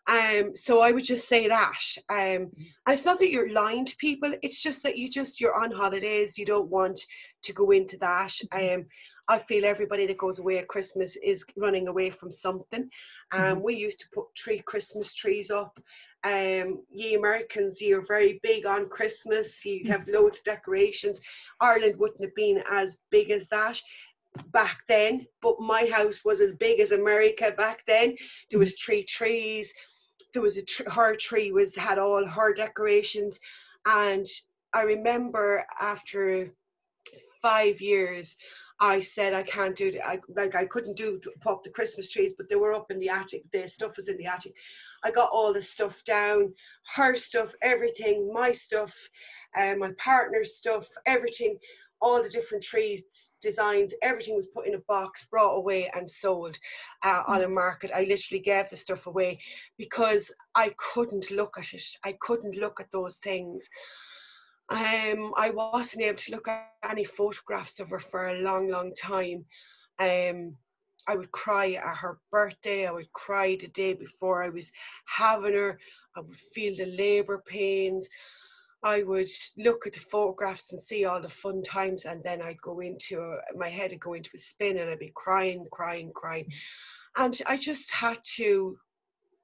Um, 0.08 0.56
so 0.56 0.80
I 0.80 0.90
would 0.90 1.04
just 1.04 1.28
say 1.28 1.46
that. 1.48 1.78
Um, 2.08 2.50
and 2.56 2.88
it's 2.88 3.04
not 3.04 3.20
that 3.20 3.30
you're 3.30 3.52
lying 3.52 3.84
to 3.84 3.96
people. 3.98 4.34
It's 4.42 4.60
just 4.60 4.82
that 4.82 4.98
you 4.98 5.08
just 5.08 5.40
you're 5.40 5.54
on 5.54 5.70
holidays. 5.70 6.36
You 6.36 6.44
don't 6.44 6.68
want 6.68 7.00
to 7.44 7.52
go 7.52 7.70
into 7.70 7.96
that. 7.98 8.32
Mm-hmm. 8.52 8.80
Um, 8.80 8.86
I 9.28 9.38
feel 9.38 9.64
everybody 9.64 10.06
that 10.06 10.18
goes 10.18 10.38
away 10.38 10.58
at 10.58 10.68
Christmas 10.68 11.16
is 11.16 11.44
running 11.56 11.88
away 11.88 12.10
from 12.10 12.30
something. 12.30 12.88
Um, 13.32 13.40
mm-hmm. 13.40 13.62
We 13.62 13.74
used 13.76 14.00
to 14.00 14.06
put 14.12 14.34
tree 14.34 14.60
Christmas 14.66 15.14
trees 15.14 15.50
up 15.50 15.78
um, 16.24 16.84
ye 16.90 17.14
Americans, 17.14 17.80
you're 17.80 18.06
very 18.06 18.38
big 18.42 18.64
on 18.64 18.88
Christmas. 18.88 19.64
You 19.64 19.84
mm. 19.84 19.88
have 19.88 20.08
loads 20.08 20.38
of 20.38 20.44
decorations. 20.44 21.20
Ireland 21.60 21.96
wouldn't 21.98 22.22
have 22.22 22.34
been 22.34 22.62
as 22.70 22.98
big 23.10 23.30
as 23.30 23.48
that 23.48 23.80
back 24.52 24.78
then, 24.88 25.26
but 25.42 25.60
my 25.60 25.86
house 25.86 26.24
was 26.24 26.40
as 26.40 26.54
big 26.54 26.80
as 26.80 26.92
America 26.92 27.52
back 27.56 27.82
then. 27.86 28.16
There 28.50 28.60
was 28.60 28.74
mm. 28.74 28.84
three 28.84 29.04
trees. 29.04 29.72
There 30.32 30.42
was 30.42 30.56
a 30.56 30.64
tr- 30.64 30.88
her 30.88 31.16
tree 31.16 31.50
was 31.50 31.74
had 31.74 31.98
all 31.98 32.24
her 32.24 32.54
decorations, 32.54 33.38
and 33.84 34.24
I 34.72 34.82
remember 34.82 35.66
after 35.80 36.50
five 37.42 37.80
years, 37.80 38.36
I 38.82 38.98
said 38.98 39.32
I 39.32 39.44
can't 39.44 39.76
do 39.76 39.88
it. 39.88 40.00
I 40.04 40.18
like 40.34 40.56
I 40.56 40.64
couldn't 40.64 40.96
do 40.96 41.20
pop 41.40 41.62
the 41.62 41.70
Christmas 41.70 42.10
trees, 42.10 42.34
but 42.36 42.48
they 42.48 42.56
were 42.56 42.74
up 42.74 42.90
in 42.90 42.98
the 42.98 43.08
attic. 43.08 43.44
The 43.52 43.68
stuff 43.68 43.96
was 43.96 44.08
in 44.08 44.16
the 44.16 44.26
attic. 44.26 44.54
I 45.04 45.12
got 45.12 45.30
all 45.30 45.52
the 45.52 45.62
stuff 45.62 46.02
down, 46.02 46.52
her 46.96 47.16
stuff, 47.16 47.54
everything, 47.62 48.28
my 48.32 48.50
stuff, 48.50 48.92
um, 49.56 49.78
my 49.78 49.92
partner's 49.98 50.56
stuff, 50.56 50.88
everything, 51.06 51.58
all 52.00 52.20
the 52.20 52.28
different 52.28 52.64
trees, 52.64 53.34
designs, 53.40 53.94
everything 54.02 54.34
was 54.34 54.46
put 54.46 54.66
in 54.66 54.74
a 54.74 54.80
box, 54.88 55.28
brought 55.30 55.54
away 55.54 55.88
and 55.94 56.10
sold 56.10 56.58
uh, 57.04 57.22
on 57.28 57.42
a 57.42 57.46
mm. 57.46 57.54
market. 57.54 57.92
I 57.94 58.02
literally 58.02 58.40
gave 58.40 58.68
the 58.68 58.76
stuff 58.76 59.06
away 59.06 59.38
because 59.78 60.28
I 60.56 60.74
couldn't 60.76 61.30
look 61.30 61.54
at 61.56 61.72
it. 61.72 61.84
I 62.04 62.16
couldn't 62.20 62.56
look 62.56 62.80
at 62.80 62.90
those 62.90 63.18
things. 63.18 63.68
Um, 64.72 65.34
I 65.36 65.50
wasn't 65.50 66.02
able 66.02 66.16
to 66.16 66.32
look 66.32 66.48
at 66.48 66.70
any 66.88 67.04
photographs 67.04 67.78
of 67.78 67.90
her 67.90 67.98
for 67.98 68.28
a 68.28 68.40
long, 68.40 68.68
long 68.68 68.94
time. 68.94 69.44
Um, 69.98 70.56
I 71.06 71.14
would 71.14 71.30
cry 71.30 71.72
at 71.72 71.96
her 71.98 72.18
birthday. 72.30 72.86
I 72.86 72.92
would 72.92 73.12
cry 73.12 73.58
the 73.60 73.68
day 73.68 73.92
before 73.92 74.42
I 74.42 74.48
was 74.48 74.72
having 75.04 75.52
her. 75.52 75.78
I 76.16 76.20
would 76.20 76.38
feel 76.54 76.74
the 76.74 76.86
labour 76.86 77.42
pains. 77.46 78.08
I 78.82 79.02
would 79.02 79.28
look 79.58 79.86
at 79.86 79.92
the 79.92 80.00
photographs 80.00 80.72
and 80.72 80.80
see 80.80 81.04
all 81.04 81.20
the 81.20 81.28
fun 81.28 81.62
times, 81.62 82.06
and 82.06 82.24
then 82.24 82.40
I'd 82.40 82.62
go 82.62 82.80
into 82.80 83.20
a, 83.20 83.38
my 83.54 83.68
head 83.68 83.90
would 83.90 84.00
go 84.00 84.14
into 84.14 84.30
a 84.34 84.38
spin, 84.38 84.78
and 84.78 84.88
I'd 84.88 84.98
be 84.98 85.12
crying, 85.14 85.66
crying, 85.70 86.12
crying, 86.14 86.50
and 87.18 87.38
I 87.46 87.58
just 87.58 87.92
had 87.92 88.18
to 88.36 88.78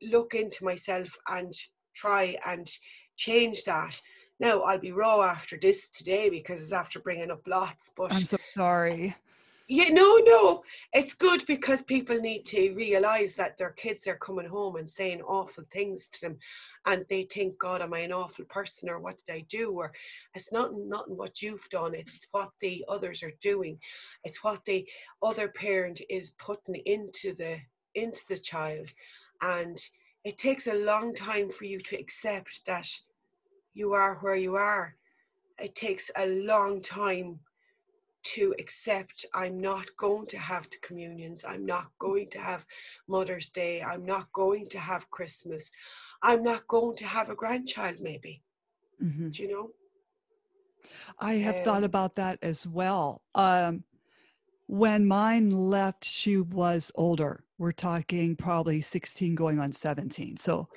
look 0.01 0.35
into 0.35 0.65
myself 0.65 1.11
and 1.29 1.53
try 1.95 2.39
and 2.47 2.67
change 3.17 3.65
that. 3.65 4.01
Now 4.41 4.61
I'll 4.61 4.79
be 4.79 4.93
raw 4.93 5.21
after 5.23 5.59
this 5.61 5.89
today 5.89 6.31
because 6.31 6.63
it's 6.63 6.73
after 6.73 7.01
bringing 7.01 7.31
up 7.31 7.47
lots, 7.47 7.91
but 7.97 8.13
I'm 8.13 8.25
so 8.25 8.39
sorry. 8.55 9.17
Yeah 9.71 9.91
no 9.91 10.17
no. 10.25 10.63
It's 10.95 11.13
good 11.13 11.45
because 11.47 11.83
people 11.83 12.19
need 12.19 12.45
to 12.47 12.73
realize 12.75 13.35
that 13.35 13.59
their 13.59 13.73
kids 13.73 14.07
are 14.07 14.17
coming 14.17 14.49
home 14.49 14.77
and 14.77 14.89
saying 14.89 15.21
awful 15.23 15.65
things 15.71 16.07
to 16.07 16.21
them 16.23 16.39
and 16.87 17.05
they 17.11 17.25
think 17.25 17.59
god 17.59 17.83
am 17.83 17.93
i 17.93 17.99
an 17.99 18.13
awful 18.13 18.47
person 18.47 18.89
or 18.89 18.99
what 18.99 19.19
did 19.19 19.35
i 19.35 19.45
do? 19.51 19.73
Or 19.73 19.93
it's 20.35 20.53
not 20.53 20.71
not 20.75 21.11
what 21.11 21.43
you've 21.43 21.69
done 21.71 21.95
it's 21.95 22.27
what 22.31 22.51
the 22.61 22.85
others 22.89 23.23
are 23.23 23.35
doing. 23.41 23.79
It's 24.25 24.43
what 24.43 24.65
the 24.65 24.89
other 25.23 25.49
parent 25.49 26.01
is 26.09 26.31
putting 26.39 26.77
into 26.87 27.35
the 27.35 27.59
into 27.95 28.21
the 28.29 28.39
child. 28.39 28.89
And 29.43 29.79
it 30.25 30.39
takes 30.39 30.67
a 30.67 30.85
long 30.85 31.15
time 31.15 31.51
for 31.51 31.65
you 31.65 31.79
to 31.79 31.97
accept 31.97 32.63
that 32.67 32.89
you 33.79 33.95
are 33.95 34.17
where 34.17 34.37
you 34.37 34.57
are 34.57 34.95
it 35.59 35.75
takes 35.75 36.11
a 36.17 36.27
long 36.27 36.81
time 36.81 37.39
to 38.23 38.55
accept 38.59 39.25
I'm 39.35 39.61
not 39.61 39.87
going 39.97 40.27
to 40.27 40.39
have 40.39 40.69
the 40.71 40.77
communions, 40.83 41.45
I'm 41.49 41.65
not 41.65 41.87
going 41.99 42.29
to 42.31 42.39
have 42.39 42.67
Mother's 43.07 43.49
Day, 43.49 43.83
I'm 43.83 44.05
not 44.05 44.31
going 44.33 44.67
to 44.69 44.79
have 44.79 45.11
Christmas, 45.11 45.71
I'm 46.23 46.43
not 46.43 46.67
going 46.69 46.97
to 46.97 47.07
have 47.07 47.31
a 47.31 47.35
grandchild, 47.35 47.97
maybe. 48.01 48.43
Mm-hmm. 49.03 49.31
Do 49.31 49.43
you 49.43 49.51
know? 49.51 49.71
I 51.19 51.35
have 51.35 51.57
um, 51.57 51.65
thought 51.65 51.85
about 51.85 52.15
that 52.17 52.39
as 52.43 52.67
well. 52.67 53.23
Um, 53.35 53.85
when 54.67 55.07
mine 55.07 55.51
left, 55.51 56.05
she 56.05 56.37
was 56.37 56.91
older. 56.95 57.45
We're 57.57 57.73
talking 57.73 58.37
probably 58.37 58.81
16 58.81 59.35
going 59.35 59.59
on 59.59 59.73
17. 59.73 60.37
So, 60.37 60.69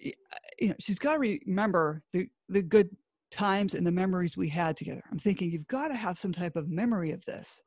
okay. 0.00 0.14
You 0.58 0.68
know, 0.68 0.74
she's 0.78 0.98
got 0.98 1.14
to 1.14 1.18
remember 1.18 2.02
the, 2.12 2.28
the 2.48 2.62
good 2.62 2.90
times 3.30 3.74
and 3.74 3.86
the 3.86 3.92
memories 3.92 4.36
we 4.36 4.48
had 4.48 4.76
together. 4.76 5.02
I'm 5.10 5.18
thinking 5.18 5.50
you've 5.50 5.68
got 5.68 5.88
to 5.88 5.96
have 5.96 6.18
some 6.18 6.32
type 6.32 6.56
of 6.56 6.68
memory 6.68 7.12
of 7.12 7.24
this. 7.24 7.60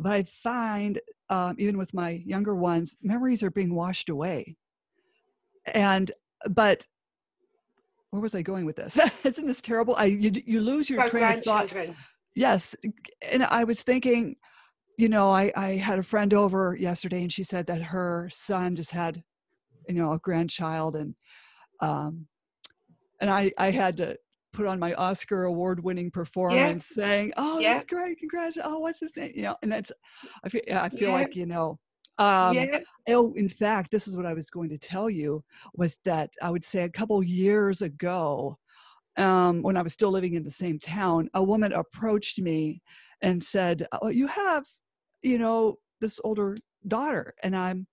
But 0.00 0.12
I 0.12 0.22
find, 0.24 1.00
um, 1.28 1.56
even 1.58 1.76
with 1.76 1.92
my 1.92 2.22
younger 2.24 2.54
ones, 2.54 2.96
memories 3.02 3.42
are 3.42 3.50
being 3.50 3.74
washed 3.74 4.08
away. 4.08 4.56
And, 5.66 6.10
but 6.48 6.86
where 8.10 8.22
was 8.22 8.34
I 8.34 8.42
going 8.42 8.64
with 8.64 8.76
this? 8.76 8.98
Isn't 9.24 9.46
this 9.46 9.60
terrible? 9.60 9.94
I 9.96 10.04
you, 10.04 10.32
you 10.46 10.60
lose 10.60 10.88
your 10.88 11.08
train 11.08 11.38
of 11.38 11.44
thought. 11.44 11.74
Yes, 12.34 12.74
and 13.22 13.44
I 13.44 13.64
was 13.64 13.82
thinking, 13.82 14.36
you 14.96 15.08
know, 15.08 15.30
I 15.30 15.52
I 15.56 15.70
had 15.76 15.98
a 15.98 16.04
friend 16.04 16.32
over 16.32 16.76
yesterday, 16.78 17.22
and 17.22 17.32
she 17.32 17.44
said 17.44 17.66
that 17.66 17.82
her 17.82 18.28
son 18.32 18.76
just 18.76 18.92
had, 18.92 19.22
you 19.88 19.94
know, 19.96 20.12
a 20.12 20.18
grandchild, 20.18 20.96
and 20.96 21.14
um, 21.80 22.26
and 23.20 23.30
I 23.30 23.52
I 23.58 23.70
had 23.70 23.96
to 23.98 24.16
put 24.52 24.66
on 24.66 24.78
my 24.78 24.94
Oscar 24.94 25.44
award 25.44 25.82
winning 25.82 26.10
performance 26.10 26.90
yeah. 26.96 27.04
saying, 27.04 27.32
Oh, 27.36 27.58
yeah. 27.58 27.74
that's 27.74 27.84
great. 27.84 28.18
Congrats. 28.18 28.58
Oh, 28.62 28.78
what's 28.78 29.00
his 29.00 29.16
name? 29.16 29.32
You 29.34 29.42
know, 29.42 29.56
and 29.62 29.70
that's, 29.70 29.92
I 30.42 30.48
feel, 30.48 30.62
I 30.72 30.88
feel 30.88 31.08
yeah. 31.10 31.14
like, 31.14 31.36
you 31.36 31.46
know, 31.46 31.78
um, 32.18 32.56
yeah. 32.56 32.80
oh, 33.10 33.32
in 33.34 33.48
fact, 33.48 33.90
this 33.92 34.08
is 34.08 34.16
what 34.16 34.26
I 34.26 34.34
was 34.34 34.50
going 34.50 34.68
to 34.70 34.78
tell 34.78 35.08
you 35.08 35.44
was 35.74 35.98
that 36.04 36.30
I 36.42 36.50
would 36.50 36.64
say 36.64 36.82
a 36.82 36.88
couple 36.88 37.22
years 37.22 37.82
ago, 37.82 38.58
um, 39.16 39.62
when 39.62 39.76
I 39.76 39.82
was 39.82 39.92
still 39.92 40.10
living 40.10 40.34
in 40.34 40.44
the 40.44 40.50
same 40.50 40.78
town, 40.80 41.30
a 41.34 41.42
woman 41.42 41.72
approached 41.72 42.40
me 42.40 42.82
and 43.20 43.42
said, 43.42 43.86
"Oh, 44.00 44.08
you 44.08 44.26
have, 44.28 44.64
you 45.22 45.38
know, 45.38 45.76
this 46.00 46.20
older 46.24 46.56
daughter," 46.86 47.34
and 47.42 47.56
I'm, 47.56 47.86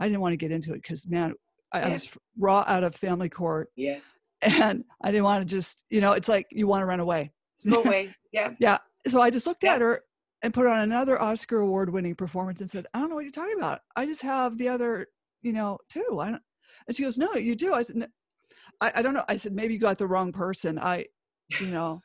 I 0.00 0.06
didn't 0.06 0.20
want 0.20 0.32
to 0.34 0.36
get 0.38 0.52
into 0.52 0.72
it 0.72 0.82
because 0.82 1.06
man, 1.06 1.34
I, 1.76 1.80
yeah. 1.80 1.88
I, 1.88 1.92
was 1.92 2.08
raw 2.38 2.64
out 2.66 2.84
of 2.84 2.94
family 2.94 3.28
court. 3.28 3.70
Yeah 3.76 3.98
and 4.42 4.84
I 5.02 5.10
didn't 5.10 5.24
want 5.24 5.46
to 5.46 5.54
just, 5.54 5.84
you 5.90 6.00
know, 6.00 6.12
it's 6.12 6.28
like 6.28 6.46
you 6.50 6.66
want 6.66 6.82
to 6.82 6.86
run 6.86 7.00
away. 7.00 7.32
Go 7.68 7.82
away. 7.82 8.14
Yeah. 8.32 8.52
yeah. 8.58 8.78
So 9.08 9.20
I 9.20 9.30
just 9.30 9.46
looked 9.46 9.64
yeah. 9.64 9.74
at 9.74 9.80
her 9.80 10.02
and 10.42 10.52
put 10.52 10.66
on 10.66 10.80
another 10.80 11.20
Oscar 11.20 11.60
award 11.60 11.90
winning 11.90 12.14
performance 12.14 12.60
and 12.60 12.70
said, 12.70 12.86
I 12.92 13.00
don't 13.00 13.08
know 13.08 13.14
what 13.16 13.24
you're 13.24 13.32
talking 13.32 13.56
about. 13.56 13.80
I 13.94 14.06
just 14.06 14.22
have 14.22 14.58
the 14.58 14.68
other, 14.68 15.08
you 15.42 15.52
know, 15.52 15.78
two. 15.88 16.20
I 16.20 16.30
don't, 16.30 16.42
and 16.86 16.96
she 16.96 17.02
goes, 17.02 17.18
No, 17.18 17.34
you 17.34 17.54
do. 17.54 17.72
I 17.72 17.82
said, 17.82 17.96
no. 17.96 18.06
I, 18.80 18.92
I 18.96 19.02
don't 19.02 19.14
know. 19.14 19.24
I 19.28 19.36
said, 19.36 19.52
maybe 19.52 19.74
you 19.74 19.80
got 19.80 19.98
the 19.98 20.06
wrong 20.06 20.32
person. 20.32 20.78
I, 20.78 21.06
you 21.60 21.68
know, 21.68 22.02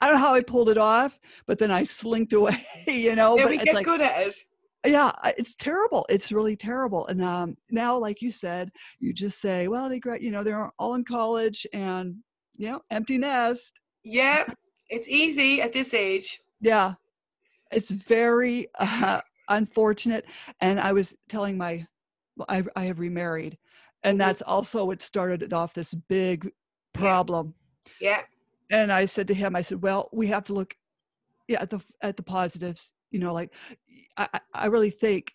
I 0.00 0.06
don't 0.06 0.16
know 0.16 0.20
how 0.20 0.34
I 0.34 0.42
pulled 0.42 0.68
it 0.68 0.78
off, 0.78 1.18
but 1.46 1.58
then 1.58 1.70
I 1.70 1.82
slinked 1.82 2.32
away, 2.32 2.64
you 2.86 3.16
know. 3.16 3.36
Yeah, 3.36 3.44
but 3.44 3.50
we 3.50 3.58
get 3.58 3.74
like, 3.74 3.84
good 3.84 4.00
at 4.00 4.26
it 4.28 4.36
yeah 4.86 5.12
it's 5.36 5.54
terrible 5.54 6.06
it's 6.08 6.32
really 6.32 6.56
terrible 6.56 7.06
and 7.06 7.22
um, 7.22 7.56
now 7.70 7.96
like 7.96 8.22
you 8.22 8.30
said 8.30 8.70
you 8.98 9.12
just 9.12 9.40
say 9.40 9.68
well 9.68 9.88
they 9.88 10.00
you 10.20 10.30
know 10.30 10.42
they're 10.42 10.70
all 10.78 10.94
in 10.94 11.04
college 11.04 11.66
and 11.72 12.16
you 12.56 12.70
know 12.70 12.80
empty 12.90 13.18
nest 13.18 13.80
yeah 14.02 14.44
it's 14.88 15.08
easy 15.08 15.60
at 15.60 15.72
this 15.72 15.94
age 15.94 16.40
yeah 16.60 16.94
it's 17.70 17.90
very 17.90 18.68
uh, 18.78 19.20
unfortunate 19.48 20.24
and 20.60 20.80
i 20.80 20.92
was 20.92 21.14
telling 21.28 21.56
my 21.56 21.84
I, 22.48 22.64
I 22.74 22.84
have 22.84 22.98
remarried 22.98 23.58
and 24.02 24.18
mm-hmm. 24.18 24.26
that's 24.26 24.42
also 24.42 24.84
what 24.84 25.02
started 25.02 25.42
it 25.42 25.52
off 25.52 25.74
this 25.74 25.94
big 25.94 26.50
problem 26.92 27.54
yeah. 28.00 28.22
yeah 28.70 28.82
and 28.82 28.92
i 28.92 29.04
said 29.04 29.28
to 29.28 29.34
him 29.34 29.54
i 29.56 29.62
said 29.62 29.82
well 29.82 30.08
we 30.12 30.26
have 30.28 30.44
to 30.44 30.54
look 30.54 30.74
yeah 31.48 31.60
at 31.62 31.70
the 31.70 31.80
at 32.02 32.16
the 32.16 32.22
positives 32.22 32.92
you 33.10 33.18
know 33.18 33.32
like 33.32 33.52
i 34.16 34.40
i 34.54 34.66
really 34.66 34.90
think 34.90 35.34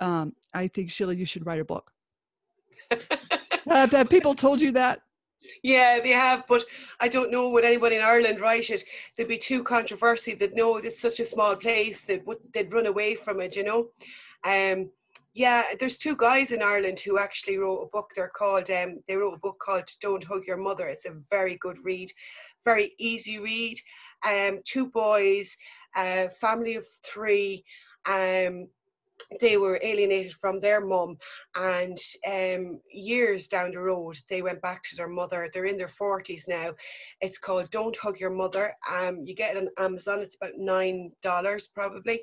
um 0.00 0.34
i 0.54 0.68
think 0.68 0.90
sheila 0.90 1.14
you 1.14 1.24
should 1.24 1.46
write 1.46 1.60
a 1.60 1.64
book 1.64 1.90
have, 3.68 3.92
have 3.92 4.08
people 4.08 4.34
told 4.34 4.60
you 4.60 4.72
that 4.72 5.00
yeah, 5.62 6.00
they 6.00 6.10
have, 6.10 6.44
but 6.48 6.64
I 7.00 7.08
don't 7.08 7.30
know 7.30 7.50
would 7.50 7.64
anybody 7.64 7.96
in 7.96 8.02
Ireland 8.02 8.40
write 8.40 8.70
it. 8.70 8.84
There'd 9.16 9.28
be 9.28 9.38
too 9.38 9.62
controversy 9.62 10.34
that 10.34 10.54
no, 10.54 10.76
it's 10.76 11.00
such 11.00 11.20
a 11.20 11.26
small 11.26 11.56
place 11.56 12.02
that 12.02 12.26
would 12.26 12.38
they'd 12.52 12.72
run 12.72 12.86
away 12.86 13.14
from 13.14 13.40
it, 13.40 13.56
you 13.56 13.64
know. 13.64 13.88
Um, 14.44 14.90
yeah, 15.34 15.64
there's 15.78 15.98
two 15.98 16.16
guys 16.16 16.52
in 16.52 16.62
Ireland 16.62 16.98
who 17.00 17.18
actually 17.18 17.58
wrote 17.58 17.82
a 17.82 17.88
book. 17.88 18.12
They're 18.14 18.32
called 18.34 18.70
um, 18.70 19.00
they 19.06 19.16
wrote 19.16 19.34
a 19.34 19.38
book 19.38 19.58
called 19.58 19.88
Don't 20.00 20.24
Hug 20.24 20.46
Your 20.46 20.56
Mother. 20.56 20.88
It's 20.88 21.04
a 21.04 21.16
very 21.30 21.58
good 21.58 21.78
read, 21.84 22.10
very 22.64 22.94
easy 22.98 23.38
read. 23.38 23.78
Um, 24.26 24.60
two 24.64 24.86
boys, 24.86 25.54
a 25.96 26.28
family 26.30 26.76
of 26.76 26.86
three. 27.04 27.64
Um, 28.06 28.68
they 29.40 29.56
were 29.56 29.80
alienated 29.82 30.34
from 30.34 30.60
their 30.60 30.80
mum, 30.80 31.18
and 31.54 31.98
um, 32.26 32.80
years 32.92 33.46
down 33.48 33.70
the 33.70 33.80
road, 33.80 34.18
they 34.28 34.42
went 34.42 34.62
back 34.62 34.82
to 34.84 34.96
their 34.96 35.08
mother. 35.08 35.48
They're 35.52 35.64
in 35.64 35.78
their 35.78 35.88
40s 35.88 36.46
now. 36.46 36.74
It's 37.20 37.38
called 37.38 37.70
Don't 37.70 37.96
Hug 37.96 38.20
Your 38.20 38.30
Mother. 38.30 38.74
Um, 38.90 39.24
you 39.24 39.34
get 39.34 39.56
it 39.56 39.62
on 39.78 39.84
Amazon, 39.84 40.20
it's 40.20 40.36
about 40.36 40.58
$9 40.60 41.74
probably. 41.74 42.20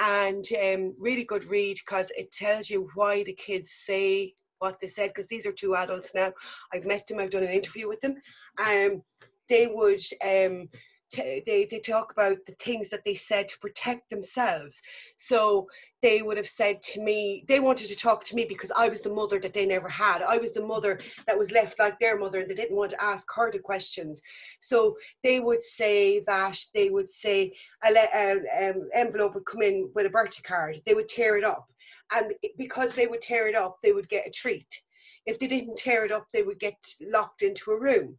And 0.00 0.46
um, 0.62 0.94
really 0.98 1.24
good 1.24 1.44
read 1.44 1.78
because 1.84 2.10
it 2.16 2.32
tells 2.32 2.70
you 2.70 2.88
why 2.94 3.24
the 3.24 3.34
kids 3.34 3.72
say 3.72 4.34
what 4.58 4.80
they 4.80 4.88
said, 4.88 5.08
because 5.08 5.26
these 5.26 5.46
are 5.46 5.52
two 5.52 5.76
adults 5.76 6.12
now. 6.14 6.32
I've 6.72 6.86
met 6.86 7.06
them, 7.06 7.18
I've 7.18 7.30
done 7.30 7.44
an 7.44 7.50
interview 7.50 7.88
with 7.88 8.00
them. 8.00 8.16
Um, 8.58 9.02
they 9.48 9.66
would 9.66 10.02
um, 10.24 10.68
they, 11.16 11.66
they 11.70 11.80
talk 11.80 12.12
about 12.12 12.38
the 12.46 12.52
things 12.52 12.88
that 12.90 13.04
they 13.04 13.14
said 13.14 13.48
to 13.48 13.58
protect 13.58 14.10
themselves. 14.10 14.80
So 15.16 15.68
they 16.02 16.22
would 16.22 16.36
have 16.36 16.48
said 16.48 16.80
to 16.82 17.00
me, 17.00 17.44
they 17.48 17.60
wanted 17.60 17.88
to 17.88 17.96
talk 17.96 18.24
to 18.24 18.36
me 18.36 18.44
because 18.44 18.70
I 18.76 18.88
was 18.88 19.00
the 19.00 19.12
mother 19.12 19.40
that 19.40 19.52
they 19.52 19.66
never 19.66 19.88
had. 19.88 20.22
I 20.22 20.36
was 20.36 20.52
the 20.52 20.64
mother 20.64 21.00
that 21.26 21.38
was 21.38 21.50
left 21.50 21.78
like 21.78 21.98
their 21.98 22.18
mother 22.18 22.40
and 22.40 22.50
they 22.50 22.54
didn't 22.54 22.76
want 22.76 22.90
to 22.92 23.02
ask 23.02 23.26
her 23.34 23.50
the 23.50 23.58
questions. 23.58 24.20
So 24.60 24.96
they 25.24 25.40
would 25.40 25.62
say 25.62 26.20
that 26.26 26.58
they 26.74 26.90
would 26.90 27.10
say 27.10 27.52
an 27.82 27.96
um, 27.96 28.88
envelope 28.94 29.34
would 29.34 29.46
come 29.46 29.62
in 29.62 29.90
with 29.94 30.06
a 30.06 30.10
birthday 30.10 30.42
card. 30.42 30.80
They 30.86 30.94
would 30.94 31.08
tear 31.08 31.36
it 31.36 31.44
up. 31.44 31.66
And 32.12 32.32
because 32.56 32.92
they 32.92 33.06
would 33.06 33.20
tear 33.20 33.48
it 33.48 33.54
up, 33.54 33.78
they 33.82 33.92
would 33.92 34.08
get 34.08 34.26
a 34.26 34.30
treat. 34.30 34.82
If 35.26 35.38
they 35.38 35.46
didn't 35.46 35.76
tear 35.76 36.04
it 36.04 36.12
up, 36.12 36.26
they 36.32 36.42
would 36.42 36.58
get 36.58 36.76
locked 37.00 37.42
into 37.42 37.72
a 37.72 37.78
room. 37.78 38.16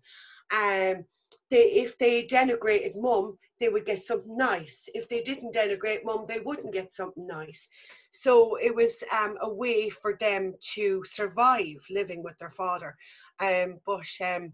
Um, 0.51 1.05
they 1.49 1.63
if 1.71 1.97
they 1.97 2.23
denigrated 2.23 2.95
mum, 2.95 3.37
they 3.59 3.69
would 3.69 3.85
get 3.85 4.03
something 4.03 4.37
nice. 4.37 4.87
If 4.93 5.09
they 5.09 5.21
didn't 5.21 5.55
denigrate 5.55 6.03
mum, 6.03 6.25
they 6.27 6.39
wouldn't 6.39 6.73
get 6.73 6.93
something 6.93 7.27
nice. 7.27 7.67
So 8.11 8.55
it 8.55 8.73
was 8.73 9.03
um, 9.11 9.37
a 9.41 9.49
way 9.49 9.89
for 9.89 10.17
them 10.19 10.55
to 10.73 11.03
survive 11.05 11.77
living 11.89 12.23
with 12.23 12.37
their 12.39 12.51
father. 12.51 12.95
Um, 13.39 13.79
but 13.85 14.07
um, 14.23 14.53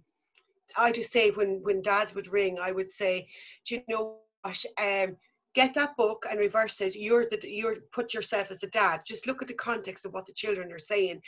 I 0.77 0.91
just 0.91 1.11
say 1.11 1.31
when 1.31 1.61
when 1.63 1.81
dads 1.81 2.13
would 2.15 2.27
ring, 2.27 2.57
I 2.59 2.71
would 2.71 2.91
say, 2.91 3.27
do 3.65 3.75
you 3.75 3.81
know 3.87 4.17
what? 4.41 4.65
Um, 4.81 5.17
get 5.53 5.73
that 5.73 5.95
book 5.95 6.25
and 6.29 6.39
reverse 6.39 6.81
it. 6.81 6.95
You're 6.95 7.25
the 7.25 7.39
you're 7.43 7.77
put 7.91 8.13
yourself 8.13 8.51
as 8.51 8.59
the 8.59 8.67
dad. 8.67 9.01
Just 9.05 9.25
look 9.25 9.41
at 9.41 9.47
the 9.47 9.53
context 9.53 10.05
of 10.05 10.13
what 10.13 10.25
the 10.25 10.33
children 10.33 10.71
are 10.71 10.79
saying, 10.79 11.21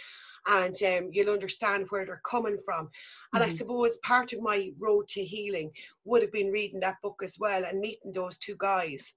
and 0.47 0.75
um, 0.83 1.09
you'll 1.11 1.33
understand 1.33 1.87
where 1.89 2.05
they're 2.05 2.21
coming 2.29 2.57
from. 2.65 2.89
And 3.33 3.43
mm-hmm. 3.43 3.51
I 3.51 3.55
suppose 3.55 3.97
part 4.03 4.33
of 4.33 4.41
my 4.41 4.71
road 4.79 5.07
to 5.09 5.23
healing 5.23 5.71
would 6.05 6.21
have 6.21 6.31
been 6.31 6.51
reading 6.51 6.79
that 6.81 7.01
book 7.03 7.21
as 7.23 7.37
well 7.39 7.63
and 7.65 7.79
meeting 7.79 8.11
those 8.13 8.37
two 8.37 8.55
guys. 8.57 9.13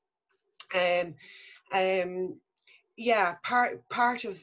Um, 0.74 1.14
um, 1.72 2.36
yeah, 2.96 3.36
part 3.44 3.88
part 3.88 4.24
of 4.24 4.38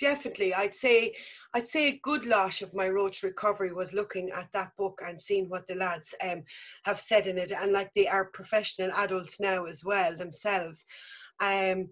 definitely, 0.00 0.52
I'd 0.52 0.74
say, 0.74 1.14
I'd 1.54 1.68
say 1.68 1.88
a 1.88 2.00
good 2.02 2.26
lot 2.26 2.60
of 2.60 2.74
my 2.74 2.88
road 2.88 3.12
to 3.14 3.28
recovery 3.28 3.72
was 3.72 3.92
looking 3.92 4.30
at 4.30 4.48
that 4.52 4.72
book 4.76 5.00
and 5.06 5.20
seeing 5.20 5.48
what 5.48 5.68
the 5.68 5.76
lads 5.76 6.12
um, 6.24 6.42
have 6.84 6.98
said 6.98 7.28
in 7.28 7.38
it, 7.38 7.52
and 7.52 7.70
like 7.70 7.90
they 7.94 8.08
are 8.08 8.24
professional 8.32 8.90
adults 8.92 9.38
now 9.38 9.66
as 9.66 9.84
well 9.84 10.16
themselves. 10.16 10.84
Um, 11.40 11.90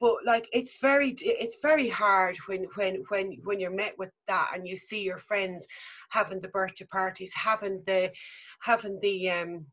but 0.00 0.14
like 0.24 0.48
it's 0.52 0.78
very 0.78 1.14
it's 1.20 1.58
very 1.62 1.88
hard 1.88 2.36
when 2.46 2.64
when 2.74 3.04
when 3.08 3.36
when 3.44 3.60
you're 3.60 3.70
met 3.70 3.94
with 3.98 4.10
that 4.26 4.50
and 4.54 4.66
you 4.66 4.76
see 4.76 5.02
your 5.02 5.18
friends 5.18 5.66
having 6.08 6.40
the 6.40 6.48
birthday 6.48 6.86
parties 6.86 7.32
having 7.34 7.82
the 7.86 8.10
having 8.60 8.98
the 9.00 9.30
um 9.30 9.64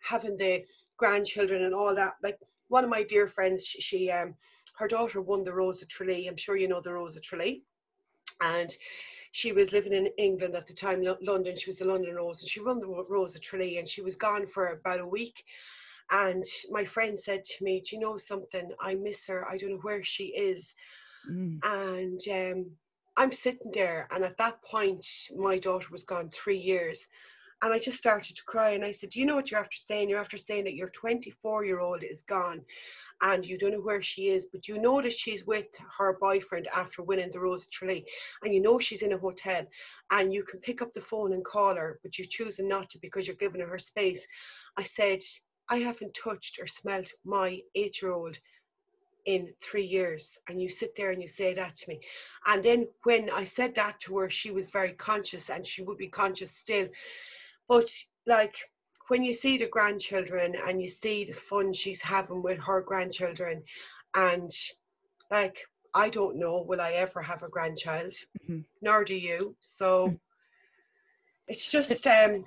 having 0.00 0.36
the 0.36 0.64
grandchildren 0.96 1.64
and 1.64 1.74
all 1.74 1.94
that 1.94 2.14
like 2.22 2.38
one 2.68 2.84
of 2.84 2.90
my 2.90 3.02
dear 3.02 3.26
friends 3.26 3.66
she, 3.66 3.80
she 3.80 4.10
um 4.10 4.34
her 4.76 4.88
daughter 4.88 5.20
won 5.20 5.44
the 5.44 5.52
rose 5.52 5.82
of 5.82 5.88
tralee 5.88 6.26
i'm 6.28 6.36
sure 6.36 6.56
you 6.56 6.68
know 6.68 6.80
the 6.80 6.92
rose 6.92 7.16
of 7.16 7.22
tralee 7.22 7.62
and 8.40 8.76
she 9.32 9.52
was 9.52 9.72
living 9.72 9.94
in 9.94 10.08
England 10.18 10.54
at 10.54 10.66
the 10.66 10.74
time, 10.74 11.02
London. 11.22 11.56
She 11.56 11.70
was 11.70 11.78
the 11.78 11.86
London 11.86 12.14
Rose, 12.14 12.42
and 12.42 12.50
she 12.50 12.60
won 12.60 12.80
the 12.80 12.86
Rose 13.08 13.34
of 13.34 13.40
Tralee, 13.40 13.78
and 13.78 13.88
she 13.88 14.02
was 14.02 14.14
gone 14.14 14.46
for 14.46 14.66
about 14.66 15.00
a 15.00 15.06
week. 15.06 15.44
And 16.10 16.44
my 16.70 16.84
friend 16.84 17.18
said 17.18 17.44
to 17.44 17.64
me, 17.64 17.80
"Do 17.80 17.96
you 17.96 18.02
know 18.02 18.16
something? 18.16 18.70
I 18.80 18.94
miss 18.94 19.26
her. 19.28 19.48
I 19.48 19.56
don't 19.56 19.70
know 19.70 19.82
where 19.82 20.02
she 20.02 20.26
is." 20.26 20.74
Mm. 21.30 21.60
And 21.64 22.20
um, 22.30 22.70
I'm 23.16 23.32
sitting 23.32 23.70
there, 23.72 24.08
and 24.10 24.24
at 24.24 24.38
that 24.38 24.62
point, 24.62 25.06
my 25.36 25.58
daughter 25.58 25.88
was 25.90 26.04
gone 26.04 26.30
three 26.30 26.58
years. 26.58 27.08
And 27.62 27.72
I 27.72 27.78
just 27.78 27.98
started 27.98 28.34
to 28.34 28.42
cry. 28.44 28.70
And 28.70 28.84
I 28.84 28.90
said, 28.90 29.10
Do 29.10 29.20
you 29.20 29.26
know 29.26 29.36
what 29.36 29.52
you're 29.52 29.60
after 29.60 29.76
saying? 29.76 30.08
You're 30.08 30.18
after 30.18 30.36
saying 30.36 30.64
that 30.64 30.74
your 30.74 30.90
24 30.90 31.64
year 31.64 31.78
old 31.78 32.02
is 32.02 32.22
gone 32.22 32.64
and 33.22 33.46
you 33.46 33.56
don't 33.56 33.72
know 33.72 33.80
where 33.80 34.02
she 34.02 34.30
is, 34.30 34.46
but 34.46 34.66
you 34.66 34.80
know 34.80 35.00
that 35.00 35.12
she's 35.12 35.46
with 35.46 35.66
her 35.96 36.18
boyfriend 36.20 36.66
after 36.74 37.02
winning 37.02 37.30
the 37.30 37.38
Rose 37.38 37.68
Tralee, 37.68 38.04
and 38.42 38.52
you 38.52 38.60
know 38.60 38.78
she's 38.78 39.02
in 39.02 39.12
a 39.12 39.18
hotel, 39.18 39.64
and 40.10 40.34
you 40.34 40.42
can 40.42 40.60
pick 40.60 40.82
up 40.82 40.92
the 40.92 41.00
phone 41.00 41.32
and 41.32 41.44
call 41.44 41.76
her, 41.76 42.00
but 42.02 42.18
you're 42.18 42.26
choosing 42.28 42.68
not 42.68 42.90
to 42.90 42.98
because 42.98 43.26
you're 43.26 43.36
giving 43.36 43.60
her 43.60 43.78
space. 43.78 44.26
I 44.76 44.82
said, 44.82 45.20
I 45.68 45.78
haven't 45.78 46.14
touched 46.14 46.58
or 46.60 46.66
smelt 46.66 47.10
my 47.24 47.60
eight 47.74 48.02
year 48.02 48.12
old 48.12 48.38
in 49.24 49.52
three 49.62 49.84
years 49.84 50.38
and 50.48 50.60
you 50.60 50.68
sit 50.68 50.94
there 50.96 51.10
and 51.10 51.22
you 51.22 51.28
say 51.28 51.54
that 51.54 51.76
to 51.76 51.88
me. 51.88 52.00
And 52.46 52.62
then 52.62 52.88
when 53.04 53.30
i 53.30 53.44
said 53.44 53.74
that 53.76 54.00
to 54.00 54.18
her 54.18 54.30
she 54.30 54.50
was 54.50 54.68
very 54.68 54.92
conscious 54.94 55.48
and 55.48 55.66
she 55.66 55.82
would 55.82 55.98
be 55.98 56.08
conscious 56.08 56.50
still. 56.50 56.88
But 57.68 57.90
like 58.26 58.56
when 59.08 59.22
you 59.22 59.32
see 59.32 59.58
the 59.58 59.66
grandchildren 59.66 60.56
and 60.66 60.82
you 60.82 60.88
see 60.88 61.24
the 61.24 61.32
fun 61.32 61.72
she's 61.72 62.00
having 62.00 62.42
with 62.42 62.58
her 62.58 62.80
grandchildren 62.80 63.62
and 64.14 64.50
like 65.30 65.58
i 65.94 66.08
don't 66.08 66.38
know 66.38 66.62
will 66.62 66.80
i 66.80 66.92
ever 66.92 67.22
have 67.22 67.42
a 67.42 67.48
grandchild? 67.48 68.14
Mm-hmm. 68.42 68.60
nor 68.80 69.04
do 69.04 69.14
you. 69.14 69.54
So 69.60 70.08
mm. 70.08 70.18
it's 71.46 71.70
just 71.70 72.06
um 72.06 72.44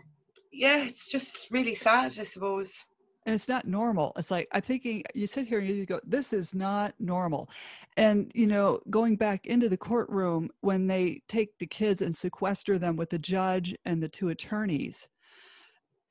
yeah 0.52 0.84
it's 0.84 1.10
just 1.10 1.52
really 1.52 1.76
sad 1.76 2.18
i 2.20 2.24
suppose 2.24 2.86
and 3.26 3.36
it's 3.36 3.48
not 3.48 3.68
normal 3.68 4.14
it's 4.18 4.32
like 4.32 4.48
i'm 4.52 4.62
thinking 4.62 5.04
you 5.14 5.28
sit 5.28 5.48
here 5.48 5.60
and 5.60 5.68
you 5.68 5.86
go 5.86 6.00
this 6.06 6.34
is 6.34 6.54
not 6.54 6.94
normal 7.00 7.50
and 7.98 8.32
you 8.36 8.48
know 8.48 8.80
going 8.90 9.16
back 9.16 9.46
into 9.46 9.70
the 9.70 9.78
courtroom 9.78 10.50
when 10.62 10.88
they 10.88 11.22
take 11.28 11.58
the 11.58 11.68
kids 11.68 12.02
and 12.02 12.16
sequester 12.16 12.78
them 12.78 12.96
with 12.96 13.10
the 13.10 13.20
judge 13.20 13.76
and 13.86 14.02
the 14.02 14.10
two 14.10 14.30
attorneys 14.30 15.08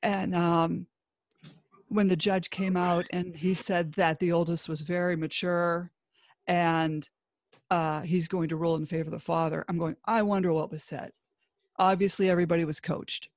and 0.03 0.35
um, 0.35 0.87
when 1.87 2.07
the 2.07 2.15
judge 2.15 2.49
came 2.49 2.77
out 2.77 3.05
and 3.11 3.35
he 3.35 3.53
said 3.53 3.93
that 3.93 4.19
the 4.19 4.31
oldest 4.31 4.67
was 4.67 4.81
very 4.81 5.15
mature 5.15 5.91
and 6.47 7.09
uh, 7.71 8.01
he's 8.01 8.27
going 8.27 8.49
to 8.49 8.55
rule 8.55 8.75
in 8.75 8.85
favor 8.85 9.07
of 9.07 9.11
the 9.11 9.19
father, 9.19 9.65
I'm 9.67 9.77
going, 9.77 9.95
I 10.05 10.21
wonder 10.21 10.53
what 10.53 10.71
was 10.71 10.83
said. 10.83 11.11
Obviously, 11.77 12.29
everybody 12.29 12.63
was 12.65 12.79
coached. 12.79 13.29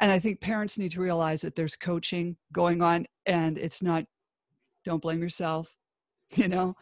And 0.00 0.10
I 0.10 0.18
think 0.18 0.40
parents 0.40 0.78
need 0.78 0.92
to 0.92 1.00
realize 1.00 1.42
that 1.42 1.54
there's 1.54 1.76
coaching 1.76 2.36
going 2.52 2.82
on 2.82 3.06
and 3.26 3.58
it's 3.58 3.82
not, 3.82 4.04
don't 4.84 5.02
blame 5.02 5.22
yourself, 5.22 5.68
you 6.34 6.48
know? 6.48 6.74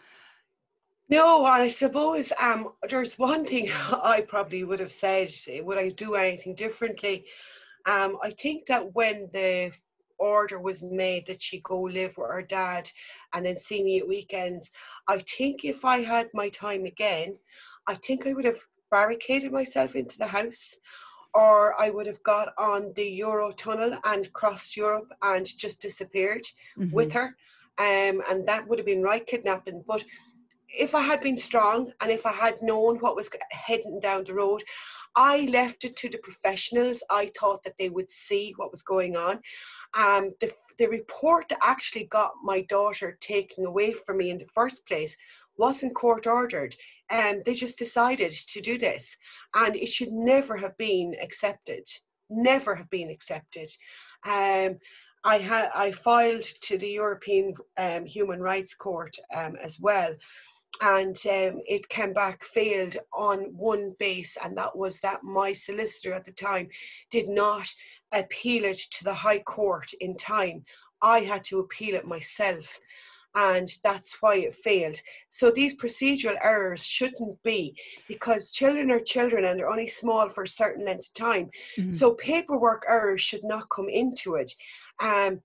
No, 1.08 1.44
I 1.44 1.66
suppose 1.66 2.32
um, 2.40 2.68
there's 2.88 3.18
one 3.18 3.44
thing 3.44 3.70
I 3.90 4.24
probably 4.28 4.64
would 4.64 4.80
have 4.80 4.92
said, 4.92 5.32
would 5.62 5.78
I 5.78 5.88
do 5.90 6.14
anything 6.14 6.54
differently? 6.54 7.26
Um, 7.86 8.18
I 8.22 8.30
think 8.30 8.66
that 8.66 8.94
when 8.94 9.28
the 9.32 9.72
order 10.18 10.60
was 10.60 10.82
made 10.82 11.26
that 11.26 11.42
she 11.42 11.60
go 11.62 11.80
live 11.80 12.16
with 12.16 12.30
her 12.30 12.42
dad 12.42 12.90
and 13.32 13.44
then 13.44 13.56
see 13.56 13.82
me 13.82 13.98
at 13.98 14.06
weekends, 14.06 14.70
I 15.08 15.18
think 15.18 15.64
if 15.64 15.84
I 15.84 16.02
had 16.02 16.28
my 16.32 16.48
time 16.50 16.84
again, 16.84 17.36
I 17.88 17.94
think 17.94 18.26
I 18.26 18.34
would 18.34 18.44
have 18.44 18.60
barricaded 18.90 19.50
myself 19.50 19.96
into 19.96 20.18
the 20.18 20.26
house 20.26 20.76
or 21.34 21.80
I 21.80 21.90
would 21.90 22.06
have 22.06 22.22
got 22.22 22.52
on 22.58 22.92
the 22.96 23.04
Euro 23.04 23.50
tunnel 23.52 23.96
and 24.04 24.32
crossed 24.32 24.76
Europe 24.76 25.12
and 25.22 25.46
just 25.46 25.80
disappeared 25.80 26.44
mm-hmm. 26.78 26.94
with 26.94 27.12
her. 27.12 27.36
Um, 27.78 28.22
and 28.28 28.46
that 28.46 28.66
would 28.66 28.78
have 28.78 28.86
been 28.86 29.02
right 29.02 29.26
kidnapping. 29.26 29.82
But 29.86 30.04
if 30.68 30.94
I 30.94 31.00
had 31.00 31.20
been 31.20 31.36
strong 31.36 31.92
and 32.00 32.10
if 32.10 32.26
I 32.26 32.32
had 32.32 32.60
known 32.62 32.98
what 32.98 33.16
was 33.16 33.30
heading 33.50 34.00
down 34.00 34.24
the 34.24 34.34
road, 34.34 34.62
I 35.16 35.48
left 35.50 35.84
it 35.84 35.96
to 35.96 36.08
the 36.08 36.18
professionals. 36.18 37.02
I 37.10 37.30
thought 37.38 37.64
that 37.64 37.74
they 37.78 37.88
would 37.88 38.10
see 38.10 38.52
what 38.56 38.70
was 38.70 38.82
going 38.82 39.16
on. 39.16 39.40
Um, 39.94 40.32
the, 40.40 40.52
the 40.78 40.86
report 40.86 41.48
that 41.48 41.58
actually 41.62 42.04
got 42.04 42.32
my 42.42 42.62
daughter 42.62 43.18
taken 43.20 43.66
away 43.66 43.92
from 43.92 44.18
me 44.18 44.30
in 44.30 44.38
the 44.38 44.46
first 44.54 44.86
place 44.86 45.16
wasn't 45.56 45.94
court 45.94 46.26
ordered. 46.26 46.74
Um, 47.10 47.42
they 47.44 47.54
just 47.54 47.78
decided 47.78 48.30
to 48.30 48.60
do 48.60 48.78
this. 48.78 49.16
And 49.54 49.76
it 49.76 49.88
should 49.88 50.12
never 50.12 50.56
have 50.56 50.76
been 50.78 51.16
accepted. 51.20 51.88
Never 52.28 52.74
have 52.74 52.90
been 52.90 53.10
accepted. 53.10 53.70
Um, 54.26 54.78
I 55.24 55.38
had 55.38 55.70
I 55.74 55.92
filed 55.92 56.44
to 56.62 56.78
the 56.78 56.88
European 56.88 57.54
um, 57.76 58.06
Human 58.06 58.40
Rights 58.40 58.74
Court 58.74 59.14
um, 59.34 59.56
as 59.56 59.78
well, 59.78 60.14
and 60.80 61.16
um, 61.26 61.60
it 61.66 61.88
came 61.90 62.14
back 62.14 62.42
failed 62.42 62.96
on 63.12 63.54
one 63.54 63.94
base, 63.98 64.38
and 64.42 64.56
that 64.56 64.74
was 64.74 64.98
that 65.00 65.22
my 65.22 65.52
solicitor 65.52 66.14
at 66.14 66.24
the 66.24 66.32
time 66.32 66.68
did 67.10 67.28
not 67.28 67.68
appeal 68.12 68.64
it 68.64 68.78
to 68.92 69.04
the 69.04 69.12
High 69.12 69.40
Court 69.40 69.92
in 70.00 70.16
time. 70.16 70.64
I 71.02 71.20
had 71.20 71.44
to 71.44 71.60
appeal 71.60 71.94
it 71.96 72.06
myself, 72.06 72.80
and 73.34 73.70
that's 73.82 74.20
why 74.20 74.36
it 74.36 74.54
failed. 74.54 74.96
So 75.30 75.50
these 75.50 75.76
procedural 75.76 76.36
errors 76.42 76.84
shouldn't 76.84 77.42
be 77.42 77.74
because 78.08 78.52
children 78.52 78.90
are 78.90 79.00
children 79.00 79.44
and 79.44 79.58
they're 79.58 79.70
only 79.70 79.88
small 79.88 80.28
for 80.28 80.44
a 80.44 80.48
certain 80.48 80.84
length 80.84 81.08
of 81.08 81.14
time. 81.14 81.50
Mm-hmm. 81.78 81.92
So 81.92 82.14
paperwork 82.14 82.84
errors 82.88 83.20
should 83.20 83.44
not 83.44 83.68
come 83.70 83.88
into 83.88 84.34
it. 84.34 84.52
Um, 85.00 85.40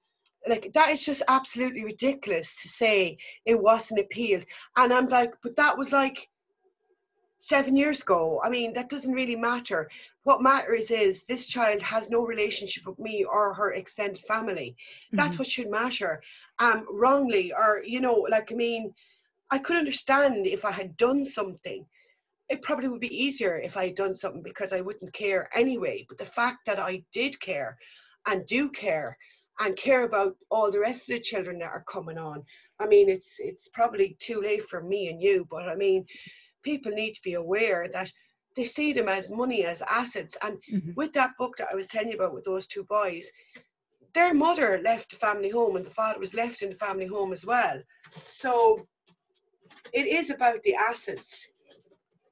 like 0.48 0.72
that 0.74 0.90
is 0.90 1.04
just 1.04 1.24
absolutely 1.28 1.84
ridiculous 1.84 2.56
to 2.62 2.70
say 2.70 3.18
it 3.46 3.60
wasn't 3.60 4.00
appealed 4.00 4.46
and 4.78 4.94
i'm 4.94 5.08
like 5.08 5.34
but 5.42 5.56
that 5.56 5.76
was 5.76 5.92
like 5.92 6.30
seven 7.48 7.76
years 7.76 8.02
ago 8.02 8.42
i 8.44 8.50
mean 8.50 8.74
that 8.74 8.90
doesn't 8.90 9.14
really 9.14 9.36
matter 9.36 9.90
what 10.24 10.42
matters 10.42 10.90
is 10.90 11.24
this 11.24 11.46
child 11.46 11.82
has 11.82 12.10
no 12.10 12.26
relationship 12.26 12.86
with 12.88 12.98
me 12.98 13.24
or 13.24 13.54
her 13.54 13.74
extended 13.74 14.22
family 14.24 14.76
that's 15.12 15.30
mm-hmm. 15.30 15.40
what 15.40 15.48
should 15.48 15.70
matter 15.70 16.22
um 16.60 16.86
wrongly 16.92 17.54
or 17.54 17.82
you 17.86 18.02
know 18.02 18.26
like 18.30 18.52
i 18.52 18.56
mean 18.56 18.92
i 19.52 19.60
could 19.60 19.78
understand 19.78 20.48
if 20.48 20.66
i 20.66 20.72
had 20.72 20.98
done 20.98 21.24
something 21.24 21.86
it 22.50 22.62
probably 22.62 22.88
would 22.88 23.02
be 23.10 23.24
easier 23.26 23.60
if 23.60 23.78
i 23.78 23.86
had 23.86 23.96
done 23.96 24.14
something 24.14 24.42
because 24.42 24.74
i 24.74 24.82
wouldn't 24.82 25.14
care 25.14 25.50
anyway 25.56 26.06
but 26.10 26.18
the 26.18 26.34
fact 26.40 26.60
that 26.66 26.80
i 26.80 27.04
did 27.12 27.40
care 27.40 27.78
and 28.28 28.46
do 28.48 28.70
care 28.70 29.18
and 29.60 29.76
care 29.78 30.04
about 30.04 30.36
all 30.50 30.72
the 30.72 30.80
rest 30.80 31.02
of 31.02 31.08
the 31.08 31.20
children 31.20 31.60
that 31.60 31.72
are 31.72 31.86
coming 31.88 32.18
on. 32.18 32.44
I 32.80 32.88
mean, 32.88 33.10
it's 33.10 33.38
it's 33.40 33.70
probably 33.70 34.18
too 34.20 34.42
late 34.42 34.64
for 34.64 34.82
me 34.82 35.08
and 35.08 35.22
you, 35.22 35.48
but 35.50 35.70
I 35.70 35.76
mean, 35.76 36.06
people 36.66 36.92
need 36.92 37.14
to 37.14 37.22
be 37.24 37.36
aware 37.36 37.88
that 37.94 38.12
they 38.56 38.66
see 38.66 38.92
them 38.92 39.08
as 39.08 39.30
money, 39.30 39.66
as 39.66 39.82
assets. 39.84 40.36
And 40.42 40.58
mm-hmm. 40.72 40.92
with 40.96 41.14
that 41.14 41.32
book 41.40 41.56
that 41.58 41.70
I 41.72 41.76
was 41.76 41.88
telling 41.88 42.10
you 42.10 42.16
about 42.16 42.34
with 42.34 42.44
those 42.44 42.68
two 42.68 42.84
boys, 42.84 43.26
their 44.14 44.34
mother 44.34 44.82
left 44.84 45.12
the 45.12 45.16
family 45.18 45.50
home 45.50 45.78
and 45.78 45.86
the 45.86 45.92
father 45.92 46.20
was 46.20 46.34
left 46.34 46.62
in 46.62 46.70
the 46.70 46.76
family 46.76 47.06
home 47.06 47.32
as 47.32 47.46
well. 47.46 47.82
So 48.26 48.86
it 49.94 50.08
is 50.08 50.30
about 50.30 50.62
the 50.64 50.76
assets 50.76 51.48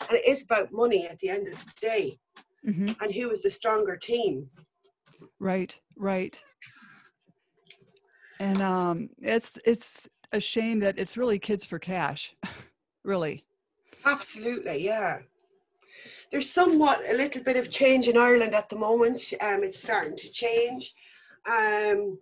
and 0.10 0.18
it 0.18 0.28
is 0.28 0.44
about 0.44 0.74
money 0.74 1.08
at 1.08 1.20
the 1.20 1.30
end 1.30 1.48
of 1.48 1.56
the 1.56 1.72
day. 1.80 2.20
Mm-hmm. 2.68 2.92
And 3.02 3.14
who 3.14 3.30
is 3.32 3.44
the 3.44 3.50
stronger 3.50 3.96
team? 3.98 4.50
Right, 5.40 5.78
right 5.96 6.42
and 8.44 8.62
um, 8.62 9.10
it's 9.22 9.58
it's 9.66 10.10
a 10.34 10.40
shame 10.40 10.80
that 10.80 10.98
it's 10.98 11.16
really 11.16 11.40
kids 11.40 11.64
for 11.64 11.80
cash, 11.80 12.36
really. 13.04 13.46
Absolutely, 14.06 14.84
yeah. 14.84 15.20
There's 16.32 16.50
somewhat 16.50 17.04
a 17.10 17.14
little 17.14 17.44
bit 17.44 17.58
of 17.58 17.70
change 17.70 18.08
in 18.08 18.18
Ireland 18.18 18.54
at 18.54 18.70
the 18.70 18.76
moment. 18.76 19.34
Um, 19.40 19.64
it's 19.64 19.80
starting 19.80 20.18
to 20.18 20.32
change. 20.32 20.94
Um, 21.46 22.18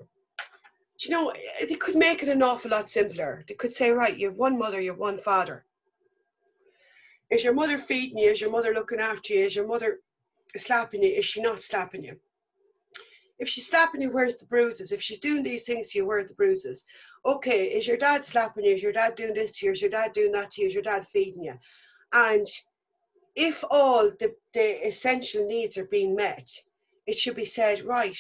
you 0.99 1.09
know, 1.09 1.33
they 1.67 1.75
could 1.75 1.95
make 1.95 2.21
it 2.21 2.29
an 2.29 2.43
awful 2.43 2.71
lot 2.71 2.89
simpler. 2.89 3.43
They 3.47 3.55
could 3.55 3.73
say, 3.73 3.91
right, 3.91 4.15
you 4.15 4.27
have 4.27 4.37
one 4.37 4.57
mother, 4.57 4.79
you 4.79 4.91
have 4.91 4.99
one 4.99 5.17
father. 5.17 5.65
Is 7.31 7.43
your 7.43 7.53
mother 7.53 7.77
feeding 7.77 8.17
you? 8.17 8.29
Is 8.29 8.41
your 8.41 8.51
mother 8.51 8.73
looking 8.73 8.99
after 8.99 9.33
you? 9.33 9.45
Is 9.45 9.55
your 9.55 9.65
mother 9.65 9.99
slapping 10.57 11.01
you? 11.01 11.09
Is 11.09 11.25
she 11.25 11.41
not 11.41 11.61
slapping 11.61 12.03
you? 12.03 12.19
If 13.41 13.49
she's 13.49 13.67
slapping 13.67 14.03
you, 14.03 14.11
where's 14.11 14.37
the 14.37 14.45
bruises? 14.45 14.91
If 14.91 15.01
she's 15.01 15.17
doing 15.17 15.41
these 15.41 15.63
things 15.63 15.89
to 15.89 15.97
you, 15.97 16.05
where 16.05 16.19
are 16.19 16.23
the 16.23 16.35
bruises? 16.35 16.85
Okay, 17.25 17.65
is 17.65 17.87
your 17.87 17.97
dad 17.97 18.23
slapping 18.23 18.63
you? 18.63 18.73
Is 18.73 18.83
your 18.83 18.91
dad 18.91 19.15
doing 19.15 19.33
this 19.33 19.51
to 19.53 19.65
you? 19.65 19.71
Is 19.71 19.81
your 19.81 19.89
dad 19.89 20.13
doing 20.13 20.31
that 20.33 20.51
to 20.51 20.61
you? 20.61 20.67
Is 20.67 20.75
your 20.75 20.83
dad 20.83 21.07
feeding 21.07 21.45
you? 21.45 21.55
And 22.13 22.45
if 23.35 23.63
all 23.71 24.11
the, 24.19 24.35
the 24.53 24.87
essential 24.87 25.47
needs 25.47 25.75
are 25.79 25.85
being 25.85 26.15
met, 26.15 26.51
it 27.07 27.17
should 27.17 27.35
be 27.35 27.45
said, 27.45 27.81
right, 27.81 28.19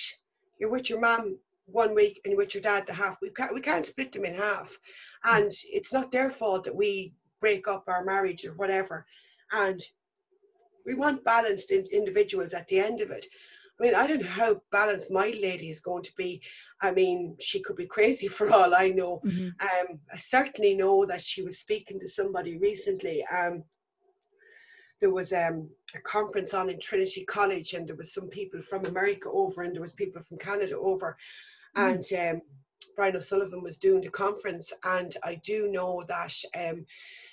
you're 0.57 0.71
with 0.71 0.89
your 0.89 0.99
mum 0.99 1.37
one 1.67 1.93
week 1.93 2.19
and 2.25 2.35
with 2.35 2.55
your 2.55 2.63
dad 2.63 2.87
the 2.87 2.93
half. 2.93 3.19
We 3.21 3.29
can't, 3.29 3.53
we 3.53 3.61
can't 3.61 3.85
split 3.85 4.11
them 4.11 4.25
in 4.25 4.33
half. 4.33 4.75
And 5.23 5.51
it's 5.71 5.93
not 5.93 6.09
their 6.09 6.31
fault 6.31 6.63
that 6.63 6.75
we 6.75 7.13
break 7.39 7.67
up 7.67 7.83
our 7.87 8.03
marriage 8.03 8.43
or 8.43 8.53
whatever. 8.53 9.05
And 9.51 9.79
we 10.83 10.95
want 10.95 11.23
balanced 11.23 11.69
in, 11.69 11.85
individuals 11.91 12.53
at 12.53 12.67
the 12.67 12.79
end 12.79 13.01
of 13.01 13.11
it. 13.11 13.27
I 13.81 13.83
mean, 13.83 13.95
I 13.95 14.05
don't 14.05 14.21
know 14.21 14.27
how 14.27 14.61
balanced 14.71 15.09
my 15.09 15.33
lady 15.41 15.71
is 15.71 15.79
going 15.79 16.03
to 16.03 16.13
be. 16.15 16.41
I 16.81 16.91
mean, 16.91 17.35
she 17.39 17.61
could 17.61 17.75
be 17.75 17.87
crazy 17.87 18.27
for 18.37 18.51
all 18.51 18.75
I 18.75 18.89
know. 18.89 19.21
Mm-hmm. 19.25 19.47
Um, 19.59 19.99
I 20.13 20.17
certainly 20.17 20.75
know 20.75 21.05
that 21.05 21.25
she 21.25 21.41
was 21.41 21.59
speaking 21.59 21.99
to 21.99 22.07
somebody 22.07 22.57
recently. 22.57 23.25
Um, 23.25 23.63
there 24.99 25.09
was 25.09 25.33
um, 25.33 25.67
a 25.95 25.99
conference 26.01 26.53
on 26.53 26.69
in 26.69 26.79
Trinity 26.79 27.25
College, 27.25 27.73
and 27.73 27.87
there 27.87 27.95
was 27.95 28.13
some 28.13 28.27
people 28.27 28.61
from 28.61 28.85
America 28.85 29.29
over, 29.31 29.63
and 29.63 29.73
there 29.73 29.81
was 29.81 29.93
people 29.93 30.21
from 30.21 30.37
Canada 30.37 30.77
over, 30.77 31.17
mm-hmm. 31.75 31.89
and 31.89 32.35
um, 32.35 32.41
Brian 32.95 33.15
O'Sullivan 33.15 33.63
was 33.63 33.79
doing 33.79 34.01
the 34.01 34.11
conference, 34.11 34.71
and 34.83 35.17
I 35.23 35.41
do 35.43 35.71
know 35.71 36.03
that 36.07 36.35
um, 36.55 36.85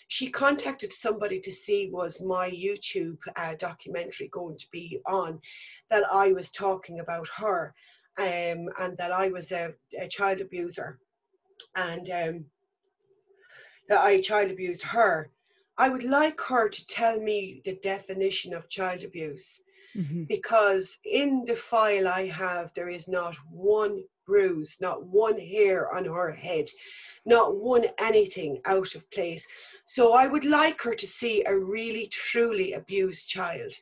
she 0.08 0.30
contacted 0.30 0.92
somebody 0.92 1.38
to 1.40 1.52
see 1.52 1.90
was 1.90 2.22
my 2.22 2.50
YouTube 2.50 3.18
uh, 3.36 3.54
documentary 3.58 4.28
going 4.28 4.56
to 4.56 4.66
be 4.72 5.00
on, 5.06 5.38
that 5.90 6.04
I 6.12 6.32
was 6.32 6.50
talking 6.50 7.00
about 7.00 7.28
her, 7.36 7.74
um, 8.18 8.68
and 8.78 8.96
that 8.98 9.12
I 9.12 9.28
was 9.28 9.52
a, 9.52 9.74
a 9.98 10.08
child 10.08 10.40
abuser, 10.40 10.98
and 11.76 12.08
um, 12.10 12.44
that 13.88 14.00
I 14.00 14.20
child 14.20 14.50
abused 14.50 14.82
her. 14.82 15.30
I 15.78 15.88
would 15.88 16.02
like 16.02 16.40
her 16.40 16.68
to 16.68 16.86
tell 16.86 17.18
me 17.20 17.62
the 17.64 17.78
definition 17.82 18.52
of 18.52 18.68
child 18.68 19.04
abuse. 19.04 19.60
Mm-hmm. 19.96 20.24
Because 20.24 20.98
in 21.04 21.44
the 21.46 21.56
file 21.56 22.06
I 22.08 22.26
have, 22.26 22.72
there 22.74 22.88
is 22.90 23.08
not 23.08 23.36
one 23.50 24.04
bruise, 24.26 24.76
not 24.80 25.04
one 25.04 25.38
hair 25.38 25.92
on 25.92 26.04
her 26.04 26.30
head, 26.30 26.66
not 27.24 27.56
one 27.56 27.86
anything 27.98 28.60
out 28.66 28.94
of 28.94 29.10
place. 29.10 29.46
So 29.86 30.12
I 30.12 30.26
would 30.26 30.44
like 30.44 30.80
her 30.82 30.94
to 30.94 31.06
see 31.06 31.42
a 31.44 31.58
really, 31.58 32.08
truly 32.08 32.74
abused 32.74 33.28
child. 33.28 33.72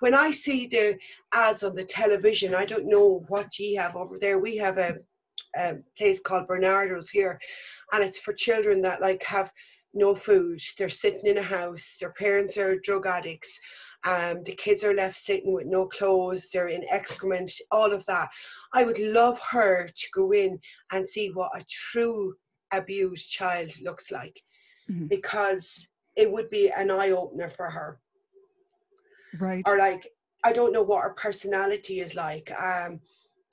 When 0.00 0.14
I 0.14 0.30
see 0.30 0.66
the 0.66 0.98
ads 1.32 1.62
on 1.62 1.74
the 1.74 1.84
television, 1.84 2.54
I 2.54 2.64
don't 2.64 2.86
know 2.86 3.24
what 3.28 3.58
ye 3.58 3.74
have 3.74 3.96
over 3.96 4.18
there. 4.18 4.38
We 4.38 4.56
have 4.56 4.78
a, 4.78 4.98
a 5.56 5.76
place 5.96 6.20
called 6.20 6.46
Barnardo's 6.46 7.08
here, 7.08 7.40
and 7.92 8.04
it's 8.04 8.18
for 8.18 8.34
children 8.34 8.82
that 8.82 9.00
like 9.00 9.22
have 9.22 9.52
no 9.94 10.14
food. 10.14 10.60
They're 10.78 10.90
sitting 10.90 11.26
in 11.26 11.38
a 11.38 11.42
house. 11.42 11.96
Their 11.98 12.12
parents 12.12 12.56
are 12.58 12.78
drug 12.78 13.06
addicts. 13.06 13.58
Um, 14.04 14.44
the 14.44 14.54
kids 14.54 14.84
are 14.84 14.94
left 14.94 15.16
sitting 15.16 15.52
with 15.52 15.66
no 15.66 15.86
clothes. 15.86 16.50
They're 16.52 16.68
in 16.68 16.84
excrement. 16.90 17.50
All 17.70 17.92
of 17.92 18.04
that. 18.06 18.28
I 18.74 18.84
would 18.84 18.98
love 18.98 19.40
her 19.50 19.88
to 19.88 20.06
go 20.14 20.32
in 20.32 20.60
and 20.92 21.08
see 21.08 21.30
what 21.30 21.50
a 21.54 21.64
true 21.68 22.34
abused 22.72 23.30
child 23.30 23.70
looks 23.80 24.10
like 24.10 24.40
mm-hmm. 24.90 25.06
because 25.06 25.88
it 26.14 26.30
would 26.30 26.50
be 26.50 26.70
an 26.70 26.90
eye 26.90 27.10
opener 27.10 27.48
for 27.48 27.70
her. 27.70 27.98
Right. 29.40 29.62
Or 29.66 29.78
like, 29.78 30.06
I 30.44 30.52
don't 30.52 30.72
know 30.72 30.82
what 30.82 31.02
her 31.02 31.14
personality 31.14 32.00
is 32.00 32.14
like. 32.14 32.52
Um, 32.60 33.00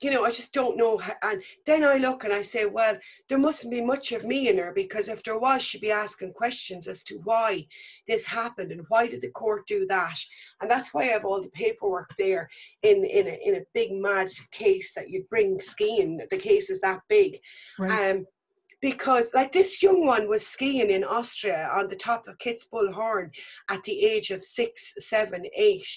you 0.02 0.10
know, 0.10 0.24
I 0.24 0.30
just 0.30 0.52
don't 0.52 0.76
know. 0.76 1.00
And 1.22 1.42
then 1.66 1.84
I 1.84 1.94
look 1.94 2.24
and 2.24 2.32
I 2.32 2.42
say, 2.42 2.66
well, 2.66 2.96
there 3.28 3.38
mustn't 3.38 3.72
be 3.72 3.80
much 3.80 4.12
of 4.12 4.24
me 4.24 4.48
in 4.48 4.58
her 4.58 4.72
because 4.74 5.08
if 5.08 5.22
there 5.22 5.38
was, 5.38 5.62
she'd 5.62 5.80
be 5.80 5.90
asking 5.90 6.34
questions 6.34 6.86
as 6.88 7.02
to 7.04 7.20
why 7.24 7.66
this 8.06 8.24
happened 8.24 8.72
and 8.72 8.84
why 8.88 9.06
did 9.06 9.22
the 9.22 9.30
court 9.30 9.66
do 9.66 9.86
that. 9.88 10.18
And 10.60 10.70
that's 10.70 10.92
why 10.92 11.02
I 11.02 11.12
have 11.12 11.24
all 11.24 11.40
the 11.40 11.48
paperwork 11.48 12.10
there 12.18 12.50
in 12.82 13.04
in 13.04 13.28
a, 13.28 13.48
in 13.48 13.54
a 13.56 13.66
big 13.72 13.92
mad 13.92 14.28
case 14.50 14.92
that 14.94 15.08
you'd 15.08 15.28
bring 15.28 15.60
skiing. 15.60 16.20
The 16.30 16.38
case 16.38 16.70
is 16.70 16.80
that 16.80 17.00
big. 17.08 17.38
Right. 17.78 18.10
Um, 18.10 18.26
because 18.84 19.32
like 19.32 19.50
this 19.50 19.82
young 19.82 20.06
one 20.06 20.28
was 20.28 20.46
skiing 20.46 20.90
in 20.90 21.04
Austria 21.04 21.70
on 21.74 21.88
the 21.88 21.96
top 21.96 22.28
of 22.28 22.36
Kitzbühel 22.36 22.92
Horn 22.92 23.30
at 23.70 23.82
the 23.84 24.04
age 24.04 24.30
of 24.30 24.44
six, 24.44 24.92
seven, 24.98 25.46
eight, 25.56 25.88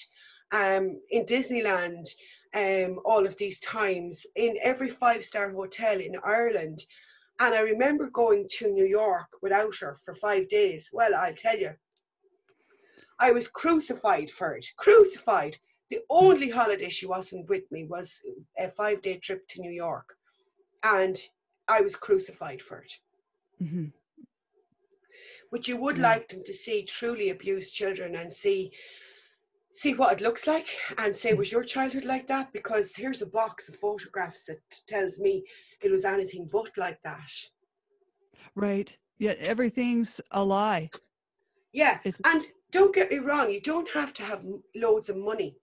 um, 0.52 0.98
in 1.10 1.26
Disneyland 1.26 2.08
um, 2.54 2.98
all 3.04 3.26
of 3.26 3.36
these 3.36 3.60
times 3.60 4.24
in 4.36 4.56
every 4.62 4.88
five 4.88 5.22
star 5.22 5.50
hotel 5.50 6.00
in 6.00 6.14
Ireland. 6.24 6.82
And 7.40 7.54
I 7.54 7.60
remember 7.60 8.08
going 8.08 8.48
to 8.56 8.68
New 8.68 8.86
York 8.86 9.28
without 9.42 9.76
her 9.80 9.98
for 10.02 10.14
five 10.14 10.48
days. 10.48 10.88
Well, 10.90 11.14
I'll 11.14 11.34
tell 11.34 11.58
you, 11.58 11.72
I 13.20 13.32
was 13.32 13.48
crucified 13.48 14.30
for 14.30 14.54
it. 14.54 14.66
Crucified. 14.78 15.58
The 15.90 16.00
only 16.08 16.48
holiday 16.48 16.88
she 16.88 17.06
wasn't 17.06 17.50
with 17.50 17.70
me 17.70 17.84
was 17.84 18.18
a 18.58 18.70
five 18.70 19.02
day 19.02 19.18
trip 19.18 19.46
to 19.48 19.60
New 19.60 19.72
York. 19.72 20.14
And 20.82 21.20
I 21.68 21.80
was 21.80 21.96
crucified 21.96 22.62
for 22.62 22.78
it. 22.78 22.92
Mm-hmm. 23.62 23.86
But 25.50 25.66
you 25.68 25.76
would 25.76 25.98
like 25.98 26.28
them 26.28 26.42
to 26.44 26.52
see 26.52 26.84
truly 26.84 27.30
abused 27.30 27.74
children 27.74 28.16
and 28.16 28.32
see 28.32 28.72
see 29.74 29.94
what 29.94 30.12
it 30.12 30.20
looks 30.20 30.46
like 30.48 30.66
and 30.98 31.14
say, 31.14 31.34
was 31.34 31.52
your 31.52 31.62
childhood 31.62 32.04
like 32.04 32.26
that? 32.26 32.52
Because 32.52 32.96
here's 32.96 33.22
a 33.22 33.26
box 33.26 33.68
of 33.68 33.76
photographs 33.76 34.44
that 34.46 34.58
tells 34.88 35.20
me 35.20 35.44
it 35.82 35.90
was 35.92 36.04
anything 36.04 36.48
but 36.50 36.70
like 36.76 37.00
that. 37.04 37.30
Right. 38.56 38.96
Yet 39.18 39.38
everything's 39.38 40.20
a 40.32 40.42
lie. 40.42 40.90
Yeah. 41.72 42.00
It's- 42.04 42.20
and 42.24 42.42
don't 42.72 42.94
get 42.94 43.10
me 43.10 43.18
wrong, 43.18 43.50
you 43.50 43.60
don't 43.60 43.88
have 43.90 44.12
to 44.14 44.24
have 44.24 44.44
loads 44.74 45.08
of 45.10 45.16
money. 45.16 45.56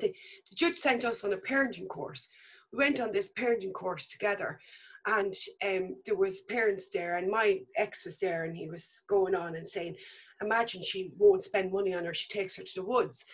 The, 0.00 0.08
the 0.50 0.56
judge 0.56 0.76
sent 0.76 1.04
us 1.04 1.22
on 1.22 1.32
a 1.32 1.36
parenting 1.36 1.88
course. 1.88 2.28
We 2.72 2.78
went 2.78 2.98
on 2.98 3.12
this 3.12 3.30
parenting 3.38 3.72
course 3.72 4.08
together 4.08 4.58
and 5.06 5.34
um, 5.64 5.96
there 6.06 6.16
was 6.16 6.40
parents 6.42 6.88
there 6.92 7.16
and 7.16 7.28
my 7.30 7.60
ex 7.76 8.04
was 8.04 8.16
there 8.16 8.44
and 8.44 8.56
he 8.56 8.68
was 8.68 9.02
going 9.08 9.34
on 9.34 9.56
and 9.56 9.68
saying 9.68 9.94
imagine 10.40 10.82
she 10.82 11.12
won't 11.18 11.44
spend 11.44 11.72
money 11.72 11.94
on 11.94 12.04
her, 12.04 12.14
she 12.14 12.28
takes 12.28 12.56
her 12.56 12.62
to 12.62 12.74
the 12.76 12.82
woods. 12.82 13.24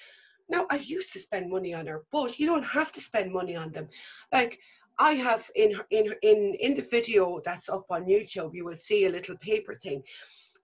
Now, 0.48 0.66
I 0.68 0.76
used 0.76 1.12
to 1.12 1.20
spend 1.20 1.48
money 1.48 1.72
on 1.74 1.86
her, 1.86 2.02
but 2.10 2.38
you 2.38 2.46
don't 2.46 2.64
have 2.64 2.90
to 2.92 3.00
spend 3.00 3.32
money 3.32 3.54
on 3.54 3.70
them. 3.70 3.88
Like, 4.32 4.58
I 4.98 5.12
have 5.14 5.48
in 5.54 5.80
in 5.90 6.12
in 6.22 6.54
in 6.54 6.74
the 6.74 6.82
video 6.82 7.40
that's 7.44 7.68
up 7.68 7.86
on 7.88 8.04
YouTube, 8.04 8.54
you 8.54 8.64
will 8.64 8.76
see 8.76 9.06
a 9.06 9.10
little 9.10 9.36
paper 9.38 9.74
thing. 9.74 10.02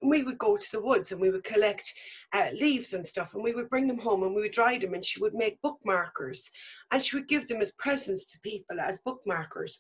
We 0.03 0.25
would 0.25 0.39
go 0.39 0.57
to 0.59 0.73
the 0.73 0.83
woods 0.83 1.13
and 1.13 1.21
we 1.21 1.31
would 1.31 1.45
collect 1.45 1.95
uh, 2.35 2.49
leaves 2.53 2.93
and 2.93 3.07
stuff, 3.07 3.35
and 3.35 3.43
we 3.43 3.55
would 3.55 3.71
bring 3.71 3.87
them 3.87 3.99
home 3.99 4.25
and 4.25 4.35
we 4.35 4.43
would 4.43 4.53
dry 4.53 4.77
them, 4.77 4.93
and 4.93 5.05
she 5.05 5.21
would 5.21 5.35
make 5.35 5.63
bookmarkers, 5.63 6.51
and 6.91 7.03
she 7.03 7.17
would 7.17 7.29
give 7.29 7.47
them 7.47 7.63
as 7.63 7.73
presents 7.73 8.25
to 8.27 8.41
people 8.41 8.79
as 8.81 8.99
bookmarkers. 9.07 9.79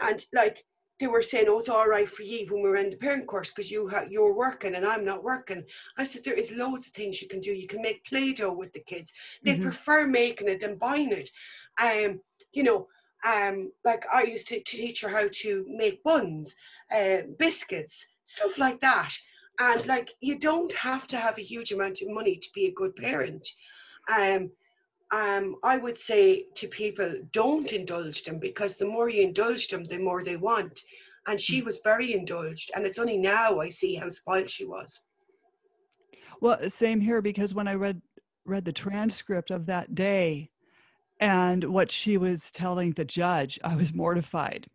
And 0.00 0.24
like 0.32 0.64
they 1.00 1.06
were 1.06 1.22
saying, 1.22 1.46
"Oh, 1.48 1.58
it's 1.58 1.68
all 1.68 1.88
right 1.88 2.08
for 2.08 2.22
you 2.22 2.46
when 2.46 2.62
we 2.62 2.68
were 2.68 2.76
in 2.76 2.90
the 2.90 2.96
parent 2.96 3.26
course 3.26 3.50
because 3.50 3.70
you 3.70 3.88
ha- 3.88 4.06
you're 4.08 4.34
working 4.34 4.74
and 4.74 4.86
I'm 4.86 5.04
not 5.04 5.24
working." 5.24 5.64
I 5.98 6.04
said, 6.04 6.24
"There 6.24 6.34
is 6.34 6.52
loads 6.52 6.86
of 6.86 6.92
things 6.92 7.20
you 7.20 7.28
can 7.28 7.40
do. 7.40 7.52
You 7.52 7.66
can 7.66 7.82
make 7.82 8.04
Play-Doh 8.04 8.52
with 8.52 8.72
the 8.72 8.80
kids. 8.80 9.12
They 9.42 9.54
mm-hmm. 9.54 9.64
prefer 9.64 10.06
making 10.06 10.48
it 10.48 10.60
than 10.60 10.76
buying 10.76 11.12
it. 11.12 11.30
Um, 11.78 12.20
you 12.52 12.62
know, 12.62 12.88
um, 13.24 13.72
like 13.84 14.04
I 14.12 14.22
used 14.22 14.48
to, 14.48 14.60
to 14.60 14.76
teach 14.76 15.00
her 15.00 15.08
how 15.08 15.28
to 15.30 15.66
make 15.68 16.02
buns, 16.04 16.54
uh, 16.94 17.22
biscuits, 17.38 18.06
stuff 18.24 18.58
like 18.58 18.80
that. 18.80 19.12
And 19.58 19.84
like, 19.86 20.10
you 20.20 20.38
don't 20.38 20.72
have 20.72 21.08
to 21.08 21.16
have 21.16 21.38
a 21.38 21.42
huge 21.42 21.72
amount 21.72 22.02
of 22.02 22.08
money 22.10 22.36
to 22.36 22.48
be 22.54 22.66
a 22.66 22.72
good 22.72 22.94
parent. 22.96 23.46
Um, 24.14 24.50
um, 25.14 25.54
I 25.62 25.76
would 25.76 25.96
say 25.96 26.46
to 26.54 26.66
people, 26.66 27.14
don't 27.32 27.72
indulge 27.72 28.24
them 28.24 28.38
because 28.40 28.74
the 28.74 28.86
more 28.86 29.08
you 29.08 29.22
indulge 29.22 29.68
them, 29.68 29.84
the 29.84 29.98
more 29.98 30.24
they 30.24 30.36
want. 30.36 30.80
And 31.28 31.40
she 31.40 31.62
was 31.62 31.80
very 31.84 32.12
indulged, 32.12 32.72
and 32.74 32.84
it's 32.84 32.98
only 32.98 33.16
now 33.16 33.60
I 33.60 33.70
see 33.70 33.94
how 33.94 34.08
spoiled 34.08 34.50
she 34.50 34.64
was. 34.64 35.00
Well, 36.40 36.68
same 36.68 37.00
here 37.00 37.22
because 37.22 37.54
when 37.54 37.68
I 37.68 37.74
read 37.74 38.02
read 38.44 38.64
the 38.64 38.72
transcript 38.72 39.50
of 39.50 39.66
that 39.66 39.94
day 39.94 40.50
and 41.18 41.64
what 41.64 41.90
she 41.90 42.18
was 42.18 42.50
telling 42.50 42.92
the 42.92 43.04
judge, 43.04 43.58
I 43.64 43.76
was 43.76 43.94
mortified. 43.94 44.66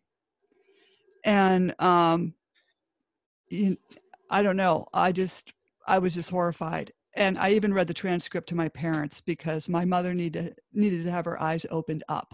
And 1.23 1.79
um, 1.79 2.33
you, 3.49 3.77
I 4.31 4.41
don't 4.41 4.57
know, 4.57 4.87
I 4.93 5.11
just 5.11 5.53
I 5.85 5.99
was 5.99 6.15
just 6.15 6.31
horrified 6.31 6.93
and 7.19 7.37
I 7.37 7.51
even 7.51 7.73
read 7.73 7.87
the 7.87 7.93
transcript 7.93 8.47
to 8.49 8.55
my 8.55 8.69
parents 8.69 9.19
because 9.21 9.69
my 9.69 9.85
mother 9.85 10.13
needed 10.13 10.55
needed 10.73 11.03
to 11.03 11.11
have 11.11 11.25
her 11.25 11.39
eyes 11.39 11.65
opened 11.69 12.03
up 12.07 12.33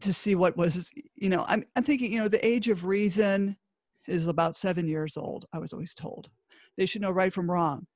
to 0.00 0.12
see 0.12 0.34
what 0.34 0.56
was 0.56 0.88
you 1.16 1.28
know 1.28 1.44
I'm 1.46 1.64
I'm 1.76 1.84
thinking 1.84 2.12
you 2.12 2.20
know 2.20 2.28
the 2.28 2.46
age 2.46 2.68
of 2.68 2.84
reason 2.84 3.56
is 4.08 4.26
about 4.28 4.56
7 4.56 4.88
years 4.88 5.16
old 5.16 5.44
I 5.52 5.58
was 5.58 5.72
always 5.72 5.94
told. 5.94 6.30
They 6.78 6.86
should 6.86 7.02
know 7.02 7.10
right 7.10 7.34
from 7.34 7.50
wrong. 7.50 7.86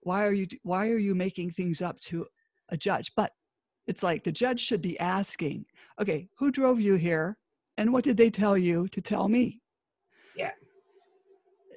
Why 0.00 0.26
are 0.26 0.32
you 0.32 0.46
why 0.62 0.88
are 0.88 0.98
you 0.98 1.14
making 1.14 1.52
things 1.52 1.80
up 1.80 1.98
to 2.00 2.26
a 2.68 2.76
judge? 2.76 3.12
But 3.16 3.32
it's 3.86 4.02
like 4.02 4.24
the 4.24 4.32
judge 4.32 4.60
should 4.60 4.82
be 4.82 4.98
asking 4.98 5.64
okay 6.00 6.28
who 6.36 6.50
drove 6.50 6.80
you 6.80 6.96
here 6.96 7.38
and 7.78 7.92
what 7.92 8.04
did 8.04 8.16
they 8.16 8.30
tell 8.30 8.58
you 8.58 8.88
to 8.88 9.00
tell 9.00 9.28
me? 9.28 9.60
Yeah. 10.36 10.52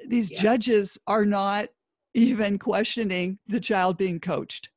These 0.08 0.32
yeah. 0.32 0.42
judges 0.42 0.98
are 1.08 1.26
not 1.26 1.70
even 2.16 2.58
questioning 2.58 3.38
the 3.48 3.60
child 3.60 3.98
being 3.98 4.20
coached. 4.20 4.70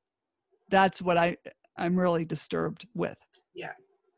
That's 0.68 1.00
what 1.00 1.16
I 1.16 1.36
I'm 1.78 1.98
really 1.98 2.24
disturbed 2.24 2.86
with. 2.94 3.16
Yeah. 3.54 3.72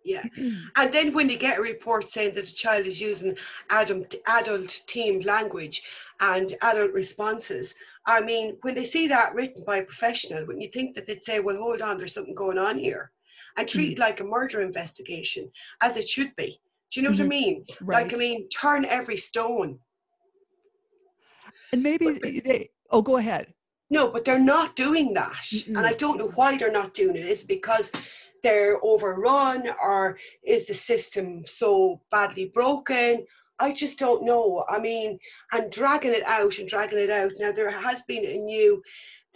yeah. 0.04 0.24
And 0.76 0.92
then 0.92 1.12
when 1.12 1.26
they 1.26 1.36
get 1.36 1.58
a 1.58 1.62
report 1.62 2.08
saying 2.08 2.34
that 2.34 2.46
the 2.46 2.52
child 2.52 2.86
is 2.86 3.00
using 3.00 3.36
adult, 3.68 4.14
adult 4.26 4.80
team 4.86 5.20
language 5.20 5.82
and 6.20 6.56
adult 6.62 6.92
responses, 6.92 7.74
I 8.06 8.22
mean, 8.22 8.56
when 8.62 8.74
they 8.74 8.86
see 8.86 9.06
that 9.08 9.34
written 9.34 9.62
by 9.66 9.76
a 9.78 9.84
professional, 9.84 10.46
when 10.46 10.60
you 10.60 10.68
think 10.68 10.94
that 10.94 11.06
they'd 11.06 11.22
say, 11.22 11.40
well, 11.40 11.58
hold 11.58 11.82
on, 11.82 11.98
there's 11.98 12.14
something 12.14 12.34
going 12.34 12.58
on 12.58 12.78
here, 12.78 13.12
and 13.58 13.68
treat 13.68 13.92
it 13.92 13.96
mm. 13.96 14.00
like 14.00 14.20
a 14.20 14.24
murder 14.24 14.62
investigation, 14.62 15.50
as 15.82 15.98
it 15.98 16.08
should 16.08 16.34
be. 16.36 16.58
Do 16.90 17.00
you 17.00 17.04
know 17.04 17.12
mm-hmm. 17.12 17.28
what 17.28 17.34
I 17.34 17.36
mm-hmm. 17.36 17.46
mean? 17.46 17.64
Right. 17.82 18.02
Like, 18.04 18.14
I 18.14 18.16
mean, 18.16 18.48
turn 18.48 18.86
every 18.86 19.18
stone. 19.18 19.78
And 21.72 21.82
maybe 21.82 22.12
but, 22.12 22.22
they, 22.22 22.70
oh, 22.90 23.02
go 23.02 23.16
ahead. 23.16 23.52
No, 23.90 24.08
but 24.08 24.24
they're 24.24 24.38
not 24.38 24.76
doing 24.76 25.12
that. 25.14 25.32
Mm-mm. 25.32 25.76
And 25.76 25.86
I 25.86 25.92
don't 25.94 26.18
know 26.18 26.32
why 26.34 26.56
they're 26.56 26.70
not 26.70 26.94
doing 26.94 27.16
it. 27.16 27.26
Is 27.26 27.44
because 27.44 27.90
they're 28.42 28.78
overrun 28.82 29.68
or 29.82 30.18
is 30.44 30.66
the 30.66 30.74
system 30.74 31.42
so 31.44 32.00
badly 32.10 32.46
broken? 32.54 33.26
I 33.58 33.72
just 33.72 33.98
don't 33.98 34.24
know. 34.24 34.64
I 34.68 34.78
mean, 34.78 35.18
and 35.52 35.70
dragging 35.70 36.14
it 36.14 36.24
out 36.24 36.58
and 36.58 36.68
dragging 36.68 36.98
it 36.98 37.10
out. 37.10 37.32
Now, 37.38 37.52
there 37.52 37.70
has 37.70 38.02
been 38.02 38.24
a 38.24 38.38
new 38.38 38.82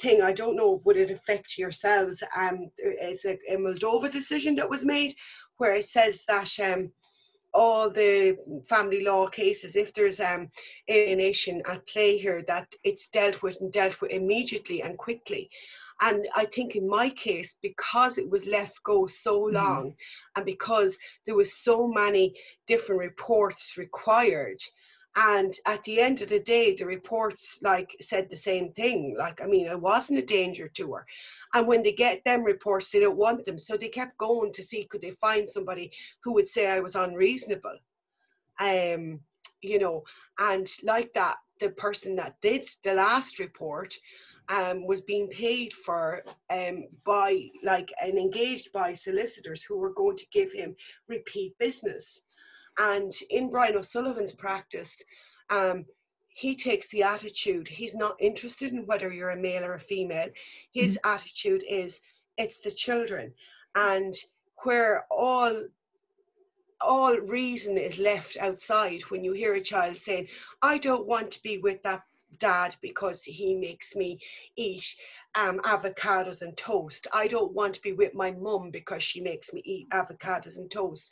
thing. 0.01 0.23
I 0.23 0.33
don't 0.33 0.57
know, 0.57 0.81
would 0.85 0.97
it 0.97 1.11
affect 1.11 1.59
yourselves? 1.59 2.23
Um, 2.35 2.71
it's 2.79 3.25
a, 3.27 3.39
a 3.51 3.57
Moldova 3.57 4.11
decision 4.11 4.55
that 4.57 4.71
was 4.71 4.85
made 4.85 5.15
where 5.59 5.75
it 5.75 5.87
says 5.87 6.23
that 6.27 6.51
um, 6.61 6.91
all 7.55 7.89
the 7.89 8.37
family 8.69 9.03
law 9.03 9.27
cases, 9.27 9.77
if 9.77 9.93
there's 9.93 10.21
um, 10.21 10.51
alienation 10.91 11.63
at 11.67 11.87
play 11.87 12.19
here, 12.19 12.43
that 12.49 12.67
it's 12.83 13.09
dealt 13.09 13.43
with 13.43 13.61
and 13.61 13.73
dealt 13.73 14.01
with 14.01 14.11
immediately 14.11 14.83
and 14.83 14.99
quickly. 14.99 15.49
And 16.01 16.27
I 16.35 16.47
think 16.47 16.75
in 16.75 16.89
my 16.89 17.11
case, 17.11 17.57
because 17.63 18.19
it 18.19 18.29
was 18.29 18.47
left 18.47 18.83
go 18.83 19.07
so 19.07 19.43
mm-hmm. 19.43 19.55
long 19.55 19.85
mm. 19.91 19.95
and 20.37 20.45
because 20.45 20.99
there 21.25 21.37
was 21.37 21.55
so 21.55 21.87
many 21.87 22.35
different 22.67 23.01
reports 23.01 23.77
required, 23.79 24.59
and 25.17 25.55
at 25.67 25.83
the 25.85 26.01
end 26.01 26.23
of 26.23 26.29
the 26.29 26.41
day, 26.41 26.75
the 26.75 26.87
reports 26.87 27.61
like 27.63 27.95
said 28.01 28.29
the 28.29 28.37
same 28.37 28.73
thing. 28.73 29.15
Like, 29.17 29.41
I 29.41 29.47
mean, 29.47 29.69
I 29.69 29.77
wasn't 29.77 30.19
a 30.19 30.27
danger 30.27 30.69
to 30.69 30.93
her. 30.95 31.07
And 31.55 31.69
when 31.69 31.85
they 31.85 31.93
get 31.93 32.25
them 32.25 32.43
reports, 32.43 32.91
they 32.91 32.99
don't 32.99 33.17
want 33.17 33.45
them. 33.45 33.59
So 33.59 33.77
they 33.77 33.89
kept 33.89 34.19
going 34.19 34.53
to 34.53 34.63
see 34.63 34.85
could 34.85 35.03
they 35.03 35.13
find 35.13 35.49
somebody 35.49 35.93
who 36.25 36.33
would 36.35 36.49
say 36.49 36.67
I 36.67 36.81
was 36.81 36.97
unreasonable. 36.97 37.77
Um, 38.59 39.21
you 39.63 39.79
know, 39.79 40.03
and 40.39 40.69
like 40.83 41.13
that, 41.15 41.37
the 41.61 41.71
person 41.71 42.17
that 42.17 42.35
did 42.43 42.67
the 42.83 42.95
last 42.95 43.39
report 43.39 43.95
um, 44.49 44.87
was 44.87 45.01
being 45.01 45.29
paid 45.29 45.73
for 45.73 46.23
um, 46.51 46.85
by 47.05 47.49
like 47.63 47.93
and 48.03 48.19
engaged 48.19 48.73
by 48.73 48.93
solicitors 48.93 49.63
who 49.63 49.79
were 49.79 49.95
going 49.95 50.17
to 50.17 50.27
give 50.33 50.53
him 50.53 50.75
repeat 51.09 51.57
business. 51.59 52.21
And 52.79 53.13
in 53.31 53.51
Brian 53.51 53.77
O'Sullivan's 53.77 54.33
practice, 54.33 54.97
um, 55.51 55.85
he 56.29 56.57
takes 56.57 56.89
the 56.89 57.03
attitude 57.03 57.69
he's 57.69 57.95
not 57.95 58.17
interested 58.21 58.73
in 58.73 58.87
whether 58.87 59.13
you're 59.13 59.31
a 59.31 59.37
male 59.37 59.65
or 59.65 59.75
a 59.75 59.81
female. 59.81 60.29
His 60.73 60.97
mm-hmm. 60.97 61.15
attitude 61.15 61.65
is 61.69 62.01
it's 62.37 62.59
the 62.59 62.73
children, 62.73 63.33
and 63.75 64.15
where 64.65 65.07
all 65.11 65.65
all 66.81 67.17
reason 67.17 67.79
is 67.79 67.99
left 67.99 68.37
outside 68.39 69.01
when 69.03 69.23
you 69.23 69.33
hear 69.33 69.55
a 69.55 69.61
child 69.61 69.97
saying, 69.97 70.29
"I 70.61 70.79
don't 70.79 71.07
want 71.07 71.31
to 71.33 71.43
be 71.43 71.59
with 71.59 71.83
that 71.85 72.03
dad 72.39 72.75
because 72.83 73.23
he 73.23 73.55
makes 73.55 73.95
me 73.95 74.19
eat 74.57 74.97
um, 75.37 75.61
avocados 75.61 76.43
and 76.43 76.57
toast. 76.57 77.07
I 77.13 77.29
don't 77.29 77.53
want 77.53 77.75
to 77.75 77.83
be 77.83 77.93
with 77.93 78.15
my 78.15 78.33
mum 78.33 78.71
because 78.71 79.03
she 79.03 79.21
makes 79.21 79.53
me 79.53 79.63
eat 79.65 79.89
avocados 79.91 80.59
and 80.59 80.71
toast. 80.71 81.11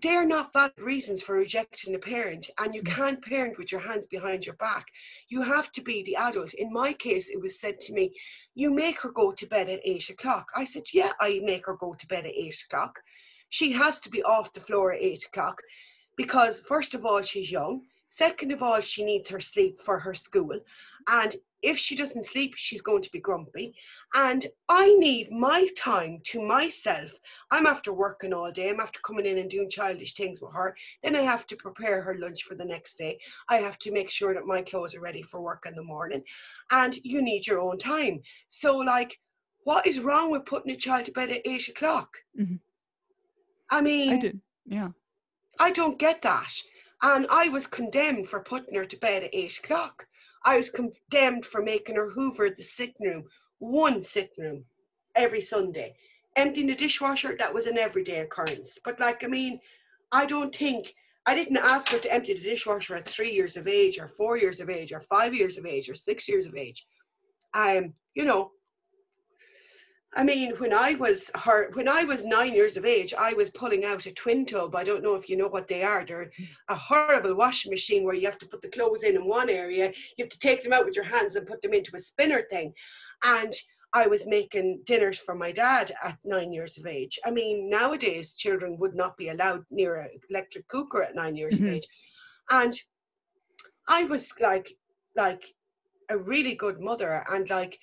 They're 0.00 0.26
not 0.26 0.52
valid 0.52 0.78
reasons 0.78 1.22
for 1.22 1.34
rejecting 1.34 1.94
a 1.94 1.98
parent, 1.98 2.50
and 2.58 2.74
you 2.74 2.82
mm. 2.82 2.86
can't 2.86 3.22
parent 3.24 3.58
with 3.58 3.72
your 3.72 3.80
hands 3.80 4.06
behind 4.06 4.46
your 4.46 4.54
back. 4.56 4.86
You 5.28 5.42
have 5.42 5.72
to 5.72 5.80
be 5.80 6.02
the 6.02 6.16
adult. 6.16 6.54
In 6.54 6.72
my 6.72 6.92
case, 6.92 7.30
it 7.30 7.40
was 7.40 7.58
said 7.60 7.80
to 7.80 7.92
me, 7.92 8.14
You 8.54 8.70
make 8.70 9.00
her 9.00 9.10
go 9.10 9.32
to 9.32 9.46
bed 9.46 9.68
at 9.68 9.80
eight 9.84 10.08
o'clock. 10.10 10.50
I 10.54 10.64
said, 10.64 10.84
Yeah, 10.92 11.12
I 11.20 11.40
make 11.42 11.66
her 11.66 11.76
go 11.76 11.94
to 11.94 12.06
bed 12.06 12.26
at 12.26 12.34
eight 12.34 12.62
o'clock. 12.62 13.00
She 13.48 13.72
has 13.72 13.98
to 14.00 14.10
be 14.10 14.22
off 14.22 14.52
the 14.52 14.60
floor 14.60 14.92
at 14.92 15.02
eight 15.02 15.24
o'clock 15.24 15.60
because, 16.16 16.60
first 16.60 16.94
of 16.94 17.04
all, 17.04 17.22
she's 17.22 17.50
young 17.50 17.82
Second 18.08 18.52
of 18.52 18.62
all, 18.62 18.80
she 18.80 19.04
needs 19.04 19.28
her 19.28 19.40
sleep 19.40 19.80
for 19.80 19.98
her 19.98 20.14
school. 20.14 20.58
And 21.08 21.36
if 21.62 21.76
she 21.76 21.96
doesn't 21.96 22.24
sleep, 22.24 22.54
she's 22.56 22.82
going 22.82 23.02
to 23.02 23.10
be 23.10 23.20
grumpy. 23.20 23.74
And 24.14 24.46
I 24.68 24.94
need 24.94 25.30
my 25.30 25.66
time 25.76 26.20
to 26.26 26.40
myself. 26.40 27.12
I'm 27.50 27.66
after 27.66 27.92
working 27.92 28.32
all 28.32 28.50
day. 28.52 28.70
I'm 28.70 28.80
after 28.80 29.00
coming 29.00 29.26
in 29.26 29.38
and 29.38 29.50
doing 29.50 29.68
childish 29.68 30.14
things 30.14 30.40
with 30.40 30.54
her. 30.54 30.76
Then 31.02 31.16
I 31.16 31.22
have 31.22 31.46
to 31.48 31.56
prepare 31.56 32.00
her 32.02 32.16
lunch 32.18 32.44
for 32.44 32.54
the 32.54 32.64
next 32.64 32.94
day. 32.94 33.18
I 33.48 33.56
have 33.56 33.78
to 33.80 33.92
make 33.92 34.10
sure 34.10 34.34
that 34.34 34.46
my 34.46 34.62
clothes 34.62 34.94
are 34.94 35.00
ready 35.00 35.22
for 35.22 35.40
work 35.40 35.64
in 35.66 35.74
the 35.74 35.82
morning. 35.82 36.22
And 36.70 36.96
you 37.04 37.22
need 37.22 37.46
your 37.46 37.60
own 37.60 37.78
time. 37.78 38.22
So, 38.48 38.76
like, 38.76 39.18
what 39.64 39.86
is 39.86 40.00
wrong 40.00 40.30
with 40.30 40.46
putting 40.46 40.72
a 40.72 40.76
child 40.76 41.06
to 41.06 41.12
bed 41.12 41.30
at 41.30 41.42
eight 41.44 41.68
o'clock? 41.68 42.16
Mm-hmm. 42.38 42.56
I 43.70 43.80
mean, 43.82 44.12
I 44.14 44.18
did. 44.18 44.40
Yeah. 44.66 44.88
I 45.58 45.72
don't 45.72 45.98
get 45.98 46.22
that. 46.22 46.54
And 47.02 47.26
I 47.30 47.48
was 47.48 47.66
condemned 47.66 48.28
for 48.28 48.40
putting 48.40 48.74
her 48.74 48.84
to 48.84 48.96
bed 48.96 49.22
at 49.22 49.34
eight 49.34 49.58
o'clock. 49.58 50.06
I 50.44 50.56
was 50.56 50.70
condemned 50.70 51.46
for 51.46 51.62
making 51.62 51.96
her 51.96 52.10
hoover 52.10 52.50
the 52.50 52.62
sitting 52.62 53.06
room, 53.06 53.24
one 53.58 54.02
sitting 54.02 54.44
room, 54.44 54.64
every 55.14 55.40
Sunday. 55.40 55.94
Emptying 56.36 56.68
the 56.68 56.74
dishwasher, 56.74 57.36
that 57.38 57.52
was 57.52 57.66
an 57.66 57.78
everyday 57.78 58.20
occurrence. 58.20 58.78
But 58.84 59.00
like, 59.00 59.24
I 59.24 59.28
mean, 59.28 59.60
I 60.12 60.26
don't 60.26 60.54
think 60.54 60.92
I 61.26 61.34
didn't 61.34 61.58
ask 61.58 61.90
her 61.90 61.98
to 61.98 62.12
empty 62.12 62.34
the 62.34 62.40
dishwasher 62.40 62.94
at 62.94 63.08
three 63.08 63.32
years 63.32 63.56
of 63.56 63.68
age, 63.68 63.98
or 63.98 64.08
four 64.08 64.36
years 64.36 64.60
of 64.60 64.70
age, 64.70 64.92
or 64.92 65.00
five 65.02 65.34
years 65.34 65.58
of 65.58 65.66
age, 65.66 65.90
or 65.90 65.94
six 65.94 66.28
years 66.28 66.46
of 66.46 66.54
age. 66.54 66.86
Um, 67.54 67.92
you 68.14 68.24
know, 68.24 68.52
I 70.16 70.24
mean, 70.24 70.52
when 70.56 70.72
I 70.72 70.94
was 70.94 71.30
her, 71.34 71.70
when 71.74 71.86
I 71.86 72.04
was 72.04 72.24
nine 72.24 72.54
years 72.54 72.76
of 72.76 72.86
age, 72.86 73.12
I 73.12 73.34
was 73.34 73.50
pulling 73.50 73.84
out 73.84 74.06
a 74.06 74.12
twin 74.12 74.46
tub. 74.46 74.74
I 74.74 74.82
don't 74.82 75.02
know 75.02 75.14
if 75.14 75.28
you 75.28 75.36
know 75.36 75.48
what 75.48 75.68
they 75.68 75.82
are. 75.82 76.04
They're 76.04 76.30
a 76.68 76.74
horrible 76.74 77.34
washing 77.34 77.70
machine 77.70 78.04
where 78.04 78.14
you 78.14 78.26
have 78.26 78.38
to 78.38 78.46
put 78.46 78.62
the 78.62 78.70
clothes 78.70 79.02
in 79.02 79.16
in 79.16 79.26
one 79.26 79.50
area, 79.50 79.92
you 80.16 80.24
have 80.24 80.30
to 80.30 80.38
take 80.38 80.62
them 80.62 80.72
out 80.72 80.86
with 80.86 80.96
your 80.96 81.04
hands 81.04 81.36
and 81.36 81.46
put 81.46 81.60
them 81.60 81.74
into 81.74 81.94
a 81.94 82.00
spinner 82.00 82.42
thing. 82.50 82.72
And 83.22 83.52
I 83.92 84.06
was 84.06 84.26
making 84.26 84.82
dinners 84.84 85.18
for 85.18 85.34
my 85.34 85.52
dad 85.52 85.92
at 86.02 86.18
nine 86.24 86.52
years 86.52 86.78
of 86.78 86.86
age. 86.86 87.18
I 87.24 87.30
mean, 87.30 87.68
nowadays 87.68 88.34
children 88.34 88.78
would 88.78 88.94
not 88.94 89.16
be 89.16 89.28
allowed 89.28 89.64
near 89.70 89.96
an 89.96 90.10
electric 90.30 90.68
cooker 90.68 91.02
at 91.02 91.14
nine 91.14 91.36
years 91.36 91.54
mm-hmm. 91.54 91.66
of 91.66 91.72
age. 91.74 91.86
And 92.50 92.74
I 93.88 94.04
was 94.04 94.32
like, 94.40 94.70
like 95.16 95.42
a 96.10 96.18
really 96.18 96.54
good 96.54 96.80
mother 96.80 97.24
and 97.30 97.48
like 97.50 97.78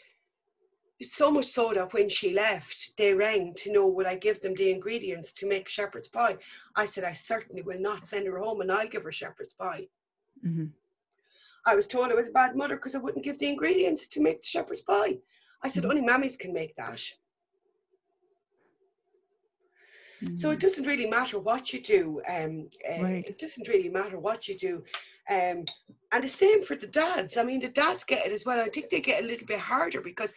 so 1.04 1.30
much 1.30 1.48
so 1.48 1.74
that 1.74 1.94
when 1.94 2.08
she 2.08 2.34
left, 2.34 2.92
they 2.98 3.14
rang 3.14 3.54
to 3.56 3.72
know 3.72 3.88
would 3.88 4.06
I 4.06 4.16
give 4.16 4.42
them 4.42 4.54
the 4.54 4.72
ingredients 4.72 5.34
to 5.34 5.46
make 5.46 5.68
shepherd's 5.68 6.08
pie. 6.08 6.38
I 6.76 6.86
said, 6.86 7.04
I 7.04 7.14
certainly 7.14 7.62
will 7.62 7.80
not 7.80 8.08
send 8.08 8.28
her 8.28 8.40
home 8.40 8.62
and 8.62 8.72
I'll 8.72 8.88
give 8.88 9.04
her 9.04 9.12
shepherd's 9.12 9.54
pie. 9.54 9.88
Mm-hmm. 10.46 10.66
I 11.66 11.76
was 11.76 11.88
told 11.88 12.12
I 12.12 12.16
was 12.16 12.30
a 12.30 12.32
bad 12.32 12.56
mother 12.56 12.76
because 12.76 12.96
I 12.96 13.00
wouldn't 13.00 13.26
give 13.26 13.40
the 13.40 13.50
ingredients 13.50 14.08
to 14.10 14.22
make 14.22 14.42
the 14.42 14.48
shepherd's 14.48 14.82
pie. 14.82 15.18
I 15.64 15.68
said, 15.68 15.84
mm-hmm. 15.84 15.98
only 15.98 16.08
mammies 16.08 16.40
can 16.40 16.54
make 16.54 16.76
that. 16.78 17.02
Mm-hmm. 20.24 20.38
So 20.38 20.52
it 20.52 20.54
mm-hmm. 20.54 20.60
doesn't 20.60 20.86
really 20.86 21.10
matter 21.10 21.40
what 21.40 21.74
you 21.74 21.82
do. 21.82 22.22
Um, 22.28 22.70
uh, 22.90 23.04
right. 23.04 23.26
It 23.28 23.38
doesn't 23.38 23.68
really 23.68 23.90
matter 23.90 24.18
what 24.18 24.48
you 24.48 24.58
do. 24.58 24.84
Um, 25.30 25.66
and 26.12 26.24
the 26.24 26.30
same 26.30 26.62
for 26.62 26.76
the 26.76 26.88
dads. 26.88 27.36
I 27.36 27.44
mean, 27.44 27.60
the 27.60 27.68
dads 27.68 28.04
get 28.04 28.28
it 28.28 28.32
as 28.32 28.46
well. 28.46 28.60
I 28.60 28.70
think 28.70 28.90
they 28.90 29.02
get 29.02 29.24
a 29.24 29.28
little 29.28 29.48
bit 29.48 29.60
harder 29.60 30.02
because 30.02 30.34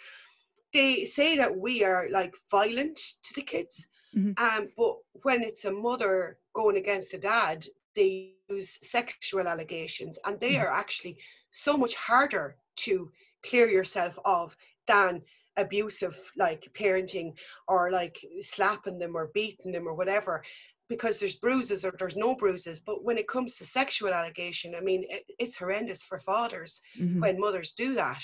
they 0.73 1.05
say 1.05 1.37
that 1.37 1.57
we 1.57 1.85
are 1.85 2.09
like 2.11 2.35
violent 2.51 2.97
to 3.23 3.35
the 3.35 3.43
kids. 3.43 3.89
Mm-hmm. 4.17 4.43
Um, 4.43 4.69
but 4.77 4.97
when 5.23 5.43
it's 5.43 5.65
a 5.65 5.73
mother 5.73 6.39
going 6.55 6.77
against 6.77 7.15
a 7.15 7.19
dad, 7.19 7.67
they 7.95 8.35
use 8.49 8.79
sexual 8.83 9.47
allegations 9.47 10.19
and 10.25 10.39
they 10.41 10.55
mm-hmm. 10.55 10.63
are 10.63 10.73
actually 10.73 11.19
so 11.51 11.77
much 11.77 11.95
harder 11.95 12.57
to 12.77 13.11
clear 13.45 13.69
yourself 13.69 14.19
of 14.25 14.57
than 14.87 15.23
abusive 15.57 16.17
like 16.37 16.71
parenting 16.75 17.33
or 17.67 17.91
like 17.91 18.25
slapping 18.41 18.99
them 18.99 19.17
or 19.17 19.31
beating 19.35 19.73
them 19.73 19.89
or 19.89 19.95
whatever 19.95 20.43
because 20.89 21.19
there's 21.19 21.37
bruises 21.37 21.85
or 21.85 21.93
there's 21.99 22.17
no 22.17 22.35
bruises 22.35 22.81
but 22.81 23.03
when 23.03 23.19
it 23.19 23.29
comes 23.29 23.57
to 23.57 23.67
sexual 23.67 24.15
allegation 24.15 24.75
i 24.77 24.81
mean 24.81 25.05
it, 25.11 25.25
it's 25.39 25.57
horrendous 25.57 26.03
for 26.03 26.21
fathers 26.21 26.81
mm-hmm. 26.99 27.21
when 27.21 27.41
mothers 27.41 27.73
do 27.73 27.95
that 27.95 28.23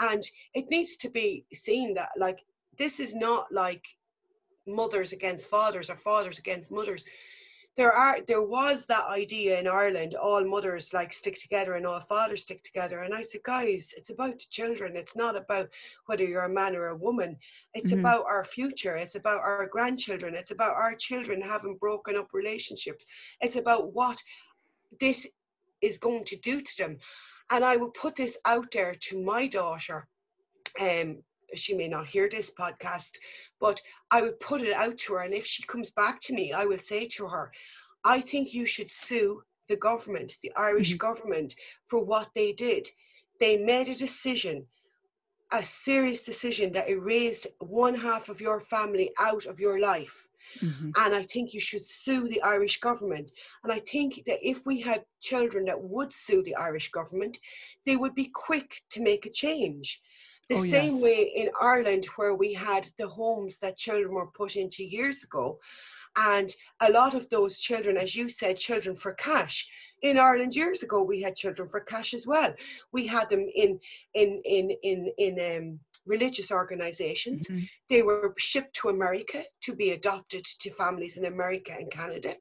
and 0.00 0.22
it 0.54 0.70
needs 0.70 0.96
to 0.96 1.10
be 1.10 1.44
seen 1.52 1.94
that 1.94 2.10
like 2.16 2.40
this 2.78 3.00
is 3.00 3.14
not 3.14 3.50
like 3.52 3.84
mothers 4.66 5.12
against 5.12 5.46
fathers 5.46 5.90
or 5.90 5.96
fathers 5.96 6.38
against 6.38 6.70
mothers 6.70 7.04
there 7.76 7.92
are 7.92 8.20
there 8.28 8.42
was 8.42 8.86
that 8.86 9.06
idea 9.06 9.58
in 9.58 9.66
Ireland, 9.66 10.14
all 10.14 10.44
mothers 10.44 10.92
like 10.92 11.12
stick 11.12 11.36
together 11.40 11.74
and 11.74 11.84
all 11.86 12.00
fathers 12.00 12.42
stick 12.42 12.62
together. 12.62 13.00
And 13.00 13.12
I 13.12 13.22
said, 13.22 13.42
guys, 13.42 13.92
it's 13.96 14.10
about 14.10 14.38
the 14.38 14.44
children. 14.50 14.96
It's 14.96 15.16
not 15.16 15.36
about 15.36 15.68
whether 16.06 16.24
you're 16.24 16.44
a 16.44 16.48
man 16.48 16.76
or 16.76 16.88
a 16.88 16.96
woman. 16.96 17.36
It's 17.74 17.90
Mhm. 17.90 17.98
about 18.00 18.26
our 18.26 18.44
future. 18.44 18.96
It's 18.96 19.16
about 19.16 19.40
our 19.40 19.66
grandchildren. 19.66 20.34
It's 20.36 20.52
about 20.52 20.74
our 20.74 20.94
children 20.94 21.40
having 21.40 21.76
broken 21.76 22.16
up 22.16 22.32
relationships. 22.32 23.06
It's 23.40 23.56
about 23.56 23.92
what 23.92 24.22
this 25.00 25.26
is 25.80 25.98
going 25.98 26.24
to 26.26 26.36
do 26.36 26.60
to 26.60 26.76
them. 26.78 26.98
And 27.50 27.64
I 27.64 27.76
would 27.76 27.94
put 27.94 28.16
this 28.16 28.36
out 28.44 28.70
there 28.72 28.94
to 28.94 29.22
my 29.22 29.46
daughter. 29.46 30.08
Um, 30.78 31.22
she 31.54 31.74
may 31.74 31.88
not 31.88 32.06
hear 32.06 32.28
this 32.28 32.50
podcast, 32.50 33.18
but 33.60 33.80
I 34.10 34.22
would 34.22 34.40
put 34.40 34.62
it 34.62 34.72
out 34.72 34.98
to 34.98 35.14
her. 35.14 35.20
And 35.20 35.34
if 35.34 35.46
she 35.46 35.62
comes 35.64 35.90
back 35.90 36.20
to 36.22 36.34
me, 36.34 36.52
I 36.52 36.64
will 36.64 36.78
say 36.78 37.06
to 37.08 37.28
her, 37.28 37.52
I 38.04 38.20
think 38.20 38.52
you 38.52 38.66
should 38.66 38.90
sue 38.90 39.42
the 39.68 39.76
government, 39.76 40.32
the 40.42 40.52
Irish 40.56 40.94
Mhm. 40.94 40.98
government, 40.98 41.54
for 41.86 42.04
what 42.04 42.30
they 42.34 42.52
did. 42.52 42.88
They 43.40 43.56
made 43.56 43.88
a 43.88 43.94
decision, 43.94 44.66
a 45.52 45.64
serious 45.64 46.22
decision 46.22 46.72
that 46.72 46.88
erased 46.88 47.46
one 47.58 47.94
half 47.94 48.28
of 48.28 48.40
your 48.40 48.60
family 48.60 49.12
out 49.18 49.46
of 49.46 49.60
your 49.60 49.78
life. 49.78 50.28
Mhm. 50.62 50.96
And 50.96 51.14
I 51.14 51.22
think 51.22 51.52
you 51.52 51.60
should 51.60 51.84
sue 51.84 52.28
the 52.28 52.42
Irish 52.42 52.80
government. 52.80 53.32
And 53.62 53.72
I 53.72 53.80
think 53.80 54.22
that 54.26 54.38
if 54.46 54.66
we 54.66 54.80
had 54.80 55.04
children 55.20 55.64
that 55.66 55.82
would 55.82 56.12
sue 56.12 56.42
the 56.42 56.54
Irish 56.56 56.90
government, 56.90 57.38
they 57.86 57.96
would 57.96 58.14
be 58.14 58.30
quick 58.32 58.82
to 58.90 59.02
make 59.02 59.26
a 59.26 59.30
change. 59.30 60.02
The 60.48 60.56
Oh, 60.56 60.62
same 60.62 61.00
yes. 61.00 61.00
way 61.00 61.22
in 61.34 61.50
Ireland, 61.60 62.06
where 62.16 62.34
we 62.34 62.52
had 62.54 62.90
the 62.98 63.08
homes 63.08 63.58
that 63.60 63.78
children 63.78 64.12
were 64.14 64.30
put 64.30 64.56
into 64.56 64.84
years 64.84 65.22
ago. 65.24 65.58
And 66.16 66.54
a 66.80 66.90
lot 66.90 67.14
of 67.14 67.28
those 67.30 67.58
children, 67.58 67.96
as 67.96 68.14
you 68.14 68.28
said, 68.28 68.58
children 68.58 68.96
for 68.96 69.14
cash. 69.14 69.68
In 70.02 70.18
Ireland 70.18 70.54
years 70.54 70.82
ago, 70.82 71.02
we 71.02 71.22
had 71.22 71.36
children 71.36 71.68
for 71.68 71.80
cash 71.80 72.14
as 72.14 72.26
well. 72.26 72.54
We 72.92 73.06
had 73.06 73.30
them 73.30 73.46
in 73.54 73.80
in 74.14 74.40
in 74.44 74.70
in 74.82 75.12
in 75.18 75.34
um, 75.58 75.80
religious 76.06 76.50
organizations 76.50 77.50
Mhm. 77.50 77.68
they 77.88 78.02
were 78.02 78.34
shipped 78.38 78.74
to 78.76 78.88
America 78.88 79.44
to 79.62 79.74
be 79.74 79.90
adopted 79.90 80.44
to 80.44 80.70
families 80.70 81.16
in 81.16 81.24
America 81.26 81.72
and 81.72 81.90
Canada. 81.90 82.36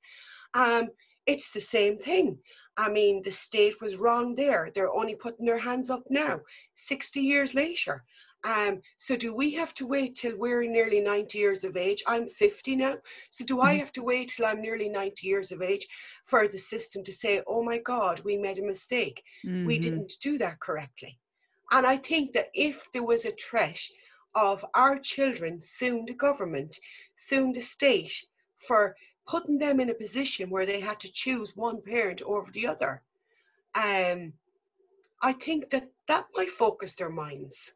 Um, 0.53 0.89
it's 1.25 1.51
the 1.51 1.61
same 1.61 1.97
thing. 1.97 2.41
I 2.77 2.89
mean, 2.89 3.21
the 3.21 3.31
state 3.31 3.79
was 3.81 3.95
wrong 3.97 4.35
there. 4.35 4.71
They're 4.73 4.93
only 4.93 5.15
putting 5.15 5.45
their 5.45 5.59
hands 5.59 5.89
up 5.89 6.03
now, 6.09 6.41
60 6.75 7.21
years 7.21 7.53
later. 7.53 8.03
Um, 8.45 8.81
so 8.97 9.15
do 9.15 9.33
we 9.33 9.51
have 9.51 9.73
to 9.75 9.87
wait 9.87 10.15
till 10.15 10.35
we're 10.37 10.63
nearly 10.63 10.99
90 10.99 11.37
years 11.37 11.63
of 11.63 11.77
age? 11.77 12.03
I'm 12.07 12.27
50 12.27 12.75
now. 12.75 12.97
So 13.31 13.45
do 13.45 13.61
I 13.61 13.73
Mhm. 13.73 13.77
have 13.77 13.91
to 13.93 14.03
wait 14.03 14.29
till 14.31 14.45
I'm 14.45 14.61
nearly 14.61 14.89
90 14.89 15.27
years 15.27 15.51
of 15.51 15.61
age 15.61 15.87
for 16.25 16.47
the 16.47 16.57
system 16.57 17.03
to 17.05 17.13
say, 17.13 17.41
oh 17.47 17.63
my 17.63 17.77
God, 17.77 18.19
we 18.21 18.37
made 18.37 18.59
a 18.59 18.63
mistake? 18.65 19.23
we 19.65 19.79
Mhm. 19.79 19.79
didn't 19.79 20.11
do 20.21 20.37
that 20.37 20.59
correctly. 20.59 21.19
And 21.73 21.87
I 21.87 21.97
think 21.97 22.33
that 22.33 22.51
if 22.53 22.91
there 22.91 23.03
was 23.03 23.25
a 23.25 23.31
threat 23.31 23.79
of 24.35 24.63
our 24.75 24.99
children 24.99 25.59
suing 25.59 26.05
the 26.05 26.13
government, 26.13 26.77
suing 27.15 27.51
the 27.51 27.61
state 27.61 28.13
for 28.57 28.95
putting 29.27 29.57
them 29.57 29.79
in 29.79 29.89
a 29.89 29.95
position 29.95 30.51
where 30.51 30.67
they 30.67 30.79
had 30.79 30.99
to 30.99 31.11
choose 31.11 31.55
one 31.55 31.81
parent 31.81 32.21
over 32.21 32.51
the 32.51 32.67
other, 32.67 33.01
um, 33.73 34.33
I 35.23 35.33
think 35.33 35.71
that 35.71 35.89
that 36.07 36.27
might 36.35 36.51
focus 36.51 36.93
their 36.93 37.09
minds. 37.09 37.73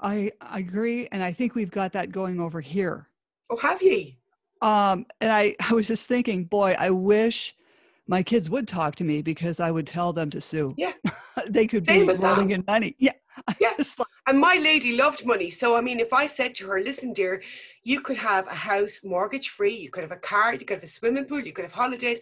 I, 0.00 0.32
I 0.40 0.58
agree, 0.58 1.06
and 1.12 1.22
I 1.22 1.32
think 1.32 1.54
we've 1.54 1.70
got 1.70 1.92
that 1.92 2.10
going 2.10 2.40
over 2.40 2.60
here. 2.60 3.06
Oh, 3.50 3.56
have 3.56 3.82
ye? 3.82 4.18
Um, 4.62 5.06
and 5.20 5.30
I, 5.30 5.54
I 5.60 5.74
was 5.74 5.86
just 5.86 6.08
thinking, 6.08 6.44
boy, 6.44 6.74
I 6.76 6.90
wish 6.90 7.54
my 8.10 8.24
kids 8.24 8.50
would 8.50 8.66
talk 8.66 8.96
to 8.96 9.04
me 9.04 9.22
because 9.22 9.60
I 9.60 9.70
would 9.70 9.86
tell 9.86 10.12
them 10.12 10.30
to 10.30 10.40
sue. 10.40 10.74
Yeah. 10.76 10.94
they 11.48 11.68
could 11.68 11.86
Same 11.86 12.06
be 12.08 12.12
that. 12.12 12.20
rolling 12.20 12.50
in 12.50 12.64
money. 12.66 12.96
Yeah. 13.08 13.12
Yeah. 13.60 13.72
Like, 13.78 14.08
And 14.26 14.38
my 14.38 14.56
lady 14.56 14.96
loved 14.96 15.24
money. 15.24 15.50
So, 15.50 15.76
I 15.76 15.80
mean, 15.80 16.00
if 16.00 16.12
I 16.12 16.26
said 16.26 16.54
to 16.56 16.66
her, 16.66 16.80
listen, 16.80 17.12
dear, 17.12 17.40
you 17.84 18.00
could 18.00 18.18
have 18.18 18.46
a 18.48 18.54
house 18.54 19.00
mortgage 19.04 19.50
free, 19.50 19.74
you 19.74 19.90
could 19.90 20.02
have 20.02 20.12
a 20.12 20.16
car, 20.16 20.52
you 20.52 20.58
could 20.58 20.78
have 20.78 20.82
a 20.82 20.88
swimming 20.88 21.24
pool, 21.24 21.40
you 21.40 21.52
could 21.52 21.64
have 21.64 21.72
holidays. 21.72 22.20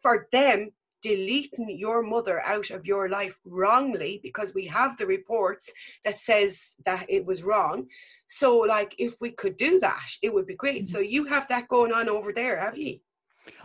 For 0.00 0.28
them, 0.30 0.70
deleting 1.02 1.76
your 1.76 2.02
mother 2.02 2.40
out 2.46 2.70
of 2.70 2.86
your 2.86 3.08
life 3.08 3.36
wrongly, 3.44 4.20
because 4.22 4.54
we 4.54 4.64
have 4.66 4.96
the 4.96 5.06
reports 5.06 5.70
that 6.04 6.20
says 6.20 6.76
that 6.86 7.04
it 7.08 7.26
was 7.26 7.42
wrong. 7.42 7.86
So, 8.28 8.56
like, 8.56 8.94
if 8.98 9.16
we 9.20 9.32
could 9.32 9.56
do 9.56 9.80
that, 9.80 10.08
it 10.22 10.32
would 10.32 10.46
be 10.46 10.54
great. 10.54 10.84
Mm-hmm. 10.84 10.92
So, 10.92 11.00
you 11.00 11.24
have 11.24 11.48
that 11.48 11.68
going 11.68 11.92
on 11.92 12.08
over 12.08 12.32
there, 12.32 12.58
have 12.58 12.78
you? 12.78 13.00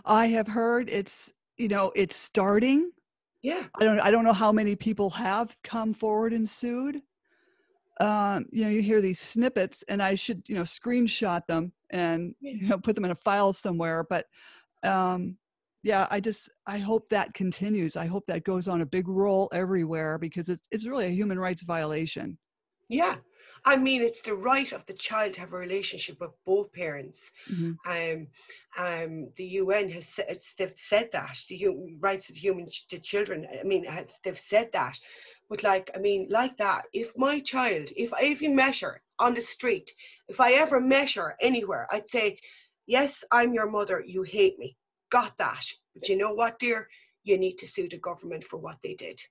I 0.06 0.28
have 0.28 0.48
heard 0.48 0.90
it's, 0.90 1.32
you 1.58 1.68
know, 1.68 1.92
it's 1.96 2.16
starting. 2.16 2.92
Yeah. 3.42 3.64
I 3.80 3.84
don't 3.84 4.00
I 4.00 4.12
don't 4.12 4.24
know 4.24 4.34
how 4.34 4.52
many 4.52 4.76
people 4.76 5.10
have 5.12 5.56
come 5.64 5.94
forward 5.94 6.34
and 6.34 6.50
sued. 6.50 7.02
Um, 8.00 8.48
you 8.52 8.64
know, 8.64 8.70
you 8.70 8.82
hear 8.82 9.02
these 9.02 9.20
snippets 9.20 9.84
and 9.88 10.02
I 10.02 10.16
should, 10.16 10.44
you 10.48 10.56
know, 10.56 10.64
screenshot 10.64 11.46
them 11.48 11.74
and 11.90 12.34
you 12.40 12.68
know 12.68 12.78
put 12.78 12.96
them 12.96 13.06
in 13.06 13.12
a 13.12 13.16
file 13.16 13.54
somewhere. 13.54 14.06
But 14.10 14.26
um 14.84 15.38
yeah, 15.84 16.08
I 16.10 16.22
just 16.22 16.50
I 16.66 16.78
hope 16.78 17.10
that 17.10 17.34
continues. 17.34 17.98
I 17.98 18.06
hope 18.06 18.26
that 18.28 18.46
goes 18.46 18.70
on 18.70 18.82
a 18.82 18.86
big 18.86 19.08
roll 19.08 19.50
everywhere 19.52 20.18
because 20.18 20.48
it's 20.48 20.66
it's 20.72 20.88
really 20.88 21.06
a 21.06 21.10
human 21.10 21.38
rights 21.38 21.64
violation. 21.64 22.38
Yeah. 22.88 23.16
I 23.66 23.78
mean, 23.78 24.02
it's 24.02 24.22
the 24.22 24.36
right 24.36 24.72
of 24.74 24.86
the 24.86 24.94
child 24.94 25.34
to 25.34 25.42
have 25.42 25.54
a 25.54 25.58
relationship 25.58 26.20
with 26.20 26.32
both 26.46 26.72
parents. 26.74 27.32
Mhm. 27.50 27.78
um, 27.86 28.28
um, 28.78 29.30
the 29.36 29.46
UN 29.62 29.90
has 29.90 30.08
said, 30.10 30.42
they've 30.58 30.78
said 30.78 31.12
that 31.12 31.38
the 31.48 31.56
human 31.56 32.00
rights 32.02 32.30
of 32.30 32.36
human 32.36 32.68
to 32.90 33.00
children. 33.00 33.48
I 33.60 33.64
mean, 33.64 33.86
they've 34.24 34.40
said 34.40 34.72
that, 34.74 35.00
but 35.50 35.64
like, 35.64 35.92
I 35.96 36.00
mean, 36.00 36.28
like 36.30 36.58
that. 36.58 36.88
If 36.94 37.16
my 37.18 37.40
child, 37.40 37.92
if 37.96 38.14
I 38.14 38.24
even 38.24 38.58
her 38.58 39.02
on 39.20 39.34
the 39.36 39.42
street, 39.42 39.92
if 40.28 40.40
I 40.40 40.54
ever 40.54 40.80
measure 40.80 41.36
anywhere, 41.42 41.88
I'd 41.92 42.08
say, 42.10 42.40
"Yes, 42.88 43.24
I'm 43.32 43.54
your 43.54 43.70
mother. 43.70 44.04
You 44.06 44.24
hate 44.24 44.58
me. 44.60 44.78
Got 45.10 45.38
that. 45.38 45.66
But 45.94 46.10
you 46.10 46.18
know 46.18 46.34
what, 46.34 46.60
dear? 46.60 46.90
You 47.24 47.38
need 47.38 47.58
to 47.60 47.68
sue 47.68 47.88
the 47.88 47.98
government 47.98 48.44
for 48.44 48.58
what 48.58 48.82
they 48.82 48.96
did. 48.96 49.22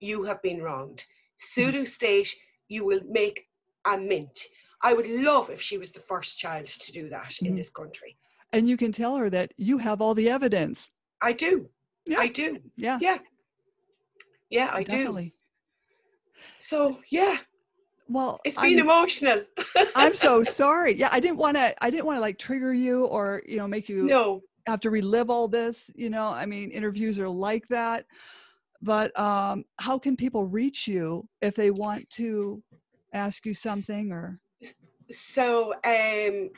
You 0.00 0.24
have 0.24 0.42
been 0.42 0.62
wronged. 0.62 1.04
Sue 1.38 1.72
the 1.72 1.86
state. 1.86 2.34
You 2.68 2.84
will 2.84 3.00
make 3.08 3.47
a 3.94 3.98
mint." 3.98 4.40
I 4.82 4.92
would 4.92 5.08
love 5.08 5.50
if 5.50 5.60
she 5.60 5.76
was 5.78 5.90
the 5.92 6.00
first 6.00 6.38
child 6.38 6.66
to 6.66 6.92
do 6.92 7.08
that 7.08 7.36
in 7.42 7.52
Mhm. 7.52 7.56
this 7.56 7.70
country. 7.70 8.16
And 8.52 8.68
you 8.68 8.76
can 8.76 8.92
tell 8.92 9.16
her 9.16 9.28
that 9.30 9.52
you 9.56 9.78
have 9.78 10.00
all 10.00 10.14
the 10.14 10.30
evidence. 10.30 10.90
I 11.20 11.32
do. 11.32 11.68
Yeah. 12.06 12.20
I 12.20 12.28
do. 12.28 12.58
Yeah. 12.76 12.98
Yeah. 13.00 13.18
Yeah, 14.50 14.70
I 14.72 14.82
do. 14.82 14.90
definitely. 14.92 15.34
So 16.58 17.00
yeah, 17.10 17.38
Well, 18.08 18.40
it's 18.44 18.56
I'm- 18.56 18.70
been 18.70 18.78
emotional. 18.78 19.44
I'm 19.94 20.14
so 20.14 20.42
sorry. 20.42 20.94
Yeah, 20.94 21.08
I 21.12 21.20
didn't 21.20 21.36
want 21.36 21.56
to. 21.56 21.74
I 21.84 21.90
didn't 21.90 22.06
want 22.06 22.16
to 22.16 22.20
like 22.20 22.38
trigger 22.38 22.72
you 22.72 23.04
or 23.06 23.42
you 23.46 23.56
know 23.58 23.68
make 23.68 23.88
you 23.88 24.04
no. 24.04 24.42
have 24.66 24.80
to 24.80 24.90
relive 24.90 25.28
all 25.28 25.48
this. 25.48 25.90
You 25.94 26.08
know, 26.10 26.28
I 26.28 26.46
mean, 26.46 26.70
interviews 26.70 27.18
are 27.20 27.28
like 27.28 27.66
that. 27.68 28.06
But 28.80 29.18
um, 29.18 29.64
how 29.78 29.98
can 29.98 30.16
people 30.16 30.44
reach 30.46 30.86
you 30.86 31.28
if 31.42 31.54
they 31.56 31.70
want 31.70 32.08
to 32.10 32.62
ask 33.12 33.44
you 33.46 33.54
something 33.54 34.12
or? 34.12 34.38
So 35.10 35.72
um, 35.84 36.50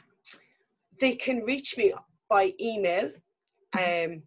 they 1.01 1.15
can 1.15 1.41
reach 1.45 1.77
me 1.79 1.93
by 2.29 2.55
email. 2.61 3.11
Um, 3.79 4.23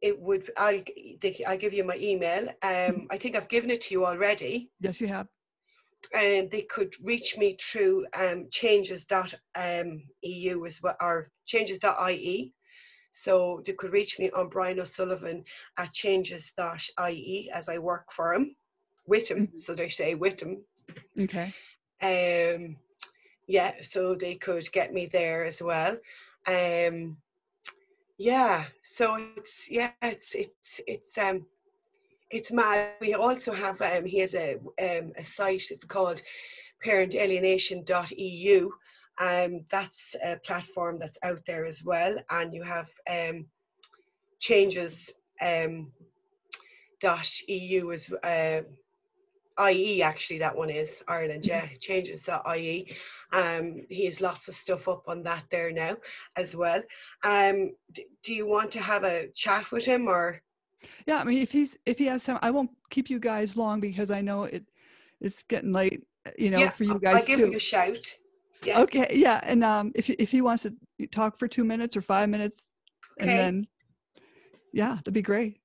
it 0.00 0.18
would. 0.18 0.50
I'll. 0.56 0.80
They, 1.20 1.42
I'll 1.46 1.56
give 1.58 1.72
you 1.72 1.84
my 1.84 1.96
email. 1.96 2.48
Um, 2.62 3.06
I 3.10 3.18
think 3.18 3.36
I've 3.36 3.48
given 3.48 3.70
it 3.70 3.80
to 3.82 3.94
you 3.94 4.04
already. 4.04 4.70
Yes, 4.80 5.00
you 5.00 5.06
have. 5.08 5.28
and 6.12 6.50
they 6.50 6.62
could 6.62 6.92
reach 7.04 7.38
me 7.38 7.56
through 7.60 8.06
um, 8.14 8.48
changes.eu 8.50 9.06
as 10.66 10.82
well, 10.82 10.96
or 11.00 11.30
changes.ie. 11.46 12.52
So 13.12 13.62
they 13.64 13.72
could 13.74 13.92
reach 13.92 14.18
me 14.18 14.30
on 14.30 14.48
Brian 14.48 14.80
O'Sullivan 14.80 15.44
at 15.78 15.92
changes.ie 15.92 17.50
as 17.54 17.68
I 17.68 17.78
work 17.78 18.10
for 18.10 18.34
him, 18.34 18.56
with 19.06 19.28
him, 19.30 19.46
Mhm. 19.46 19.60
so 19.60 19.74
they 19.74 19.88
say 19.88 20.14
with 20.16 20.40
him. 20.40 20.64
Okay. 21.18 21.54
Um, 22.02 22.76
yeah, 23.46 23.72
so 23.82 24.14
they 24.14 24.34
could 24.34 24.70
get 24.72 24.92
me 24.92 25.06
there 25.06 25.44
as 25.44 25.62
well. 25.62 25.96
Um, 26.46 27.16
yeah, 28.18 28.64
so 28.82 29.16
it's 29.16 29.68
yeah, 29.70 29.78
it's 30.02 30.34
it's 30.34 30.80
it's 30.86 31.18
um 31.18 31.44
it's 32.30 32.50
mad. 32.52 32.82
We 33.00 33.14
also 33.14 33.52
have 33.52 33.80
um 33.80 34.04
he 34.04 34.18
has 34.20 34.34
a 34.34 34.54
um 34.80 35.12
a 35.16 35.24
site. 35.24 35.64
It's 35.70 35.84
called 35.84 36.20
parentalienation.eu. 36.84 38.70
Um, 39.20 39.60
that's 39.70 40.14
a 40.24 40.36
platform 40.44 40.98
that's 40.98 41.18
out 41.22 41.40
there 41.46 41.64
as 41.64 41.82
well, 41.84 42.16
and 42.30 42.52
you 42.54 42.62
have 42.62 42.88
um 43.08 43.46
changes 44.40 45.12
um 45.40 45.92
dot 47.00 47.28
eu 47.48 47.90
as 47.92 48.10
uh, 48.22 48.62
IE 49.70 50.02
actually 50.02 50.38
that 50.38 50.56
one 50.56 50.70
is 50.70 51.02
Ireland 51.08 51.46
yeah 51.46 51.66
changes 51.80 52.22
to 52.24 52.42
IE 52.56 52.94
um 53.32 53.82
he 53.88 54.06
has 54.06 54.20
lots 54.20 54.48
of 54.48 54.54
stuff 54.54 54.88
up 54.88 55.08
on 55.08 55.22
that 55.22 55.44
there 55.50 55.72
now 55.72 55.96
as 56.36 56.54
well 56.56 56.82
um 57.24 57.72
d- 57.92 58.06
do 58.22 58.34
you 58.34 58.46
want 58.46 58.70
to 58.72 58.80
have 58.80 59.04
a 59.04 59.28
chat 59.34 59.70
with 59.72 59.84
him 59.84 60.08
or 60.08 60.40
Yeah, 61.06 61.18
I 61.20 61.24
mean, 61.24 61.38
if 61.42 61.52
he's 61.52 61.76
if 61.86 61.98
he 61.98 62.06
has 62.06 62.24
time, 62.24 62.38
I 62.42 62.50
won't 62.50 62.70
keep 62.90 63.08
you 63.10 63.18
guys 63.20 63.56
long 63.56 63.80
because 63.80 64.10
I 64.10 64.20
know 64.20 64.44
it 64.44 64.64
it's 65.20 65.42
getting 65.44 65.72
late. 65.72 66.02
uh, 66.26 66.30
You 66.38 66.50
know, 66.50 66.60
yeah 66.60 66.70
for 66.70 66.84
you 66.84 66.98
guys 66.98 67.20
I'll 67.20 67.26
give 67.26 67.38
too. 67.40 67.46
him 67.46 67.54
a 67.54 67.60
shout 67.60 68.18
yeah 68.64 68.80
Okay, 68.82 69.08
yeah, 69.12 69.40
and 69.42 69.64
um, 69.64 69.92
if 69.94 70.06
he- 70.06 70.18
if 70.24 70.30
he 70.30 70.40
wants 70.40 70.62
to 70.64 70.72
talk 71.10 71.38
for 71.38 71.48
two 71.48 71.64
minutes 71.64 71.96
or 71.96 72.00
five 72.02 72.28
minutes, 72.28 72.70
okay. 73.20 73.30
and 73.30 73.38
then 73.38 73.66
yeah, 74.72 74.94
that'd 74.96 75.14
be 75.14 75.22
great. 75.22 75.58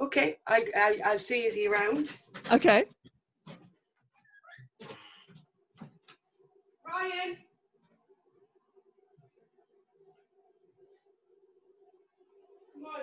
okay 0.00 0.36
I, 0.46 0.58
I 0.76 1.00
I'll 1.04 1.18
see 1.18 1.44
is 1.48 1.54
he 1.54 1.68
around 1.68 2.10
Okay. 2.52 2.84
Ryan. 6.94 7.36
Come 12.72 12.84
on. 12.84 13.00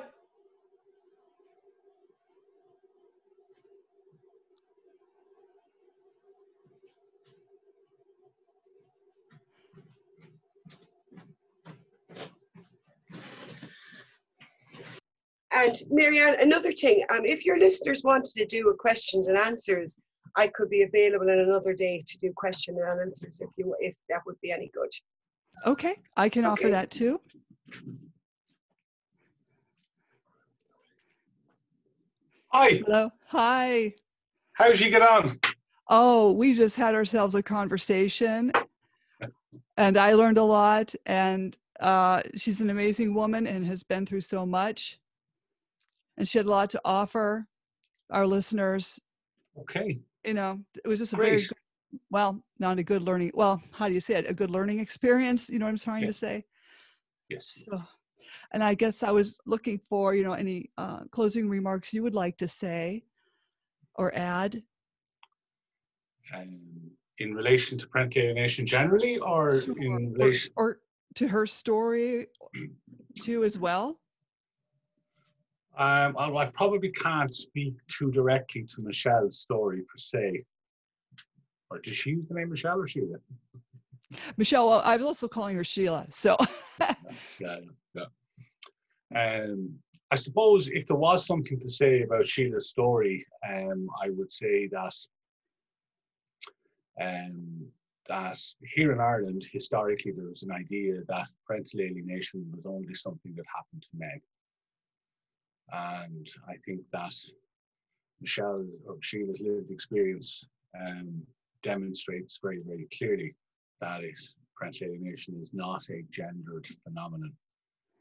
And 15.53 15.75
Marianne, 15.89 16.35
another 16.39 16.71
thing, 16.71 17.03
um, 17.09 17.25
if 17.25 17.45
your 17.45 17.59
listeners 17.59 18.03
wanted 18.03 18.33
to 18.35 18.45
do 18.45 18.69
a 18.69 18.75
questions 18.75 19.27
and 19.27 19.37
answers, 19.37 19.97
I 20.35 20.47
could 20.47 20.69
be 20.69 20.83
available 20.83 21.29
on 21.29 21.39
another 21.39 21.73
day 21.73 22.03
to 22.05 22.17
do 22.17 22.31
question 22.35 22.77
and 22.77 23.01
answers 23.01 23.41
if 23.41 23.49
you 23.57 23.75
if 23.79 23.95
that 24.09 24.21
would 24.25 24.39
be 24.41 24.51
any 24.51 24.71
good. 24.73 24.89
Okay, 25.65 25.99
I 26.17 26.29
can 26.29 26.45
offer 26.45 26.69
that 26.69 26.89
too. 26.89 27.19
Hi, 32.53 32.81
Hello. 32.85 33.09
Hi. 33.27 33.93
how'd 34.53 34.79
you 34.79 34.89
get 34.89 35.01
on? 35.01 35.39
Oh, 35.89 36.31
we 36.31 36.53
just 36.53 36.75
had 36.75 36.95
ourselves 36.95 37.35
a 37.35 37.43
conversation 37.43 38.51
and 39.77 39.97
I 39.97 40.13
learned 40.13 40.37
a 40.37 40.43
lot 40.43 40.93
and 41.05 41.57
uh, 41.79 42.21
she's 42.35 42.61
an 42.61 42.69
amazing 42.69 43.13
woman 43.13 43.47
and 43.47 43.65
has 43.65 43.83
been 43.83 44.05
through 44.05 44.21
so 44.21 44.45
much. 44.45 44.99
And 46.17 46.27
she 46.27 46.37
had 46.37 46.45
a 46.45 46.51
lot 46.51 46.69
to 46.71 46.81
offer 46.85 47.47
our 48.11 48.27
listeners. 48.27 48.99
Okay, 49.59 49.99
You 50.25 50.33
know, 50.35 50.59
it 50.83 50.87
was 50.87 50.99
just 50.99 51.13
a 51.13 51.17
very 51.17 51.41
good, 51.43 51.57
well, 52.11 52.43
not 52.59 52.77
a 52.77 52.83
good 52.83 53.01
learning. 53.01 53.31
Well, 53.33 53.61
how 53.71 53.87
do 53.87 53.93
you 53.93 53.99
say 53.99 54.15
it? 54.15 54.29
A 54.29 54.33
good 54.33 54.51
learning 54.51 54.79
experience. 54.79 55.49
You 55.49 55.59
know 55.59 55.65
what 55.65 55.71
I'm 55.71 55.77
trying 55.77 56.03
Yeah. 56.03 56.07
to 56.07 56.13
say? 56.13 56.45
yes. 57.29 57.63
So, 57.65 57.81
and 58.53 58.63
I 58.63 58.73
guess 58.75 59.03
I 59.03 59.11
was 59.11 59.39
looking 59.45 59.79
for, 59.89 60.13
you 60.13 60.23
know, 60.23 60.33
any 60.33 60.69
uh, 60.77 61.01
closing 61.11 61.49
remarks 61.49 61.93
you 61.93 62.03
would 62.03 62.13
like 62.13 62.37
to 62.37 62.47
say 62.47 63.03
or 63.95 64.13
add. 64.15 64.61
Um, 66.35 66.91
in 67.17 67.33
relation 67.35 67.77
to 67.79 67.87
parental 67.87 68.21
alienation 68.21 68.65
generally, 68.65 69.17
or 69.17 69.61
Sure, 69.61 69.75
in 69.77 69.91
or- 69.91 69.99
relation? 70.17 70.53
or, 70.55 70.79
to 71.15 71.27
her 71.27 71.45
story 71.45 72.27
too 73.19 73.43
as 73.43 73.59
well 73.59 73.99
Um, 75.81 76.15
I, 76.17 76.29
I 76.43 76.45
probably 76.53 76.91
can't 76.91 77.33
speak 77.33 77.73
too 77.87 78.11
directly 78.11 78.65
to 78.75 78.81
Michelle's 78.81 79.39
story 79.39 79.81
per 79.81 79.97
se. 79.97 80.43
Or 81.69 81.79
does 81.79 81.95
she 81.95 82.11
use 82.11 82.27
the 82.27 82.35
name 82.35 82.49
Michelle 82.49 82.79
or 82.79 82.87
Sheila? 82.87 83.17
michelle 84.35 84.67
well, 84.67 84.81
i 84.83 84.97
was 84.97 85.05
also 85.05 85.25
calling 85.25 85.55
her 85.55 85.63
sheila 85.63 86.05
so 86.09 86.35
Yeah, 87.39 87.59
yeah. 87.93 88.05
Um, 89.15 89.79
I 90.11 90.15
suppose 90.15 90.67
if 90.67 90.85
there 90.87 90.97
was 90.97 91.25
something 91.25 91.59
to 91.59 91.69
say 91.69 92.01
about 92.01 92.25
Sheila's 92.25 92.69
story, 92.69 93.25
um, 93.49 93.87
I 94.03 94.09
would 94.09 94.31
say 94.31 94.67
that 94.67 94.93
um, 97.01 97.65
that 98.09 98.39
here 98.75 98.91
in 98.91 98.99
Ireland, 98.99 99.45
historically, 99.51 100.11
there 100.11 100.27
was 100.27 100.43
an 100.43 100.51
idea 100.51 101.01
that 101.07 101.27
parental 101.47 101.81
alienation 101.81 102.51
was 102.53 102.65
only 102.65 102.93
something 102.93 103.33
that 103.35 103.45
happened 103.55 103.83
to 103.83 103.97
men. 103.97 104.21
And 105.71 106.27
I 106.47 106.55
think 106.65 106.81
that 106.91 107.13
Michelle 108.19 108.65
or 108.85 108.97
Sheila's 109.01 109.41
lived 109.41 109.71
experience 109.71 110.45
um, 110.79 111.21
demonstrates 111.63 112.39
very, 112.41 112.61
very 112.65 112.87
clearly 112.97 113.35
that 113.79 114.03
is 114.03 114.35
parental 114.55 114.87
alienation 114.87 115.39
is 115.41 115.51
not 115.53 115.83
a 115.89 116.03
gendered 116.09 116.67
phenomenon. 116.83 117.33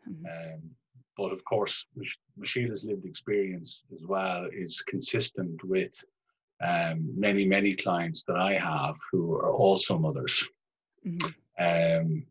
Mhm. 0.09 0.55
Um, 0.55 0.77
but 1.17 1.33
of 1.33 1.45
course, 1.45 1.87
Mich- 1.97 2.19
Michela's 2.37 2.85
lived 2.85 3.05
experience 3.05 3.85
as 3.95 4.07
well 4.07 4.47
is 4.53 4.83
consistent 4.83 5.63
with 5.65 5.95
um, 6.63 7.19
many, 7.19 7.47
many 7.47 7.75
clients 7.75 8.23
that 8.25 8.37
I 8.37 8.59
have 8.59 8.97
who 9.11 9.35
are 9.35 9.53
also 9.53 9.99
mothers. 9.99 10.47
Mhm. 11.05 11.35
Um, 11.59 12.27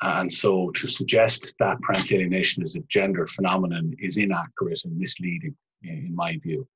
and 0.00 0.32
so 0.32 0.70
to 0.76 0.86
suggest 0.86 1.54
that 1.58 1.80
parental 1.80 2.18
alienation 2.18 2.62
is 2.62 2.76
a 2.76 2.80
gender 2.88 3.26
phenomenon 3.26 3.94
is 3.98 4.16
inaccurate 4.16 4.80
and 4.84 4.96
misleading, 4.96 5.56
in, 5.82 6.14
my 6.14 6.36
view. 6.38 6.66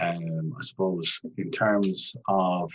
Um, 0.00 0.54
I 0.56 0.62
suppose 0.62 1.20
in 1.38 1.50
terms 1.50 2.14
of 2.28 2.72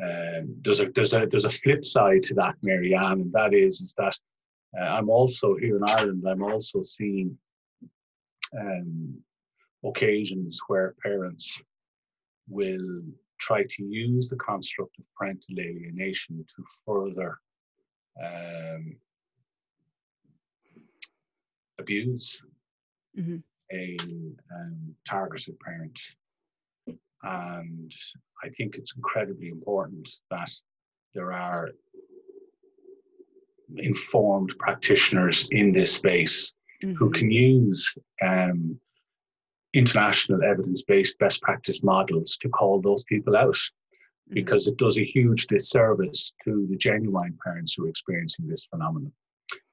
um, 0.00 0.56
there's 0.62 0.80
a 0.80 0.86
there's 0.94 1.12
a 1.12 1.26
there's 1.28 1.44
a 1.44 1.50
flip 1.50 1.84
side 1.84 2.22
to 2.24 2.34
that, 2.34 2.54
Marianne, 2.62 3.20
and 3.20 3.32
that 3.32 3.52
is 3.52 3.82
is 3.82 3.94
that 3.98 4.16
uh, 4.80 4.84
I'm 4.84 5.10
also 5.10 5.56
here 5.56 5.76
in 5.76 5.84
Ireland. 5.84 6.24
I'm 6.26 6.42
also 6.42 6.82
seeing 6.84 7.36
um, 8.58 9.18
occasions 9.84 10.60
where 10.68 10.94
parents 11.02 11.60
will 12.48 13.02
try 13.40 13.64
to 13.64 13.84
use 13.84 14.28
the 14.28 14.36
construct 14.36 14.98
of 15.00 15.04
parental 15.16 15.58
alienation 15.58 16.44
to 16.56 16.64
further 16.86 17.38
um, 18.20 18.96
abuse 21.78 22.42
Mhm. 23.16 23.42
a 23.72 23.96
um, 24.54 24.96
targeted 25.04 25.58
parent. 25.60 25.98
And 27.22 27.92
I 28.42 28.48
think 28.50 28.76
it's 28.76 28.94
incredibly 28.96 29.48
important 29.48 30.08
that 30.30 30.50
there 31.14 31.32
are 31.32 31.70
informed 33.76 34.56
practitioners 34.58 35.48
in 35.50 35.72
this 35.72 35.94
space 35.94 36.54
who 36.80 37.10
Mhm. 37.10 37.14
can 37.14 37.30
use 37.30 37.96
um, 38.20 38.80
international 39.72 40.42
evidence-based 40.42 41.18
best 41.18 41.40
practice 41.42 41.82
models 41.82 42.36
to 42.38 42.48
call 42.48 42.80
those 42.80 43.04
people 43.04 43.36
out 43.36 43.56
Mhm. 44.32 44.34
because 44.34 44.66
it 44.66 44.76
does 44.76 44.98
a 44.98 45.04
huge 45.04 45.46
disservice 45.46 46.32
to 46.44 46.66
the 46.68 46.76
genuine 46.76 47.38
parents 47.44 47.74
who 47.74 47.86
are 47.86 47.88
experiencing 47.88 48.46
this 48.46 48.64
phenomenon. 48.66 49.12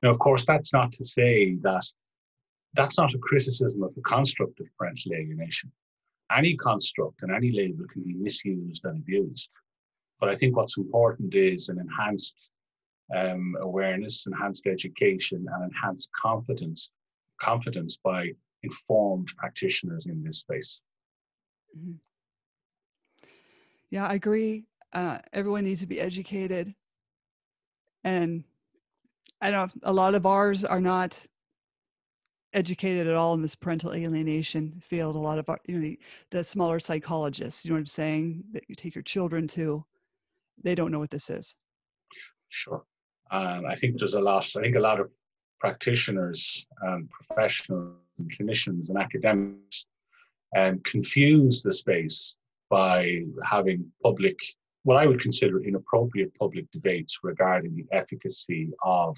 Now, 0.03 0.09
of 0.09 0.19
course, 0.19 0.45
that's 0.45 0.73
not 0.73 0.91
to 0.93 1.03
say 1.03 1.55
that 1.55 1.85
that's 2.73 2.97
not 2.97 3.15
a 3.15 3.19
criticism 3.19 3.81
of 3.83 3.95
the 3.95 4.01
construct 4.01 4.59
of 4.59 4.69
parental 4.77 5.13
alienation. 5.13 5.71
Any 6.31 6.55
construct 6.55 7.23
and 7.23 7.31
any 7.31 7.51
label 7.51 7.85
can 7.87 8.03
be 8.03 8.13
misused 8.13 8.85
and 8.85 8.99
abused. 8.99 9.49
But 10.19 10.29
I 10.29 10.35
think 10.35 10.55
what's 10.55 10.77
important 10.77 11.33
is 11.33 11.69
an 11.69 11.79
enhanced 11.79 12.49
um, 13.15 13.57
awareness, 13.59 14.27
enhanced 14.27 14.67
education, 14.67 15.47
and 15.51 15.63
enhanced 15.63 16.11
confidence, 16.11 16.91
confidence 17.41 17.97
by 17.97 18.35
informed 18.61 19.29
practitioners 19.35 20.05
in 20.05 20.21
this 20.21 20.39
space. 20.39 20.81
Mhm. 21.75 21.97
Yeah, 23.91 24.07
I 24.07 24.13
agree. 24.13 24.65
Uh, 24.93 25.19
everyone 25.33 25.63
needs 25.63 25.81
to 25.81 25.87
be 25.87 25.99
educated. 25.99 26.73
And 28.03 28.43
I 29.41 29.51
don't 29.51 29.71
a 29.83 29.93
lot 29.93 30.15
of 30.15 30.25
ours 30.25 30.63
are 30.65 30.81
not 30.81 31.17
educated 32.53 33.07
at 33.07 33.13
all 33.13 33.33
in 33.33 33.41
this 33.41 33.55
parental 33.55 33.93
alienation 33.93 34.81
field. 34.81 35.15
A 35.15 35.19
lot 35.19 35.39
of 35.39 35.49
our, 35.49 35.59
you 35.67 35.75
know, 35.75 35.81
the, 35.81 35.99
the 36.31 36.43
smaller 36.43 36.79
psychologists, 36.79 37.63
you 37.63 37.69
know 37.69 37.75
what 37.75 37.81
I'm 37.81 37.85
saying, 37.85 38.43
that 38.53 38.63
you 38.67 38.75
take 38.75 38.95
your 38.95 39.03
children 39.03 39.47
to, 39.49 39.83
they 40.63 40.75
don't 40.75 40.91
know 40.91 40.99
what 40.99 41.11
this 41.11 41.29
is. 41.29 41.55
Sure. 42.49 42.83
And 43.31 43.67
I 43.67 43.75
think 43.75 43.99
there's 43.99 44.15
a 44.15 44.19
lot, 44.19 44.49
I 44.57 44.61
think 44.61 44.75
a 44.75 44.79
lot 44.79 44.99
of 44.99 45.11
practitioners 45.59 46.65
and 46.81 47.07
professionals 47.09 47.97
and 48.17 48.31
clinicians 48.31 48.89
and 48.89 48.97
academics 48.97 49.85
um, 50.57 50.79
confuse 50.83 51.61
the 51.61 51.71
space 51.71 52.37
by 52.69 53.23
having 53.43 53.91
public, 54.03 54.37
what 54.83 54.97
I 54.97 55.05
would 55.07 55.21
consider 55.21 55.63
inappropriate 55.63 56.33
public 56.35 56.69
debates 56.71 57.19
regarding 57.23 57.75
the 57.75 57.85
efficacy 57.95 58.71
of 58.83 59.17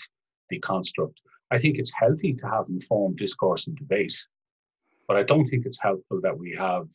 the 0.50 0.60
construct. 0.60 1.20
I 1.52 1.58
think 1.58 1.78
it's 1.78 1.92
healthy 1.94 2.34
to 2.36 2.48
have 2.48 2.66
informed 2.70 3.18
discourse 3.18 3.68
and 3.68 3.78
debate, 3.78 4.16
but 5.08 5.18
I 5.18 5.24
don't 5.24 5.46
think 5.46 5.66
it's 5.66 5.82
helpful 5.82 6.22
that 6.22 6.38
we 6.38 6.56
have 6.58 6.88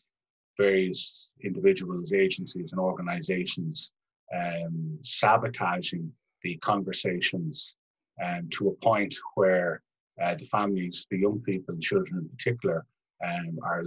various 0.56 1.30
individuals, 1.44 2.12
agencies, 2.12 2.72
and 2.72 2.80
organizations 2.80 3.92
um, 4.34 4.98
sabotaging 5.02 6.10
the 6.42 6.56
conversations 6.58 7.76
um, 8.24 8.48
to 8.50 8.68
a 8.68 8.84
point 8.84 9.14
where 9.34 9.82
uh, 10.22 10.34
the 10.34 10.46
families, 10.46 11.06
the 11.10 11.18
young 11.18 11.40
people 11.40 11.74
and 11.74 11.82
children 11.82 12.20
in 12.20 12.28
particular, 12.28 12.84
um, 13.24 13.58
are 13.62 13.84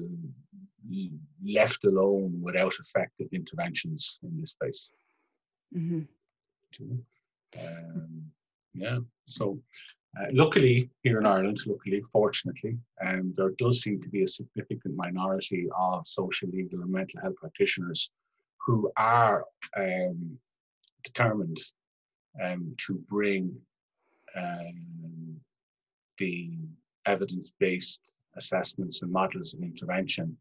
left 1.43 1.83
alone 1.85 2.39
without 2.41 2.73
effective 2.79 3.27
interventions 3.31 4.19
in 4.23 4.39
this 4.39 4.51
space. 4.51 4.91
Mm-hmm. 5.75 6.01
Um, 7.59 8.31
yeah, 8.73 8.99
so 9.25 9.59
uh, 10.19 10.27
luckily 10.31 10.89
here 11.03 11.19
in 11.19 11.25
Ireland, 11.25 11.59
luckily, 11.65 12.01
fortunately, 12.11 12.77
um, 13.05 13.33
there 13.35 13.51
does 13.57 13.81
seem 13.81 14.01
to 14.01 14.09
be 14.09 14.23
a 14.23 14.27
significant 14.27 14.95
minority 14.95 15.67
of 15.77 16.07
social, 16.07 16.49
legal, 16.49 16.81
and 16.81 16.91
mental 16.91 17.21
health 17.21 17.35
practitioners 17.35 18.11
who 18.65 18.91
are 18.97 19.45
um, 19.77 20.37
determined 21.03 21.57
um, 22.43 22.75
to 22.85 22.93
bring 23.09 23.55
um, 24.35 25.39
the 26.17 26.51
evidence-based 27.05 28.01
assessments 28.35 29.01
and 29.01 29.11
models 29.11 29.53
of 29.53 29.61
intervention 29.61 30.37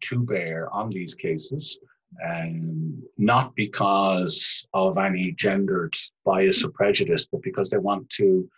to 0.00 0.20
bear 0.20 0.72
on 0.72 0.90
these 0.90 1.14
cases, 1.14 1.78
um, 2.26 3.02
not 3.16 3.54
because 3.54 4.66
of 4.72 4.98
any 4.98 5.32
gendered 5.32 5.94
bias 6.24 6.64
or 6.64 6.70
prejudice, 6.70 7.26
but 7.26 7.42
because 7.42 7.70
they 7.70 7.78
want 7.78 8.08
to 8.10 8.48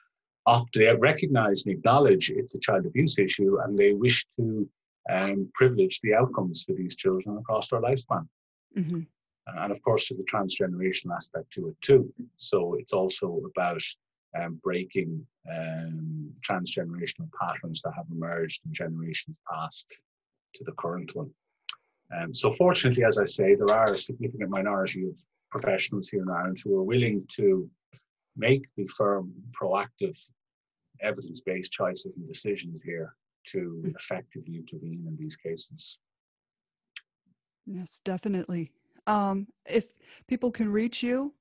opt, 0.47 0.75
they 0.75 0.95
recognize 0.95 1.65
and 1.65 1.75
acknowledge 1.75 2.31
it's 2.31 2.55
a 2.55 2.61
child 2.61 2.87
abuse 2.87 3.19
issue 3.19 3.59
and 3.63 3.79
they 3.79 3.93
wish 3.93 4.27
to 4.39 4.69
um, 5.11 5.51
privilege 5.55 6.01
the 6.03 6.15
outcomes 6.15 6.65
for 6.65 6.75
these 6.75 6.97
children 6.97 7.39
across 7.39 7.69
their 7.69 7.81
lifespan. 7.81 8.27
Mm-hmm. 8.77 9.01
And 9.47 9.73
of 9.73 9.83
course, 9.83 10.09
there's 10.09 10.21
a 10.21 10.25
transgenerational 10.25 11.17
aspect 11.17 11.53
to 11.55 11.69
it 11.69 11.77
too. 11.81 12.13
So 12.37 12.75
it's 12.75 12.93
also 12.93 13.41
about 13.51 13.83
um, 14.39 14.61
breaking 14.63 15.27
um, 15.51 16.31
transgenerational 16.49 17.29
patterns 17.41 17.83
that 17.83 17.95
have 17.97 18.07
emerged 18.13 18.61
in 18.65 18.73
generations 18.73 19.41
past 19.51 20.03
to 20.55 20.65
the 20.65 20.73
current 20.73 21.15
one. 21.15 21.31
Um, 22.17 22.35
so 22.35 22.51
fortunately, 22.51 23.05
as 23.05 23.19
I 23.19 23.25
say, 23.25 23.55
there 23.55 23.75
are 23.75 23.93
a 23.93 23.97
significant 23.97 24.51
minority 24.51 25.07
of 25.07 25.15
professionals 25.51 26.09
here 26.09 26.23
in 26.23 26.31
Ireland 26.31 26.61
who 26.63 26.77
are 26.79 26.83
willing 26.83 27.25
to 27.37 27.71
make 28.37 28.67
the 28.77 28.87
firm, 28.87 29.33
proactive, 29.61 30.17
evidence-based 31.03 31.73
choices 31.73 32.13
and 32.17 32.29
decisions 32.29 32.83
here 32.85 33.15
to 33.47 33.83
hmm. 33.85 33.91
effectively 33.97 34.57
intervene 34.57 35.05
in 35.07 35.17
these 35.19 35.37
cases. 35.37 35.99
Yes, 37.67 38.01
definitely. 38.05 38.73
Um, 39.07 39.47
if 39.67 39.87
people 40.27 40.51
can 40.51 40.71
reach 40.71 41.03
you, 41.03 41.33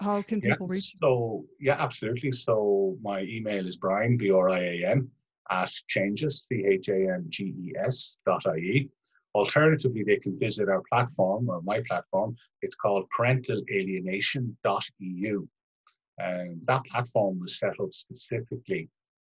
how 0.00 0.22
can 0.22 0.40
people 0.40 0.66
yeah, 0.66 0.74
reach 0.74 0.94
you? 0.94 0.98
So, 1.02 1.44
yeah, 1.60 1.76
absolutely. 1.78 2.32
So, 2.32 2.96
my 3.02 3.22
email 3.22 3.66
is 3.66 3.76
Brian, 3.76 4.16
B 4.16 4.30
R 4.30 4.50
I 4.50 4.60
A 4.60 4.86
N, 4.90 5.08
at 5.52 5.70
changes, 5.88 6.46
C 6.46 6.64
H 6.66 6.88
A 6.88 7.14
N 7.14 7.26
G 7.28 7.44
E 7.44 7.74
S 7.84 8.18
dot 8.26 8.42
I 8.46 8.56
E. 8.56 8.88
Alternatively, 9.34 10.04
they 10.04 10.18
can 10.18 10.38
visit 10.38 10.68
our 10.68 10.82
platform 10.90 11.48
or 11.48 11.62
my 11.62 11.80
platform. 11.88 12.36
It's 12.60 12.74
called 12.74 13.06
parentalalienation.eu. 13.18 15.48
And 16.18 16.60
that 16.66 16.84
platform 16.84 17.40
was 17.40 17.58
set 17.58 17.80
up 17.80 17.88
specifically 17.92 18.90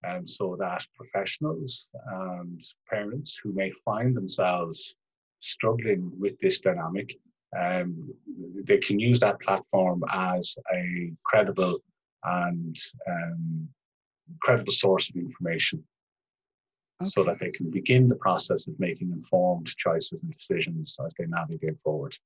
um, 0.08 0.26
so 0.26 0.56
that 0.58 0.86
professionals 0.96 1.90
and 2.06 2.58
parents 2.88 3.38
who 3.42 3.52
may 3.52 3.70
find 3.84 4.16
themselves 4.16 4.94
struggling 5.40 6.10
with 6.18 6.40
this 6.40 6.60
dynamic, 6.60 7.14
um, 7.58 8.14
they 8.64 8.78
can 8.78 8.98
use 8.98 9.20
that 9.20 9.38
platform 9.40 10.02
as 10.10 10.56
a 10.74 11.12
credible 11.24 11.78
and 12.24 12.74
um, 13.06 13.68
credible 14.40 14.72
source 14.72 15.10
of 15.10 15.16
information 15.16 15.84
okay. 17.00 17.10
so 17.10 17.24
that 17.24 17.38
they 17.38 17.50
can 17.50 17.70
begin 17.70 18.08
the 18.08 18.16
process 18.16 18.66
of 18.66 18.78
making 18.78 19.10
informed 19.12 19.66
choices 19.76 20.20
and 20.22 20.32
decisions 20.32 20.96
as 21.04 21.12
they 21.18 21.26
navigate 21.26 21.78
forward. 21.80 22.16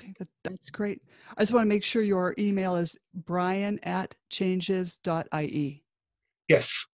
Okay, 0.00 0.12
that, 0.18 0.28
that's 0.42 0.70
great. 0.70 1.02
I 1.36 1.42
just 1.42 1.52
want 1.52 1.64
to 1.64 1.68
make 1.68 1.84
sure 1.84 2.02
your 2.02 2.34
email 2.38 2.76
is 2.76 2.96
brian 3.26 3.78
at 3.84 4.14
changes.ie. 4.30 5.84
Yes. 6.48 6.86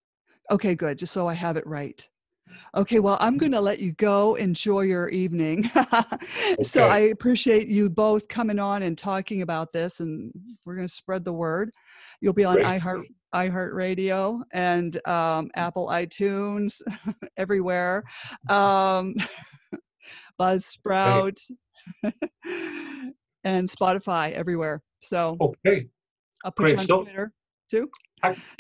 Okay, 0.50 0.74
good. 0.74 0.98
Just 0.98 1.12
so 1.12 1.28
I 1.28 1.34
have 1.34 1.56
it 1.56 1.66
right. 1.66 2.06
Okay, 2.74 2.98
well, 2.98 3.16
I'm 3.20 3.38
going 3.38 3.52
to 3.52 3.60
let 3.60 3.78
you 3.78 3.92
go. 3.92 4.34
Enjoy 4.34 4.80
your 4.82 5.08
evening. 5.08 5.70
okay. 5.76 6.62
So 6.62 6.84
I 6.84 6.98
appreciate 6.98 7.68
you 7.68 7.88
both 7.88 8.28
coming 8.28 8.58
on 8.58 8.82
and 8.82 8.98
talking 8.98 9.42
about 9.42 9.72
this, 9.72 10.00
and 10.00 10.32
we're 10.64 10.74
going 10.74 10.88
to 10.88 10.94
spread 10.94 11.24
the 11.24 11.32
word. 11.32 11.70
You'll 12.20 12.32
be 12.32 12.44
on 12.44 12.56
Great. 12.56 12.66
iHeart 12.66 13.04
iHeartRadio 13.34 14.40
and 14.52 15.06
um, 15.06 15.50
Apple 15.54 15.88
iTunes, 15.88 16.82
everywhere, 17.36 18.04
um, 18.48 19.14
Buzzsprout, 20.40 21.38
and 23.44 23.68
Spotify, 23.68 24.32
everywhere. 24.32 24.82
So 25.02 25.36
okay, 25.40 25.86
I'll 26.44 26.52
put 26.52 26.66
Great. 26.66 26.88
you 26.88 26.94
on 26.96 27.04
Twitter 27.04 27.32
too. 27.70 27.90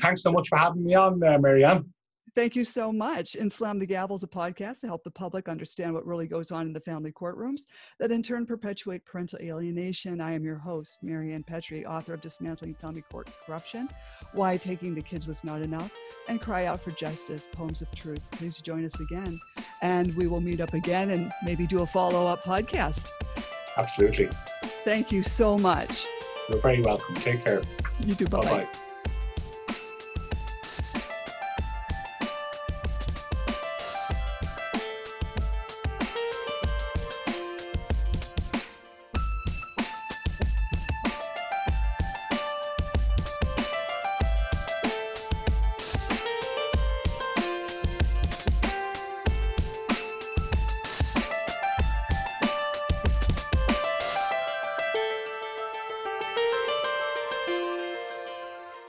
Thanks 0.00 0.22
so 0.22 0.32
much 0.32 0.48
for 0.48 0.56
having 0.56 0.84
me 0.84 0.94
on, 0.94 1.22
uh, 1.22 1.38
Marianne. 1.38 1.92
Thank 2.34 2.54
you 2.54 2.64
so 2.64 2.92
much. 2.92 3.34
And 3.34 3.52
Slam 3.52 3.78
the 3.78 3.86
Gavel 3.86 4.16
is 4.16 4.22
a 4.22 4.28
podcast 4.28 4.80
to 4.80 4.86
help 4.86 5.02
the 5.04 5.10
public 5.10 5.48
understand 5.48 5.94
what 5.94 6.06
really 6.06 6.26
goes 6.26 6.50
on 6.50 6.66
in 6.66 6.72
the 6.72 6.80
family 6.80 7.12
courtrooms 7.12 7.62
that 7.98 8.10
in 8.10 8.22
turn 8.22 8.46
perpetuate 8.46 9.04
parental 9.04 9.38
alienation. 9.40 10.20
I 10.20 10.32
am 10.32 10.44
your 10.44 10.58
host, 10.58 10.98
Marianne 11.02 11.42
Petrie, 11.42 11.84
author 11.86 12.14
of 12.14 12.20
Dismantling 12.20 12.74
Family 12.74 13.02
Court 13.02 13.28
Corruption, 13.44 13.88
Why 14.32 14.56
Taking 14.56 14.94
the 14.94 15.02
Kids 15.02 15.26
Was 15.26 15.42
Not 15.44 15.62
Enough, 15.62 15.92
and 16.28 16.40
Cry 16.40 16.66
Out 16.66 16.80
for 16.80 16.92
Justice, 16.92 17.48
Poems 17.50 17.80
of 17.80 17.90
Truth. 17.94 18.22
Please 18.32 18.60
join 18.60 18.84
us 18.84 18.98
again. 19.00 19.40
And 19.82 20.14
we 20.16 20.26
will 20.26 20.40
meet 20.40 20.60
up 20.60 20.74
again 20.74 21.10
and 21.10 21.32
maybe 21.44 21.66
do 21.66 21.80
a 21.82 21.86
follow 21.86 22.26
up 22.26 22.44
podcast. 22.44 23.08
Absolutely. 23.76 24.28
Thank 24.84 25.10
you 25.12 25.22
so 25.22 25.58
much. 25.58 26.06
You're 26.48 26.58
very 26.58 26.80
welcome. 26.80 27.14
Take 27.16 27.44
care. 27.44 27.62
You 28.00 28.14
too. 28.14 28.26
Bye 28.26 28.40
bye. 28.40 28.68